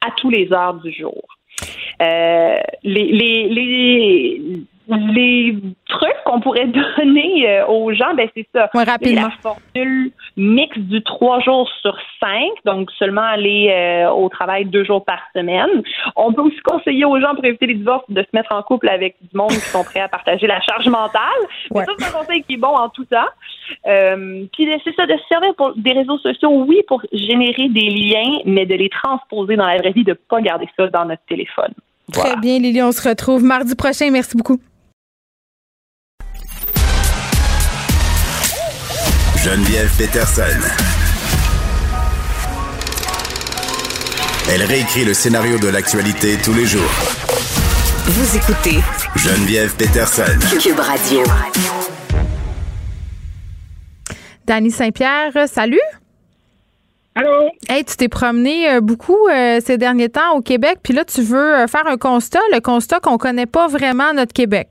à 0.06 0.12
tous 0.12 0.30
les 0.30 0.52
heures 0.54 0.76
du 0.76 0.87
jour. 0.92 1.24
Euh, 2.02 2.58
les, 2.84 3.06
les, 3.12 3.48
les, 3.50 4.42
les 4.90 5.58
trucs 5.88 6.24
qu'on 6.26 6.40
pourrait 6.40 6.68
donner 6.98 7.50
euh, 7.50 7.68
aux 7.68 7.94
gens, 7.94 8.14
ben 8.16 8.30
c'est 8.36 8.48
ça. 8.54 8.70
rapidement. 8.74 9.24
La 9.24 9.32
formule 9.42 10.12
mixte 10.36 10.80
du 10.80 11.02
trois 11.04 11.40
jours 11.40 11.70
sur 11.82 11.98
cinq, 12.20 12.52
donc 12.66 12.92
seulement 12.92 13.22
aller 13.22 13.70
euh, 13.72 14.10
au 14.10 14.30
travail 14.30 14.66
deux 14.66 14.84
jours 14.84 15.04
par 15.04 15.20
semaine. 15.36 15.84
On 16.16 16.32
peut 16.34 16.42
aussi 16.42 16.60
conseiller 16.60 17.06
aux 17.06 17.20
gens 17.20 17.34
pour 17.36 17.44
éviter 17.46 17.68
les 17.68 17.76
divorces 17.76 18.06
de 18.10 18.22
se 18.22 18.28
mettre 18.34 18.54
en 18.54 18.62
couple 18.62 18.90
avec 18.90 19.16
du 19.22 19.36
monde 19.36 19.50
qui 19.50 19.56
sont 19.56 19.84
prêts 19.84 20.00
à 20.00 20.08
partager 20.08 20.48
la 20.48 20.62
charge 20.62 20.88
mentale. 20.88 21.22
ça, 21.74 21.86
c'est 21.98 22.06
un 22.06 22.20
conseil 22.20 22.44
qui 22.44 22.54
est 22.54 22.58
bon 22.58 22.76
en 22.76 22.90
tout 22.90 23.06
temps. 23.06 23.18
Euh, 23.88 24.46
puis 24.54 24.68
c'est 24.84 24.96
ça, 24.96 25.06
de 25.06 25.14
se 25.14 25.28
servir 25.30 25.54
pour 25.56 25.74
des 25.76 25.92
réseaux 25.92 26.18
sociaux, 26.20 26.66
oui, 26.68 26.82
pour 26.88 27.02
générer 27.12 27.70
des 27.70 27.90
liens, 27.90 28.40
mais 28.46 28.66
de 28.66 28.76
les 28.76 28.90
transposer 28.90 29.56
dans 29.56 29.68
la 29.68 29.78
vraie 29.78 29.92
vie, 29.92 30.04
de 30.04 30.12
ne 30.12 30.16
pas 30.16 30.42
garder 30.42 30.68
ça 30.78 30.88
dans 30.88 31.06
notre 31.06 31.24
téléphone. 31.28 31.74
Très 32.12 32.38
bien, 32.38 32.60
Lily, 32.60 32.82
on 32.84 32.92
se 32.92 33.08
retrouve 33.08 33.44
mardi 33.44 33.76
prochain. 33.76 34.10
Merci 34.12 34.38
beaucoup. 34.38 34.60
Geneviève 39.48 39.90
Peterson. 39.98 40.60
Elle 44.52 44.64
réécrit 44.64 45.06
le 45.06 45.14
scénario 45.14 45.58
de 45.58 45.70
l'actualité 45.70 46.36
tous 46.44 46.54
les 46.54 46.66
jours. 46.66 46.92
Vous 48.08 48.36
écoutez 48.36 48.82
Geneviève 49.16 49.74
Peterson. 49.78 50.38
Cube 50.62 50.78
Radio. 50.78 51.24
Dany 54.46 54.70
Saint-Pierre, 54.70 55.32
salut. 55.48 55.80
Allô? 57.16 57.50
Hey, 57.70 57.86
tu 57.86 57.96
t'es 57.96 58.10
promené 58.10 58.70
euh, 58.70 58.82
beaucoup 58.82 59.30
euh, 59.30 59.62
ces 59.66 59.78
derniers 59.78 60.10
temps 60.10 60.36
au 60.36 60.42
Québec, 60.42 60.80
puis 60.84 60.94
là, 60.94 61.06
tu 61.06 61.22
veux 61.22 61.56
euh, 61.56 61.68
faire 61.68 61.88
un 61.88 61.96
constat, 61.96 62.42
le 62.52 62.60
constat 62.60 63.00
qu'on 63.00 63.18
connaît 63.18 63.46
pas 63.46 63.68
vraiment 63.68 64.14
notre 64.14 64.34
Québec. 64.34 64.68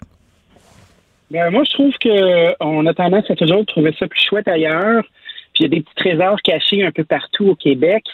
Ben, 1.31 1.51
moi, 1.51 1.65
je 1.65 1.73
trouve 1.73 1.93
qu'on 2.03 2.86
a 2.86 2.94
tendance 2.94 3.31
à 3.31 3.35
toujours 3.35 3.65
trouver 3.66 3.94
ça 3.98 4.07
plus 4.07 4.20
chouette 4.28 4.48
ailleurs. 4.48 5.03
Puis 5.55 5.65
il 5.65 5.73
y 5.73 5.74
a 5.74 5.78
des 5.78 5.81
petits 5.81 5.94
trésors 5.97 6.40
cachés 6.43 6.85
un 6.85 6.93
peu 6.93 7.05
partout 7.05 7.48
au 7.48 7.55
Québec. 7.55 8.05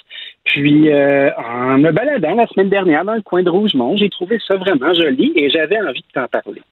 Puis 0.45 0.91
euh, 0.91 1.31
en 1.37 1.79
me 1.79 1.91
baladant 1.91 2.35
la 2.35 2.47
semaine 2.47 2.69
dernière 2.69 3.05
dans 3.05 3.15
le 3.15 3.23
coin 3.23 3.43
de 3.43 3.51
Rougemont, 3.51 3.97
j'ai 3.97 4.09
trouvé 4.09 4.39
ça 4.47 4.57
vraiment 4.57 4.95
joli 4.95 5.33
et 5.35 5.51
j'avais 5.51 5.81
envie 5.81 6.01
de 6.01 6.13
t'en 6.15 6.29
parler. 6.29 6.63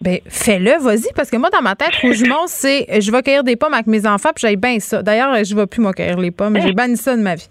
Ben, 0.00 0.18
fais-le, 0.28 0.80
vas-y, 0.82 1.12
parce 1.16 1.30
que 1.30 1.36
moi, 1.36 1.50
dans 1.50 1.62
ma 1.62 1.74
tête, 1.74 1.94
Rougemont, 2.02 2.46
c'est 2.46 3.00
je 3.00 3.10
vais 3.10 3.22
cueillir 3.22 3.42
des 3.42 3.56
pommes 3.56 3.74
avec 3.74 3.86
mes 3.86 4.06
enfants, 4.06 4.30
puis 4.34 4.42
j'aille 4.42 4.56
bien 4.56 4.78
ça. 4.78 5.02
D'ailleurs, 5.02 5.32
je 5.42 5.54
ne 5.54 5.60
vais 5.60 5.66
plus 5.66 5.80
m'accueillir 5.80 6.18
les 6.18 6.30
pommes. 6.30 6.58
J'ai 6.60 6.72
banni 6.72 6.96
ça 6.96 7.16
de 7.16 7.22
ma 7.22 7.34
vie. 7.34 7.48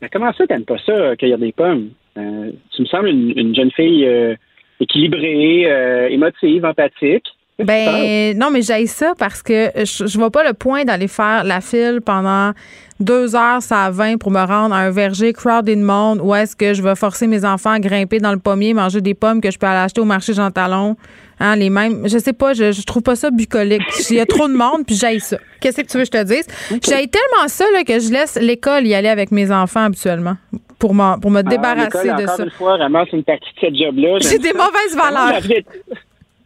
Mais 0.00 0.08
comment 0.08 0.32
ça, 0.32 0.46
t'aimes 0.46 0.64
pas 0.64 0.78
ça, 0.86 1.16
cueillir 1.16 1.38
des 1.38 1.52
pommes? 1.52 1.90
Euh, 2.16 2.52
tu 2.74 2.82
me 2.82 2.86
sembles 2.86 3.08
une, 3.08 3.54
jeune 3.54 3.70
fille 3.72 4.06
euh, 4.06 4.34
équilibrée, 4.80 5.64
euh, 5.66 6.08
émotive, 6.08 6.64
empathique. 6.64 7.26
Ben 7.64 8.36
non, 8.38 8.50
mais 8.50 8.62
j'ai 8.62 8.86
ça 8.86 9.12
parce 9.18 9.42
que 9.42 9.70
je, 9.76 10.06
je 10.06 10.18
vois 10.18 10.30
pas 10.30 10.44
le 10.44 10.54
point 10.54 10.84
d'aller 10.84 11.08
faire 11.08 11.44
la 11.44 11.60
file 11.60 12.00
pendant 12.04 12.52
deux 13.00 13.34
heures, 13.34 13.62
ça 13.62 13.90
20 13.90 14.18
pour 14.18 14.30
me 14.30 14.40
rendre 14.40 14.74
à 14.74 14.78
un 14.78 14.90
verger 14.90 15.32
crowded 15.32 15.78
monde 15.78 16.20
où 16.22 16.34
est-ce 16.34 16.54
que 16.54 16.74
je 16.74 16.82
vais 16.82 16.94
forcer 16.94 17.26
mes 17.26 17.44
enfants 17.44 17.70
à 17.70 17.80
grimper 17.80 18.18
dans 18.18 18.32
le 18.32 18.38
pommier, 18.38 18.74
manger 18.74 19.00
des 19.00 19.14
pommes 19.14 19.40
que 19.40 19.50
je 19.50 19.58
peux 19.58 19.66
aller 19.66 19.84
acheter 19.84 20.00
au 20.00 20.04
marché 20.04 20.34
Jean 20.34 20.50
Talon. 20.50 20.96
Hein, 21.42 21.56
les 21.56 21.70
mêmes. 21.70 22.06
Je 22.06 22.18
sais 22.18 22.34
pas, 22.34 22.52
je, 22.52 22.70
je 22.70 22.82
trouve 22.82 23.02
pas 23.02 23.16
ça 23.16 23.30
bucolique. 23.30 23.82
Il 24.10 24.16
y 24.16 24.20
a 24.20 24.26
trop 24.26 24.46
de 24.46 24.52
monde, 24.52 24.84
puis 24.86 24.94
j'aille 24.94 25.20
ça. 25.20 25.38
Qu'est-ce 25.60 25.80
que 25.80 25.86
tu 25.86 25.96
veux 25.96 26.04
que 26.04 26.10
je 26.14 26.22
te 26.22 26.24
dise? 26.24 26.46
J'aille 26.86 27.08
tellement 27.08 27.48
ça 27.48 27.64
là, 27.72 27.82
que 27.82 27.98
je 27.98 28.12
laisse 28.12 28.38
l'école 28.38 28.86
y 28.86 28.94
aller 28.94 29.08
avec 29.08 29.30
mes 29.30 29.50
enfants 29.50 29.84
habituellement 29.84 30.36
pour, 30.80 30.94
pour 31.20 31.30
me 31.30 31.40
ah, 31.40 31.42
débarrasser 31.42 32.08
de 32.08 32.12
encore 32.12 32.36
ça. 32.36 32.44
Une 32.44 32.50
fois, 32.50 32.76
vraiment, 32.76 33.04
c'est 33.08 33.16
une 33.16 33.24
partie 33.24 33.54
de 33.54 33.60
cette 33.60 33.76
job-là. 33.76 34.18
J'ai 34.20 34.38
des 34.38 34.52
mauvaises 34.52 34.96
valeurs. 34.96 35.40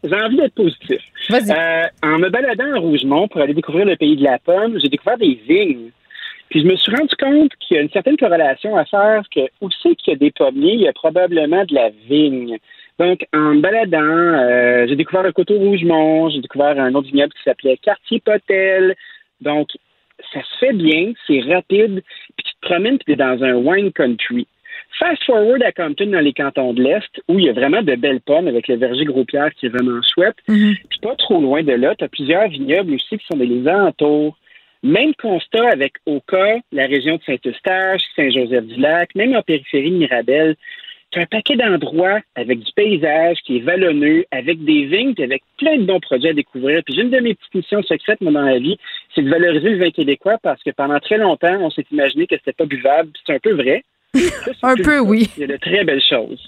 J'ai 0.05 0.15
envie 0.15 0.37
d'être 0.37 0.55
positif. 0.55 1.01
Euh, 1.31 1.83
en 2.03 2.19
me 2.19 2.29
baladant 2.29 2.75
à 2.75 2.79
Rougemont 2.79 3.27
pour 3.29 3.41
aller 3.41 3.55
découvrir 3.55 3.87
le 3.87 3.97
pays 3.97 4.17
de 4.17 4.25
la 4.25 4.39
pomme, 4.39 4.79
j'ai 4.79 4.89
découvert 4.89 5.17
des 5.17 5.41
vignes. 5.49 5.91
Puis 6.51 6.61
je 6.61 6.67
me 6.67 6.77
suis 6.77 6.95
rendu 6.95 7.15
compte 7.19 7.53
qu'il 7.61 7.77
y 7.77 7.81
a 7.81 7.83
une 7.83 7.91
certaine 7.91 8.19
corrélation 8.19 8.77
à 8.77 8.85
faire 8.85 9.23
que 9.35 9.41
où 9.63 9.71
c'est 9.83 9.95
qu'il 9.97 10.13
y 10.13 10.17
a 10.17 10.19
des 10.19 10.31
pommiers, 10.31 10.75
il 10.75 10.81
y 10.83 10.89
a 10.89 10.93
probablement 10.93 11.65
de 11.65 11.75
la 11.75 11.89
vigne. 12.07 12.59
Donc, 12.99 13.27
en 13.33 13.55
me 13.55 13.61
baladant, 13.61 13.99
euh, 13.99 14.87
j'ai 14.87 14.95
découvert 14.95 15.23
le 15.23 15.33
Coteau 15.33 15.59
Rougemont, 15.59 16.29
j'ai 16.29 16.41
découvert 16.41 16.79
un 16.79 16.95
autre 16.95 17.09
vignoble 17.09 17.33
qui 17.33 17.43
s'appelait 17.43 17.79
Quartier 17.79 18.21
Potel. 18.21 18.95
Donc, 19.41 19.71
ça 20.33 20.41
se 20.43 20.59
fait 20.59 20.73
bien, 20.73 21.13
c'est 21.27 21.41
rapide, 21.41 22.03
puis 22.37 22.54
promènes, 22.65 22.99
puis 22.99 23.07
tu 23.07 23.13
es 23.13 23.17
dans 23.17 23.43
un 23.43 23.55
wine 23.55 23.93
country. 23.93 24.47
Fast 24.99 25.25
forward 25.25 25.63
à 25.63 25.73
Compton, 25.73 26.07
dans 26.07 26.21
les 26.21 26.33
cantons 26.33 26.73
de 26.73 26.83
l'Est, 26.83 27.21
où 27.29 27.39
il 27.39 27.47
y 27.47 27.49
a 27.49 27.53
vraiment 27.53 27.83
de 27.83 27.97
belles 27.97 28.21
pommes 28.21 28.47
avec 28.47 28.69
le 28.69 28.77
verger 28.77 29.05
Gros-Pierre 29.05 29.53
qui 29.55 29.67
est 29.67 29.69
vraiment 29.69 30.01
chouette. 30.15 30.37
Puis 30.47 30.79
pas 31.03 31.17
trop 31.17 31.41
loin 31.41 31.63
de 31.63 31.73
là, 31.73 31.95
tu 31.97 32.05
as 32.05 32.09
plusieurs 32.09 32.49
vignobles 32.49 32.95
aussi 32.95 33.19
qui 33.19 33.27
sont 33.27 33.37
des 33.37 33.47
les 33.47 33.67
alentours. 33.67 34.37
Même 34.85 35.15
constat 35.15 35.69
avec 35.71 35.95
Oka, 36.07 36.59
la 36.71 36.87
région 36.87 37.17
de 37.17 37.23
Saint-Eustache, 37.25 38.03
Saint-Joseph-du-Lac, 38.15 39.15
même 39.15 39.35
en 39.35 39.43
périphérie 39.43 39.91
de 39.91 39.97
Mirabel. 39.97 40.57
As 41.15 41.21
un 41.21 41.27
paquet 41.27 41.57
d'endroits 41.57 42.21
avec 42.35 42.61
du 42.61 42.73
paysage 42.73 43.39
qui 43.45 43.59
est 43.59 43.61
vallonneux, 43.61 44.25
avec 44.31 44.65
des 44.65 44.87
vignes, 44.87 45.15
avec 45.19 45.43
plein 45.59 45.77
de 45.77 45.85
bons 45.85 46.01
produits 46.01 46.29
à 46.29 46.33
découvrir. 46.33 46.83
Puis 46.85 47.01
une 47.01 47.11
de 47.11 47.21
mes 47.21 47.35
petites 47.35 47.55
missions 47.55 47.83
secrètes, 47.83 48.21
moi, 48.21 48.33
dans 48.33 48.43
la 48.43 48.59
vie, 48.59 48.79
c'est 49.15 49.23
de 49.23 49.31
valoriser 49.31 49.71
le 49.71 49.79
vin 49.79 49.91
québécois 49.91 50.39
parce 50.43 50.63
que 50.63 50.71
pendant 50.71 50.99
très 51.01 51.19
longtemps, 51.19 51.57
on 51.61 51.71
s'est 51.71 51.87
imaginé 51.91 52.27
que 52.27 52.37
c'était 52.37 52.53
pas 52.53 52.67
buvable. 52.67 53.11
C'est 53.27 53.35
un 53.35 53.39
peu 53.39 53.55
vrai. 53.55 53.85
Un 54.63 54.75
peu, 54.77 54.99
oui. 55.01 55.31
Il 55.37 55.41
y 55.41 55.45
a 55.45 55.47
de 55.49 55.57
très 55.57 55.85
belles 55.85 56.03
choses. 56.09 56.41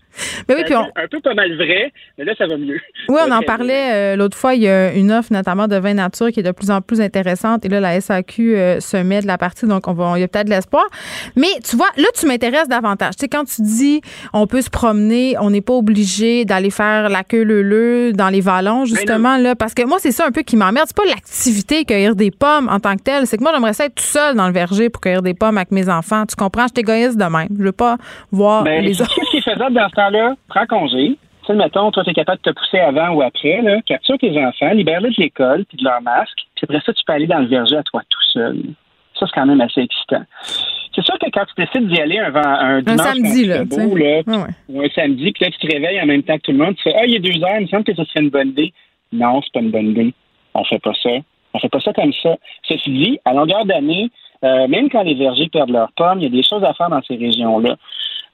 Mais 0.48 0.54
oui, 0.54 0.62
puis 0.64 0.74
un, 0.74 0.80
on- 0.80 0.84
peu, 0.86 1.02
un 1.02 1.08
peu 1.08 1.20
pas 1.20 1.34
mal 1.34 1.54
vrai, 1.56 1.92
mais 2.16 2.24
là, 2.24 2.32
ça 2.38 2.46
va 2.46 2.56
mieux. 2.56 2.80
Oui, 3.08 3.18
on 3.26 3.30
en 3.30 3.42
parlait 3.42 3.92
euh, 3.92 4.16
l'autre 4.16 4.36
fois. 4.36 4.54
Il 4.54 4.62
y 4.62 4.68
a 4.68 4.92
une 4.94 5.12
offre 5.12 5.32
notamment 5.32 5.68
de 5.68 5.76
vin 5.76 5.94
nature 5.94 6.30
qui 6.32 6.40
est 6.40 6.42
de 6.42 6.50
plus 6.52 6.70
en 6.70 6.80
plus 6.80 7.00
intéressante. 7.00 7.64
Et 7.64 7.68
là, 7.68 7.80
la 7.80 8.00
SAQ 8.00 8.56
euh, 8.56 8.80
se 8.80 8.96
met 8.96 9.20
de 9.20 9.26
la 9.26 9.36
partie, 9.38 9.66
donc 9.66 9.86
on 9.88 9.92
va, 9.92 10.12
il 10.16 10.20
y 10.20 10.24
a 10.24 10.28
peut-être 10.28 10.46
de 10.46 10.50
l'espoir. 10.52 10.86
Mais 11.36 11.48
tu 11.68 11.76
vois, 11.76 11.88
là, 11.96 12.06
tu 12.18 12.26
m'intéresses 12.26 12.68
davantage. 12.68 13.16
Tu 13.16 13.20
sais, 13.22 13.28
quand 13.28 13.44
tu 13.44 13.62
dis 13.62 14.00
on 14.32 14.46
peut 14.46 14.62
se 14.62 14.70
promener, 14.70 15.36
on 15.40 15.50
n'est 15.50 15.60
pas 15.60 15.74
obligé 15.74 16.44
d'aller 16.44 16.70
faire 16.70 17.08
la 17.08 17.24
queue 17.24 17.42
leu 17.42 18.12
dans 18.12 18.28
les 18.28 18.40
vallons, 18.40 18.84
justement, 18.84 19.36
là. 19.36 19.54
Parce 19.54 19.74
que 19.74 19.82
moi, 19.84 19.98
c'est 20.00 20.12
ça 20.12 20.26
un 20.26 20.30
peu 20.30 20.42
qui 20.42 20.56
m'emmerde. 20.56 20.86
C'est 20.88 20.96
pas 20.96 21.04
l'activité 21.08 21.84
cueillir 21.84 22.16
des 22.16 22.30
pommes 22.30 22.68
en 22.70 22.80
tant 22.80 22.96
que 22.96 23.02
telle. 23.02 23.26
C'est 23.26 23.36
que 23.36 23.42
moi, 23.42 23.52
j'aimerais 23.54 23.72
ça 23.74 23.84
être 23.86 23.94
tout 23.96 24.04
seul 24.04 24.34
dans 24.34 24.46
le 24.46 24.52
verger 24.52 24.88
pour 24.88 25.00
cueillir 25.00 25.22
des 25.22 25.34
pommes 25.34 25.56
avec 25.58 25.70
mes 25.72 25.88
enfants. 25.88 26.24
Tu 26.26 26.36
comprends? 26.36 26.64
Je 26.66 26.72
suis 26.74 26.80
égoïste 26.80 27.16
de 27.18 27.24
même. 27.24 27.48
Je 27.58 27.64
veux 27.64 27.72
pas 27.72 27.96
voir 28.30 28.64
Ben, 28.64 28.84
les 28.84 29.00
autres. 29.00 29.12
ce 29.12 29.30
qui 29.30 29.36
est 29.38 29.40
faisable 29.52 29.74
dans 29.74 29.88
ce 29.88 29.94
temps-là. 29.94 30.34
Prends 30.48 30.66
congé. 30.66 31.16
Tu 31.44 31.52
sais, 31.52 31.54
mettons, 31.54 31.90
toi, 31.92 32.02
tu 32.02 32.10
es 32.10 32.14
capable 32.14 32.40
de 32.42 32.50
te 32.50 32.58
pousser 32.58 32.78
avant 32.78 33.10
ou 33.14 33.22
après, 33.22 33.62
là. 33.62 33.80
Capture 33.86 34.18
tes 34.18 34.36
enfants, 34.44 34.70
libère-les 34.70 35.10
de 35.10 35.14
l'école 35.22 35.64
puis 35.66 35.76
de 35.78 35.84
leur 35.84 36.02
masque. 36.02 36.38
Puis 36.56 36.64
après 36.64 36.80
ça, 36.84 36.92
tu 36.92 37.02
peux 37.06 37.12
aller 37.12 37.26
dans 37.26 37.38
le 37.38 37.46
verger 37.46 37.76
à 37.76 37.82
toi 37.84 38.02
tout 38.08 38.22
seul. 38.32 38.58
Ça, 39.18 39.26
c'est 39.26 39.32
quand 39.40 39.46
même 39.46 39.60
assez 39.60 39.80
excitant. 39.80 40.22
C'est 40.94 41.04
sûr 41.04 41.18
que 41.18 41.26
quand 41.32 41.44
tu 41.44 41.62
décides 41.62 41.88
d'y 41.88 42.00
aller 42.00 42.18
un, 42.18 42.34
un 42.34 42.80
dimanche 42.82 43.00
samedi, 43.00 43.48
beau, 43.66 43.94
là, 43.96 44.22
ou 44.68 44.82
un 44.82 44.88
samedi, 44.94 45.32
puis 45.32 45.44
là, 45.44 45.50
tu 45.50 45.58
te 45.66 45.72
réveilles 45.72 46.00
en 46.00 46.06
même 46.06 46.22
temps 46.22 46.36
que 46.36 46.42
tout 46.42 46.52
le 46.52 46.58
monde, 46.58 46.74
tu 46.76 46.82
fais 46.82 46.94
Ah, 46.98 47.04
il 47.06 47.14
est 47.14 47.18
deux 47.18 47.42
heures, 47.44 47.56
il 47.58 47.62
me 47.62 47.66
semble 47.68 47.84
que 47.84 47.94
ça 47.94 48.04
serait 48.06 48.20
une 48.22 48.30
bonne 48.30 48.48
idée. 48.48 48.72
Non, 49.12 49.40
c'est 49.42 49.52
pas 49.52 49.60
une 49.60 49.70
bonne 49.70 49.90
idée. 49.90 50.14
On 50.54 50.64
fait 50.64 50.78
pas 50.80 50.92
ça. 51.02 51.10
On 51.54 51.58
fait 51.58 51.68
pas 51.68 51.80
ça 51.80 51.92
comme 51.92 52.12
ça. 52.22 52.36
Ceci 52.68 52.90
dit, 52.90 53.18
à 53.24 53.32
longueur 53.34 53.64
d'année, 53.66 54.10
euh, 54.44 54.68
même 54.68 54.90
quand 54.90 55.02
les 55.02 55.14
vergers 55.14 55.48
perdent 55.48 55.70
leurs 55.70 55.92
pommes, 55.92 56.18
il 56.18 56.24
y 56.24 56.26
a 56.26 56.30
des 56.30 56.42
choses 56.42 56.64
à 56.64 56.74
faire 56.74 56.90
dans 56.90 57.02
ces 57.02 57.16
régions-là. 57.16 57.76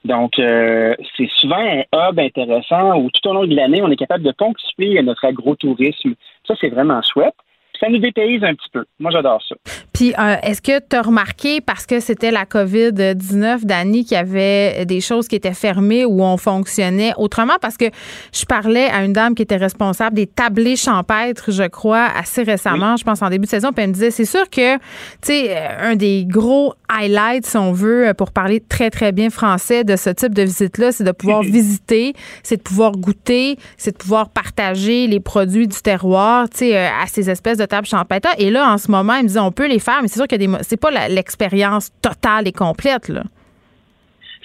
Donc, 0.05 0.37
euh, 0.37 0.95
c'est 1.15 1.29
souvent 1.37 1.57
un 1.57 1.83
hub 1.93 2.19
intéressant 2.19 2.97
où 2.97 3.09
tout 3.09 3.29
au 3.29 3.33
long 3.33 3.45
de 3.45 3.55
l'année, 3.55 3.81
on 3.81 3.89
est 3.89 3.95
capable 3.95 4.23
de 4.23 4.31
ponctuer 4.31 5.01
notre 5.01 5.25
agrotourisme. 5.25 6.13
Ça, 6.45 6.55
c'est 6.59 6.69
vraiment 6.69 7.01
chouette. 7.01 7.35
Ça 7.79 7.89
nous 7.89 7.99
dépayse 7.99 8.43
un 8.43 8.53
petit 8.53 8.69
peu. 8.71 8.85
Moi, 8.99 9.11
j'adore 9.11 9.41
ça. 9.47 9.55
Puis, 9.93 10.13
euh, 10.17 10.35
est-ce 10.43 10.61
que 10.61 10.79
tu 10.79 10.95
as 10.95 11.01
remarqué, 11.01 11.59
parce 11.59 11.85
que 11.85 11.99
c'était 11.99 12.31
la 12.31 12.45
COVID-19, 12.45 13.65
Dani, 13.65 14.05
qu'il 14.05 14.15
y 14.15 14.19
avait 14.19 14.85
des 14.85 15.01
choses 15.01 15.27
qui 15.27 15.35
étaient 15.35 15.53
fermées 15.53 16.05
où 16.05 16.23
on 16.23 16.37
fonctionnait 16.37 17.13
autrement? 17.17 17.55
Parce 17.61 17.77
que 17.77 17.85
je 18.31 18.45
parlais 18.45 18.85
à 18.89 19.03
une 19.03 19.13
dame 19.13 19.35
qui 19.35 19.41
était 19.41 19.57
responsable 19.57 20.15
des 20.15 20.27
tablés 20.27 20.75
champêtres, 20.75 21.51
je 21.51 21.63
crois, 21.63 22.07
assez 22.15 22.43
récemment, 22.43 22.95
je 22.95 23.03
pense 23.03 23.21
en 23.21 23.29
début 23.29 23.45
de 23.45 23.49
saison, 23.49 23.71
puis 23.71 23.83
elle 23.83 23.89
me 23.89 23.93
disait, 23.93 24.11
c'est 24.11 24.25
sûr 24.25 24.49
que, 24.49 24.75
tu 24.77 24.81
sais, 25.21 25.57
euh, 25.57 25.91
un 25.91 25.95
des 25.95 26.25
gros 26.25 26.73
highlights, 26.89 27.45
si 27.45 27.57
on 27.57 27.71
veut, 27.71 28.07
euh, 28.09 28.13
pour 28.13 28.31
parler 28.31 28.59
très, 28.61 28.89
très 28.89 29.11
bien 29.11 29.29
français 29.29 29.83
de 29.83 29.95
ce 29.95 30.09
type 30.09 30.33
de 30.33 30.43
visite-là, 30.43 30.91
c'est 30.91 31.03
de 31.03 31.11
pouvoir 31.11 31.41
visiter, 31.41 32.13
c'est 32.43 32.57
de 32.57 32.61
pouvoir 32.61 32.93
goûter, 32.93 33.57
c'est 33.77 33.91
de 33.91 33.97
pouvoir 33.97 34.29
partager 34.29 35.07
les 35.07 35.19
produits 35.19 35.67
du 35.67 35.81
terroir, 35.81 36.49
tu 36.49 36.59
sais, 36.59 36.77
à 36.77 37.05
ces 37.07 37.29
espèces 37.29 37.57
de 37.57 37.65
champêtres. 37.83 38.29
Et 38.37 38.49
là, 38.49 38.71
en 38.73 38.77
ce 38.77 38.89
moment, 38.91 39.15
il 39.15 39.23
me 39.23 39.27
disait, 39.27 39.39
on 39.39 39.51
peut 39.51 39.67
les 39.67 39.79
faire, 39.79 39.99
mais 40.01 40.07
c'est 40.07 40.19
sûr 40.19 40.27
que 40.27 40.35
des 40.35 40.47
c'est 40.61 40.79
pas 40.79 40.91
l'expérience 41.09 41.91
totale 42.01 42.47
et 42.47 42.51
complète, 42.51 43.09
là. 43.09 43.23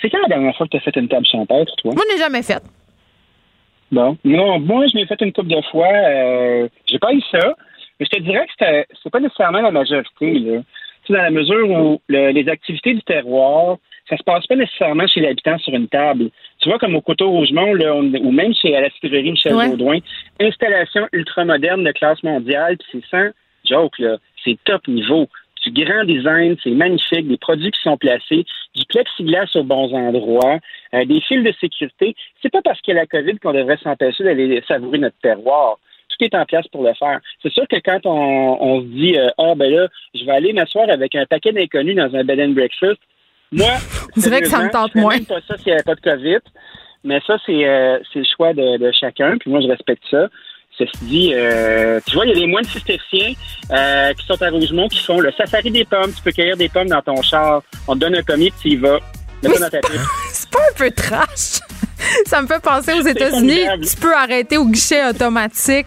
C'est 0.01 0.09
quand 0.11 0.19
la 0.23 0.29
dernière 0.29 0.57
fois 0.57 0.67
que 0.67 0.71
tu 0.71 0.77
as 0.77 0.81
fait 0.81 0.95
une 0.97 1.09
table 1.09 1.27
champêtre, 1.27 1.73
toi? 1.77 1.93
Moi, 1.95 2.05
je 2.09 2.15
n'ai 2.15 2.21
jamais 2.21 2.43
fait. 2.43 2.63
Bon. 3.91 4.17
Non, 4.25 4.59
moi, 4.61 4.87
je 4.87 4.97
l'ai 4.97 5.07
fait 5.07 5.21
une 5.21 5.33
couple 5.33 5.49
de 5.49 5.61
fois. 5.71 5.89
Euh, 5.89 6.69
j'ai 6.87 6.99
pas 6.99 7.13
eu 7.13 7.21
ça. 7.33 7.55
Mais 7.99 8.07
je 8.11 8.17
te 8.17 8.23
dirais 8.23 8.47
que 8.47 8.65
c'est 9.03 9.11
pas 9.11 9.19
nécessairement 9.19 9.61
la 9.61 9.71
majorité, 9.73 10.39
là. 10.39 10.61
Tu 11.05 11.13
sais, 11.13 11.19
dans 11.19 11.23
la 11.23 11.31
mesure 11.31 11.69
où 11.71 12.01
le- 12.07 12.31
les 12.31 12.49
activités 12.49 12.95
du 12.95 13.03
terroir, 13.03 13.79
ça 14.09 14.17
se 14.17 14.23
passe 14.23 14.47
pas 14.47 14.57
nécessairement 14.57 15.07
chez 15.07 15.21
l'habitant 15.21 15.59
sur 15.59 15.75
une 15.75 15.89
table. 15.89 16.31
Tu 16.61 16.69
vois, 16.69 16.79
comme 16.79 16.95
au 16.97 17.01
Coteau 17.01 17.31
Rougemont, 17.31 17.75
là, 17.75 17.95
on- 17.95 18.13
ou 18.13 18.31
même 18.31 18.55
chez 18.55 18.75
à 18.77 18.81
la 18.81 18.91
cidrerie 18.91 19.31
Michel 19.33 19.55
Ouais. 19.55 19.69
Baudouin, 19.71 19.99
installation 20.41 21.07
ultramoderne 21.13 21.85
de 21.85 21.93
classe 21.93 22.23
mondiale, 22.23 22.77
puis 22.79 22.89
c'est 22.93 23.11
sans 23.11 23.31
joke, 23.69 23.99
là. 23.99 24.17
C'est 24.45 24.57
top 24.65 24.87
niveau. 24.89 25.27
Du 25.67 25.85
grand 25.85 26.05
design, 26.05 26.57
c'est 26.63 26.71
magnifique, 26.71 27.27
des 27.29 27.37
produits 27.37 27.71
qui 27.73 27.81
sont 27.83 27.97
placés, 27.99 28.47
du 28.75 28.85
plexiglas 28.89 29.51
aux 29.57 29.65
bons 29.65 29.93
endroits, 29.93 30.59
euh, 30.95 31.05
des 31.05 31.21
fils 31.21 31.43
de 31.43 31.53
sécurité. 31.61 32.15
C'est 32.41 32.49
pas 32.51 32.63
parce 32.63 32.81
qu'il 32.81 32.95
y 32.95 32.97
a 32.97 33.01
la 33.01 33.07
COVID 33.07 33.39
qu'on 33.39 33.53
devrait 33.53 33.77
s'empêcher 33.83 34.25
d'aller 34.25 34.63
savourer 34.67 34.99
notre 34.99 35.19
terroir. 35.21 35.77
Tout 36.09 36.25
est 36.25 36.35
en 36.35 36.47
place 36.47 36.67
pour 36.69 36.85
le 36.85 36.95
faire. 36.95 37.21
C'est 37.43 37.53
sûr 37.53 37.67
que 37.69 37.77
quand 37.85 38.07
on, 38.07 38.57
on 38.63 38.81
se 38.81 38.87
dit 38.87 39.19
euh, 39.19 39.29
Ah 39.37 39.55
ben 39.57 39.71
là, 39.71 39.89
je 40.15 40.25
vais 40.25 40.33
aller 40.33 40.53
m'asseoir 40.55 40.89
avec 40.89 41.15
un 41.17 41.27
paquet 41.27 41.53
d'inconnus 41.53 41.97
dans 41.97 42.15
un 42.15 42.25
bed 42.25 42.41
and 42.41 42.51
breakfast, 42.53 42.99
moi, 43.53 43.71
On 44.17 44.21
dirait 44.21 44.43
que 44.43 44.49
ça 44.49 44.63
me 44.63 44.71
tente 44.71 44.95
moins. 44.95 45.19
pas 45.23 45.41
ça 45.47 45.57
s'il 45.57 45.67
n'y 45.67 45.73
avait 45.73 45.83
pas 45.83 45.95
de 45.95 46.01
COVID. 46.01 46.39
Mais 47.05 47.21
ça, 47.27 47.37
c'est 47.47 47.67
euh, 47.67 47.99
c'est 48.13 48.21
le 48.21 48.25
choix 48.37 48.53
de, 48.53 48.77
de 48.79 48.93
chacun, 48.93 49.37
puis 49.39 49.51
moi 49.51 49.61
je 49.61 49.69
respecte 49.69 50.03
ça. 50.11 50.29
Ceci 50.77 51.05
dit, 51.05 51.31
euh, 51.35 52.01
tu 52.07 52.15
vois, 52.15 52.25
il 52.27 52.29
y 52.29 52.33
a 52.33 52.41
des 52.41 52.47
moines 52.47 52.65
cisterciens 52.65 53.33
euh, 53.73 54.13
qui 54.15 54.27
sont 54.27 54.41
à 54.41 54.51
Rougemont 54.51 54.87
qui 54.87 55.03
font 55.03 55.19
le 55.19 55.33
safari 55.33 55.71
des 55.71 55.85
pommes. 55.85 56.13
Tu 56.15 56.23
peux 56.23 56.31
cueillir 56.31 56.57
des 56.57 56.69
pommes 56.69 56.89
dans 56.89 57.03
ton 57.03 57.21
char. 57.23 57.63
On 57.89 57.95
te 57.95 58.01
donne 58.01 58.15
un 58.15 58.23
commis, 58.23 58.51
puis 58.51 58.61
tu 58.61 58.69
y 58.71 58.77
vas. 58.77 58.99
Mets 59.43 59.55
ça 59.55 59.71
dans 59.71 59.71
ta 59.71 59.89
pipe. 59.89 60.01
C'est 60.31 60.51
pas 60.51 60.59
un 60.59 60.75
peu 60.77 60.91
trash? 60.91 61.61
Ça 62.27 62.41
me 62.43 62.47
fait 62.47 62.61
penser 62.61 62.93
aux 62.95 63.03
États-Unis. 63.07 63.61
Tu 63.83 63.97
peux 63.97 64.15
arrêter 64.15 64.57
au 64.57 64.65
guichet 64.67 65.07
automatique 65.09 65.87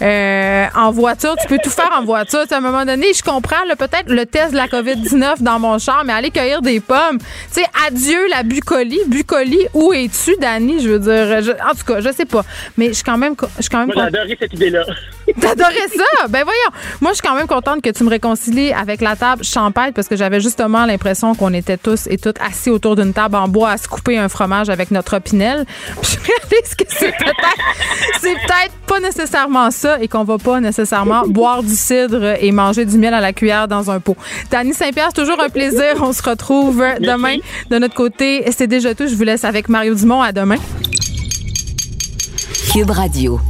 euh, 0.00 0.66
en 0.74 0.90
voiture. 0.90 1.34
Tu 1.40 1.46
peux 1.48 1.58
tout 1.62 1.70
faire 1.70 1.90
en 1.98 2.04
voiture. 2.04 2.40
À 2.50 2.56
un 2.56 2.60
moment 2.60 2.84
donné, 2.84 3.12
je 3.14 3.22
comprends 3.22 3.56
peut-être 3.78 4.08
le 4.08 4.26
test 4.26 4.52
de 4.52 4.56
la 4.56 4.66
COVID-19 4.66 5.40
dans 5.42 5.58
mon 5.58 5.78
char, 5.78 6.02
mais 6.04 6.12
aller 6.12 6.30
cueillir 6.30 6.62
des 6.62 6.80
pommes. 6.80 7.18
Tu 7.52 7.60
sais, 7.62 7.66
adieu 7.86 8.28
la 8.30 8.42
bucolie. 8.42 9.00
Bucolie, 9.06 9.66
où 9.74 9.92
es-tu, 9.92 10.34
Dani? 10.40 10.80
Je 10.82 10.88
veux 10.90 10.98
dire, 10.98 11.42
je- 11.42 11.52
en 11.52 11.74
tout 11.74 11.84
cas, 11.86 12.00
je 12.00 12.12
sais 12.12 12.24
pas. 12.24 12.44
Mais 12.76 12.88
je 12.88 12.92
suis 12.94 13.04
quand 13.04 13.18
même, 13.18 13.34
je 13.56 13.62
suis 13.62 13.70
quand 13.70 13.78
même 13.86 13.90
Moi, 13.94 14.04
adoré 14.04 14.36
cette 14.38 14.52
idée-là. 14.54 14.84
T'adorais 15.40 15.88
ça? 15.96 16.26
Ben 16.28 16.42
voyons. 16.44 16.70
Moi, 17.00 17.12
je 17.12 17.16
suis 17.16 17.22
quand 17.26 17.34
même 17.34 17.46
contente 17.46 17.80
que 17.82 17.90
tu 17.90 18.04
me 18.04 18.10
réconcilies 18.10 18.72
avec 18.72 19.00
la 19.00 19.16
table 19.16 19.44
champêtre 19.44 19.94
parce 19.94 20.08
que 20.08 20.16
j'avais 20.16 20.40
justement 20.40 20.84
l'impression 20.84 21.34
qu'on 21.34 21.52
était 21.54 21.76
tous 21.76 22.06
et 22.08 22.18
toutes 22.18 22.40
assis 22.40 22.70
autour 22.70 22.96
d'une 22.96 23.12
table 23.12 23.36
en 23.36 23.48
bois 23.48 23.70
à 23.70 23.76
se 23.78 23.86
couper 23.88 24.18
un 24.18 24.28
fromage 24.28 24.68
avec 24.68 24.90
notre 24.90 25.16
opinel. 25.16 25.51
Puis 26.02 26.12
je 26.12 26.18
réalise 26.18 26.74
que 26.74 26.84
c'est 26.88 27.16
peut-être, 27.16 28.20
c'est 28.20 28.34
peut-être 28.34 28.74
pas 28.86 29.00
nécessairement 29.00 29.70
ça 29.70 30.00
et 30.00 30.08
qu'on 30.08 30.24
va 30.24 30.38
pas 30.38 30.60
nécessairement 30.60 31.22
boire 31.26 31.62
du 31.62 31.74
cidre 31.74 32.36
et 32.40 32.52
manger 32.52 32.84
du 32.84 32.98
miel 32.98 33.14
à 33.14 33.20
la 33.20 33.32
cuillère 33.32 33.68
dans 33.68 33.90
un 33.90 34.00
pot. 34.00 34.16
Dany 34.50 34.74
Saint-Pierre, 34.74 35.10
c'est 35.14 35.22
toujours 35.22 35.40
un 35.40 35.48
plaisir. 35.48 35.94
On 36.00 36.12
se 36.12 36.22
retrouve 36.22 36.82
demain. 37.00 37.36
De 37.70 37.78
notre 37.78 37.94
côté, 37.94 38.44
c'est 38.56 38.66
déjà 38.66 38.94
tout. 38.94 39.06
Je 39.06 39.14
vous 39.14 39.24
laisse 39.24 39.44
avec 39.44 39.68
Mario 39.68 39.94
Dumont. 39.94 40.22
À 40.22 40.32
demain. 40.32 40.56
Cube 42.72 42.90
Radio. 42.90 43.40